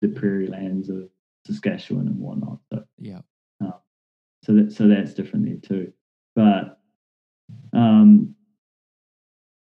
the 0.00 0.08
prairie 0.08 0.48
lands 0.48 0.88
of 0.88 1.08
Saskatchewan 1.46 2.08
and 2.08 2.18
whatnot. 2.18 2.58
So, 2.72 2.84
Yeah. 2.98 3.20
so 4.44 4.54
that 4.54 4.72
so 4.72 4.88
that's 4.88 5.14
different 5.14 5.44
there 5.46 5.56
too. 5.56 5.92
But 6.34 6.80
um, 7.72 8.34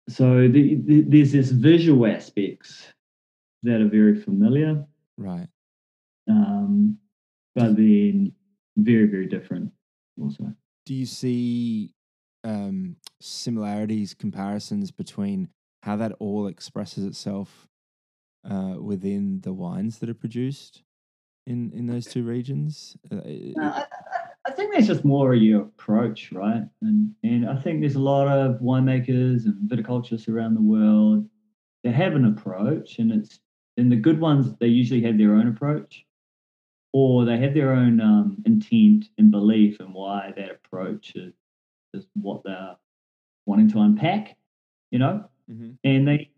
so 0.10 0.48
the, 0.48 0.76
the, 0.76 1.02
there's 1.02 1.32
this 1.32 1.50
visual 1.52 2.06
aspects 2.06 2.86
that 3.64 3.82
are 3.82 3.90
very 3.90 4.16
familiar, 4.22 4.86
Right. 5.18 5.48
um, 6.30 6.98
but 7.58 7.76
then 7.76 8.32
very 8.78 9.08
very 9.08 9.26
different 9.28 9.72
also. 10.22 10.54
Do 10.86 10.94
you 10.94 11.06
see 11.06 11.94
um, 12.44 12.96
similarities, 13.20 14.14
comparisons 14.14 14.92
between 14.92 15.50
how 15.84 15.96
that 15.98 16.14
all 16.20 16.48
expresses 16.48 17.04
itself 17.06 17.68
uh, 18.50 18.76
within 18.80 19.42
the 19.42 19.52
wines 19.54 19.98
that 20.00 20.10
are 20.10 20.14
produced 20.14 20.84
in 21.46 21.72
in 21.74 21.88
those 21.88 22.06
two 22.06 22.24
regions? 22.24 22.96
Uh, 23.12 23.16
No, 23.56 23.64
I, 23.64 23.68
I- 23.82 23.86
I 24.50 24.52
think 24.52 24.74
that's 24.74 24.88
just 24.88 25.04
more 25.04 25.34
of 25.34 25.42
your 25.42 25.64
approach, 25.64 26.32
right? 26.32 26.64
And 26.82 27.14
and 27.24 27.50
I 27.50 27.58
think 27.62 27.82
there's 27.82 27.96
a 27.96 28.00
lot 28.14 28.28
of 28.30 28.62
winemakers 28.62 29.44
and 29.46 29.70
viticulturists 29.70 30.30
around 30.30 30.54
the 30.56 30.62
world 30.62 31.28
that 31.84 31.94
have 31.94 32.14
an 32.16 32.24
approach, 32.26 33.00
and 33.00 33.12
it's 33.12 33.42
and 33.76 33.92
the 33.92 33.98
good 33.98 34.22
ones 34.22 34.56
they 34.62 34.68
usually 34.68 35.02
have 35.04 35.18
their 35.18 35.34
own 35.36 35.50
approach, 35.50 36.06
or 36.94 37.26
they 37.26 37.38
have 37.38 37.54
their 37.54 37.74
own 37.74 38.00
um, 38.02 38.42
intent 38.46 39.10
and 39.18 39.32
belief 39.32 39.80
and 39.80 39.94
why 39.94 40.34
that 40.36 40.52
approach 40.52 41.16
is 41.16 41.34
is 41.94 42.08
what 42.14 42.44
they're 42.44 42.76
wanting 43.46 43.70
to 43.70 43.80
unpack, 43.80 44.36
you 44.92 45.00
know. 45.00 45.24
Mhm. 45.50 45.78
And 45.84 46.08
they 46.08 46.30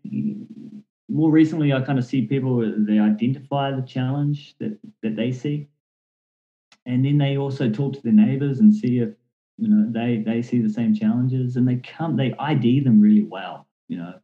more 1.08 1.30
recently, 1.32 1.72
I 1.72 1.80
kind 1.80 1.98
of 1.98 2.04
see 2.04 2.26
people 2.26 2.58
they 2.86 2.98
identify 2.98 3.72
the 3.72 3.82
challenge 3.82 4.56
that 4.58 4.78
that 5.02 5.16
they 5.16 5.32
see, 5.32 5.68
and 6.86 7.04
then 7.04 7.18
they 7.18 7.36
also 7.36 7.70
talk 7.70 7.94
to 7.94 8.02
their 8.02 8.12
neighbors 8.12 8.60
and 8.60 8.74
see 8.74 8.98
if 8.98 9.10
you 9.58 9.68
know 9.68 9.90
they 9.90 10.22
they 10.24 10.42
see 10.42 10.60
the 10.60 10.70
same 10.70 10.94
challenges, 10.94 11.56
and 11.56 11.66
they 11.66 11.76
come 11.76 12.16
they 12.16 12.32
ID 12.34 12.80
them 12.80 13.00
really 13.00 13.24
well. 13.24 13.66
You 13.88 13.98
know, 13.98 14.20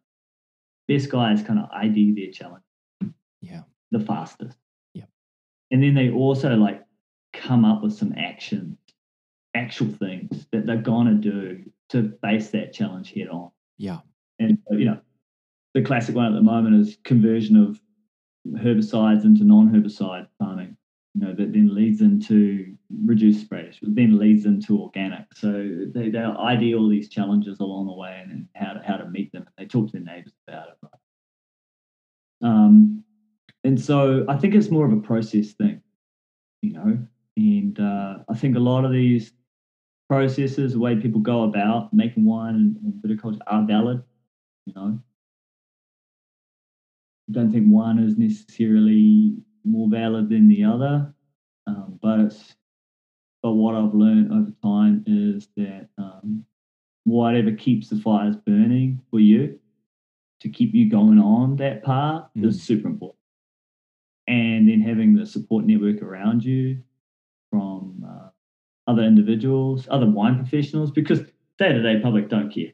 best 0.89 1.11
guys 1.11 1.43
kind 1.43 1.59
of 1.59 1.69
ID 1.71 2.13
their 2.13 2.31
challenge 2.31 2.63
Yeah. 3.41 3.63
the 3.91 4.01
fastest. 4.01 4.59
And 5.71 5.83
then 5.83 5.95
they 5.95 6.11
also 6.11 6.55
like 6.55 6.83
come 7.33 7.65
up 7.65 7.83
with 7.83 7.93
some 7.93 8.15
actions, 8.17 8.79
actual 9.55 9.89
things 9.89 10.47
that 10.53 10.67
they're 10.67 10.77
gonna 10.77 11.15
do 11.15 11.65
to 11.91 12.17
face 12.23 12.51
that 12.51 12.73
challenge 12.73 13.13
head 13.13 13.29
on. 13.29 13.51
Yeah. 13.79 13.99
And 14.39 14.59
uh, 14.71 14.77
you 14.77 14.87
know, 14.87 15.01
the 15.75 15.83
classic 15.83 16.15
one 16.15 16.27
at 16.27 16.35
the 16.35 16.43
moment 16.43 16.77
is 16.77 16.99
conversion 17.05 17.57
of 17.57 17.81
herbicides 18.59 19.25
into 19.25 19.45
non-herbicide 19.45 20.29
farming. 20.39 20.77
You 21.15 21.23
know, 21.23 21.35
that 21.35 21.53
then 21.53 21.75
leads 21.75 22.03
into 22.03 22.77
reduced 23.05 23.41
sprays, 23.41 23.77
which 23.81 23.95
then 23.95 24.19
leads 24.19 24.45
into 24.45 24.83
organic. 24.83 25.25
So 25.35 25.51
they 25.95 26.11
they 26.11 26.19
ID 26.19 26.75
all 26.75 26.89
these 26.89 27.09
challenges 27.09 27.59
along 27.61 27.87
the 27.87 27.95
way 27.95 28.21
and, 28.23 28.33
and 28.33 28.49
how 28.55 28.75
to 28.75 28.83
how 28.87 28.97
to 28.99 29.09
meet 29.09 29.33
them. 29.33 29.47
They 29.57 29.65
talk 29.65 29.87
to 29.87 29.93
their 29.93 30.03
neighbors 30.03 30.35
about 30.47 30.69
it. 30.69 30.75
Right? 30.83 30.93
Um, 32.43 32.96
and 33.77 33.85
so 33.85 34.25
I 34.27 34.39
think 34.39 34.55
it's 34.55 34.71
more 34.71 34.87
of 34.87 34.93
a 34.95 35.03
process 35.03 35.53
thing, 35.53 35.83
you 36.63 36.73
know. 36.73 36.99
And 37.37 37.79
uh, 37.79 38.21
I 38.27 38.35
think 38.35 38.57
a 38.57 38.59
lot 38.59 38.87
of 38.87 38.91
these 38.91 39.35
processes, 40.09 40.73
the 40.73 40.79
way 40.79 40.97
people 40.97 41.21
go 41.21 41.43
about 41.43 41.93
making 41.93 42.25
wine 42.25 42.55
and, 42.55 42.77
and 42.79 42.95
viticulture, 43.03 43.41
are 43.47 43.67
valid. 43.67 44.03
You 44.65 44.73
know, 44.75 44.99
I 47.29 47.33
don't 47.33 47.53
think 47.53 47.71
one 47.71 47.99
is 47.99 48.17
necessarily 48.17 49.35
more 49.63 49.91
valid 49.91 50.31
than 50.31 50.49
the 50.49 50.65
other, 50.65 51.15
um, 51.67 51.99
but 52.01 52.21
it's 52.21 52.57
but 53.43 53.53
what 53.53 53.75
I've 53.75 53.93
learned 53.93 54.33
over 54.33 54.53
time 54.63 55.05
is 55.07 55.51
that 55.59 55.89
um, 55.99 56.47
whatever 57.05 57.53
keeps 57.53 57.91
the 57.91 57.97
fires 57.97 58.37
burning 58.37 59.03
for 59.11 59.21
you 59.21 59.61
to 60.41 60.49
keep 60.49 60.75
you 60.75 60.89
going 60.89 61.19
on 61.19 61.57
that 61.57 61.85
path 61.85 62.25
Mm. 62.35 62.47
is 62.47 62.63
super 62.63 62.89
important. 62.89 63.19
And 64.29 64.69
then 64.69 64.81
having 64.81 65.15
the 65.15 65.25
support 65.25 65.65
network 65.65 66.03
around 66.03 66.45
you 66.45 66.83
from 67.51 68.05
uh, 68.07 68.29
other 68.91 69.03
individuals, 69.03 69.87
other 69.91 70.07
wine 70.07 70.37
professionals, 70.37 70.91
because 70.91 71.21
day 71.59 71.73
to 71.73 71.83
day 71.83 72.01
public 72.01 72.29
don't 72.29 72.53
care. 72.53 72.73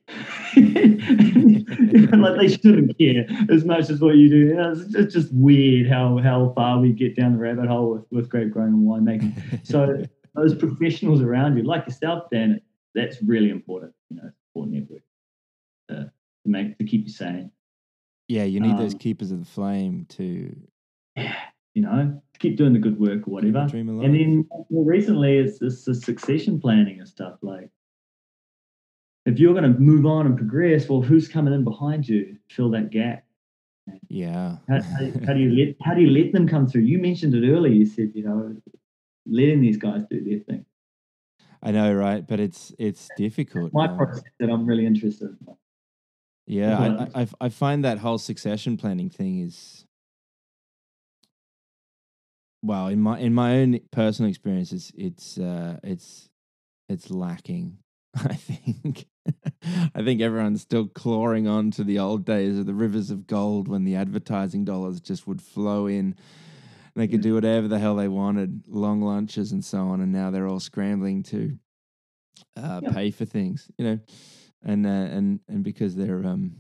like 2.16 2.40
they 2.40 2.48
shouldn't 2.48 2.98
care 2.98 3.26
as 3.50 3.64
much 3.64 3.90
as 3.90 4.00
what 4.00 4.16
you 4.16 4.28
do. 4.28 4.74
It's, 4.94 5.14
just 5.14 5.32
weird 5.32 5.88
how 5.88 6.18
how 6.18 6.52
far 6.54 6.80
we 6.80 6.92
get 6.92 7.16
down 7.16 7.32
the 7.32 7.38
rabbit 7.38 7.68
hole 7.68 7.94
with, 7.94 8.04
with 8.10 8.28
grape 8.28 8.50
growing 8.50 8.72
and 8.72 8.86
winemaking. 8.86 9.66
So 9.66 10.04
those 10.34 10.54
professionals 10.54 11.20
around 11.20 11.56
you, 11.56 11.62
like 11.64 11.86
yourself, 11.86 12.30
Dan, 12.30 12.60
that's 12.94 13.22
really 13.22 13.50
important. 13.50 13.94
You 14.10 14.16
know, 14.16 14.30
support 14.48 14.68
network 14.70 15.02
uh, 15.90 16.04
to 16.04 16.10
make 16.46 16.78
to 16.78 16.84
keep 16.84 17.04
you 17.06 17.12
sane. 17.12 17.50
yeah, 18.28 18.44
you 18.44 18.60
need 18.60 18.78
those 18.78 18.94
Um, 18.94 18.98
keepers 18.98 19.30
of 19.30 19.40
the 19.40 19.46
flame 19.46 20.06
to 20.10 20.56
Yeah, 21.16 21.34
you 21.74 21.82
know, 21.82 22.22
keep 22.39 22.56
doing 22.56 22.72
the 22.72 22.78
good 22.78 22.98
work 22.98 23.26
or 23.28 23.32
whatever. 23.32 23.66
And 24.05 24.14
then 24.14 24.48
more 24.70 24.84
recently, 24.84 25.39
it's 25.39 25.60
it's 25.60 25.84
the 25.84 25.94
succession 25.94 26.60
planning 26.60 26.98
and 27.01 27.09
stuff. 27.09 27.39
Like, 27.43 27.68
if 29.26 29.39
you're 29.39 29.52
going 29.55 29.72
to 29.72 29.78
move 29.78 30.06
on 30.06 30.26
and 30.26 30.36
progress, 30.36 30.89
well, 30.89 31.02
who's 31.02 31.28
coming 31.28 31.52
in 31.55 31.64
behind 31.64 32.09
you 32.09 32.24
to 32.48 32.55
fill 32.55 32.70
that 32.70 32.90
gap? 32.90 33.24
yeah. 34.09 34.59
How, 34.68 34.80
how, 34.80 35.10
how 35.26 35.32
do 35.32 35.40
you 35.40 35.51
let 35.66 35.76
how 35.82 35.94
do 35.94 36.01
you 36.02 36.10
let 36.10 36.32
them 36.32 36.47
come 36.48 36.66
through? 36.66 36.82
You 36.82 36.98
mentioned 36.98 37.34
it 37.34 37.48
earlier. 37.51 37.72
You 37.72 37.86
said 37.86 38.12
you 38.14 38.24
know, 38.24 38.56
letting 39.26 39.60
these 39.60 39.76
guys 39.76 40.02
do 40.10 40.22
their 40.24 40.39
thing. 40.40 40.64
I 41.62 41.70
know, 41.72 41.93
right? 41.93 42.26
But 42.26 42.40
it's 42.40 42.72
it's 42.78 43.10
difficult. 43.16 43.72
My 43.72 43.89
process 43.89 44.24
that 44.40 44.51
I'm 44.51 44.66
really 44.66 44.86
interested 44.86 45.28
in. 45.30 45.56
Yeah, 46.47 46.70
That's 46.76 47.14
what 47.14 47.16
I, 47.16 47.20
I, 47.20 47.22
I- 47.22 47.47
I 47.47 47.48
find 47.51 47.84
that 47.84 47.98
whole 47.98 48.18
succession 48.18 48.76
planning 48.76 49.09
thing 49.10 49.40
is, 49.40 49.86
well, 52.62 52.86
in 52.89 53.01
my 53.01 53.18
in 53.18 53.34
my 53.34 53.56
own 53.59 53.80
personal 53.90 54.28
experience, 54.30 54.72
it's 54.72 54.93
it's 54.97 55.39
uh, 55.39 55.78
it's 55.82 56.28
it's 56.89 57.10
lacking. 57.10 57.78
I 58.16 58.34
think 58.34 59.06
I 59.94 60.02
think 60.02 60.20
everyone's 60.20 60.62
still 60.62 60.86
clawing 60.86 61.47
on 61.48 61.70
to 61.72 61.84
the 61.84 61.98
old 61.98 62.24
days 62.24 62.59
of 62.59 62.66
the 62.66 62.74
rivers 62.74 63.10
of 63.10 63.26
gold 63.26 63.68
when 63.68 63.84
the 63.84 63.97
advertising 63.97 64.64
dollars 64.64 65.01
just 65.01 65.26
would 65.26 65.43
flow 65.43 65.86
in. 65.86 66.14
They 66.94 67.09
could 67.09 67.22
do 67.22 67.34
whatever 67.34 67.68
the 67.68 67.78
hell 67.78 67.97
they 67.97 68.09
wanted, 68.09 68.64
long 68.68 69.01
lunches 69.01 69.51
and 69.51 69.64
so 69.64 69.78
on, 69.89 70.02
and 70.02 70.12
now 70.12 70.30
they're 70.30 70.47
all 70.47 70.60
scrambling 70.60 71.22
to 71.24 71.59
uh, 72.56 72.80
Yeah. 72.82 72.93
pay 72.93 73.10
for 73.10 73.24
things, 73.24 73.70
you 73.78 73.84
know, 73.86 73.98
and 74.62 74.86
uh, 74.86 74.90
and 74.90 75.40
and 75.48 75.64
because 75.64 75.97
they're 75.97 76.24
um 76.26 76.55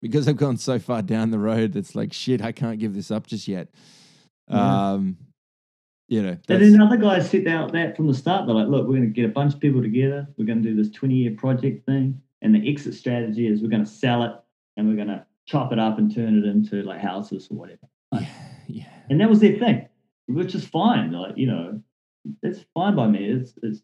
because 0.00 0.28
I've 0.28 0.36
gone 0.36 0.56
so 0.58 0.78
far 0.78 1.02
down 1.02 1.30
the 1.30 1.38
road, 1.38 1.72
that's 1.72 1.94
like 1.96 2.12
shit. 2.12 2.42
I 2.42 2.52
can't 2.52 2.78
give 2.78 2.94
this 2.94 3.10
up 3.10 3.26
just 3.26 3.48
yet. 3.48 3.68
Yeah. 4.48 4.92
Um, 4.92 5.16
you 6.08 6.22
know, 6.22 6.28
And 6.30 6.42
that's- 6.46 6.70
then 6.70 6.80
other 6.82 6.96
guys 6.98 7.30
set 7.30 7.46
out 7.46 7.72
that 7.72 7.96
from 7.96 8.06
the 8.06 8.14
start. 8.14 8.46
They're 8.46 8.54
like, 8.54 8.68
look, 8.68 8.86
we're 8.86 8.96
going 8.96 9.08
to 9.08 9.20
get 9.20 9.24
a 9.24 9.32
bunch 9.32 9.54
of 9.54 9.60
people 9.60 9.80
together. 9.82 10.28
We're 10.36 10.44
going 10.44 10.62
to 10.62 10.68
do 10.68 10.76
this 10.76 10.90
20 10.90 11.14
year 11.14 11.34
project 11.36 11.86
thing. 11.86 12.20
And 12.42 12.54
the 12.54 12.68
exit 12.70 12.92
strategy 12.94 13.46
is 13.46 13.62
we're 13.62 13.70
going 13.70 13.84
to 13.84 13.90
sell 13.90 14.22
it 14.22 14.32
and 14.76 14.86
we're 14.86 14.96
going 14.96 15.08
to 15.08 15.24
chop 15.46 15.72
it 15.72 15.78
up 15.78 15.98
and 15.98 16.14
turn 16.14 16.38
it 16.38 16.44
into 16.44 16.82
like 16.82 17.00
houses 17.00 17.48
or 17.50 17.56
whatever. 17.56 17.88
yeah, 18.12 18.26
yeah, 18.68 18.84
And 19.08 19.18
that 19.20 19.30
was 19.30 19.40
their 19.40 19.58
thing, 19.58 19.88
which 20.26 20.54
is 20.54 20.66
fine. 20.66 21.10
Like, 21.12 21.38
you 21.38 21.46
know, 21.46 21.80
it's 22.42 22.60
fine 22.74 22.94
by 22.96 23.06
me. 23.08 23.24
It's, 23.24 23.54
it's, 23.62 23.80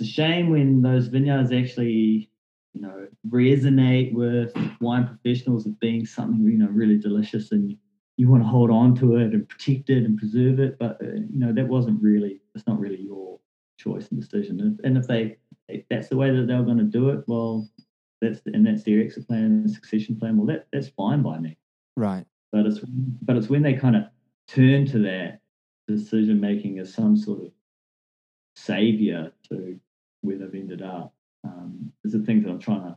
it's 0.00 0.08
a 0.08 0.12
shame 0.12 0.50
when 0.50 0.82
those 0.82 1.06
vineyards 1.06 1.52
actually, 1.52 2.30
you 2.74 2.80
know, 2.80 3.06
resonate 3.28 4.12
with 4.12 4.52
wine 4.80 5.06
professionals 5.06 5.64
as 5.66 5.74
being 5.74 6.04
something, 6.04 6.42
you 6.44 6.58
know, 6.58 6.68
really 6.68 6.98
delicious 6.98 7.52
and 7.52 7.76
you, 8.16 8.28
want 8.28 8.42
to 8.42 8.48
hold 8.48 8.70
on 8.70 8.94
to 8.96 9.16
it 9.16 9.32
and 9.32 9.48
protect 9.48 9.90
it 9.90 10.04
and 10.04 10.18
preserve 10.18 10.60
it. 10.60 10.78
But, 10.78 10.98
uh, 11.02 11.14
you 11.14 11.38
know, 11.38 11.52
that 11.52 11.66
wasn't 11.66 12.02
really, 12.02 12.40
it's 12.54 12.66
not 12.66 12.78
really 12.78 13.00
your 13.00 13.38
choice 13.78 14.08
and 14.08 14.20
decision. 14.20 14.78
And, 14.84 14.96
if 14.96 15.06
they, 15.06 15.36
if 15.68 15.84
that's 15.88 16.08
the 16.08 16.16
way 16.16 16.30
that 16.34 16.46
they 16.46 16.54
were 16.54 16.64
going 16.64 16.78
to 16.78 16.84
do 16.84 17.10
it, 17.10 17.24
well, 17.26 17.68
that's, 18.20 18.40
and 18.46 18.66
that's 18.66 18.84
their 18.84 19.00
exit 19.00 19.26
plan 19.26 19.44
and 19.44 19.70
succession 19.70 20.16
plan, 20.16 20.36
well, 20.36 20.46
that, 20.46 20.66
that's 20.72 20.88
fine 20.88 21.22
by 21.22 21.38
me 21.38 21.56
right. 21.96 22.24
but 22.52 22.66
it's 22.66 22.80
but 23.22 23.36
it's 23.36 23.48
when 23.48 23.62
they 23.62 23.74
kind 23.74 23.96
of 23.96 24.04
turn 24.48 24.86
to 24.86 24.98
that 25.00 25.40
decision 25.88 26.40
making 26.40 26.78
as 26.78 26.92
some 26.92 27.16
sort 27.16 27.42
of 27.42 27.50
savior 28.56 29.32
to 29.48 29.78
where 30.20 30.38
they've 30.38 30.54
ended 30.54 30.82
up. 30.82 31.14
Um, 31.44 31.92
is 32.04 32.12
the 32.12 32.20
things 32.20 32.44
that 32.44 32.50
I'm 32.50 32.60
trying 32.60 32.82
to. 32.82 32.96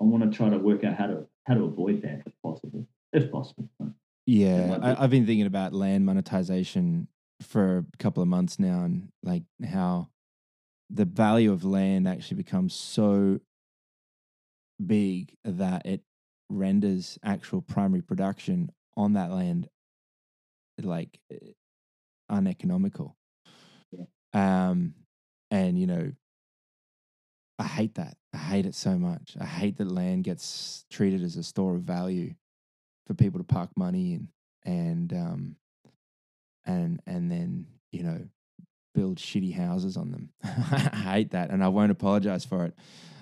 I 0.00 0.04
want 0.04 0.30
to 0.30 0.34
try 0.36 0.48
to 0.48 0.58
work 0.58 0.84
out 0.84 0.96
how 0.96 1.06
to 1.06 1.26
how 1.44 1.54
to 1.54 1.64
avoid 1.64 2.02
that 2.02 2.22
if 2.24 2.32
possible, 2.42 2.86
if 3.12 3.30
possible. 3.30 3.68
Yeah, 4.26 4.78
I, 4.82 5.04
I've 5.04 5.10
been 5.10 5.24
thinking 5.26 5.46
about 5.46 5.72
land 5.72 6.04
monetization 6.04 7.08
for 7.40 7.78
a 7.78 7.96
couple 7.98 8.22
of 8.22 8.28
months 8.28 8.58
now, 8.58 8.82
and 8.82 9.08
like 9.22 9.44
how 9.64 10.08
the 10.90 11.04
value 11.04 11.52
of 11.52 11.64
land 11.64 12.08
actually 12.08 12.36
becomes 12.36 12.74
so 12.74 13.40
big 14.84 15.36
that 15.44 15.86
it 15.86 16.02
renders 16.48 17.18
actual 17.24 17.62
primary 17.62 18.02
production 18.02 18.70
on 18.96 19.14
that 19.14 19.30
land 19.30 19.68
like 20.82 21.20
eh, 21.32 21.52
uneconomical. 22.28 23.16
Um, 24.32 24.94
and 25.50 25.78
you 25.78 25.86
know, 25.86 26.12
I 27.58 27.64
hate 27.64 27.94
that. 27.94 28.16
I 28.34 28.38
hate 28.38 28.66
it 28.66 28.74
so 28.74 28.98
much. 28.98 29.36
I 29.40 29.46
hate 29.46 29.76
that 29.78 29.90
land 29.90 30.24
gets 30.24 30.84
treated 30.90 31.22
as 31.22 31.36
a 31.36 31.42
store 31.42 31.76
of 31.76 31.82
value 31.82 32.34
for 33.06 33.14
people 33.14 33.38
to 33.38 33.44
park 33.44 33.70
money 33.76 34.14
in, 34.14 34.28
and 34.64 35.12
um, 35.12 35.56
and 36.64 37.00
and 37.06 37.30
then 37.30 37.66
you 37.92 38.02
know, 38.02 38.20
build 38.94 39.18
shitty 39.18 39.54
houses 39.54 39.96
on 39.96 40.10
them. 40.10 40.30
I 40.44 41.14
hate 41.14 41.30
that, 41.30 41.50
and 41.50 41.62
I 41.62 41.68
won't 41.68 41.92
apologize 41.92 42.44
for 42.44 42.64
it. 42.64 42.74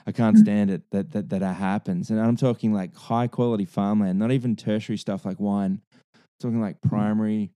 I 0.06 0.12
can't 0.12 0.36
stand 0.36 0.70
it 0.70 0.90
that 0.90 1.12
that 1.12 1.30
that 1.30 1.42
happens. 1.42 2.10
And 2.10 2.20
I'm 2.20 2.36
talking 2.36 2.72
like 2.72 2.94
high 2.94 3.26
quality 3.26 3.64
farmland, 3.64 4.18
not 4.18 4.32
even 4.32 4.56
tertiary 4.56 4.98
stuff 4.98 5.24
like 5.24 5.40
wine. 5.40 5.80
I'm 6.14 6.20
talking 6.40 6.60
like 6.60 6.80
primary 6.82 7.52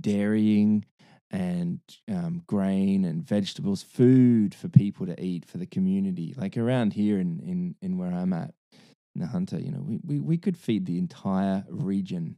dairying 0.00 0.84
and 1.30 1.80
um, 2.08 2.42
grain 2.46 3.04
and 3.04 3.22
vegetables, 3.22 3.82
food 3.82 4.54
for 4.54 4.68
people 4.68 5.06
to 5.06 5.20
eat 5.22 5.44
for 5.44 5.58
the 5.58 5.66
community. 5.66 6.34
Like 6.36 6.56
around 6.56 6.92
here 6.92 7.18
in 7.18 7.40
in 7.40 7.74
in 7.80 7.98
where 7.98 8.12
I'm 8.12 8.32
at 8.32 8.54
the 9.18 9.26
Hunter, 9.26 9.58
you 9.58 9.70
know, 9.70 9.82
we 9.82 9.98
we, 10.04 10.20
we 10.20 10.38
could 10.38 10.56
feed 10.56 10.86
the 10.86 10.98
entire 10.98 11.64
region 11.68 12.36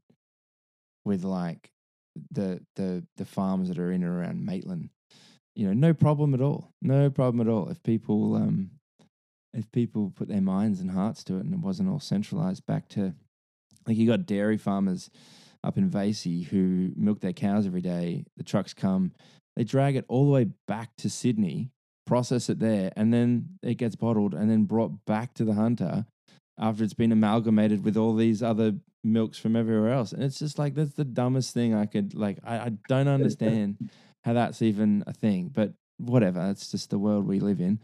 with 1.04 1.24
like 1.24 1.70
the 2.30 2.60
the 2.76 3.04
the 3.16 3.24
farms 3.24 3.68
that 3.68 3.78
are 3.78 3.92
in 3.92 4.02
and 4.02 4.12
around 4.12 4.44
Maitland. 4.44 4.90
You 5.54 5.66
know, 5.66 5.72
no 5.72 5.94
problem 5.94 6.34
at 6.34 6.40
all. 6.40 6.72
No 6.82 7.10
problem 7.10 7.46
at 7.46 7.50
all. 7.50 7.68
If 7.68 7.82
people 7.82 8.34
um 8.36 8.70
if 9.54 9.70
people 9.72 10.12
put 10.14 10.28
their 10.28 10.40
minds 10.40 10.80
and 10.80 10.90
hearts 10.90 11.24
to 11.24 11.36
it 11.36 11.44
and 11.44 11.54
it 11.54 11.60
wasn't 11.60 11.88
all 11.88 12.00
centralized 12.00 12.66
back 12.66 12.88
to 12.90 13.14
like 13.86 13.96
you 13.96 14.06
got 14.06 14.26
dairy 14.26 14.58
farmers 14.58 15.10
up 15.64 15.76
in 15.76 15.90
Vacy 15.90 16.46
who 16.46 16.92
milk 16.96 17.20
their 17.20 17.32
cows 17.32 17.66
every 17.66 17.80
day. 17.80 18.24
The 18.36 18.44
trucks 18.44 18.74
come, 18.74 19.12
they 19.56 19.64
drag 19.64 19.96
it 19.96 20.04
all 20.08 20.26
the 20.26 20.30
way 20.30 20.46
back 20.68 20.90
to 20.98 21.10
Sydney, 21.10 21.70
process 22.06 22.48
it 22.48 22.60
there, 22.60 22.92
and 22.94 23.12
then 23.12 23.58
it 23.62 23.74
gets 23.74 23.96
bottled 23.96 24.34
and 24.34 24.50
then 24.50 24.64
brought 24.64 25.04
back 25.06 25.34
to 25.34 25.44
the 25.44 25.54
hunter 25.54 26.06
after 26.58 26.84
it's 26.84 26.94
been 26.94 27.12
amalgamated 27.12 27.84
with 27.84 27.96
all 27.96 28.14
these 28.14 28.42
other 28.42 28.74
milks 29.04 29.38
from 29.38 29.56
everywhere 29.56 29.92
else. 29.92 30.12
And 30.12 30.22
it's 30.22 30.38
just 30.38 30.58
like 30.58 30.74
that's 30.74 30.94
the 30.94 31.04
dumbest 31.04 31.54
thing 31.54 31.74
I 31.74 31.86
could 31.86 32.14
like. 32.14 32.38
I, 32.44 32.56
I 32.58 32.72
don't 32.88 33.08
understand 33.08 33.90
how 34.24 34.32
that's 34.34 34.62
even 34.62 35.04
a 35.06 35.12
thing, 35.12 35.50
but 35.52 35.72
whatever. 35.98 36.40
That's 36.40 36.70
just 36.70 36.90
the 36.90 36.98
world 36.98 37.26
we 37.26 37.40
live 37.40 37.60
in. 37.60 37.80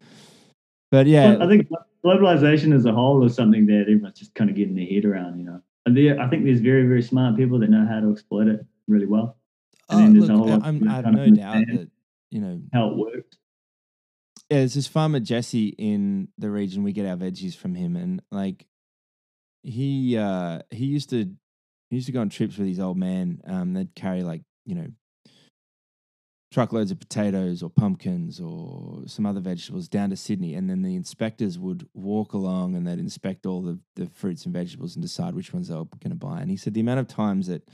But 0.90 1.06
yeah, 1.06 1.38
I 1.40 1.48
think 1.48 1.68
globalization 2.05 2.74
as 2.74 2.84
a 2.84 2.92
whole 2.92 3.24
is 3.24 3.34
something 3.34 3.66
that 3.66 3.82
everyone's 3.82 4.18
just 4.18 4.34
kind 4.34 4.51
of 4.51 4.56
getting 4.56 4.74
their 4.74 4.86
head 4.86 5.05
around. 5.05 5.38
You 5.38 5.46
know, 5.46 5.60
and 5.86 5.96
there, 5.96 6.20
I 6.20 6.28
think 6.28 6.44
there's 6.44 6.60
very 6.60 6.86
very 6.86 7.02
smart 7.02 7.36
people 7.36 7.59
that 7.60 7.70
know 7.70 7.86
how 7.86 8.01
to 8.01 8.12
exploit 8.12 8.48
it 8.48 8.64
really 8.86 9.06
well. 9.06 9.36
And 9.90 10.16
oh, 10.18 10.26
look, 10.26 10.62
I'm, 10.64 10.88
I 10.88 10.94
have 10.94 11.06
no 11.06 11.28
doubt 11.30 11.66
that 11.66 11.90
you 12.30 12.40
know 12.40 12.60
how 12.72 12.90
it 12.90 12.96
works. 12.96 13.36
Yeah, 14.50 14.58
there's 14.58 14.74
this 14.74 14.86
farmer 14.86 15.20
Jesse 15.20 15.68
in 15.78 16.28
the 16.38 16.50
region. 16.50 16.82
We 16.82 16.92
get 16.92 17.06
our 17.06 17.16
veggies 17.16 17.56
from 17.56 17.74
him, 17.74 17.96
and 17.96 18.22
like 18.30 18.66
he 19.62 20.16
uh 20.18 20.60
he 20.70 20.84
used 20.84 21.10
to 21.10 21.24
he 21.90 21.96
used 21.96 22.06
to 22.06 22.12
go 22.12 22.20
on 22.20 22.28
trips 22.28 22.58
with 22.58 22.68
his 22.68 22.80
old 22.80 22.98
man. 22.98 23.40
Um, 23.46 23.72
they'd 23.72 23.94
carry 23.94 24.22
like 24.22 24.42
you 24.66 24.74
know 24.74 24.88
truckloads 26.52 26.92
of 26.92 27.00
potatoes 27.00 27.64
or 27.64 27.68
pumpkins 27.68 28.38
or 28.38 29.02
some 29.06 29.26
other 29.26 29.40
vegetables 29.40 29.88
down 29.88 30.10
to 30.10 30.16
Sydney, 30.16 30.54
and 30.54 30.70
then 30.70 30.82
the 30.82 30.94
inspectors 30.94 31.58
would 31.58 31.88
walk 31.94 32.32
along 32.32 32.76
and 32.76 32.86
they'd 32.86 33.00
inspect 33.00 33.44
all 33.44 33.60
the, 33.60 33.80
the 33.96 34.06
fruits 34.06 34.44
and 34.44 34.54
vegetables 34.54 34.94
and 34.94 35.02
decide 35.02 35.34
which 35.34 35.52
ones 35.52 35.66
they 35.66 35.74
were 35.74 35.84
going 35.84 36.10
to 36.10 36.14
buy. 36.14 36.40
And 36.40 36.50
he 36.50 36.56
said 36.56 36.74
the 36.74 36.80
amount 36.80 37.00
of 37.00 37.08
times 37.08 37.48
that 37.48 37.68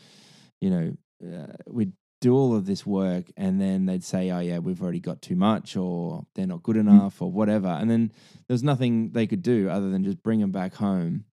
you 0.61 0.71
know 0.71 0.97
uh, 1.23 1.53
we'd 1.67 1.93
do 2.21 2.35
all 2.35 2.55
of 2.55 2.67
this 2.67 2.85
work 2.85 3.31
and 3.37 3.61
then 3.61 3.87
they'd 3.87 4.05
say, 4.05 4.31
"Oh 4.31 4.41
yeah, 4.41 4.59
we've 4.59 4.83
already 4.83 5.01
got 5.01 5.23
too 5.23 5.37
much," 5.37 5.77
or 5.77 6.27
"They're 6.35 6.47
not 6.47 6.63
good 6.63 6.77
mm. 6.77 6.81
enough," 6.81 7.21
or 7.23 7.31
whatever, 7.31 7.69
and 7.69 7.91
then 7.91 8.13
there's 8.49 8.63
nothing 8.63 9.13
they 9.13 9.27
could 9.27 9.43
do 9.43 9.69
other 9.69 9.91
than 9.91 10.05
just 10.05 10.23
bring 10.23 10.41
them 10.41 10.53
back 10.53 10.75
home 10.75 11.25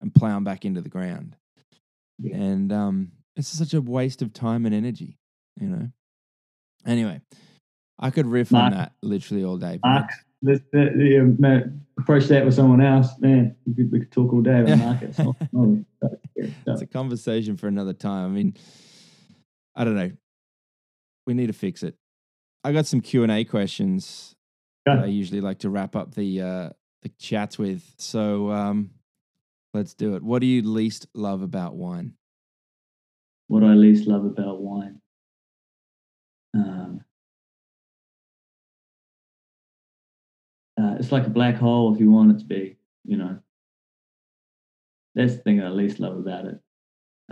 and 0.00 0.14
plow 0.14 0.34
them 0.34 0.44
back 0.44 0.64
into 0.64 0.80
the 0.80 0.88
ground. 0.88 1.36
Yeah. 2.18 2.36
And 2.36 2.72
um, 2.72 3.12
it's 3.36 3.48
such 3.48 3.74
a 3.74 3.80
waste 3.80 4.22
of 4.22 4.32
time 4.32 4.66
and 4.66 4.74
energy, 4.74 5.18
you 5.60 5.68
know. 5.68 5.88
Anyway, 6.86 7.20
I 7.98 8.10
could 8.10 8.26
riff 8.26 8.50
Mark, 8.50 8.72
on 8.72 8.78
that 8.78 8.92
literally 9.02 9.44
all 9.44 9.56
day. 9.56 9.78
Mark, 9.84 10.10
let's 10.42 10.62
uh, 10.74 10.90
man, 11.38 11.86
approach 11.98 12.26
that 12.26 12.44
with 12.44 12.54
someone 12.54 12.80
else, 12.80 13.08
man. 13.18 13.54
We 13.66 13.74
could, 13.74 13.92
we 13.92 13.98
could 14.00 14.12
talk 14.12 14.32
all 14.32 14.42
day 14.42 14.60
about 14.60 14.78
markets. 14.78 15.20
oh, 15.20 15.36
oh, 15.56 15.84
it's 16.66 16.82
a 16.82 16.86
conversation 16.86 17.56
for 17.56 17.68
another 17.68 17.92
time. 17.92 18.26
I 18.26 18.28
mean, 18.28 18.54
I 19.74 19.84
don't 19.84 19.96
know. 19.96 20.12
We 21.26 21.34
need 21.34 21.46
to 21.46 21.52
fix 21.52 21.82
it. 21.82 21.96
I 22.64 22.72
got 22.72 22.86
some 22.86 23.00
Q 23.00 23.22
and 23.22 23.32
A 23.32 23.44
questions 23.44 24.36
that 24.86 25.00
I 25.00 25.06
usually 25.06 25.40
like 25.40 25.60
to 25.60 25.70
wrap 25.70 25.96
up 25.96 26.14
the 26.14 26.40
uh, 26.40 26.70
the 27.02 27.08
chats 27.18 27.58
with. 27.58 27.82
So 27.98 28.50
um, 28.50 28.90
let's 29.74 29.94
do 29.94 30.14
it. 30.14 30.22
What 30.22 30.40
do 30.40 30.46
you 30.46 30.62
least 30.62 31.06
love 31.14 31.42
about 31.42 31.74
wine? 31.74 32.14
What 33.48 33.64
I 33.64 33.74
least 33.74 34.06
love 34.06 34.24
about 34.24 34.60
wine? 34.60 35.00
Um, 36.54 37.04
uh, 40.80 40.96
it's 40.98 41.12
like 41.12 41.26
a 41.26 41.30
black 41.30 41.56
hole 41.56 41.94
if 41.94 42.00
you 42.00 42.10
want 42.10 42.30
it 42.32 42.38
to 42.40 42.44
be, 42.44 42.76
you 43.04 43.16
know. 43.16 43.38
That's 45.14 45.34
the 45.36 45.42
thing 45.42 45.62
I 45.62 45.68
least 45.68 46.00
love 46.00 46.16
about 46.16 46.46
it. 46.46 46.58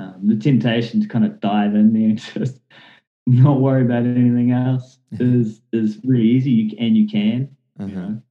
Um, 0.00 0.20
the 0.22 0.36
temptation 0.36 1.02
to 1.02 1.08
kind 1.08 1.26
of 1.26 1.40
dive 1.40 1.74
in 1.74 1.92
there 1.92 2.08
and 2.08 2.18
just 2.34 2.60
not 3.26 3.60
worry 3.60 3.82
about 3.82 4.04
anything 4.04 4.50
else 4.50 4.98
is 5.12 5.60
is 5.72 5.98
really 6.04 6.24
easy, 6.24 6.50
you, 6.50 6.76
and 6.78 6.96
you 6.96 7.06
can, 7.06 7.54
uh-huh. 7.78 7.88
you 7.88 7.96
know. 7.96 8.22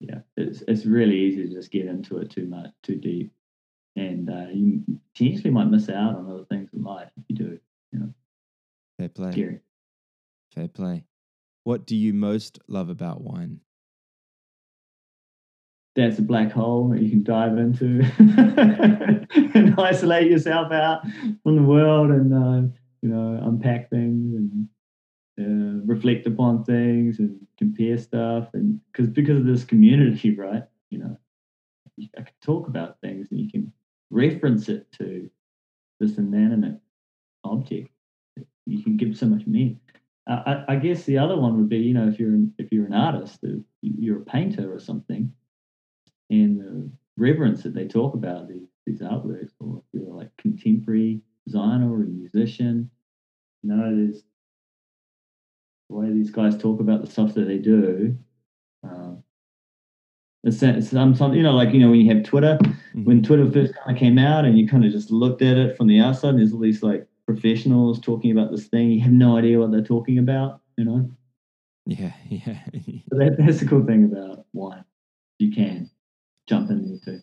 Yeah, 0.00 0.18
it's 0.36 0.62
it's 0.68 0.86
really 0.86 1.18
easy 1.18 1.48
to 1.48 1.52
just 1.52 1.72
get 1.72 1.86
into 1.86 2.18
it 2.18 2.30
too 2.30 2.46
much, 2.46 2.70
too 2.84 2.96
deep, 2.96 3.32
and 3.96 4.30
uh, 4.30 4.46
you 4.52 4.84
potentially 5.12 5.50
might 5.50 5.70
miss 5.70 5.88
out 5.88 6.14
on 6.14 6.30
other 6.30 6.44
things 6.44 6.70
in 6.72 6.84
life 6.84 7.10
if 7.16 7.24
you 7.28 7.36
do. 7.36 7.58
You 7.90 7.98
know, 7.98 8.14
fair 8.98 9.08
play. 9.08 9.32
Scary. 9.32 9.60
Fair 10.54 10.68
play. 10.68 11.04
What 11.64 11.86
do 11.86 11.96
you 11.96 12.14
most 12.14 12.60
love 12.68 12.90
about 12.90 13.22
wine? 13.22 13.60
That's 15.96 16.18
a 16.18 16.22
black 16.22 16.50
hole 16.50 16.88
that 16.88 17.02
you 17.02 17.10
can 17.10 17.22
dive 17.22 17.56
into 17.56 18.02
and 19.54 19.80
isolate 19.80 20.28
yourself 20.28 20.72
out 20.72 21.02
from 21.44 21.56
the 21.56 21.62
world 21.62 22.10
and 22.10 22.34
uh, 22.34 22.68
you 23.00 23.08
know 23.08 23.40
unpack 23.44 23.90
things 23.90 24.34
and 24.34 24.68
uh, 25.40 25.84
reflect 25.86 26.26
upon 26.26 26.64
things 26.64 27.20
and 27.20 27.46
compare 27.58 27.96
stuff 27.98 28.48
and 28.54 28.80
because 28.90 29.08
because 29.08 29.38
of 29.38 29.46
this 29.46 29.64
community, 29.64 30.34
right? 30.34 30.64
You 30.90 30.98
know, 30.98 31.18
I 32.18 32.22
can 32.22 32.34
talk 32.42 32.66
about 32.66 33.00
things 33.00 33.28
and 33.30 33.40
you 33.40 33.50
can 33.50 33.72
reference 34.10 34.68
it 34.68 34.90
to 34.98 35.30
this 36.00 36.18
inanimate 36.18 36.80
object. 37.44 37.90
You 38.66 38.82
can 38.82 38.96
give 38.96 39.16
so 39.16 39.26
much 39.26 39.46
meaning. 39.46 39.80
I, 40.26 40.64
I, 40.68 40.76
guess 40.76 41.04
the 41.04 41.18
other 41.18 41.36
one 41.36 41.58
would 41.58 41.68
be, 41.68 41.76
you 41.76 41.92
know, 41.92 42.08
if 42.08 42.18
you're 42.18 42.30
an, 42.30 42.54
if 42.56 42.72
you're 42.72 42.86
an 42.86 42.94
artist, 42.94 43.40
if 43.42 43.60
you're 43.82 44.22
a 44.22 44.24
painter 44.24 44.72
or 44.72 44.78
something, 44.78 45.30
and 46.30 46.60
the 46.60 46.90
reverence 47.16 47.62
that 47.62 47.74
they 47.74 47.86
talk 47.86 48.14
about 48.14 48.48
these 48.48 48.68
these 48.86 49.00
artworks, 49.00 49.52
or 49.60 49.78
if 49.78 49.84
you're 50.00 50.14
like 50.14 50.30
contemporary 50.36 51.20
designer 51.46 51.90
or 51.90 52.02
a 52.02 52.06
musician, 52.06 52.90
you 53.62 53.74
know, 53.74 53.96
there's 53.96 54.22
the 55.88 55.96
way 55.96 56.10
these 56.10 56.30
guys 56.30 56.56
talk 56.56 56.80
about 56.80 57.02
the 57.02 57.10
stuff 57.10 57.34
that 57.34 57.46
they 57.46 57.58
do. 57.58 58.16
Um, 58.82 59.22
it's, 60.42 60.62
it's 60.62 60.90
some, 60.90 61.14
some, 61.14 61.32
you 61.32 61.42
know, 61.42 61.52
like 61.52 61.72
you 61.72 61.80
know, 61.80 61.90
when 61.90 62.00
you 62.00 62.14
have 62.14 62.24
Twitter, 62.24 62.58
mm-hmm. 62.60 63.04
when 63.04 63.22
Twitter 63.22 63.50
first 63.50 63.74
kind 63.74 63.96
of 63.96 63.98
came 63.98 64.18
out, 64.18 64.44
and 64.44 64.58
you 64.58 64.68
kind 64.68 64.84
of 64.84 64.92
just 64.92 65.10
looked 65.10 65.40
at 65.40 65.56
it 65.56 65.76
from 65.76 65.86
the 65.86 66.00
outside, 66.00 66.30
and 66.30 66.38
there's 66.40 66.52
all 66.52 66.60
these 66.60 66.82
like 66.82 67.06
professionals 67.26 68.00
talking 68.00 68.30
about 68.30 68.50
this 68.50 68.66
thing. 68.66 68.90
You 68.90 69.00
have 69.00 69.12
no 69.12 69.38
idea 69.38 69.58
what 69.58 69.70
they're 69.70 69.82
talking 69.82 70.18
about, 70.18 70.60
you 70.76 70.84
know? 70.84 71.10
Yeah, 71.86 72.12
yeah. 72.28 72.58
that, 73.10 73.36
that's 73.38 73.60
the 73.60 73.66
cool 73.66 73.84
thing 73.84 74.04
about 74.04 74.44
wine. 74.52 74.84
You 75.38 75.50
can 75.50 75.90
jump 76.48 76.70
in 76.70 76.88
there 76.88 76.98
too. 77.04 77.20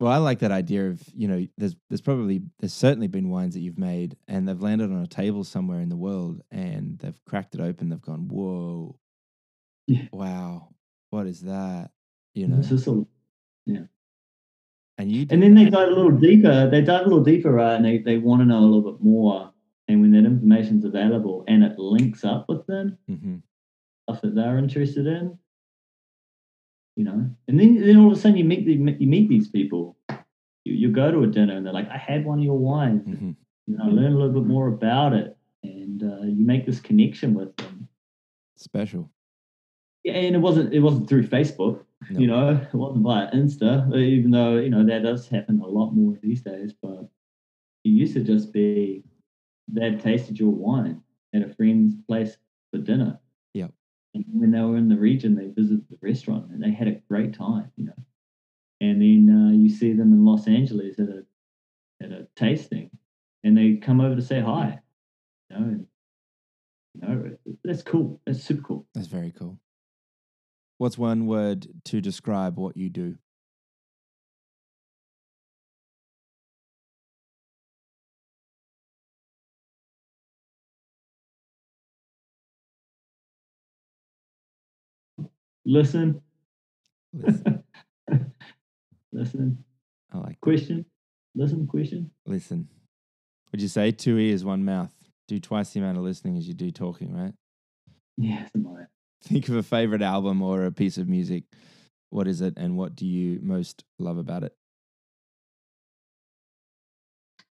Well, 0.00 0.10
I 0.10 0.16
like 0.16 0.38
that 0.38 0.50
idea 0.50 0.88
of, 0.88 1.02
you 1.14 1.28
know, 1.28 1.46
there's 1.58 1.76
there's 1.88 2.00
probably 2.00 2.42
there's 2.58 2.72
certainly 2.72 3.06
been 3.06 3.28
wines 3.28 3.54
that 3.54 3.60
you've 3.60 3.78
made 3.78 4.16
and 4.28 4.48
they've 4.48 4.60
landed 4.60 4.90
on 4.90 5.02
a 5.02 5.06
table 5.06 5.44
somewhere 5.44 5.80
in 5.80 5.90
the 5.90 5.96
world 5.96 6.40
and 6.50 6.98
they've 6.98 7.24
cracked 7.26 7.54
it 7.54 7.60
open, 7.60 7.90
they've 7.90 8.00
gone, 8.00 8.28
Whoa, 8.28 8.98
yeah. 9.86 10.06
wow, 10.10 10.68
what 11.10 11.26
is 11.26 11.42
that? 11.42 11.90
You 12.34 12.48
know. 12.48 12.56
This 12.56 12.70
is 12.70 12.88
a, 12.88 13.04
yeah. 13.66 13.82
And 14.96 15.10
you 15.10 15.26
and 15.30 15.42
then 15.42 15.54
they 15.54 15.66
dive 15.66 15.88
a 15.88 15.92
little 15.92 16.10
deeper. 16.10 16.68
They 16.68 16.82
dive 16.82 17.02
a 17.02 17.08
little 17.08 17.24
deeper, 17.24 17.52
right? 17.52 17.74
And 17.74 17.84
they, 17.84 17.98
they 17.98 18.18
want 18.18 18.42
to 18.42 18.46
know 18.46 18.58
a 18.58 18.66
little 18.66 18.92
bit 18.92 19.02
more. 19.02 19.52
And 19.88 20.00
when 20.00 20.12
that 20.12 20.26
information's 20.26 20.84
available 20.84 21.44
and 21.48 21.64
it 21.64 21.78
links 21.78 22.24
up 22.24 22.46
with 22.48 22.66
them, 22.66 22.98
mm-hmm. 23.10 23.36
stuff 24.08 24.22
that 24.22 24.34
they're 24.34 24.58
interested 24.58 25.06
in, 25.06 25.38
you 27.00 27.06
know. 27.06 27.30
And 27.48 27.58
then 27.58 27.80
then 27.80 27.96
all 27.96 28.12
of 28.12 28.18
a 28.18 28.20
sudden 28.20 28.36
you 28.36 28.44
meet 28.44 28.66
the, 28.66 28.74
you 28.74 29.06
meet 29.06 29.26
these 29.30 29.48
people. 29.48 29.96
You, 30.66 30.74
you 30.74 30.88
go 30.90 31.10
to 31.10 31.22
a 31.22 31.26
dinner 31.26 31.56
and 31.56 31.64
they're 31.64 31.72
like, 31.72 31.88
I 31.88 31.96
had 31.96 32.26
one 32.26 32.40
of 32.40 32.44
your 32.44 32.58
wines. 32.58 33.08
Mm-hmm. 33.08 33.30
You 33.66 33.76
know, 33.78 33.84
I 33.84 33.86
learn 33.86 34.12
a 34.12 34.16
little 34.16 34.34
bit 34.38 34.44
more 34.44 34.68
about 34.68 35.14
it, 35.14 35.34
and 35.62 36.02
uh, 36.02 36.26
you 36.26 36.44
make 36.44 36.66
this 36.66 36.78
connection 36.78 37.32
with 37.32 37.56
them. 37.56 37.88
Special. 38.56 39.10
Yeah, 40.04 40.12
and 40.12 40.36
it 40.36 40.40
wasn't 40.40 40.74
it 40.74 40.80
wasn't 40.80 41.08
through 41.08 41.26
Facebook. 41.26 41.84
No. 42.10 42.20
You 42.20 42.26
know, 42.26 42.48
it 42.50 42.74
wasn't 42.74 43.04
via 43.04 43.30
Insta, 43.32 43.96
even 43.96 44.30
though, 44.30 44.56
you 44.56 44.70
know, 44.70 44.84
that 44.84 45.02
does 45.02 45.26
happen 45.26 45.60
a 45.60 45.66
lot 45.66 45.92
more 45.92 46.18
these 46.22 46.42
days. 46.42 46.74
But 46.82 47.08
it 47.84 47.88
used 47.88 48.12
to 48.14 48.22
just 48.22 48.52
be 48.52 49.04
they'd 49.68 50.00
tasted 50.00 50.38
your 50.38 50.50
wine 50.50 51.00
at 51.34 51.42
a 51.42 51.54
friend's 51.54 51.94
place 52.06 52.36
for 52.70 52.78
dinner. 52.78 53.18
And 54.14 54.24
when 54.32 54.50
they 54.50 54.60
were 54.60 54.76
in 54.76 54.88
the 54.88 54.98
region, 54.98 55.34
they 55.34 55.46
visited 55.46 55.84
the 55.88 55.98
restaurant 56.00 56.50
and 56.50 56.62
they 56.62 56.70
had 56.70 56.88
a 56.88 57.00
great 57.08 57.32
time, 57.34 57.70
you 57.76 57.86
know. 57.86 57.92
And 58.80 59.00
then 59.00 59.28
uh, 59.34 59.52
you 59.52 59.68
see 59.68 59.92
them 59.92 60.12
in 60.12 60.24
Los 60.24 60.48
Angeles 60.48 60.98
at 60.98 61.08
a 61.08 61.24
at 62.02 62.12
a 62.12 62.26
tasting, 62.34 62.90
and 63.44 63.56
they 63.56 63.76
come 63.76 64.00
over 64.00 64.16
to 64.16 64.22
say 64.22 64.40
hi, 64.40 64.80
you 65.50 65.56
know. 65.56 65.62
And, 65.62 65.86
you 66.94 67.00
know, 67.02 67.36
that's 67.62 67.82
cool. 67.82 68.20
That's 68.26 68.42
super 68.42 68.62
cool. 68.62 68.86
That's 68.94 69.06
very 69.06 69.32
cool. 69.32 69.58
What's 70.78 70.96
one 70.96 71.26
word 71.26 71.68
to 71.84 72.00
describe 72.00 72.56
what 72.56 72.76
you 72.76 72.88
do? 72.88 73.16
Listen, 85.70 86.20
Listen. 87.12 87.62
listen. 89.12 89.64
I 90.12 90.18
like 90.18 90.40
Question. 90.40 90.84
Listen. 91.36 91.64
Question. 91.68 92.10
listen. 92.26 92.68
Would 93.52 93.62
you 93.62 93.68
say 93.68 93.92
two 93.92 94.18
ears, 94.18 94.44
one 94.44 94.64
mouth? 94.64 94.92
Do 95.28 95.38
twice 95.38 95.70
the 95.70 95.78
amount 95.78 95.96
of 95.96 96.02
listening 96.02 96.36
as 96.36 96.48
you 96.48 96.54
do 96.54 96.72
talking, 96.72 97.14
right? 97.14 97.32
Yeah, 98.16 98.48
something 98.52 98.72
like. 98.72 98.88
Think 99.22 99.48
of 99.48 99.54
a 99.54 99.62
favorite 99.62 100.02
album 100.02 100.42
or 100.42 100.64
a 100.64 100.72
piece 100.72 100.98
of 100.98 101.08
music. 101.08 101.44
What 102.08 102.26
is 102.26 102.40
it, 102.40 102.54
and 102.56 102.76
what 102.76 102.96
do 102.96 103.06
you 103.06 103.38
most 103.40 103.84
love 104.00 104.18
about 104.18 104.42
it? 104.42 104.52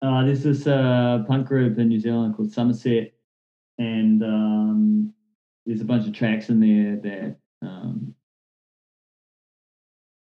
Uh, 0.03 0.25
there's 0.25 0.43
this 0.43 0.67
uh, 0.67 1.23
punk 1.29 1.47
group 1.47 1.79
in 1.79 1.87
New 1.87 2.01
Zealand 2.01 2.35
called 2.35 2.51
Sommerset, 2.51 3.13
and 3.79 4.25
um, 4.25 5.15
there's 5.67 5.83
a 5.83 5.85
bunch 5.85 6.09
of 6.09 6.13
tracks 6.15 6.49
in 6.49 6.59
there 6.59 6.97
that 6.97 7.37
um, 7.63 8.15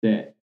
that 0.01 0.35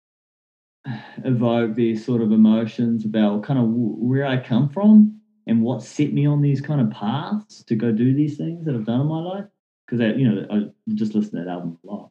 evoke 1.24 1.74
these 1.74 2.04
sort 2.04 2.22
of 2.22 2.32
emotions 2.32 3.04
about 3.04 3.42
kind 3.42 3.58
of 3.58 3.66
where 3.68 4.26
I 4.26 4.38
come 4.38 4.68
from 4.68 5.20
and 5.46 5.62
what 5.62 5.82
set 5.82 6.12
me 6.12 6.26
on 6.26 6.42
these 6.42 6.60
kind 6.60 6.80
of 6.80 6.90
paths 6.90 7.62
to 7.64 7.74
go 7.74 7.92
do 7.92 8.14
these 8.14 8.36
things 8.36 8.64
that 8.64 8.74
I've 8.74 8.84
done 8.84 9.00
in 9.00 9.06
my 9.06 9.20
life. 9.20 9.44
Because 9.86 10.18
you 10.18 10.28
know, 10.28 10.46
I 10.50 10.92
just 10.94 11.14
listen 11.14 11.38
to 11.38 11.44
that 11.44 11.50
album 11.50 11.78
a 11.84 11.86
lot, 11.86 12.10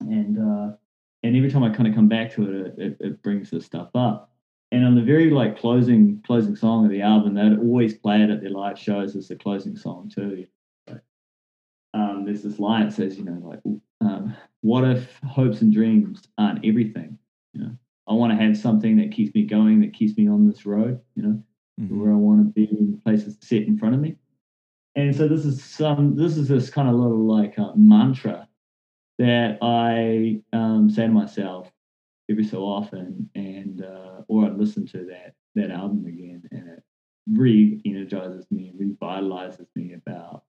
and 0.00 0.38
uh, 0.38 0.76
and 1.22 1.36
every 1.36 1.50
time 1.50 1.62
I 1.62 1.68
kind 1.68 1.86
of 1.86 1.94
come 1.94 2.08
back 2.08 2.32
to 2.32 2.42
it, 2.50 2.74
it, 2.78 2.96
it, 3.00 3.22
brings 3.22 3.50
this 3.50 3.66
stuff 3.66 3.90
up. 3.94 4.32
And 4.72 4.82
on 4.82 4.94
the 4.94 5.02
very 5.02 5.28
like 5.28 5.58
closing 5.58 6.22
closing 6.26 6.56
song 6.56 6.86
of 6.86 6.90
the 6.90 7.02
album, 7.02 7.34
they'd 7.34 7.58
always 7.58 7.98
play 7.98 8.22
it 8.22 8.30
at 8.30 8.40
their 8.40 8.50
live 8.50 8.78
shows 8.78 9.14
as 9.14 9.28
the 9.28 9.36
closing 9.36 9.76
song 9.76 10.10
too. 10.14 10.46
Um, 11.92 12.24
there's 12.24 12.42
this 12.42 12.58
line 12.58 12.88
that 12.88 12.94
says, 12.94 13.16
you 13.16 13.24
know, 13.24 13.40
like, 13.42 13.60
um, 14.00 14.36
what 14.60 14.84
if 14.84 15.18
hopes 15.20 15.60
and 15.62 15.72
dreams 15.72 16.28
aren't 16.38 16.64
everything? 16.64 17.18
You 17.52 17.62
know, 17.62 17.70
I 18.08 18.12
want 18.12 18.32
to 18.32 18.44
have 18.44 18.56
something 18.56 18.96
that 18.98 19.12
keeps 19.12 19.34
me 19.34 19.44
going, 19.44 19.80
that 19.80 19.94
keeps 19.94 20.16
me 20.16 20.28
on 20.28 20.46
this 20.48 20.66
road. 20.66 21.00
You 21.14 21.22
know, 21.22 21.42
Mhm. 21.80 21.98
where 21.98 22.12
I 22.12 22.16
want 22.16 22.40
to 22.40 22.52
be, 22.52 22.64
in 22.78 22.98
places 23.04 23.36
set 23.40 23.62
in 23.62 23.76
front 23.76 23.94
of 23.94 24.00
me. 24.00 24.16
And 24.94 25.14
so 25.14 25.28
this 25.28 25.44
is 25.44 25.62
some, 25.62 26.14
this 26.16 26.38
is 26.38 26.48
this 26.48 26.70
kind 26.70 26.88
of 26.88 26.94
little 26.94 27.26
like 27.26 27.58
uh, 27.58 27.72
mantra 27.76 28.48
that 29.18 29.58
I 29.60 30.42
um, 30.54 30.88
say 30.88 31.06
to 31.06 31.12
myself 31.12 31.70
every 32.30 32.44
so 32.44 32.62
often, 32.62 33.28
and 33.34 33.84
uh, 33.84 34.22
or 34.28 34.46
I 34.46 34.48
listen 34.48 34.86
to 34.86 35.04
that 35.06 35.34
that 35.54 35.70
album 35.70 36.06
again, 36.06 36.42
and 36.50 36.68
it 36.68 36.82
re-energizes 37.30 38.46
me, 38.50 38.72
revitalizes 38.78 39.66
me 39.74 39.94
about 39.94 40.44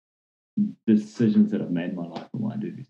the 0.55 0.93
decisions 0.93 1.51
that 1.51 1.61
I've 1.61 1.71
made 1.71 1.89
in 1.91 1.95
my 1.95 2.07
life 2.07 2.27
and 2.33 2.41
why 2.41 2.53
I 2.53 2.57
do 2.57 2.71
these 2.71 2.89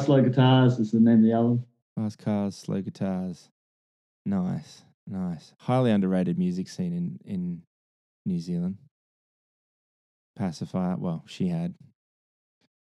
Cars, 0.00 0.06
Slow 0.06 0.22
Guitars 0.22 0.78
is 0.78 0.90
the 0.92 1.00
name 1.00 1.18
of 1.18 1.22
the 1.22 1.32
album. 1.32 1.64
Fast 1.96 2.18
cars, 2.18 2.56
slow 2.56 2.80
guitars. 2.80 3.48
Nice, 4.24 4.82
nice. 5.06 5.52
Highly 5.58 5.90
underrated 5.90 6.38
music 6.38 6.68
scene 6.68 6.92
in 6.92 7.18
in 7.24 7.62
New 8.26 8.38
Zealand. 8.38 8.76
Pacifier. 10.36 10.96
Well, 10.96 11.24
Shihad 11.26 11.74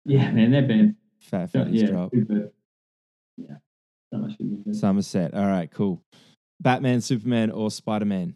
Yeah, 0.04 0.30
man, 0.30 0.50
that 0.52 0.68
band. 0.68 0.96
Fat 1.20 1.50
Freddy's 1.50 1.82
Yeah, 1.82 1.88
drop. 1.88 2.12
good. 2.12 2.50
yeah, 3.36 3.56
so 4.12 4.18
much 4.18 4.38
good 4.38 4.66
music. 4.66 4.82
Sommerset. 4.82 5.34
All 5.34 5.46
right, 5.46 5.70
cool. 5.70 6.02
Batman, 6.60 7.00
Superman, 7.00 7.50
or 7.50 7.70
Spider 7.70 8.04
Man? 8.06 8.34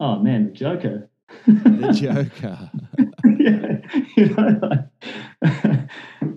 Oh 0.00 0.18
man, 0.20 0.46
the 0.46 0.52
Joker. 0.52 1.10
The 1.46 1.92
Joker. 2.38 2.70
yeah, 3.38 3.81
you 4.16 4.26
know, 4.26 4.58
like, 4.62 5.88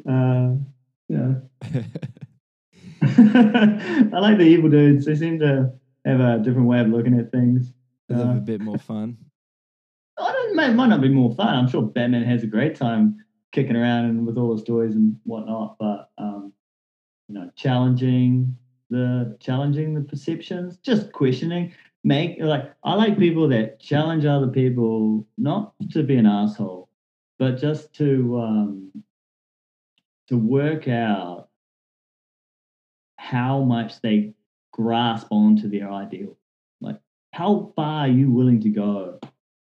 uh, 0.09 0.51
yeah. 1.09 1.33
I 4.13 4.19
like 4.19 4.37
the 4.37 4.45
evil 4.45 4.69
dudes. 4.69 5.05
They 5.05 5.15
seem 5.15 5.39
to 5.39 5.71
have 6.05 6.19
a 6.19 6.39
different 6.39 6.67
way 6.67 6.79
of 6.79 6.87
looking 6.87 7.19
at 7.19 7.31
things. 7.31 7.73
They 8.09 8.15
have 8.15 8.27
Uh, 8.27 8.37
a 8.37 8.41
bit 8.41 8.61
more 8.61 8.77
fun. 8.77 9.17
I 10.17 10.31
don't, 10.31 10.55
might, 10.55 10.73
might 10.73 10.87
not 10.87 11.01
be 11.01 11.09
more 11.09 11.33
fun. 11.35 11.53
I'm 11.55 11.67
sure 11.67 11.81
Batman 11.81 12.23
has 12.23 12.43
a 12.43 12.47
great 12.47 12.75
time 12.75 13.17
kicking 13.51 13.75
around 13.75 14.05
and 14.05 14.25
with 14.25 14.37
all 14.37 14.53
his 14.53 14.63
toys 14.63 14.95
and 14.95 15.17
whatnot. 15.23 15.77
But 15.79 16.09
um, 16.17 16.53
you 17.27 17.35
know, 17.35 17.49
challenging 17.55 18.57
the 18.89 19.37
challenging 19.39 19.93
the 19.93 20.01
perceptions, 20.01 20.77
just 20.77 21.11
questioning. 21.11 21.73
Make 22.03 22.37
like 22.39 22.71
I 22.83 22.93
like 22.93 23.17
people 23.17 23.47
that 23.49 23.79
challenge 23.79 24.25
other 24.25 24.47
people, 24.47 25.25
not 25.37 25.73
to 25.91 26.03
be 26.03 26.15
an 26.17 26.27
asshole, 26.27 26.84
but 27.37 27.57
just 27.57 27.93
to 27.95 28.39
um, 28.39 28.91
to 30.27 30.37
work 30.37 30.87
out 30.87 31.49
how 33.17 33.61
much 33.61 34.01
they 34.01 34.33
grasp 34.71 35.27
onto 35.31 35.69
their 35.69 35.91
ideal. 35.91 36.37
Like, 36.81 36.99
how 37.33 37.71
far 37.75 38.01
are 38.01 38.07
you 38.07 38.31
willing 38.31 38.61
to 38.61 38.69
go 38.69 39.19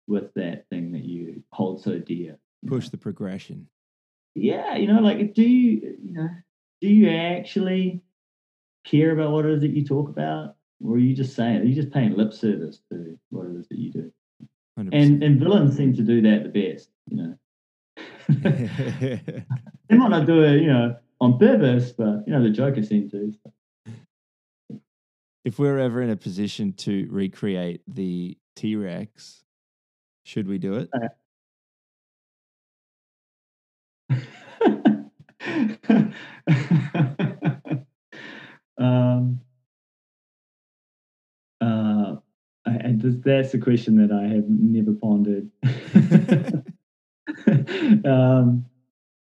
with 0.08 0.34
that 0.36 0.68
thing 0.70 0.92
that 0.92 1.04
you 1.04 1.44
hold 1.52 1.82
so 1.82 2.00
dear? 2.00 2.38
Push 2.68 2.86
know? 2.86 2.90
the 2.92 2.98
progression. 2.98 3.68
Yeah, 4.36 4.76
you 4.76 4.88
know, 4.88 5.02
like, 5.02 5.34
do 5.34 5.44
you, 5.44 5.98
you 6.02 6.14
know, 6.14 6.30
do 6.82 6.88
you 6.88 7.10
actually 7.10 8.02
care 8.86 9.12
about 9.12 9.32
what 9.32 9.46
it 9.46 9.54
is 9.54 9.62
that 9.62 9.72
you 9.72 9.84
talk 9.84 10.10
about, 10.10 10.56
or 10.84 10.96
are 10.96 11.00
you 11.00 11.16
just 11.16 11.36
saying, 11.36 11.62
are 11.62 11.64
you 11.64 11.76
just 11.76 11.92
paying 11.92 12.16
lip 12.16 12.34
service 12.34 12.82
to 12.92 13.18
what 13.30 13.48
it 13.48 13.56
is 13.56 13.68
that 13.70 13.80
you 13.80 13.92
do? 13.92 14.12
100%. 14.78 14.90
And 14.94 15.24
and 15.24 15.40
villains 15.40 15.76
seem 15.76 15.94
to 15.96 16.04
do 16.04 16.22
that 16.22 16.44
the 16.44 16.50
best, 16.50 16.90
you 17.08 17.18
know. 17.18 17.39
They 18.30 19.34
might 19.90 20.10
not 20.10 20.26
do 20.26 20.44
it, 20.44 20.62
you 20.62 20.68
know, 20.68 20.96
on 21.22 21.38
purpose, 21.38 21.92
but 21.92 22.24
you 22.26 22.34
know, 22.34 22.44
the 22.44 22.50
Joker 22.50 22.84
seemed 22.84 23.12
to. 23.12 23.34
so. 23.44 24.80
if 25.44 25.60
we're 25.60 25.80
ever 25.80 26.02
in 26.02 26.10
a 26.10 26.16
position 26.16 26.74
to 26.74 27.08
recreate 27.10 27.82
the 27.88 28.38
T 28.56 28.76
Rex, 28.76 29.44
should 30.24 30.48
we 30.48 30.58
do 30.58 30.76
it? 30.76 30.90
um, 38.78 39.42
uh, 41.62 42.16
and 42.66 43.02
that's 43.24 43.54
a 43.54 43.58
question 43.58 43.96
that 43.96 44.12
I 44.12 44.28
have 44.36 44.46
never 44.48 44.94
pondered. 44.94 45.50
um, 48.06 48.66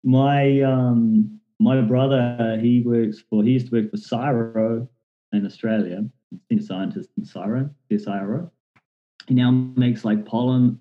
my 0.04 0.62
um, 0.62 1.40
my 1.60 1.82
brother, 1.82 2.58
he 2.62 2.82
works 2.82 3.24
for 3.30 3.44
he 3.44 3.52
used 3.52 3.70
to 3.70 3.82
work 3.82 3.92
for 3.92 3.98
CSIRO 3.98 4.88
in 5.34 5.46
Australia. 5.46 6.04
He's 6.50 6.64
a 6.64 6.68
scientist 6.68 7.10
in 7.18 7.26
Cyro, 7.26 7.70
CSIRO. 7.92 8.50
He 9.28 9.34
now 9.34 9.52
makes 9.52 10.06
like 10.06 10.26
pollen, 10.26 10.80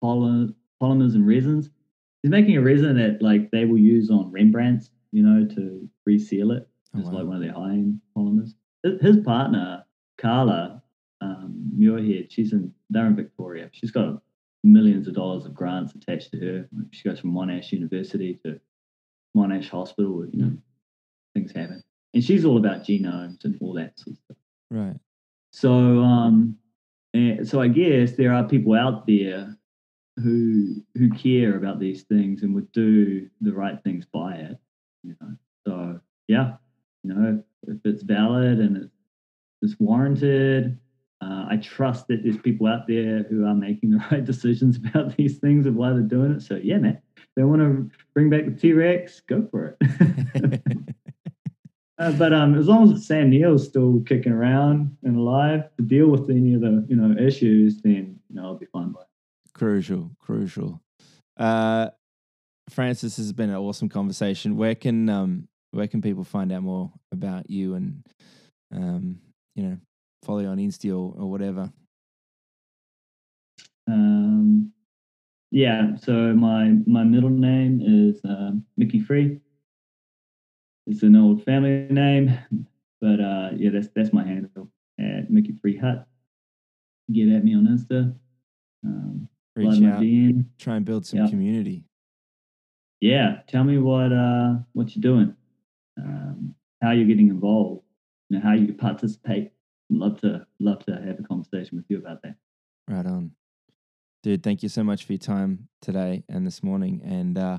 pollen, 0.00 0.54
polymers 0.82 1.14
and 1.14 1.26
resins. 1.26 1.70
He's 2.22 2.30
making 2.30 2.56
a 2.56 2.62
resin 2.62 2.96
that 2.96 3.22
like 3.22 3.50
they 3.50 3.64
will 3.64 3.78
use 3.78 4.10
on 4.10 4.30
Rembrandts, 4.32 4.90
you 5.12 5.22
know, 5.22 5.46
to 5.54 5.88
reseal 6.04 6.52
it. 6.52 6.68
Oh, 6.94 7.00
It's 7.00 7.08
wow. 7.08 7.14
like 7.18 7.26
one 7.26 7.36
of 7.36 7.42
their 7.42 7.52
high-end 7.52 8.00
polymers. 8.16 8.54
His, 9.00 9.18
partner, 9.18 9.84
Carla, 10.18 10.82
um, 11.20 11.70
Muirhead. 11.76 12.30
She's 12.30 12.52
in 12.52 12.72
they're 12.90 13.06
in 13.06 13.16
Victoria. 13.16 13.68
She's 13.72 13.90
got 13.90 14.22
millions 14.66 15.06
of 15.08 15.14
dollars 15.14 15.46
of 15.46 15.54
grants 15.54 15.94
attached 15.94 16.32
to 16.32 16.38
her. 16.40 16.68
She 16.90 17.08
goes 17.08 17.20
from 17.20 17.32
Monash 17.32 17.72
University 17.72 18.38
to 18.44 18.60
Monash 19.36 19.68
Hospital. 19.68 20.26
You 20.30 20.38
know, 20.38 20.52
things 21.34 21.52
happen, 21.52 21.82
and 22.14 22.24
she's 22.24 22.44
all 22.44 22.58
about 22.58 22.84
genomes 22.84 23.44
and 23.44 23.56
all 23.60 23.74
that 23.74 23.98
sort 23.98 24.16
of 24.16 24.22
stuff. 24.24 24.36
Right. 24.70 24.96
So, 25.52 26.00
um, 26.00 26.58
and 27.14 27.48
so 27.48 27.60
I 27.60 27.68
guess 27.68 28.12
there 28.12 28.34
are 28.34 28.44
people 28.44 28.74
out 28.74 29.06
there 29.06 29.56
who 30.22 30.82
who 30.94 31.10
care 31.10 31.56
about 31.56 31.78
these 31.78 32.02
things 32.02 32.42
and 32.42 32.54
would 32.54 32.70
do 32.72 33.28
the 33.40 33.52
right 33.52 33.82
things 33.84 34.06
by 34.06 34.34
it. 34.34 34.58
You 35.02 35.16
know, 35.20 35.36
so 35.66 36.00
yeah, 36.28 36.54
you 37.04 37.14
know, 37.14 37.42
if 37.68 37.78
it's 37.84 38.02
valid 38.02 38.58
and 38.58 38.90
it's 39.62 39.76
warranted, 39.78 40.78
uh, 41.20 41.46
I 41.48 41.56
trust 41.56 42.08
that 42.08 42.22
there's 42.22 42.36
people 42.36 42.66
out 42.66 42.86
there 42.86 43.24
who 43.24 43.46
are 43.46 43.54
making 43.54 43.90
the 43.90 44.04
right 44.10 44.24
decisions 44.24 44.76
about 44.76 45.16
these 45.16 45.38
things 45.38 45.66
of 45.66 45.74
why 45.74 45.90
they're 45.92 46.02
doing 46.02 46.32
it. 46.32 46.42
So 46.42 46.56
yeah, 46.62 46.78
man, 46.78 47.00
they 47.36 47.44
want 47.44 47.62
to 47.62 47.90
bring 48.14 48.30
back 48.30 48.44
the 48.44 48.52
T 48.52 48.72
Rex, 48.72 49.20
go 49.20 49.46
for 49.50 49.76
it. 49.80 50.62
uh, 51.98 52.12
but 52.12 52.32
um, 52.32 52.54
as 52.54 52.66
long 52.66 52.92
as 52.92 53.06
Sam 53.06 53.30
Neill's 53.30 53.66
still 53.66 54.02
kicking 54.06 54.32
around 54.32 54.96
and 55.04 55.16
alive 55.16 55.64
to 55.76 55.82
deal 55.82 56.08
with 56.08 56.28
any 56.30 56.54
of 56.54 56.60
the 56.60 56.84
you 56.88 56.96
know 56.96 57.16
issues, 57.20 57.80
then 57.82 58.18
you 58.28 58.36
know 58.36 58.44
I'll 58.44 58.58
be 58.58 58.66
fine 58.66 58.92
by 58.92 59.00
it. 59.00 59.06
Crucial, 59.54 60.10
crucial. 60.20 60.82
Uh, 61.38 61.90
Francis 62.70 63.16
has 63.16 63.32
been 63.32 63.50
an 63.50 63.56
awesome 63.56 63.88
conversation. 63.88 64.56
Where 64.56 64.74
can 64.74 65.08
um 65.08 65.48
where 65.70 65.86
can 65.86 66.02
people 66.02 66.24
find 66.24 66.52
out 66.52 66.62
more 66.62 66.92
about 67.12 67.48
you 67.50 67.74
and 67.74 68.06
um 68.72 69.18
you 69.54 69.62
know 69.62 69.78
follow 70.26 70.40
you 70.40 70.48
on 70.48 70.58
Insta 70.58 70.90
or, 70.90 71.14
or 71.20 71.30
whatever? 71.30 71.72
Um, 73.86 74.72
yeah, 75.50 75.94
so 75.96 76.34
my 76.34 76.74
my 76.86 77.04
middle 77.04 77.30
name 77.30 77.80
is 77.80 78.20
um, 78.24 78.64
Mickey 78.76 79.00
Free. 79.00 79.40
It's 80.86 81.02
an 81.02 81.16
old 81.16 81.44
family 81.44 81.86
name, 81.90 82.36
but 83.00 83.20
uh, 83.20 83.50
yeah, 83.56 83.70
that's 83.72 83.88
that's 83.94 84.12
my 84.12 84.24
handle 84.24 84.70
at 84.98 85.30
Mickey 85.30 85.52
Free 85.52 85.76
Hut. 85.76 86.06
Get 87.12 87.28
at 87.28 87.44
me 87.44 87.54
on 87.54 87.66
Insta. 87.66 88.14
Um, 88.84 89.28
Reach 89.54 89.82
out, 89.82 90.02
try 90.58 90.76
and 90.76 90.84
build 90.84 91.06
some 91.06 91.20
Yeah. 91.20 91.30
community. 91.30 91.84
Yeah, 93.00 93.40
tell 93.46 93.64
me 93.64 93.78
what 93.78 94.12
uh, 94.12 94.56
what 94.72 94.94
you're 94.94 95.02
doing, 95.02 95.34
um, 95.98 96.54
how 96.82 96.90
you're 96.90 97.06
getting 97.06 97.28
involved, 97.28 97.82
you 98.28 98.38
know, 98.38 98.42
how 98.44 98.52
you 98.52 98.74
participate. 98.74 99.52
Love 99.88 100.20
to 100.20 100.46
love 100.58 100.84
to 100.86 100.92
have 100.92 101.18
a 101.18 101.22
conversation 101.22 101.76
with 101.76 101.86
you 101.88 101.98
about 101.98 102.22
that. 102.22 102.34
Right 102.88 103.06
on. 103.06 103.32
Dude, 104.22 104.42
thank 104.42 104.62
you 104.62 104.68
so 104.68 104.82
much 104.82 105.04
for 105.04 105.12
your 105.12 105.18
time 105.18 105.68
today 105.80 106.24
and 106.28 106.44
this 106.44 106.62
morning. 106.62 107.00
And 107.04 107.38
uh, 107.38 107.58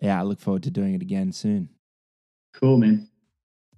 yeah, 0.00 0.18
I 0.18 0.22
look 0.22 0.40
forward 0.40 0.62
to 0.62 0.70
doing 0.70 0.94
it 0.94 1.02
again 1.02 1.32
soon. 1.32 1.68
Cool, 2.54 2.78
man. 2.78 3.08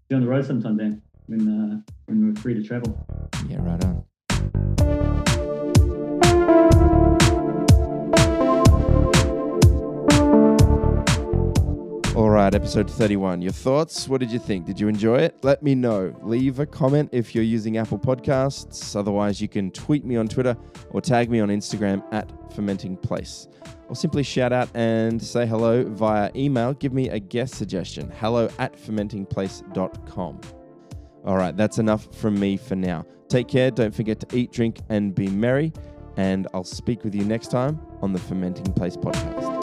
You 0.09 0.17
on 0.17 0.23
the 0.23 0.29
road 0.29 0.47
sometime, 0.47 0.77
Dan. 0.77 1.03
When 1.27 1.49
uh, 1.49 1.93
when 2.07 2.29
we're 2.29 2.41
free 2.41 2.55
to 2.55 2.63
travel. 2.63 3.05
Yeah, 3.49 3.59
right 3.61 3.85
on. 3.85 5.25
All 12.19 12.31
right, 12.31 12.53
episode 12.53 12.91
31. 12.91 13.43
Your 13.43 13.53
thoughts? 13.53 14.09
What 14.09 14.19
did 14.19 14.33
you 14.33 14.41
think? 14.41 14.67
Did 14.67 14.81
you 14.81 14.89
enjoy 14.89 15.19
it? 15.19 15.39
Let 15.45 15.63
me 15.63 15.77
know. 15.77 16.13
Leave 16.25 16.59
a 16.59 16.67
comment 16.67 17.11
if 17.13 17.33
you're 17.33 17.45
using 17.45 17.77
Apple 17.77 17.97
Podcasts. 17.97 18.97
Otherwise, 18.97 19.41
you 19.41 19.47
can 19.47 19.71
tweet 19.71 20.05
me 20.05 20.17
on 20.17 20.27
Twitter 20.27 20.57
or 20.91 21.01
tag 21.01 21.31
me 21.31 21.39
on 21.39 21.49
Instagram 21.49 22.03
at 22.13 22.29
Fermenting 22.53 22.97
Place. 22.97 23.47
Or 23.89 23.95
simply 23.95 24.25
shout 24.25 24.53
out 24.53 24.69
and 24.75 25.23
say 25.23 25.47
hello 25.47 25.85
via 25.85 26.33
email. 26.35 26.73
Give 26.75 26.93
me 26.93 27.09
a 27.09 27.21
guest 27.21 27.55
suggestion. 27.55 28.11
Hello 28.19 28.49
at 28.59 28.77
fermentingplace.com. 28.77 30.41
All 31.25 31.37
right, 31.37 31.57
that's 31.57 31.79
enough 31.79 32.13
from 32.17 32.37
me 32.41 32.57
for 32.57 32.75
now. 32.75 33.07
Take 33.29 33.47
care. 33.47 33.71
Don't 33.71 33.95
forget 33.95 34.19
to 34.29 34.37
eat, 34.37 34.51
drink, 34.51 34.81
and 34.89 35.15
be 35.15 35.29
merry. 35.29 35.73
And 36.17 36.49
I'll 36.53 36.65
speak 36.65 37.05
with 37.05 37.15
you 37.15 37.23
next 37.23 37.53
time 37.53 37.81
on 38.03 38.13
the 38.13 38.19
Fermenting 38.19 38.73
Place 38.73 38.97
podcast. 38.97 39.58